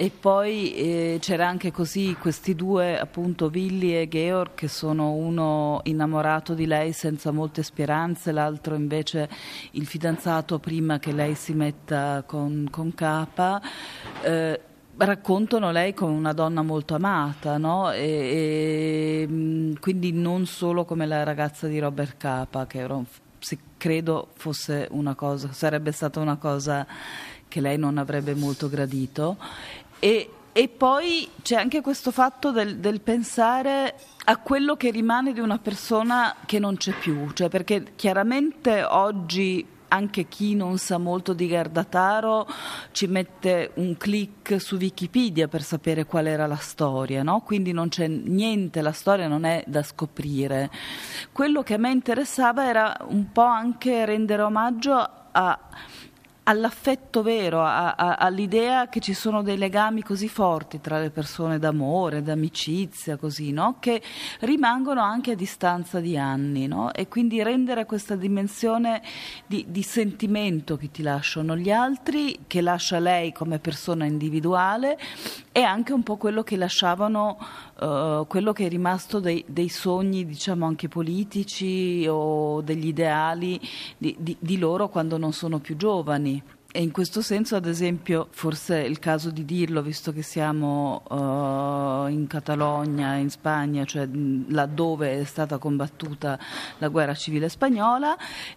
e 0.00 0.12
poi 0.12 0.74
eh, 0.74 1.18
c'era 1.20 1.48
anche 1.48 1.72
così 1.72 2.16
questi 2.20 2.54
due, 2.54 3.00
appunto, 3.00 3.50
Willy 3.52 3.96
e 3.96 4.06
Georg, 4.06 4.54
che 4.54 4.68
sono 4.68 5.10
uno 5.14 5.80
innamorato 5.82 6.54
di 6.54 6.66
lei 6.66 6.92
senza 6.92 7.32
molte 7.32 7.64
speranze, 7.64 8.30
l'altro 8.30 8.76
invece 8.76 9.28
il 9.72 9.86
fidanzato 9.86 10.60
prima 10.60 11.00
che 11.00 11.10
lei 11.10 11.34
si 11.34 11.52
metta 11.52 12.22
con, 12.24 12.68
con 12.70 12.94
Capa. 12.94 13.60
Eh, 14.22 14.60
raccontano 14.98 15.72
lei 15.72 15.94
come 15.94 16.12
una 16.12 16.32
donna 16.32 16.62
molto 16.62 16.94
amata, 16.94 17.58
no? 17.58 17.90
e, 17.90 18.04
e, 18.04 19.26
mm, 19.28 19.74
quindi 19.80 20.12
non 20.12 20.46
solo 20.46 20.84
come 20.84 21.06
la 21.06 21.24
ragazza 21.24 21.66
di 21.66 21.80
Robert 21.80 22.18
Capa, 22.18 22.68
che 22.68 22.78
era, 22.78 23.02
credo 23.76 24.28
fosse 24.34 24.86
una 24.92 25.16
cosa, 25.16 25.50
sarebbe 25.50 25.90
stata 25.90 26.20
una 26.20 26.36
cosa 26.36 26.86
che 27.48 27.60
lei 27.60 27.78
non 27.78 27.98
avrebbe 27.98 28.34
molto 28.34 28.68
gradito 28.68 29.38
e, 29.98 30.30
e 30.52 30.68
poi 30.68 31.28
c'è 31.42 31.56
anche 31.56 31.80
questo 31.80 32.10
fatto 32.10 32.50
del, 32.50 32.78
del 32.78 33.00
pensare 33.00 33.94
a 34.24 34.36
quello 34.36 34.76
che 34.76 34.90
rimane 34.90 35.32
di 35.32 35.40
una 35.40 35.58
persona 35.58 36.34
che 36.44 36.58
non 36.58 36.76
c'è 36.76 36.92
più, 36.92 37.30
cioè 37.32 37.48
perché 37.48 37.92
chiaramente 37.96 38.82
oggi 38.82 39.76
anche 39.88 40.28
chi 40.28 40.54
non 40.54 40.78
sa 40.78 40.98
molto 40.98 41.32
di 41.32 41.46
Gardataro 41.46 42.46
ci 42.92 43.06
mette 43.06 43.70
un 43.74 43.96
clic 43.96 44.60
su 44.60 44.76
Wikipedia 44.76 45.48
per 45.48 45.62
sapere 45.62 46.04
qual 46.04 46.26
era 46.26 46.46
la 46.46 46.56
storia, 46.56 47.22
no? 47.22 47.40
quindi 47.40 47.72
non 47.72 47.88
c'è 47.88 48.06
niente, 48.06 48.82
la 48.82 48.92
storia 48.92 49.28
non 49.28 49.44
è 49.44 49.64
da 49.66 49.82
scoprire. 49.82 50.70
Quello 51.32 51.62
che 51.62 51.74
a 51.74 51.78
me 51.78 51.90
interessava 51.90 52.66
era 52.68 52.96
un 53.08 53.32
po' 53.32 53.42
anche 53.42 54.04
rendere 54.04 54.42
omaggio 54.42 55.08
a 55.30 55.58
all'affetto 56.48 57.22
vero, 57.22 57.62
a, 57.62 57.92
a, 57.92 58.14
all'idea 58.14 58.88
che 58.88 59.00
ci 59.00 59.12
sono 59.12 59.42
dei 59.42 59.58
legami 59.58 60.02
così 60.02 60.28
forti 60.28 60.80
tra 60.80 60.98
le 60.98 61.10
persone 61.10 61.58
d'amore, 61.58 62.22
d'amicizia, 62.22 63.16
così, 63.18 63.52
no? 63.52 63.76
che 63.78 64.02
rimangono 64.40 65.02
anche 65.02 65.32
a 65.32 65.34
distanza 65.34 66.00
di 66.00 66.16
anni. 66.16 66.66
No? 66.66 66.92
E 66.94 67.06
quindi 67.06 67.42
rendere 67.42 67.84
questa 67.84 68.16
dimensione 68.16 69.02
di, 69.46 69.66
di, 69.68 69.82
sentimento 69.82 70.76
che 70.76 70.90
ti 70.90 71.02
lasciano 71.02 71.54
gli 71.54 71.70
altri, 71.70 72.40
che 72.46 72.62
lascia 72.62 72.98
lei 72.98 73.30
come 73.32 73.58
persona 73.58 74.06
individuale, 74.06 74.98
e 75.52 75.60
anche 75.62 75.92
un 75.92 76.02
po' 76.02 76.16
quello 76.16 76.42
che 76.42 76.56
lasciavano, 76.56 77.38
uh, 77.78 78.26
quello 78.26 78.52
che 78.52 78.66
è 78.66 78.68
rimasto 78.68 79.20
dei, 79.20 79.44
dei, 79.46 79.68
sogni, 79.68 80.24
diciamo 80.24 80.66
anche 80.66 80.88
politici 80.88 82.06
o 82.08 82.60
degli 82.60 82.86
ideali 82.86 83.60
di, 83.96 84.14
di, 84.18 84.36
di 84.38 84.58
loro 84.58 84.88
quando 84.88 85.16
non 85.18 85.32
sono 85.32 85.58
più 85.58 85.76
giovani. 85.76 86.42
E 86.70 86.82
in 86.82 86.90
questo 86.90 87.22
senso, 87.22 87.56
ad 87.56 87.64
esempio, 87.64 88.28
forse 88.30 88.82
è 88.82 88.86
il 88.86 88.98
caso 88.98 89.30
di 89.30 89.46
dirlo, 89.46 89.80
visto 89.80 90.12
che 90.12 90.20
siamo 90.20 91.02
uh, 91.08 92.08
in 92.08 92.26
Catalogna, 92.28 93.14
in 93.14 93.30
Spagna, 93.30 93.84
cioè 93.84 94.06
laddove 94.48 95.18
è 95.18 95.24
stata 95.24 95.56
combattuta 95.56 96.38
la 96.76 96.88
guerra 96.88 97.14
civile 97.14 97.48
spagnola, 97.48 98.14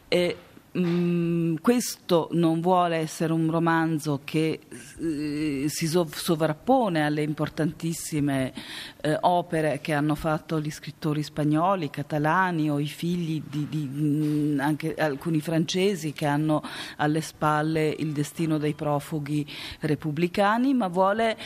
e 0.10 0.36
Mm, 0.78 1.56
questo 1.60 2.30
non 2.32 2.62
vuole 2.62 2.96
essere 2.96 3.34
un 3.34 3.52
romanzo 3.52 4.22
che 4.24 4.62
eh, 5.00 5.66
si 5.68 5.86
sov- 5.86 6.16
sovrappone 6.16 7.04
alle 7.04 7.24
importantissime 7.24 8.54
eh, 9.02 9.18
opere 9.20 9.82
che 9.82 9.92
hanno 9.92 10.16
fatto 10.16 10.62
gli 10.62 10.72
scrittori 10.72 11.24
spagnoli, 11.24 11.90
catalani 11.90 12.72
o 12.72 12.80
i 12.80 12.88
figli 12.88 13.44
di, 13.46 13.68
di 13.68 13.84
mh, 13.84 14.54
mm, 14.54 14.60
anche 14.62 14.96
alcuni 14.96 15.42
francesi 15.42 16.14
che 16.14 16.26
hanno 16.26 16.64
alle 16.96 17.20
spalle 17.20 17.94
il 18.00 18.14
destino 18.14 18.58
dei 18.58 18.74
profughi 18.74 19.46
repubblicani, 19.82 20.74
ma 20.74 20.88
vuole 20.88 21.38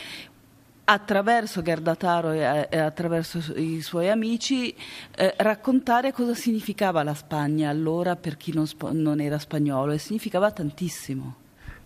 attraverso 0.88 1.62
Gardataro 1.62 2.30
e, 2.32 2.68
e, 2.70 2.78
attraverso 2.78 3.38
i 3.56 3.80
suoi 3.82 4.08
amici 4.08 4.74
eh, 5.16 5.34
raccontare 5.38 6.12
cosa 6.12 6.34
significava 6.34 7.02
la 7.02 7.14
Spagna 7.14 7.70
allora 7.70 8.14
per 8.14 8.36
chi 8.36 8.52
non, 8.54 8.66
non 8.92 9.20
era 9.20 9.38
spagnolo 9.38 9.92
e 9.92 9.98
significava 9.98 10.50
tantissimo. 10.50 11.44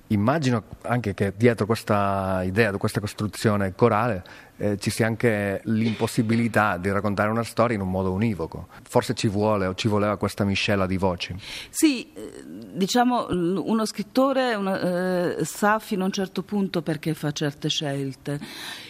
Immagino 0.09 0.65
anche 0.83 1.15
che 1.15 1.33
dietro 1.37 1.67
questa 1.67 2.43
idea, 2.43 2.77
questa 2.77 2.99
costruzione 2.99 3.75
corale, 3.75 4.25
eh, 4.61 4.77
ci 4.79 4.91
sia 4.91 5.07
anche 5.07 5.63
l'impossibilità 5.65 6.77
di 6.77 6.91
raccontare 6.91 7.31
una 7.31 7.43
storia 7.43 7.75
in 7.77 7.83
un 7.83 7.91
modo 7.91 8.13
univoco. 8.13 8.69
Forse 8.83 9.15
ci 9.15 9.27
vuole 9.27 9.65
o 9.65 9.75
ci 9.75 9.89
voleva 9.89 10.19
questa 10.19 10.45
miscela 10.45 10.87
di 10.87 10.99
voci. 10.99 11.35
Sì, 11.71 12.13
eh, 12.13 12.45
diciamo 12.75 13.29
uno 13.31 13.87
scrittore 13.87 14.55
una, 14.55 15.39
eh, 15.39 15.45
sa 15.47 15.79
fino 15.79 16.03
a 16.03 16.07
un 16.07 16.13
certo 16.13 16.43
punto 16.43 16.83
perché 16.83 17.15
fa 17.15 17.33
certe 17.33 17.71
scelte. 17.71 18.39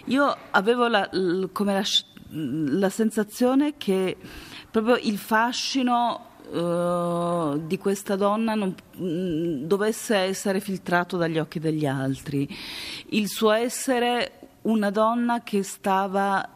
Io 0.06 0.36
avevo 0.50 0.88
la, 0.88 1.08
come 1.52 1.72
la, 1.72 1.84
la 2.78 2.90
sensazione 2.90 3.74
che 3.78 4.16
proprio 4.70 4.96
il 4.96 5.18
fascino 5.18 6.24
Uh, 6.50 7.64
di 7.64 7.78
questa 7.78 8.16
donna 8.16 8.56
non 8.56 8.74
mh, 8.96 9.66
dovesse 9.68 10.16
essere 10.16 10.58
filtrato 10.58 11.16
dagli 11.16 11.38
occhi 11.38 11.60
degli 11.60 11.86
altri. 11.86 12.48
Il 13.10 13.28
suo 13.28 13.52
essere 13.52 14.39
una 14.62 14.90
donna 14.90 15.42
che 15.42 15.62
stava, 15.62 16.46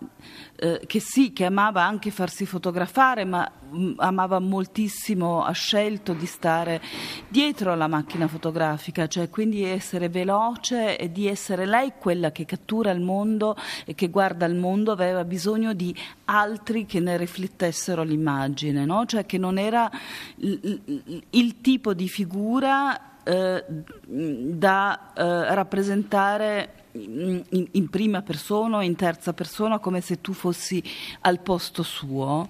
eh, 0.56 0.82
che 0.86 1.00
sì, 1.00 1.32
che 1.32 1.46
amava 1.46 1.82
anche 1.82 2.10
farsi 2.10 2.44
fotografare, 2.44 3.24
ma 3.24 3.50
mh, 3.70 3.78
mm, 3.78 3.92
amava 3.96 4.38
moltissimo, 4.40 5.42
ha 5.42 5.52
scelto 5.52 6.12
di 6.12 6.26
stare 6.26 6.82
dietro 7.28 7.72
alla 7.72 7.86
macchina 7.86 8.28
fotografica, 8.28 9.06
cioè 9.06 9.30
quindi 9.30 9.64
essere 9.64 10.08
veloce 10.10 10.98
e 10.98 11.10
di 11.10 11.26
essere 11.26 11.64
lei 11.64 11.92
quella 11.98 12.30
che 12.30 12.44
cattura 12.44 12.90
il 12.90 13.00
mondo 13.00 13.56
e 13.86 13.94
che 13.94 14.08
guarda 14.10 14.44
il 14.44 14.54
mondo, 14.54 14.92
aveva 14.92 15.24
bisogno 15.24 15.72
di 15.72 15.94
altri 16.26 16.84
che 16.84 17.00
ne 17.00 17.16
riflettessero 17.16 18.02
l'immagine, 18.02 18.84
no? 18.84 19.06
cioè 19.06 19.24
che 19.24 19.38
non 19.38 19.56
era 19.56 19.90
il, 20.36 20.80
il, 20.84 21.24
il 21.30 21.60
tipo 21.62 21.94
di 21.94 22.08
figura 22.08 23.22
eh, 23.24 23.64
da 24.06 25.12
eh, 25.14 25.54
rappresentare 25.54 26.83
in, 26.96 27.68
in, 27.72 27.88
prima 27.90 28.22
persona 28.22 28.78
o 28.78 28.82
in 28.82 28.94
terza 28.94 29.32
persona 29.32 29.78
come 29.78 30.00
se 30.00 30.20
tu 30.20 30.32
fossi 30.32 30.82
al 31.22 31.40
posto 31.40 31.82
suo 31.82 32.48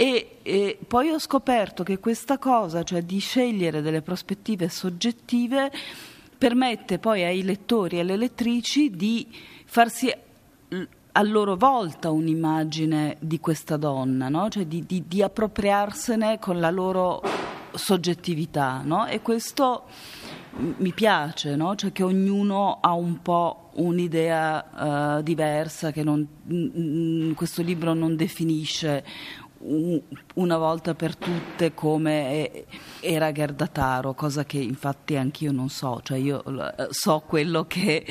e, 0.00 0.38
e, 0.42 0.78
poi 0.86 1.10
ho 1.10 1.18
scoperto 1.18 1.82
che 1.82 1.98
questa 1.98 2.38
cosa, 2.38 2.82
cioè 2.82 3.02
di 3.02 3.18
scegliere 3.18 3.82
delle 3.82 4.00
prospettive 4.00 4.70
soggettive, 4.70 5.70
permette 6.38 6.98
poi 6.98 7.22
ai 7.22 7.42
lettori 7.42 7.98
e 7.98 8.00
alle 8.00 8.16
lettrici 8.16 8.90
di 8.90 9.28
farsi 9.66 10.10
a 11.12 11.22
loro 11.22 11.54
volta 11.54 12.10
un'immagine 12.10 13.16
di 13.20 13.40
questa 13.40 13.76
donna, 13.76 14.30
no? 14.30 14.48
cioè 14.48 14.64
di, 14.64 14.86
di, 14.86 15.04
di, 15.06 15.22
appropriarsene 15.22 16.38
con 16.38 16.60
la 16.60 16.70
loro 16.70 17.22
soggettività. 17.74 18.80
No? 18.82 19.06
E 19.06 19.20
questo 19.20 19.84
mi 20.56 20.92
piace, 20.92 21.56
no? 21.56 21.74
cioè 21.74 21.92
che 21.92 22.02
ognuno 22.02 22.78
ha 22.80 22.94
un 22.94 23.20
po' 23.20 23.69
un'idea 23.80 25.18
uh, 25.18 25.22
diversa, 25.22 25.90
che 25.90 26.02
non, 26.02 26.26
mh, 26.44 27.32
questo 27.32 27.62
libro 27.62 27.94
non 27.94 28.16
definisce 28.16 29.04
un, 29.58 30.00
una 30.34 30.56
volta 30.56 30.94
per 30.94 31.16
tutte 31.16 31.74
come 31.74 32.64
era 33.00 33.32
Gerdataro, 33.32 34.14
cosa 34.14 34.44
che 34.44 34.58
infatti 34.58 35.16
anch'io 35.16 35.52
non 35.52 35.68
so, 35.68 36.00
cioè 36.02 36.18
io 36.18 36.42
so 36.90 37.22
quello 37.26 37.66
che 37.66 38.04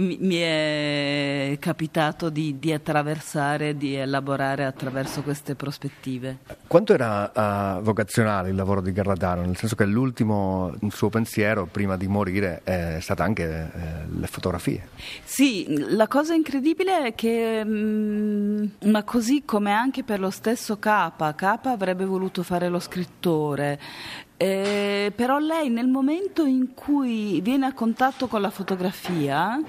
mi, 0.00 0.16
mi 0.20 0.36
è 0.36 1.56
capitato 1.58 2.30
di, 2.30 2.58
di 2.58 2.72
attraversare, 2.72 3.76
di 3.76 3.94
elaborare 3.94 4.64
attraverso 4.64 5.22
queste 5.22 5.54
prospettive. 5.54 6.38
Quanto 6.66 6.94
era 6.94 7.30
uh, 7.34 7.82
vocazionale 7.82 8.48
il 8.48 8.54
lavoro 8.54 8.80
di 8.80 8.92
Garlatano? 8.92 9.42
Nel 9.42 9.56
senso 9.56 9.76
che 9.76 9.84
l'ultimo 9.84 10.74
suo 10.88 11.08
pensiero, 11.08 11.66
prima 11.66 11.96
di 11.96 12.08
morire, 12.08 12.62
è 12.64 12.98
stata 13.00 13.22
anche 13.24 13.44
eh, 13.44 13.70
le 14.18 14.26
fotografie. 14.26 14.88
Sì, 15.24 15.66
la 15.90 16.08
cosa 16.08 16.34
incredibile 16.34 17.06
è 17.06 17.14
che, 17.14 17.64
mh, 17.64 18.70
ma 18.86 19.02
così 19.04 19.42
come 19.44 19.72
anche 19.72 20.02
per 20.02 20.20
lo 20.20 20.30
stesso 20.30 20.78
Capa, 20.78 21.34
Capa 21.34 21.70
avrebbe 21.70 22.04
voluto 22.04 22.42
fare 22.42 22.68
lo 22.68 22.78
scrittore, 22.78 23.78
eh, 24.42 25.12
però 25.14 25.38
lei 25.38 25.68
nel 25.68 25.86
momento 25.86 26.46
in 26.46 26.72
cui 26.72 27.42
viene 27.42 27.66
a 27.66 27.74
contatto 27.74 28.26
con 28.26 28.40
la 28.40 28.48
fotografia 28.48 29.60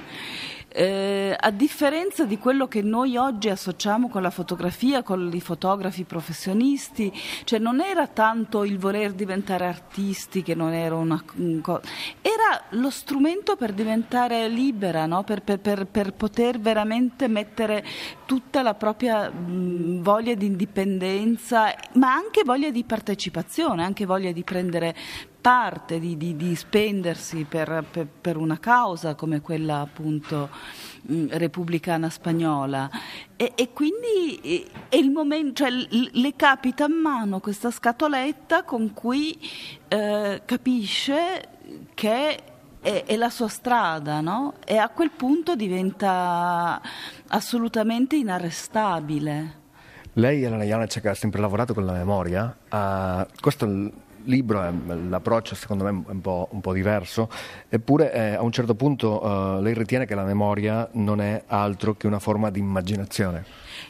eh, 0.73 1.35
a 1.37 1.51
differenza 1.51 2.25
di 2.25 2.37
quello 2.37 2.67
che 2.67 2.81
noi 2.81 3.17
oggi 3.17 3.49
associamo 3.49 4.09
con 4.09 4.21
la 4.21 4.29
fotografia, 4.29 5.03
con 5.03 5.29
i 5.33 5.41
fotografi 5.41 6.03
professionisti, 6.03 7.11
cioè 7.43 7.59
non 7.59 7.81
era 7.81 8.07
tanto 8.07 8.63
il 8.63 8.77
voler 8.77 9.11
diventare 9.11 9.65
artisti 9.65 10.43
che 10.43 10.55
non 10.55 10.73
era 10.73 10.95
una 10.95 11.21
cosa, 11.61 11.81
era 12.21 12.63
lo 12.69 12.89
strumento 12.89 13.55
per 13.55 13.73
diventare 13.73 14.47
libera, 14.47 15.05
no? 15.05 15.23
per, 15.23 15.41
per, 15.41 15.59
per, 15.59 15.85
per, 15.87 16.13
poter 16.13 16.59
veramente 16.59 17.27
mettere 17.27 17.83
tutta 18.25 18.61
la 18.61 18.73
propria 18.73 19.29
mh, 19.29 20.01
voglia 20.01 20.33
di 20.35 20.45
indipendenza, 20.45 21.73
ma 21.93 22.13
anche 22.13 22.43
voglia 22.45 22.69
di 22.69 22.83
partecipazione, 22.83 23.83
anche 23.83 24.05
voglia 24.05 24.31
di 24.31 24.43
prendere 24.43 24.95
parte, 25.41 25.99
di, 25.99 26.15
di, 26.15 26.35
di 26.35 26.55
spendersi 26.55 27.43
per, 27.43 27.83
per, 27.89 28.07
per, 28.07 28.37
una 28.37 28.59
causa 28.59 29.15
come 29.15 29.41
quella 29.41 29.79
appunto 29.79 30.49
mh, 31.01 31.25
repubblicana 31.31 32.09
spagnola. 32.09 32.89
E, 33.35 33.53
e 33.55 33.73
quindi 33.73 34.69
è 34.87 34.95
il 34.95 35.09
momento, 35.09 35.63
cioè, 35.63 35.69
le 35.69 36.33
capita 36.35 36.85
a 36.85 36.89
mano 36.89 37.39
questa 37.39 37.71
scatoletta 37.71 38.63
con 38.63 38.93
cui 38.93 39.37
eh, 39.87 40.41
capisce 40.45 41.47
che 41.93 42.37
è, 42.81 43.03
è, 43.05 43.15
la 43.15 43.29
sua 43.29 43.47
strada, 43.47 44.21
no? 44.21 44.55
E 44.65 44.77
a 44.77 44.89
quel 44.89 45.11
punto 45.11 45.55
diventa 45.55 46.81
assolutamente 47.27 48.15
inarrestabile. 48.15 49.59
Lei, 50.13 50.43
Elena 50.43 50.63
Janacek, 50.63 51.05
ha 51.05 51.13
sempre 51.13 51.39
lavorato 51.39 51.73
con 51.73 51.85
la 51.85 51.93
memoria. 51.93 52.55
Uh, 52.69 53.25
questo 53.39 53.65
libro, 54.25 54.61
l'approccio 55.09 55.55
secondo 55.55 55.83
me 55.83 55.89
è 55.89 56.11
un 56.11 56.21
po', 56.21 56.47
un 56.51 56.61
po 56.61 56.73
diverso, 56.73 57.29
eppure 57.69 58.13
eh, 58.13 58.33
a 58.33 58.41
un 58.41 58.51
certo 58.51 58.75
punto 58.75 59.57
eh, 59.57 59.61
lei 59.61 59.73
ritiene 59.73 60.05
che 60.05 60.15
la 60.15 60.23
memoria 60.23 60.87
non 60.93 61.21
è 61.21 61.43
altro 61.47 61.95
che 61.95 62.07
una 62.07 62.19
forma 62.19 62.49
di 62.49 62.59
immaginazione. 62.59 63.45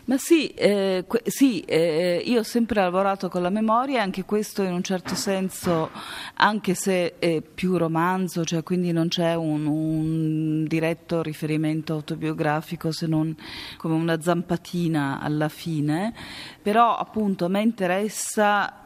Ma 0.05 0.17
sì, 0.17 0.47
eh, 0.49 1.03
que- 1.07 1.23
sì 1.25 1.61
eh, 1.61 2.21
io 2.25 2.39
ho 2.39 2.43
sempre 2.43 2.81
lavorato 2.81 3.29
con 3.29 3.41
la 3.41 3.49
memoria, 3.49 4.01
anche 4.01 4.25
questo 4.25 4.63
in 4.63 4.73
un 4.73 4.83
certo 4.83 5.15
senso, 5.15 5.89
anche 6.35 6.73
se 6.73 7.19
è 7.19 7.41
più 7.41 7.77
romanzo, 7.77 8.43
cioè 8.43 8.63
quindi 8.63 8.91
non 8.91 9.07
c'è 9.07 9.35
un, 9.35 9.65
un 9.65 10.65
diretto 10.65 11.21
riferimento 11.21 11.93
autobiografico 11.93 12.91
se 12.91 13.07
non 13.07 13.35
come 13.77 13.95
una 13.95 14.19
zampatina 14.21 15.19
alla 15.21 15.49
fine, 15.49 16.13
però 16.61 16.95
appunto 16.95 17.45
a 17.45 17.49
me 17.49 17.61
interessa 17.61 18.80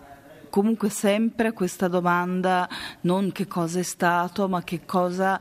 comunque 0.56 0.88
sempre 0.88 1.52
questa 1.52 1.90
domanda 1.90 2.66
non 3.02 3.34
che 3.34 3.46
cosa 3.46 3.80
è 3.80 3.84
stato, 3.84 4.48
ma 4.48 4.64
che 4.64 4.86
cosa 4.86 5.38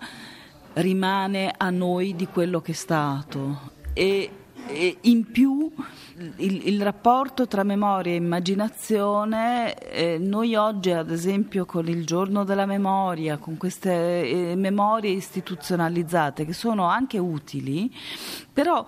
rimane 0.72 1.54
a 1.56 1.70
noi 1.70 2.16
di 2.16 2.26
quello 2.26 2.60
che 2.60 2.72
è 2.72 2.74
stato. 2.74 3.70
E, 3.92 4.28
e 4.66 4.96
in 5.02 5.30
più 5.30 5.72
il, 6.38 6.66
il, 6.66 6.82
rapporto 6.82 7.46
tra 7.46 7.62
memoria 7.62 8.12
e 8.12 8.16
immaginazione, 8.16 9.74
eh, 9.76 10.18
noi 10.18 10.56
oggi 10.56 10.90
ad 10.90 11.12
esempio 11.12 11.64
con 11.64 11.86
il 11.86 12.04
giorno 12.04 12.42
della 12.42 12.66
memoria, 12.66 13.36
con 13.36 13.56
queste 13.56 14.50
eh, 14.50 14.56
memorie 14.56 15.12
istituzionalizzate 15.12 16.44
che 16.44 16.52
sono 16.52 16.86
anche 16.86 17.18
utili, 17.18 17.88
però 18.52 18.84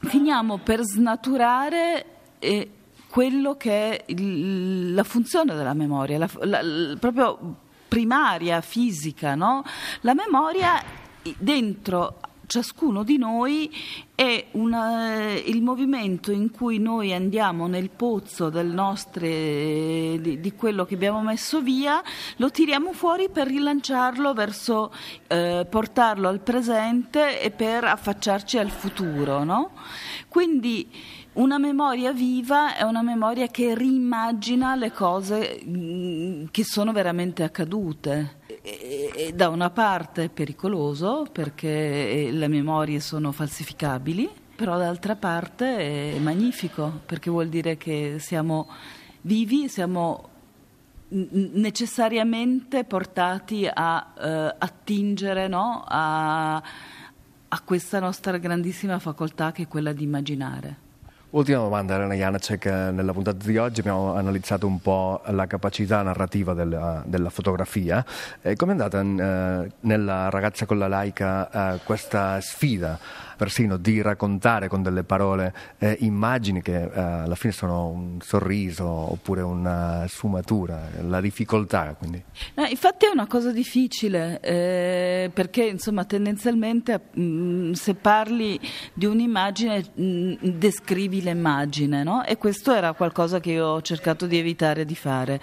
finiamo 0.00 0.58
per 0.58 0.82
snaturare 0.82 2.04
eh, 2.40 2.70
quello 3.16 3.56
che 3.56 3.70
è 3.70 4.04
il, 4.08 4.92
la 4.92 5.02
funzione 5.02 5.54
della 5.54 5.72
memoria, 5.72 6.18
la, 6.18 6.28
la, 6.42 6.96
proprio 6.98 7.38
primaria, 7.88 8.60
fisica. 8.60 9.34
No? 9.34 9.64
La 10.02 10.12
memoria 10.12 10.82
dentro 11.38 12.20
ciascuno 12.44 13.04
di 13.04 13.16
noi 13.16 13.74
è 14.14 14.48
una, 14.50 15.32
il 15.32 15.62
movimento 15.62 16.30
in 16.30 16.50
cui 16.50 16.78
noi 16.78 17.14
andiamo 17.14 17.66
nel 17.66 17.88
pozzo 17.88 18.50
nostre, 18.62 20.18
di, 20.20 20.38
di, 20.38 20.52
quello 20.52 20.84
che 20.84 20.94
abbiamo 20.94 21.22
messo 21.22 21.62
via, 21.62 22.02
lo 22.36 22.50
tiriamo 22.50 22.92
fuori 22.92 23.30
per 23.30 23.46
rilanciarlo 23.46 24.34
verso 24.34 24.92
eh, 25.26 25.66
portarlo 25.70 26.28
al 26.28 26.40
presente 26.40 27.40
e 27.40 27.50
per 27.50 27.84
affacciarci 27.84 28.58
al 28.58 28.68
futuro. 28.68 29.42
No? 29.42 29.70
Quindi 30.28 31.15
una 31.36 31.58
memoria 31.58 32.12
viva 32.12 32.76
è 32.76 32.82
una 32.82 33.02
memoria 33.02 33.48
che 33.48 33.74
rimmagina 33.74 34.74
le 34.74 34.90
cose 34.90 35.60
mm, 35.64 36.46
che 36.50 36.64
sono 36.64 36.92
veramente 36.92 37.42
accadute. 37.42 38.40
E 38.62 39.32
da 39.34 39.48
una 39.48 39.70
parte 39.70 40.24
è 40.24 40.28
pericoloso 40.28 41.26
perché 41.30 42.30
le 42.32 42.48
memorie 42.48 43.00
sono 43.00 43.32
falsificabili, 43.32 44.28
però 44.56 44.76
d'altra 44.76 45.14
parte 45.14 46.14
è 46.14 46.18
magnifico 46.18 47.00
perché 47.04 47.30
vuol 47.30 47.48
dire 47.48 47.76
che 47.76 48.16
siamo 48.18 48.68
vivi, 49.20 49.68
siamo 49.68 50.28
necessariamente 51.08 52.84
portati 52.84 53.68
a 53.72 54.12
uh, 54.16 54.56
attingere 54.58 55.46
no? 55.46 55.84
a, 55.86 56.56
a 56.56 57.60
questa 57.62 58.00
nostra 58.00 58.38
grandissima 58.38 58.98
facoltà 58.98 59.52
che 59.52 59.62
è 59.62 59.68
quella 59.68 59.92
di 59.92 60.02
immaginare. 60.02 60.85
Ultima 61.36 61.58
domanda, 61.58 61.96
Elena 61.96 62.14
Janacek. 62.14 62.64
Nella 62.64 63.12
puntata 63.12 63.46
di 63.46 63.58
oggi 63.58 63.80
abbiamo 63.80 64.14
analizzato 64.14 64.66
un 64.66 64.80
po' 64.80 65.20
la 65.26 65.46
capacità 65.46 66.00
narrativa 66.00 66.54
della, 66.54 67.02
della 67.04 67.28
fotografia. 67.28 68.02
Come 68.54 68.72
è 68.72 68.80
andata 68.80 69.00
eh, 69.02 69.70
nella 69.80 70.30
ragazza 70.30 70.64
con 70.64 70.78
la 70.78 70.88
laica 70.88 71.74
eh, 71.74 71.80
questa 71.84 72.40
sfida 72.40 72.98
persino 73.36 73.76
di 73.76 74.02
raccontare 74.02 74.68
con 74.68 74.82
delle 74.82 75.04
parole 75.04 75.54
eh, 75.78 75.96
immagini 76.00 76.62
che 76.62 76.82
eh, 76.82 77.00
alla 77.00 77.34
fine 77.34 77.52
sono 77.52 77.88
un 77.88 78.18
sorriso 78.20 78.84
oppure 78.86 79.42
una 79.42 80.04
sfumatura, 80.08 80.88
la 81.02 81.20
difficoltà. 81.20 81.94
Quindi. 81.98 82.22
No, 82.54 82.64
infatti 82.64 83.06
è 83.06 83.10
una 83.10 83.26
cosa 83.26 83.52
difficile 83.52 84.40
eh, 84.40 85.30
perché 85.32 85.64
insomma 85.64 86.04
tendenzialmente 86.04 87.00
mh, 87.12 87.22
mm, 87.22 87.72
se 87.72 87.94
parli 87.94 88.58
di 88.94 89.06
un'immagine 89.06 89.84
mh, 89.94 90.02
mm, 90.02 90.34
descrivi 90.42 91.22
l'immagine 91.22 92.02
no? 92.02 92.24
e 92.24 92.36
questo 92.36 92.72
era 92.72 92.92
qualcosa 92.92 93.40
che 93.40 93.52
io 93.52 93.66
ho 93.66 93.82
cercato 93.82 94.26
di 94.26 94.38
evitare 94.38 94.84
di 94.84 94.94
fare 94.94 95.40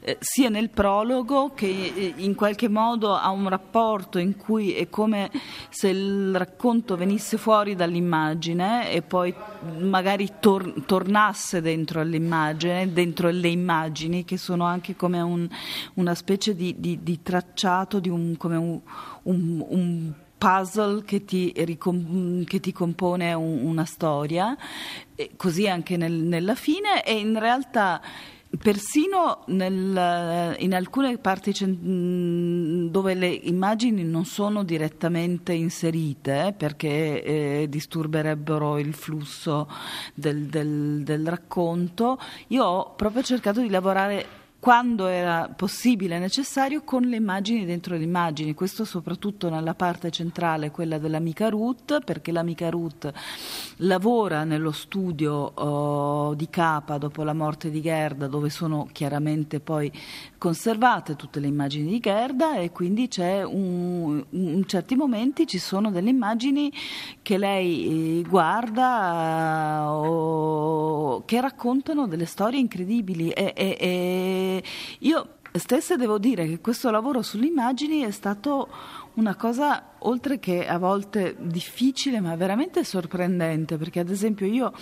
eh, 0.00 0.16
sia 0.20 0.48
nel 0.48 0.70
prologo 0.70 1.52
che 1.54 1.92
eh, 1.94 2.14
in 2.16 2.34
qualche 2.34 2.68
modo 2.68 3.14
ha 3.14 3.30
un 3.30 3.48
rapporto 3.48 4.18
in 4.18 4.36
cui 4.36 4.74
è 4.74 4.88
come 4.88 5.30
se 5.70 5.88
il 5.88 6.36
racconto 6.36 6.96
venisse 6.96 7.35
uscisse 7.36 7.38
fuori 7.38 7.74
dall'immagine 7.74 8.90
e 8.90 9.02
poi 9.02 9.32
magari 9.78 10.32
tor- 10.40 10.84
tornasse 10.84 11.60
dentro 11.60 12.00
all'immagine, 12.00 12.92
dentro 12.92 13.30
le 13.30 13.48
immagini 13.48 14.24
che 14.24 14.36
sono 14.36 14.64
anche 14.64 14.96
come 14.96 15.20
un, 15.20 15.48
una 15.94 16.14
specie 16.14 16.54
di, 16.54 16.74
di, 16.78 17.02
di, 17.02 17.22
tracciato, 17.22 18.00
di 18.00 18.08
un, 18.08 18.36
come 18.36 18.56
un, 18.56 18.80
un, 19.22 20.12
puzzle 20.38 21.02
che 21.04 21.24
ti, 21.24 21.52
ricom- 21.56 22.44
che 22.44 22.60
ti 22.60 22.72
compone 22.72 23.32
un, 23.32 23.64
una 23.64 23.84
storia, 23.84 24.56
così 25.36 25.66
anche 25.66 25.96
nel, 25.96 26.12
nella 26.12 26.54
fine 26.54 27.02
e 27.04 27.18
in 27.18 27.38
realtà 27.38 28.02
Persino 28.58 29.42
nel, 29.46 30.56
in 30.58 30.74
alcune 30.74 31.18
parti 31.18 31.52
dove 32.90 33.14
le 33.14 33.28
immagini 33.28 34.04
non 34.04 34.24
sono 34.24 34.62
direttamente 34.62 35.52
inserite 35.52 36.54
perché 36.56 37.22
eh, 37.22 37.66
disturberebbero 37.68 38.78
il 38.78 38.94
flusso 38.94 39.68
del, 40.14 40.46
del, 40.46 41.02
del 41.02 41.26
racconto, 41.26 42.18
io 42.48 42.64
ho 42.64 42.94
proprio 42.94 43.22
cercato 43.22 43.60
di 43.60 43.68
lavorare 43.68 44.44
quando 44.66 45.06
era 45.06 45.48
possibile 45.54 46.16
e 46.16 46.18
necessario 46.18 46.82
con 46.82 47.02
le 47.02 47.14
immagini 47.14 47.64
dentro 47.64 47.96
le 47.96 48.02
immagini, 48.02 48.52
questo 48.52 48.84
soprattutto 48.84 49.48
nella 49.48 49.74
parte 49.74 50.10
centrale, 50.10 50.72
quella 50.72 50.98
dell'amica 50.98 51.48
Ruth, 51.48 52.02
perché 52.04 52.32
l'amica 52.32 52.68
Ruth 52.68 53.12
lavora 53.76 54.42
nello 54.42 54.72
studio 54.72 55.32
oh, 55.32 56.34
di 56.34 56.50
Capa 56.50 56.98
dopo 56.98 57.22
la 57.22 57.32
morte 57.32 57.70
di 57.70 57.80
Gerda, 57.80 58.26
dove 58.26 58.50
sono 58.50 58.88
chiaramente 58.90 59.60
poi 59.60 59.88
conservate 60.36 61.14
tutte 61.14 61.38
le 61.38 61.46
immagini 61.46 61.88
di 61.88 62.00
Gerda 62.00 62.56
e 62.56 62.72
quindi 62.72 63.08
un, 63.18 64.24
in 64.30 64.64
certi 64.66 64.96
momenti 64.96 65.46
ci 65.46 65.58
sono 65.58 65.92
delle 65.92 66.10
immagini 66.10 66.72
che 67.22 67.38
lei 67.38 68.18
eh, 68.18 68.28
guarda 68.28 69.92
o 69.92 71.24
che 71.24 71.40
raccontano 71.40 72.08
delle 72.08 72.26
storie 72.26 72.58
incredibili. 72.58 73.30
E, 73.30 73.52
e, 73.54 73.76
e 73.78 74.55
io 75.00 75.36
stessa 75.52 75.96
devo 75.96 76.18
dire 76.18 76.46
che 76.46 76.60
questo 76.60 76.90
lavoro 76.90 77.22
sulle 77.22 77.46
immagini 77.46 78.00
è 78.00 78.10
stato 78.10 78.68
una 79.14 79.34
cosa 79.36 79.94
oltre 80.00 80.38
che 80.38 80.66
a 80.66 80.78
volte 80.78 81.36
difficile 81.38 82.20
ma 82.20 82.36
veramente 82.36 82.84
sorprendente 82.84 83.76
perché 83.76 84.00
ad 84.00 84.10
esempio 84.10 84.46
io 84.46 84.72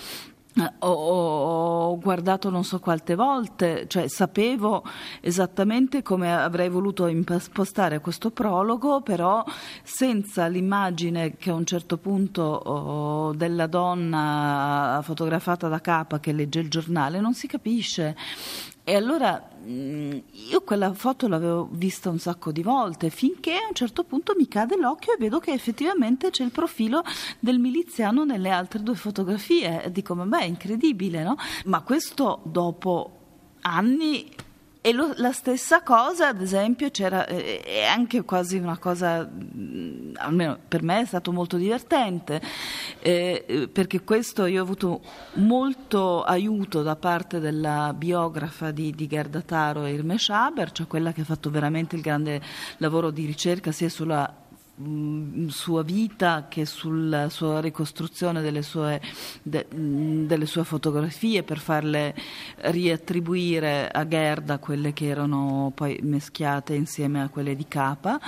eh, 0.57 0.71
ho, 0.79 1.97
guardato 1.99 2.49
non 2.49 2.63
so 2.63 2.79
quante 2.79 3.15
volte, 3.15 3.87
cioè 3.87 4.07
sapevo 4.07 4.83
esattamente 5.19 6.01
come 6.01 6.33
avrei 6.33 6.69
voluto 6.69 7.07
impostare 7.07 7.99
questo 7.99 8.31
prologo, 8.31 9.01
però 9.01 9.43
senza 9.83 10.47
l'immagine 10.47 11.35
che 11.35 11.49
a 11.49 11.55
un 11.55 11.65
certo 11.65 11.97
punto 11.97 12.41
oh, 12.41 13.33
della 13.33 13.67
donna 13.67 15.01
fotografata 15.03 15.67
da 15.67 15.81
capa 15.81 16.21
che 16.21 16.31
legge 16.31 16.59
il 16.59 16.69
giornale 16.69 17.19
non 17.19 17.33
si 17.33 17.47
capisce. 17.47 18.15
E 18.87 18.95
allora 18.95 19.49
mm, 19.65 20.11
io 20.51 20.61
quella 20.61 20.93
foto 20.93 21.27
l'avevo 21.27 21.67
vista 21.71 22.11
un 22.11 22.19
sacco 22.19 22.51
di 22.51 22.61
volte, 22.61 23.09
finché 23.09 23.53
a 23.53 23.67
un 23.67 23.73
certo 23.73 24.03
punto 24.03 24.35
mi 24.37 24.47
cade 24.47 24.77
l'occhio 24.77 25.13
e 25.13 25.17
vedo 25.17 25.39
che 25.39 25.53
effettivamente 25.53 26.29
c'è 26.29 26.43
il 26.43 26.51
profilo 26.51 27.03
del 27.39 27.57
miliziano 27.57 28.25
nelle 28.25 28.51
altre 28.51 28.83
due 28.83 28.93
fotografie. 28.93 29.89
Dico, 29.91 30.13
ma 30.13 30.25
beh, 30.25 30.41
è 30.41 30.45
incredibile, 30.45 31.23
no? 31.23 31.35
Ma 31.65 31.81
questo 31.81 32.41
dopo 32.43 33.11
anni 33.61 34.31
e 34.85 34.91
lo, 34.91 35.13
la 35.15 35.31
stessa 35.31 35.81
cosa, 35.81 36.27
ad 36.27 36.39
esempio, 36.41 36.91
c'era, 36.91 37.25
eh, 37.25 37.59
è 37.61 37.85
anche 37.85 38.21
quasi 38.21 38.57
una 38.57 38.77
cosa, 38.77 39.23
mh, 39.23 39.84
almeno 40.17 40.57
per 40.67 40.83
me 40.83 41.01
è 41.01 41.05
stato 41.05 41.31
molto 41.31 41.57
divertente, 41.57 42.41
eh, 42.99 43.69
perché 43.71 44.03
questo 44.03 44.45
io 44.45 44.61
ho 44.61 44.63
avuto 44.63 45.01
molto 45.33 46.23
aiuto 46.23 46.81
da 46.81 46.95
parte 46.95 47.39
della 47.39 47.93
biografa 47.93 48.71
di, 48.71 48.91
di 48.91 49.07
Gerda 49.07 49.41
Taro, 49.41 49.85
Irme 49.85 50.17
Schaber, 50.17 50.71
cioè 50.71 50.87
quella 50.87 51.11
che 51.11 51.21
ha 51.21 51.25
fatto 51.25 51.49
veramente 51.49 51.95
il 51.95 52.01
grande 52.01 52.41
lavoro 52.77 53.11
di 53.11 53.25
ricerca 53.25 53.71
sia 53.71 53.89
sulla 53.89 54.43
sua 55.47 55.83
vita 55.83 56.47
che 56.49 56.65
sulla 56.65 57.29
sua 57.29 57.61
ricostruzione 57.61 58.41
delle 58.41 58.61
sue, 58.61 59.01
de, 59.41 59.67
delle 59.69 60.45
sue, 60.45 60.65
fotografie 60.65 61.43
per 61.43 61.59
farle 61.59 62.13
riattribuire 62.57 63.89
a 63.89 64.05
Gerda 64.05 64.57
quelle 64.57 64.91
che 64.91 65.07
erano 65.07 65.71
poi 65.73 65.97
meschiate 66.01 66.73
insieme 66.73 67.21
a 67.21 67.29
quelle 67.29 67.55
di 67.55 67.65
Capa 67.69 68.19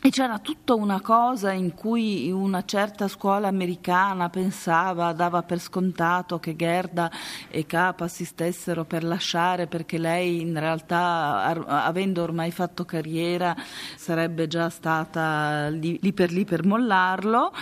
e 0.00 0.10
c'era 0.10 0.38
tutta 0.38 0.74
una 0.74 1.00
cosa 1.00 1.50
in 1.50 1.74
cui 1.74 2.30
una 2.30 2.64
certa 2.64 3.08
scuola 3.08 3.48
americana 3.48 4.30
pensava, 4.30 5.12
dava 5.12 5.42
per 5.42 5.58
scontato 5.58 6.38
che 6.38 6.54
Gerda 6.54 7.10
e 7.48 7.66
Capa 7.66 8.06
si 8.06 8.24
stessero 8.24 8.84
per 8.84 9.02
lasciare 9.02 9.66
perché 9.66 9.98
lei 9.98 10.40
in 10.40 10.56
realtà, 10.58 11.42
avendo 11.66 12.22
ormai 12.22 12.52
fatto 12.52 12.84
carriera, 12.84 13.56
sarebbe 13.96 14.46
già 14.46 14.68
stata 14.70 15.68
lì, 15.68 15.98
lì 16.00 16.12
per 16.12 16.30
lì 16.30 16.44
per 16.44 16.64
mollarlo. 16.64 17.52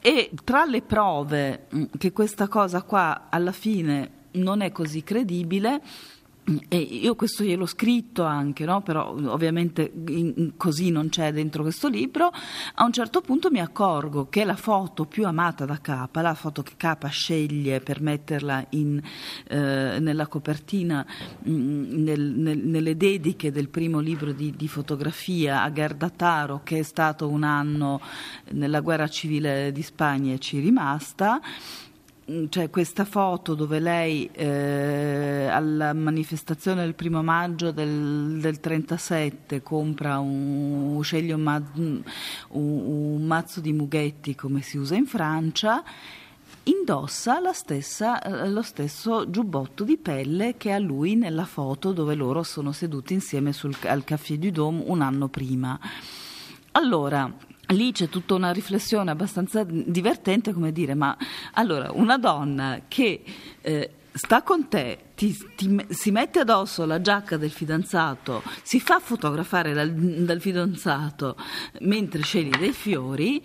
E 0.00 0.30
tra 0.44 0.64
le 0.64 0.82
prove 0.82 1.66
che 1.98 2.12
questa 2.12 2.46
cosa 2.46 2.82
qua 2.82 3.26
alla 3.28 3.52
fine 3.52 4.18
non 4.32 4.60
è 4.60 4.70
così 4.70 5.02
credibile, 5.02 5.82
e 6.68 6.78
io 6.78 7.14
questo 7.14 7.44
gliel'ho 7.44 7.66
scritto 7.66 8.24
anche, 8.24 8.64
no? 8.64 8.82
però 8.82 9.10
ovviamente 9.10 9.92
in, 10.08 10.52
così 10.56 10.90
non 10.90 11.08
c'è 11.08 11.32
dentro 11.32 11.62
questo 11.62 11.88
libro. 11.88 12.32
A 12.74 12.84
un 12.84 12.92
certo 12.92 13.20
punto 13.20 13.50
mi 13.50 13.60
accorgo 13.60 14.28
che 14.28 14.44
la 14.44 14.56
foto 14.56 15.04
più 15.04 15.26
amata 15.26 15.64
da 15.64 15.80
Capa, 15.80 16.20
la 16.20 16.34
foto 16.34 16.62
che 16.62 16.72
Capa 16.76 17.08
sceglie 17.08 17.80
per 17.80 18.00
metterla 18.00 18.66
in, 18.70 19.00
eh, 19.48 19.98
nella 20.00 20.26
copertina, 20.26 21.04
mh, 21.42 21.50
mm, 21.50 22.04
nel, 22.04 22.20
nel, 22.20 22.58
nelle 22.58 22.96
dediche 22.96 23.52
del 23.52 23.68
primo 23.68 24.00
libro 24.00 24.32
di, 24.32 24.54
di, 24.56 24.68
fotografia 24.68 25.62
a 25.62 25.72
Gerda 25.72 26.10
Taro, 26.10 26.60
che 26.64 26.78
è 26.78 26.82
stato 26.82 27.28
un 27.28 27.42
anno 27.42 28.00
nella 28.50 28.80
guerra 28.80 29.08
civile 29.08 29.72
di 29.72 29.82
Spagna 29.82 30.34
e 30.34 30.38
ci 30.38 30.58
è 30.58 30.60
rimasta 30.60 31.40
c'è 32.48 32.70
questa 32.70 33.04
foto 33.04 33.54
dove 33.54 33.80
lei 33.80 34.28
eh, 34.32 35.48
alla 35.50 35.92
manifestazione 35.92 36.82
del 36.82 36.94
primo 36.94 37.22
maggio 37.22 37.72
del, 37.72 38.38
del 38.40 38.60
37 38.60 39.62
compra 39.62 40.18
un, 40.18 41.00
sceglie 41.02 41.32
un, 41.32 41.40
ma, 41.40 41.62
un, 41.74 42.02
un, 42.48 43.26
mazzo 43.26 43.60
di 43.60 43.72
mughetti 43.72 44.34
come 44.34 44.62
si 44.62 44.76
usa 44.78 44.94
in 44.94 45.06
Francia 45.06 45.82
indossa 46.64 47.40
stessa, 47.52 48.20
eh, 48.20 48.48
lo 48.48 48.62
stesso 48.62 49.28
giubbotto 49.30 49.82
di 49.84 49.96
pelle 49.96 50.56
che 50.56 50.72
ha 50.72 50.78
lui 50.78 51.16
nella 51.16 51.44
foto 51.46 51.92
dove 51.92 52.14
loro 52.14 52.42
sono 52.42 52.72
seduti 52.72 53.14
insieme 53.14 53.52
sul, 53.52 53.74
al 53.84 54.04
Café 54.04 54.38
du 54.38 54.50
Dôme 54.50 54.82
un 54.86 55.00
anno 55.00 55.28
prima. 55.28 55.78
Allora, 56.72 57.32
lì 57.70 57.92
c'è 57.92 58.08
tutta 58.08 58.34
una 58.34 58.52
riflessione 58.52 59.10
abbastanza 59.10 59.64
divertente, 59.64 60.52
come 60.52 60.72
dire, 60.72 60.94
ma 60.94 61.16
allora 61.52 61.90
una 61.92 62.18
donna 62.18 62.82
che 62.88 63.22
eh, 63.60 63.90
sta 64.12 64.42
con 64.42 64.68
te, 64.68 64.98
ti, 65.14 65.36
ti, 65.56 65.86
si 65.88 66.10
mette 66.10 66.40
addosso 66.40 66.84
la 66.84 67.00
giacca 67.00 67.36
del 67.36 67.50
fidanzato, 67.50 68.42
si 68.62 68.80
fa 68.80 68.98
fotografare 68.98 69.72
dal, 69.72 69.92
dal 69.92 70.40
fidanzato 70.40 71.36
mentre 71.80 72.22
sceglie 72.22 72.58
dei 72.58 72.72
fiori, 72.72 73.42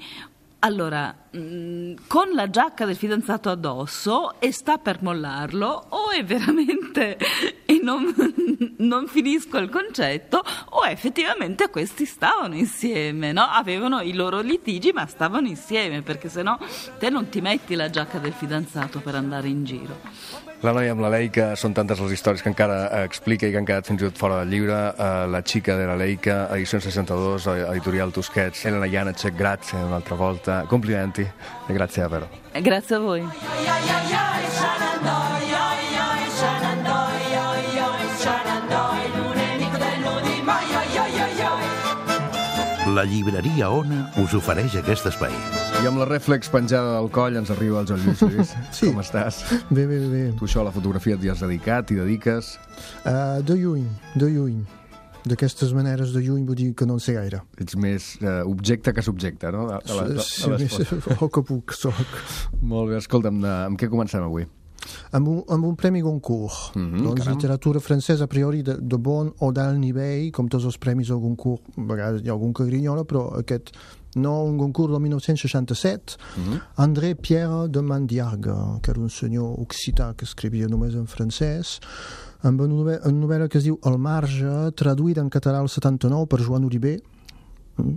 allora, 0.59 1.24
mm, 1.35 1.93
con 2.07 2.29
la 2.33 2.49
giacca 2.49 2.85
del 2.85 2.95
fidanzato 2.95 3.49
addosso 3.49 4.39
e 4.39 4.51
sta 4.51 4.77
per 4.77 5.01
mollarlo, 5.01 5.85
o 5.89 6.11
è 6.11 6.23
veramente, 6.23 7.17
e 7.65 7.79
non, 7.81 8.13
non 8.79 9.07
finisco 9.07 9.57
il 9.57 9.69
concetto, 9.69 10.43
o 10.69 10.85
effettivamente 10.85 11.69
questi 11.69 12.05
stavano 12.05 12.55
insieme, 12.55 13.31
no? 13.31 13.43
Avevano 13.43 14.01
i 14.01 14.13
loro 14.13 14.41
litigi, 14.41 14.91
ma 14.91 15.05
stavano 15.05 15.47
insieme, 15.47 16.01
perché 16.01 16.29
sennò 16.29 16.57
te 16.97 17.09
non 17.09 17.29
ti 17.29 17.41
metti 17.41 17.75
la 17.75 17.89
giacca 17.89 18.17
del 18.19 18.33
fidanzato 18.33 18.99
per 18.99 19.15
andare 19.15 19.47
in 19.47 19.63
giro. 19.63 20.45
La 20.65 20.71
noia 20.73 20.93
amb 20.95 21.03
la 21.03 21.11
Leica 21.13 21.51
són 21.59 21.75
tantes 21.77 21.99
les 22.01 22.15
històries 22.15 22.41
que 22.41 22.49
encara 22.49 22.77
eh, 22.87 23.01
explica 23.05 23.45
i 23.45 23.51
que 23.53 23.59
han 23.59 23.67
quedat 23.67 23.89
fins 23.89 24.01
i 24.01 24.07
tot 24.07 24.17
fora 24.17 24.39
del 24.39 24.53
llibre. 24.55 24.77
Uh, 24.95 25.27
la 25.29 25.43
xica 25.45 25.75
de 25.77 25.85
la 25.85 25.97
Leica, 25.99 26.45
edició 26.55 26.79
62, 26.81 27.49
editorial 27.67 28.15
Tusquets, 28.15 28.63
Elena 28.65 28.89
Janacek, 28.89 29.35
grazie 29.35 29.83
una 29.83 29.99
altra 29.99 30.15
volta, 30.15 30.63
complimenti 30.71 31.24
e 31.67 31.73
grazie 31.73 32.03
davvero. 32.03 32.29
Grazie 32.61 32.95
a 32.95 32.99
voi. 32.99 33.23
La 42.95 43.03
llibreria 43.03 43.71
Ona 43.73 44.05
us 44.21 44.33
ofereix 44.37 44.75
aquest 44.79 45.07
espai. 45.09 45.33
I 45.81 45.87
amb 45.89 45.99
la 45.99 46.05
reflex 46.07 46.47
penjada 46.53 46.93
del 46.95 47.09
coll 47.11 47.35
ens 47.35 47.49
arriba 47.51 47.81
el 47.81 47.89
Joan 47.89 48.03
Lluís 48.05 48.21
Lluís. 48.21 48.53
sí. 48.77 48.87
Com 48.87 49.01
estàs? 49.01 49.41
Bé, 49.67 49.83
bé, 49.89 49.97
bé. 50.07 50.21
Tu 50.37 50.47
això 50.47 50.61
a 50.61 50.67
la 50.69 50.73
fotografia 50.75 51.17
t'hi 51.19 51.33
has 51.33 51.41
dedicat, 51.43 51.91
i 51.91 51.99
dediques? 51.99 52.53
Uh, 53.03 53.41
de 53.43 53.57
lluny, 53.59 53.89
de 54.15 54.29
lluny. 54.31 54.61
D'aquestes 55.25 55.73
maneres 55.73 56.13
de 56.13 56.21
lluny 56.21 56.43
vull 56.45 56.55
dir 56.59 56.73
que 56.77 56.85
no 56.85 56.99
en 56.99 56.99
sé 57.03 57.15
gaire. 57.15 57.41
Ets 57.57 57.75
més 57.81 58.11
uh, 58.21 58.43
objecte 58.45 58.93
que 58.93 59.01
subjecte, 59.01 59.49
no? 59.51 59.65
De, 59.71 59.79
de, 59.87 59.95
de, 60.11 60.19
de 60.19 60.25
sí, 60.27 60.51
més, 60.51 60.93
o 61.25 61.29
que 61.29 61.41
puc, 61.41 61.73
soc. 61.73 62.19
Molt 62.61 62.91
bé, 62.91 63.01
escolta'm, 63.01 63.41
de, 63.41 63.55
amb 63.71 63.81
què 63.81 63.89
comencem 63.89 64.23
avui? 64.23 64.45
amb 65.11 65.27
un, 65.27 65.43
amb 65.49 65.65
un 65.65 65.75
premi 65.75 66.01
Goncourt. 66.01 66.75
Mm 66.75 66.81
-hmm, 66.81 67.03
doncs 67.03 67.19
caram. 67.21 67.33
literatura 67.33 67.79
francesa 67.79 68.23
a 68.23 68.27
priori 68.27 68.61
de, 68.61 68.77
de 68.81 68.97
bon 68.97 69.33
o 69.39 69.51
d'alt 69.51 69.79
nivell, 69.79 70.31
com 70.31 70.47
tots 70.47 70.65
els 70.65 70.77
premis 70.77 71.09
al 71.09 71.19
Goncourt, 71.19 71.61
a 71.77 71.81
vegades 71.81 72.21
hi 72.21 72.29
ha 72.29 72.31
algun 72.31 72.53
que 72.53 72.65
grinyola, 72.65 73.03
però 73.03 73.39
aquest 73.39 73.71
no, 74.15 74.43
un 74.43 74.57
Goncourt 74.57 74.91
del 74.91 75.01
1967, 75.01 76.17
mm 76.37 76.43
-hmm. 76.43 76.61
André 76.75 77.15
Pierre 77.15 77.67
de 77.69 77.81
Mandiargue, 77.81 78.79
que 78.81 78.91
era 78.91 78.99
un 78.99 79.09
senyor 79.09 79.59
occità 79.59 80.13
que 80.15 80.25
escrivia 80.25 80.67
només 80.67 80.93
en 80.93 81.07
francès, 81.07 81.79
amb 82.45 82.61
una 82.61 82.73
novel·la, 82.73 83.01
una 83.09 83.23
novel·la 83.25 83.49
que 83.49 83.59
es 83.59 83.65
diu 83.65 83.79
El 83.89 83.97
marge, 84.01 84.53
traduïda 84.77 85.23
en 85.23 85.31
català 85.33 85.63
al 85.63 85.69
79 85.71 86.29
per 86.29 86.41
Joan 86.45 86.65
Uribe, 86.67 86.99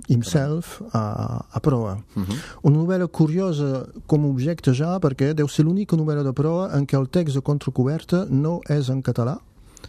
himself 0.09 0.81
a, 0.93 1.45
a 1.53 1.61
proa. 1.61 1.99
Uh 2.17 2.23
-huh. 2.23 2.39
Una 2.63 2.79
novel·la 2.79 3.09
curiosa 3.09 3.87
com 4.07 4.25
a 4.25 4.29
objecte 4.29 4.73
ja, 4.75 4.99
perquè 4.99 5.35
deu 5.35 5.49
ser 5.49 5.65
l'única 5.65 5.97
novel·la 5.97 6.25
de 6.25 6.33
proa 6.33 6.77
en 6.77 6.87
què 6.87 6.99
el 6.99 7.09
text 7.09 7.35
de 7.35 7.43
contracoberta 7.43 8.27
no 8.31 8.61
és 8.69 8.89
en 8.89 9.03
català, 9.03 9.39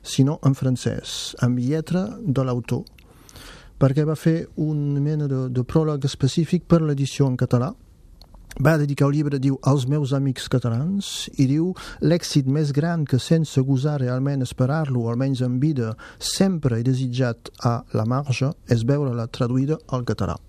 sinó 0.03 0.39
en 0.43 0.53
francès, 0.53 1.35
amb 1.39 1.57
lletra 1.59 2.17
de 2.21 2.43
l'autor, 2.43 2.83
perquè 3.79 4.05
va 4.05 4.15
fer 4.15 4.47
una 4.55 4.99
mena 4.99 5.27
de, 5.27 5.49
de 5.49 5.63
pròleg 5.63 6.05
específic 6.05 6.63
per 6.67 6.81
l'edició 6.81 7.27
en 7.27 7.37
català, 7.37 7.73
va 8.57 8.77
dedicar 8.81 9.07
el 9.07 9.15
llibre, 9.15 9.39
diu, 9.39 9.59
als 9.63 9.85
meus 9.87 10.13
amics 10.15 10.49
catalans, 10.51 11.29
i 11.37 11.45
diu, 11.49 11.71
l'èxit 12.01 12.49
més 12.49 12.73
gran 12.75 13.05
que 13.05 13.19
sense 13.21 13.61
gosar 13.61 13.99
realment 14.01 14.43
esperar-lo, 14.45 15.07
almenys 15.09 15.43
en 15.45 15.59
vida, 15.61 15.93
sempre 16.17 16.79
he 16.79 16.83
desitjat 16.83 17.53
a 17.63 17.79
la 17.93 18.05
marge, 18.09 18.51
és 18.67 18.85
veure-la 18.87 19.29
traduïda 19.31 19.79
al 19.95 20.05
català. 20.07 20.39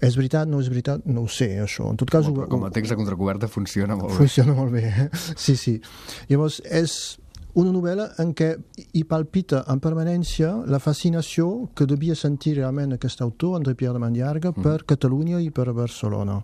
És 0.00 0.14
veritat, 0.16 0.48
no 0.48 0.62
és 0.62 0.68
veritat? 0.72 1.04
No 1.04 1.26
ho 1.26 1.28
sé, 1.28 1.50
això. 1.60 1.90
En 1.92 1.98
tot 2.00 2.08
cas... 2.08 2.24
Com, 2.24 2.38
ho, 2.40 2.46
com 2.48 2.62
a 2.64 2.70
text 2.72 2.94
de 2.94 2.96
contracoberta 2.96 3.50
funciona 3.52 3.98
molt 3.98 4.14
bé. 4.14 4.22
Funciona 4.22 4.54
molt 4.56 4.72
bé, 4.72 4.86
eh? 4.88 5.08
Sí, 5.36 5.58
sí. 5.60 5.76
Llavors, 6.30 6.62
és 6.64 7.19
una 7.58 7.72
novel·la 7.74 8.06
en 8.22 8.32
què 8.36 8.50
hi 8.94 9.02
palpita 9.08 9.64
en 9.72 9.80
permanència 9.82 10.52
la 10.70 10.78
fascinació 10.78 11.70
que 11.74 11.86
devia 11.90 12.14
sentir 12.14 12.56
realment 12.58 12.94
aquest 12.94 13.22
autor, 13.24 13.56
André 13.58 13.74
Pierre 13.74 13.98
de 13.98 14.02
Mandiarga, 14.04 14.52
mm. 14.54 14.62
per 14.62 14.86
Catalunya 14.94 15.40
i 15.42 15.50
per 15.50 15.72
Barcelona. 15.74 16.38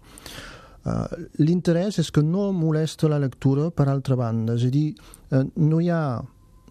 Uh, 0.87 1.05
L'interès 1.43 1.99
és 2.03 2.11
que 2.15 2.23
no 2.23 2.53
molesta 2.55 3.11
la 3.11 3.21
lectura 3.23 3.71
per 3.75 3.89
altra 3.91 4.19
banda, 4.19 4.55
és 4.55 4.67
a 4.67 4.73
dir, 4.73 4.89
uh, 5.31 5.45
no 5.63 5.81
hi 5.83 5.91
ha 5.91 6.03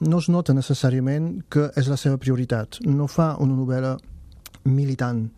no 0.05 0.19
es 0.19 0.27
nota 0.27 0.53
necessàriament 0.53 1.45
que 1.49 1.69
és 1.79 1.87
la 1.87 1.95
seva 1.95 2.19
prioritat. 2.19 2.81
No 2.83 3.07
fa 3.07 3.35
una 3.39 3.55
novel·la 3.55 3.95
militant, 4.67 5.29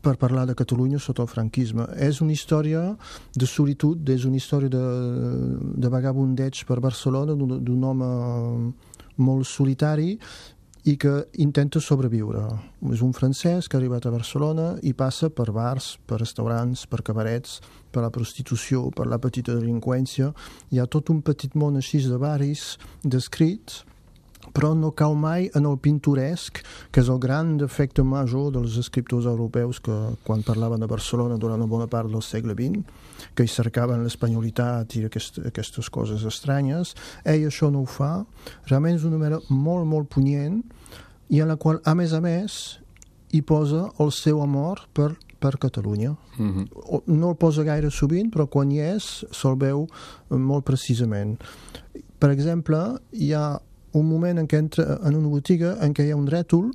per 0.00 0.16
parlar 0.20 0.46
de 0.48 0.54
Catalunya 0.54 1.00
sota 1.00 1.24
el 1.24 1.28
franquisme. 1.28 1.86
És 1.96 2.20
una 2.20 2.32
història 2.32 2.84
de 3.36 3.48
solitud, 3.48 4.08
és 4.08 4.24
una 4.28 4.40
història 4.40 4.70
de, 4.72 4.84
de 5.76 5.90
vagabundeig 5.92 6.64
per 6.68 6.80
Barcelona, 6.80 7.36
d'un 7.36 7.84
home 7.84 8.08
molt 9.20 9.46
solitari 9.48 10.16
i 10.88 10.96
que 10.96 11.12
intenta 11.44 11.80
sobreviure. 11.80 12.46
És 12.92 13.02
un 13.04 13.12
francès 13.12 13.68
que 13.68 13.76
ha 13.76 13.80
arribat 13.80 14.06
a 14.06 14.14
Barcelona 14.14 14.70
i 14.86 14.94
passa 14.96 15.28
per 15.28 15.50
bars, 15.52 15.98
per 16.06 16.20
restaurants, 16.22 16.86
per 16.88 17.02
cabarets, 17.04 17.58
per 17.92 18.04
la 18.04 18.12
prostitució, 18.14 18.88
per 18.96 19.06
la 19.10 19.20
petita 19.20 19.52
delinqüència. 19.58 20.32
Hi 20.72 20.80
ha 20.80 20.88
tot 20.88 21.12
un 21.12 21.20
petit 21.26 21.54
món 21.54 21.76
així 21.76 22.00
de 22.06 22.16
barris 22.20 22.78
descrits 23.04 23.84
però 24.54 24.72
no 24.74 24.92
cau 24.96 25.14
mai 25.14 25.48
en 25.54 25.66
el 25.68 25.78
pintoresc, 25.78 26.62
que 26.90 27.02
és 27.02 27.08
el 27.12 27.20
gran 27.22 27.56
defecte 27.60 28.02
major 28.02 28.50
dels 28.54 28.78
escriptors 28.80 29.28
europeus 29.30 29.80
que 29.80 29.96
quan 30.26 30.42
parlaven 30.46 30.80
de 30.80 30.88
Barcelona 30.90 31.38
durant 31.38 31.60
una 31.60 31.70
bona 31.70 31.86
part 31.90 32.10
del 32.10 32.22
segle 32.22 32.56
XX, 32.58 32.82
que 33.34 33.44
hi 33.44 33.52
cercaven 33.52 34.02
l'espanyolitat 34.04 34.96
i 34.96 35.04
aquest, 35.06 35.40
aquestes 35.46 35.90
coses 35.92 36.24
estranyes, 36.26 36.94
ell 37.24 37.46
això 37.48 37.70
no 37.70 37.84
ho 37.84 37.88
fa. 37.88 38.24
Realment 38.68 38.98
és 38.98 39.06
una 39.08 39.20
manera 39.20 39.40
molt, 39.48 39.86
molt 39.86 40.10
punyent 40.10 40.62
i 41.30 41.40
en 41.40 41.50
la 41.52 41.58
qual, 41.60 41.80
a 41.86 41.94
més 41.94 42.14
a 42.16 42.20
més, 42.24 42.80
hi 43.30 43.42
posa 43.46 43.86
el 44.02 44.10
seu 44.14 44.40
amor 44.42 44.86
per, 44.96 45.12
per 45.38 45.58
Catalunya. 45.58 46.16
Mm 46.38 46.50
-hmm. 46.50 47.02
No 47.06 47.30
el 47.30 47.36
posa 47.36 47.62
gaire 47.62 47.90
sovint, 47.90 48.32
però 48.34 48.48
quan 48.48 48.70
hi 48.70 48.80
és 48.80 49.24
se'l 49.30 49.56
veu 49.56 49.86
molt 50.28 50.64
precisament. 50.64 51.38
Per 52.18 52.30
exemple, 52.30 52.98
hi 53.12 53.32
ha 53.32 53.60
un 53.92 54.06
moment 54.06 54.38
en 54.38 54.46
què 54.46 54.58
entra 54.58 55.00
en 55.04 55.16
una 55.16 55.28
botiga 55.28 55.76
en 55.84 55.94
què 55.94 56.06
hi 56.06 56.12
ha 56.12 56.18
un 56.18 56.28
rètol 56.30 56.70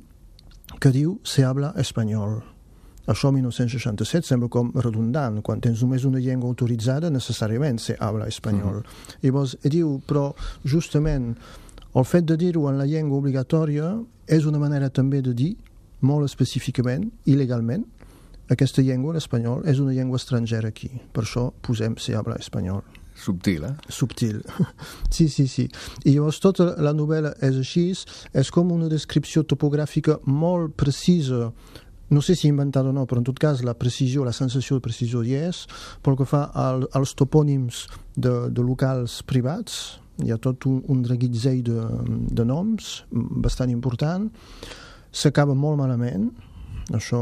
que 0.80 0.92
diu 0.92 1.18
se 1.24 1.44
habla 1.44 1.72
espanyol. 1.80 2.40
Això 3.06 3.30
1967 3.30 4.26
sembla 4.26 4.48
com 4.50 4.72
redundant. 4.74 5.38
Quan 5.46 5.60
tens 5.62 5.82
només 5.82 6.04
una 6.04 6.18
llengua 6.18 6.50
autoritzada, 6.50 7.10
necessàriament 7.10 7.78
se 7.78 7.96
habla 8.00 8.26
espanyol. 8.26 8.82
Mm 8.82 8.82
-hmm. 8.82 9.16
Llavors, 9.22 9.56
diu, 9.62 10.00
però 10.06 10.34
justament 10.64 11.36
el 11.94 12.04
fet 12.04 12.24
de 12.24 12.36
dir-ho 12.36 12.68
en 12.68 12.78
la 12.78 12.84
llengua 12.84 13.18
obligatòria 13.18 14.02
és 14.26 14.44
una 14.44 14.58
manera 14.58 14.90
també 14.90 15.22
de 15.22 15.32
dir, 15.32 15.56
molt 16.00 16.24
específicament, 16.24 17.10
il·legalment, 17.24 17.84
aquesta 18.48 18.82
llengua, 18.82 19.14
l'espanyol, 19.14 19.62
és 19.66 19.78
una 19.78 19.92
llengua 19.92 20.16
estrangera 20.16 20.68
aquí. 20.68 20.90
Per 21.12 21.24
això 21.24 21.52
posem 21.62 21.96
se 21.96 22.14
habla 22.14 22.36
espanyol. 22.36 22.82
Subtil, 23.16 23.64
eh? 23.64 23.74
Subtil. 23.88 24.42
Sí, 25.10 25.28
sí, 25.32 25.46
sí. 25.48 25.64
I 26.04 26.12
llavors 26.12 26.38
tota 26.42 26.74
la 26.82 26.92
novel·la 26.92 27.32
és 27.46 27.56
així, 27.56 27.88
és 28.36 28.50
com 28.52 28.72
una 28.74 28.90
descripció 28.92 29.46
topogràfica 29.48 30.18
molt 30.26 30.76
precisa 30.76 31.50
no 32.08 32.22
sé 32.22 32.36
si 32.36 32.46
inventada 32.46 32.90
o 32.90 32.94
no, 32.94 33.02
però 33.06 33.18
en 33.18 33.26
tot 33.26 33.38
cas 33.42 33.64
la 33.66 33.74
precisió, 33.74 34.24
la 34.24 34.34
sensació 34.36 34.76
de 34.76 34.84
precisió 34.84 35.24
hi 35.26 35.34
és, 35.48 35.64
pel 36.06 36.14
que 36.18 36.26
fa 36.28 36.44
al, 36.54 36.84
als 36.94 37.16
topònims 37.18 37.86
de, 38.14 38.34
de 38.54 38.62
locals 38.62 39.22
privats, 39.26 39.98
hi 40.22 40.30
ha 40.30 40.38
tot 40.38 40.68
un, 40.70 40.82
un 40.92 41.02
draguitzell 41.02 41.64
de, 41.66 41.86
de 42.30 42.46
noms 42.46 43.00
bastant 43.10 43.72
important, 43.74 44.28
s'acaba 45.10 45.56
molt 45.58 45.80
malament, 45.80 46.30
això 46.94 47.20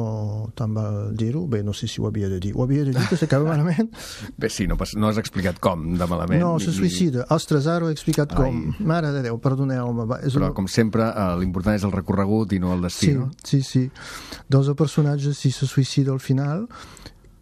tant 0.56 0.74
val 0.76 1.14
dir-ho. 1.16 1.46
Bé, 1.48 1.62
no 1.64 1.72
sé 1.72 1.88
si 1.88 2.02
ho 2.02 2.08
havia 2.08 2.28
de 2.28 2.40
dir. 2.42 2.52
Ho 2.56 2.64
havia 2.64 2.84
de 2.84 2.92
dir 2.92 3.06
que 3.08 3.16
s'acaba 3.16 3.48
malament? 3.48 3.88
Bé, 4.40 4.50
sí, 4.52 4.66
no, 4.68 4.76
no 4.76 5.08
has 5.08 5.20
explicat 5.20 5.60
com 5.64 5.86
de 5.96 6.08
malament. 6.10 6.42
No, 6.42 6.58
se 6.60 6.74
suïcida. 6.76 7.24
Ostres, 7.34 7.68
ara 7.70 7.86
ho 7.86 7.92
he 7.92 7.96
explicat 7.96 8.34
Ai. 8.34 8.42
com. 8.42 8.60
Mare 8.84 9.14
de 9.14 9.24
Déu, 9.24 9.38
perdoneu-me. 9.40 10.06
Però, 10.10 10.42
una... 10.42 10.52
com 10.56 10.68
sempre, 10.68 11.08
eh, 11.08 11.30
l'important 11.40 11.78
és 11.78 11.86
el 11.86 11.94
recorregut 11.94 12.52
i 12.52 12.60
no 12.60 12.74
el 12.76 12.84
destí, 12.84 13.12
sí, 13.12 13.16
no? 13.16 13.30
Sí, 13.44 13.62
sí. 13.64 13.86
Dos 14.52 14.68
el 14.68 14.76
personatge 14.76 15.32
sí 15.36 15.54
se 15.54 15.68
suïcida 15.70 16.12
al 16.12 16.20
final 16.20 16.66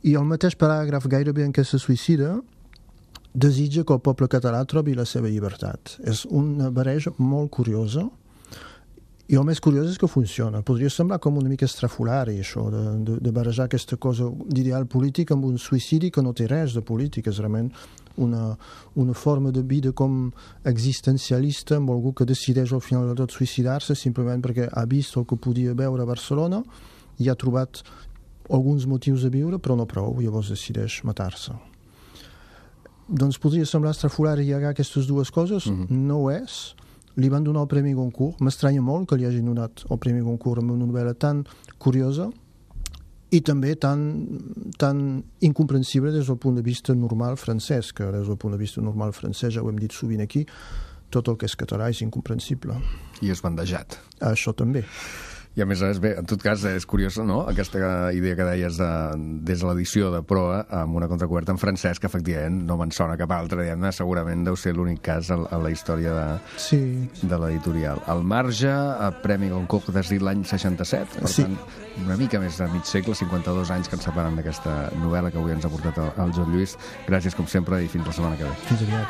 i 0.07 0.17
el 0.19 0.27
mateix 0.27 0.57
paràgraf 0.59 1.07
gairebé 1.11 1.47
en 1.47 1.55
què 1.55 1.65
se 1.67 1.79
suïcida 1.83 2.37
desitja 3.33 3.85
que 3.89 3.95
el 3.97 4.03
poble 4.05 4.29
català 4.29 4.61
trobi 4.69 4.95
la 4.95 5.07
seva 5.09 5.31
llibertat. 5.33 5.97
És 6.05 6.27
una 6.29 6.71
barreja 6.71 7.15
molt 7.19 7.51
curiosa 7.55 8.07
i 9.33 9.37
el 9.41 9.47
més 9.49 9.63
curiós 9.65 9.89
és 9.89 9.97
que 9.97 10.11
funciona. 10.11 10.61
Podria 10.61 10.91
semblar 10.93 11.17
com 11.25 11.39
una 11.41 11.49
mica 11.49 11.65
estrafolari, 11.65 12.35
això, 12.43 12.67
de, 12.73 12.83
de, 13.07 13.15
de 13.25 13.33
barrejar 13.33 13.65
aquesta 13.65 13.97
cosa 13.97 14.27
d'ideal 14.29 14.85
polític 14.93 15.33
amb 15.33 15.47
un 15.49 15.57
suïcidi 15.57 16.11
que 16.13 16.21
no 16.21 16.35
té 16.37 16.45
res 16.51 16.75
de 16.77 16.83
polític, 16.85 17.31
és 17.33 17.41
realment 17.41 17.71
una, 18.21 18.51
una 19.01 19.15
forma 19.17 19.49
de 19.51 19.63
vida 19.65 19.95
com 19.97 20.27
existencialista 20.69 21.79
amb 21.79 21.95
algú 21.95 22.13
que 22.13 22.29
decideix 22.29 22.75
al 22.77 22.85
final 22.85 23.09
de 23.09 23.17
tot 23.23 23.33
suïcidar-se 23.33 23.97
simplement 23.97 24.45
perquè 24.45 24.69
ha 24.69 24.85
vist 24.85 25.17
el 25.17 25.25
que 25.25 25.41
podia 25.41 25.73
veure 25.73 26.05
a 26.05 26.11
Barcelona 26.13 26.61
i 27.17 27.33
ha 27.33 27.39
trobat 27.39 27.81
alguns 28.53 28.85
motius 28.85 29.25
de 29.25 29.33
viure, 29.33 29.57
però 29.57 29.79
no 29.81 29.89
prou, 29.89 30.19
llavors 30.21 30.53
decideix 30.53 31.01
matar-se. 31.09 31.57
Doncs 33.09 33.41
podria 33.41 33.65
semblar 33.65 33.97
estrafolari 33.97 34.45
llegar 34.45 34.77
aquestes 34.77 35.09
dues 35.09 35.31
coses, 35.33 35.67
mm 35.67 35.87
-hmm. 35.87 36.05
no 36.05 36.21
ho 36.21 36.31
és, 36.31 36.75
li 37.17 37.29
van 37.29 37.45
donar 37.45 37.65
el 37.67 37.69
Premi 37.69 37.93
Goncourt. 37.97 38.41
M'estranya 38.41 38.83
molt 38.85 39.11
que 39.11 39.19
li 39.19 39.27
hagin 39.29 39.51
donat 39.51 39.85
el 39.91 40.01
Premi 40.01 40.23
Goncourt 40.25 40.63
amb 40.63 40.75
una 40.75 40.87
novel·la 40.87 41.15
tan 41.19 41.45
curiosa 41.79 42.31
i 43.33 43.41
també 43.41 43.75
tan, 43.81 44.01
tan 44.79 45.23
incomprensible 45.41 46.13
des 46.13 46.29
del 46.29 46.39
punt 46.41 46.59
de 46.59 46.65
vista 46.65 46.95
normal 46.95 47.39
francès, 47.41 47.93
que 47.97 48.11
des 48.13 48.29
del 48.29 48.37
punt 48.37 48.53
de 48.53 48.61
vista 48.61 48.85
normal 48.85 49.15
francès, 49.17 49.55
ja 49.55 49.63
ho 49.65 49.71
hem 49.71 49.81
dit 49.81 49.93
sovint 49.93 50.21
aquí, 50.21 50.45
tot 51.13 51.29
el 51.29 51.39
que 51.41 51.49
és 51.49 51.57
català 51.57 51.89
és 51.93 52.03
incomprensible. 52.05 52.77
I 53.25 53.33
és 53.33 53.41
bandejat. 53.45 53.97
Això 54.33 54.53
també. 54.57 54.85
I 55.53 55.61
a 55.61 55.67
més 55.69 55.83
a 55.85 55.91
més, 55.91 55.99
bé, 56.01 56.15
en 56.17 56.25
tot 56.29 56.41
cas, 56.41 56.63
és 56.65 56.87
curiós, 56.89 57.19
no?, 57.29 57.43
aquesta 57.51 57.79
idea 58.17 58.37
que 58.39 58.47
deies 58.49 58.79
de, 58.81 58.89
des 59.45 59.61
de 59.61 59.67
l'edició 59.69 60.09
de 60.15 60.23
Proa 60.25 60.63
amb 60.81 60.97
una 60.97 61.09
contracoberta 61.11 61.53
en 61.53 61.61
francès, 61.61 62.01
que 62.01 62.09
efectivament 62.09 62.63
no 62.69 62.79
me'n 62.81 62.93
sona 62.97 63.19
cap 63.21 63.35
altra, 63.37 63.61
diguem-ne, 63.61 63.93
segurament 63.93 64.47
deu 64.47 64.57
ser 64.57 64.73
l'únic 64.77 65.03
cas 65.05 65.29
a, 65.35 65.37
a 65.53 65.59
la 65.61 65.71
història 65.75 66.15
de, 66.17 66.27
sí. 66.57 66.81
de 67.21 67.37
l'editorial. 67.45 68.01
El 68.15 68.25
marge, 68.25 68.73
a 68.73 69.11
Premi 69.21 69.53
Goncourt, 69.53 69.93
des 69.93 70.15
dit 70.15 70.25
l'any 70.25 70.41
67, 70.49 71.21
per 71.21 71.33
sí. 71.35 71.45
tant, 71.45 71.57
una 72.07 72.17
mica 72.17 72.41
més 72.41 72.57
de 72.57 72.67
mig 72.73 72.89
segle, 72.89 73.13
52 73.19 73.75
anys 73.77 73.93
que 73.93 74.01
ens 74.01 74.09
separen 74.09 74.41
d'aquesta 74.41 74.73
novel·la 75.03 75.29
que 75.35 75.39
avui 75.43 75.53
ens 75.53 75.69
ha 75.69 75.73
portat 75.75 76.01
el, 76.01 76.09
el 76.25 76.33
Joan 76.33 76.57
Lluís. 76.57 76.79
Gràcies, 77.11 77.37
com 77.37 77.45
sempre, 77.45 77.83
i 77.85 77.93
fins 77.93 78.09
la 78.09 78.17
setmana 78.17 78.41
que 78.41 78.49
ve. 78.49 78.55
Fins 78.71 78.89
aviat. 78.89 79.07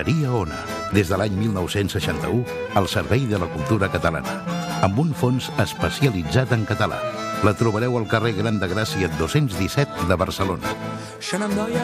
Llibreria 0.00 0.32
Ona, 0.32 0.56
des 0.96 1.10
de 1.12 1.16
l'any 1.20 1.34
1961, 1.36 2.44
al 2.74 2.86
servei 2.88 3.26
de 3.28 3.36
la 3.36 3.48
cultura 3.52 3.90
catalana, 3.92 4.38
amb 4.80 4.96
un 5.02 5.10
fons 5.12 5.50
especialitzat 5.60 6.54
en 6.56 6.64
català. 6.64 6.96
La 7.44 7.52
trobareu 7.52 7.98
al 7.98 8.06
carrer 8.08 8.32
Gran 8.38 8.56
de 8.62 8.68
Gràcia 8.70 9.10
217 9.18 10.08
de 10.08 10.16
Barcelona. 10.16 10.72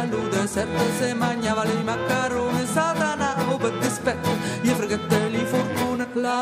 luda, 0.09 0.47
satanavo 2.73 3.59
per 3.59 3.75
dispetto, 3.85 4.33
gli 4.63 4.73
fortuna, 5.45 6.09
la 6.15 6.41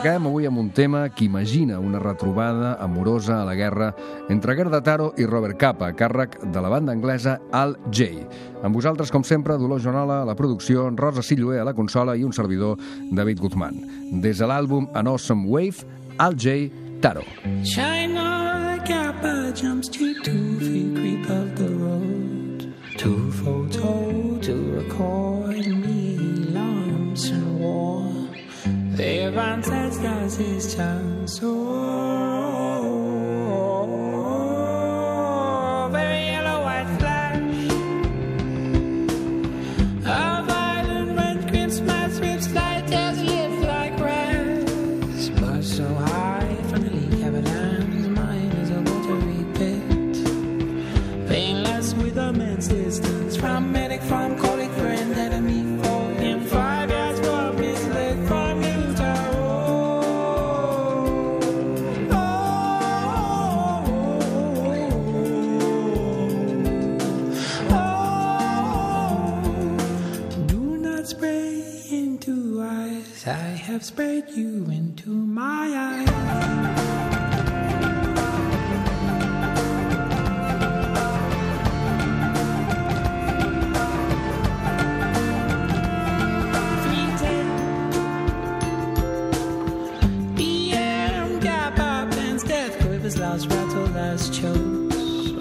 acabem 0.00 0.30
avui 0.30 0.46
amb 0.48 0.56
un 0.56 0.70
tema 0.72 1.02
que 1.12 1.26
imagina 1.26 1.78
una 1.78 1.98
retrobada 2.00 2.72
amorosa 2.80 3.42
a 3.42 3.44
la 3.44 3.54
guerra 3.54 3.90
entre 4.32 4.54
Gerda 4.56 4.80
Taro 4.80 5.10
i 5.20 5.26
Robert 5.28 5.58
Capa, 5.60 5.90
càrrec 5.92 6.38
de 6.40 6.60
la 6.64 6.70
banda 6.72 6.94
anglesa 6.96 7.34
Al 7.52 7.76
J. 7.92 8.24
Amb 8.64 8.72
vosaltres, 8.74 9.12
com 9.12 9.20
sempre, 9.28 9.58
Dolors 9.60 9.84
Joanola 9.84 10.22
a 10.22 10.24
la 10.24 10.36
producció, 10.38 10.88
Rosa 10.96 11.20
Silloé 11.20 11.60
a 11.60 11.66
la 11.68 11.76
consola 11.76 12.16
i 12.16 12.24
un 12.24 12.32
servidor, 12.32 12.80
David 13.12 13.44
Guzmán. 13.44 13.76
Des 14.24 14.40
de 14.40 14.48
l'àlbum 14.48 14.88
An 14.96 15.12
Awesome 15.12 15.44
Wave, 15.44 15.84
Al 16.16 16.32
J. 16.32 16.70
Taro. 17.04 17.26
China 17.60 18.80
Kappa 18.88 19.52
jumps 19.52 19.90
to 19.92 20.09
Levanza 29.00 29.86
estas 29.88 30.38
y 30.40 30.58
chanzón. 30.76 32.10
have 73.70 73.84
spread 73.84 74.28
you 74.30 74.64
into 74.68 75.10
my 75.10 75.70
eyes. 75.76 76.08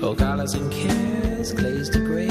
Oh, 0.01 0.15
colors 0.15 0.53
and 0.53 0.71
cares 0.71 1.51
glazed 1.51 1.93
to 1.93 1.99
grey, 1.99 2.29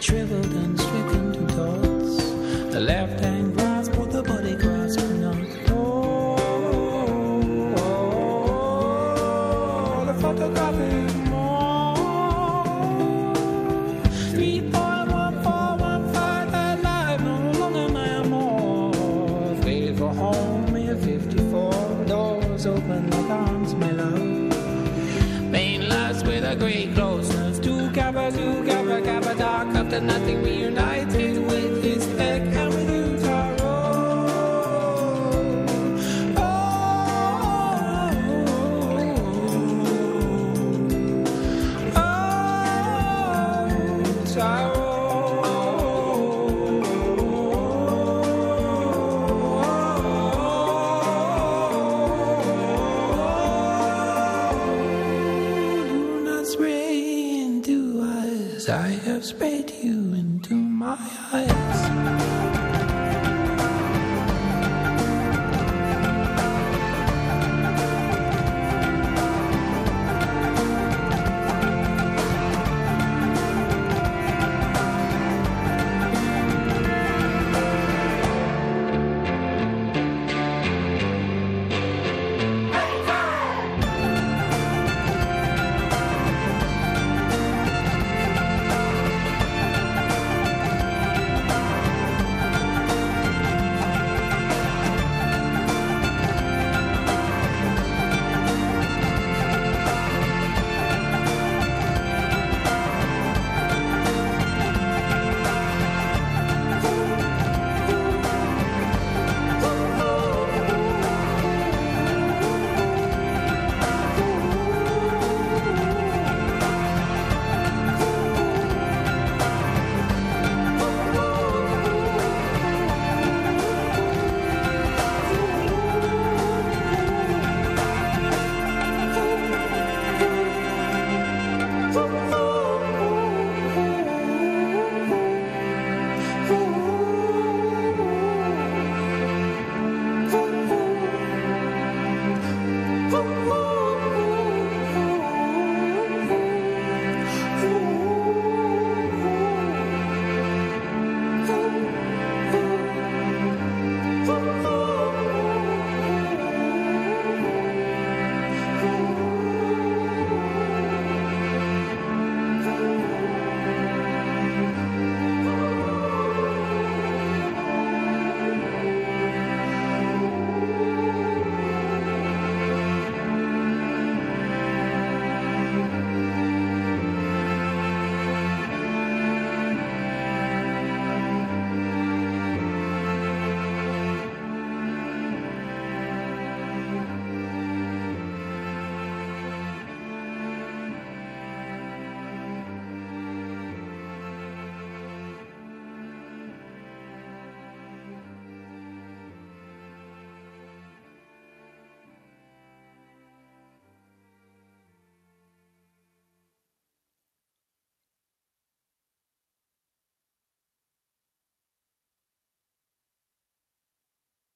shriveled 0.00 0.52
and 0.52 0.78
stricken 0.78 1.32
to 1.32 1.54
thoughts. 1.54 2.72
The 2.72 2.80
left 2.80 3.20
hand. 3.20 3.39
I 58.70 58.90
have 59.04 59.24
sprayed 59.24 59.72
you 59.82 60.14
into 60.14 60.54
my 60.54 60.96
eyes. 61.32 62.39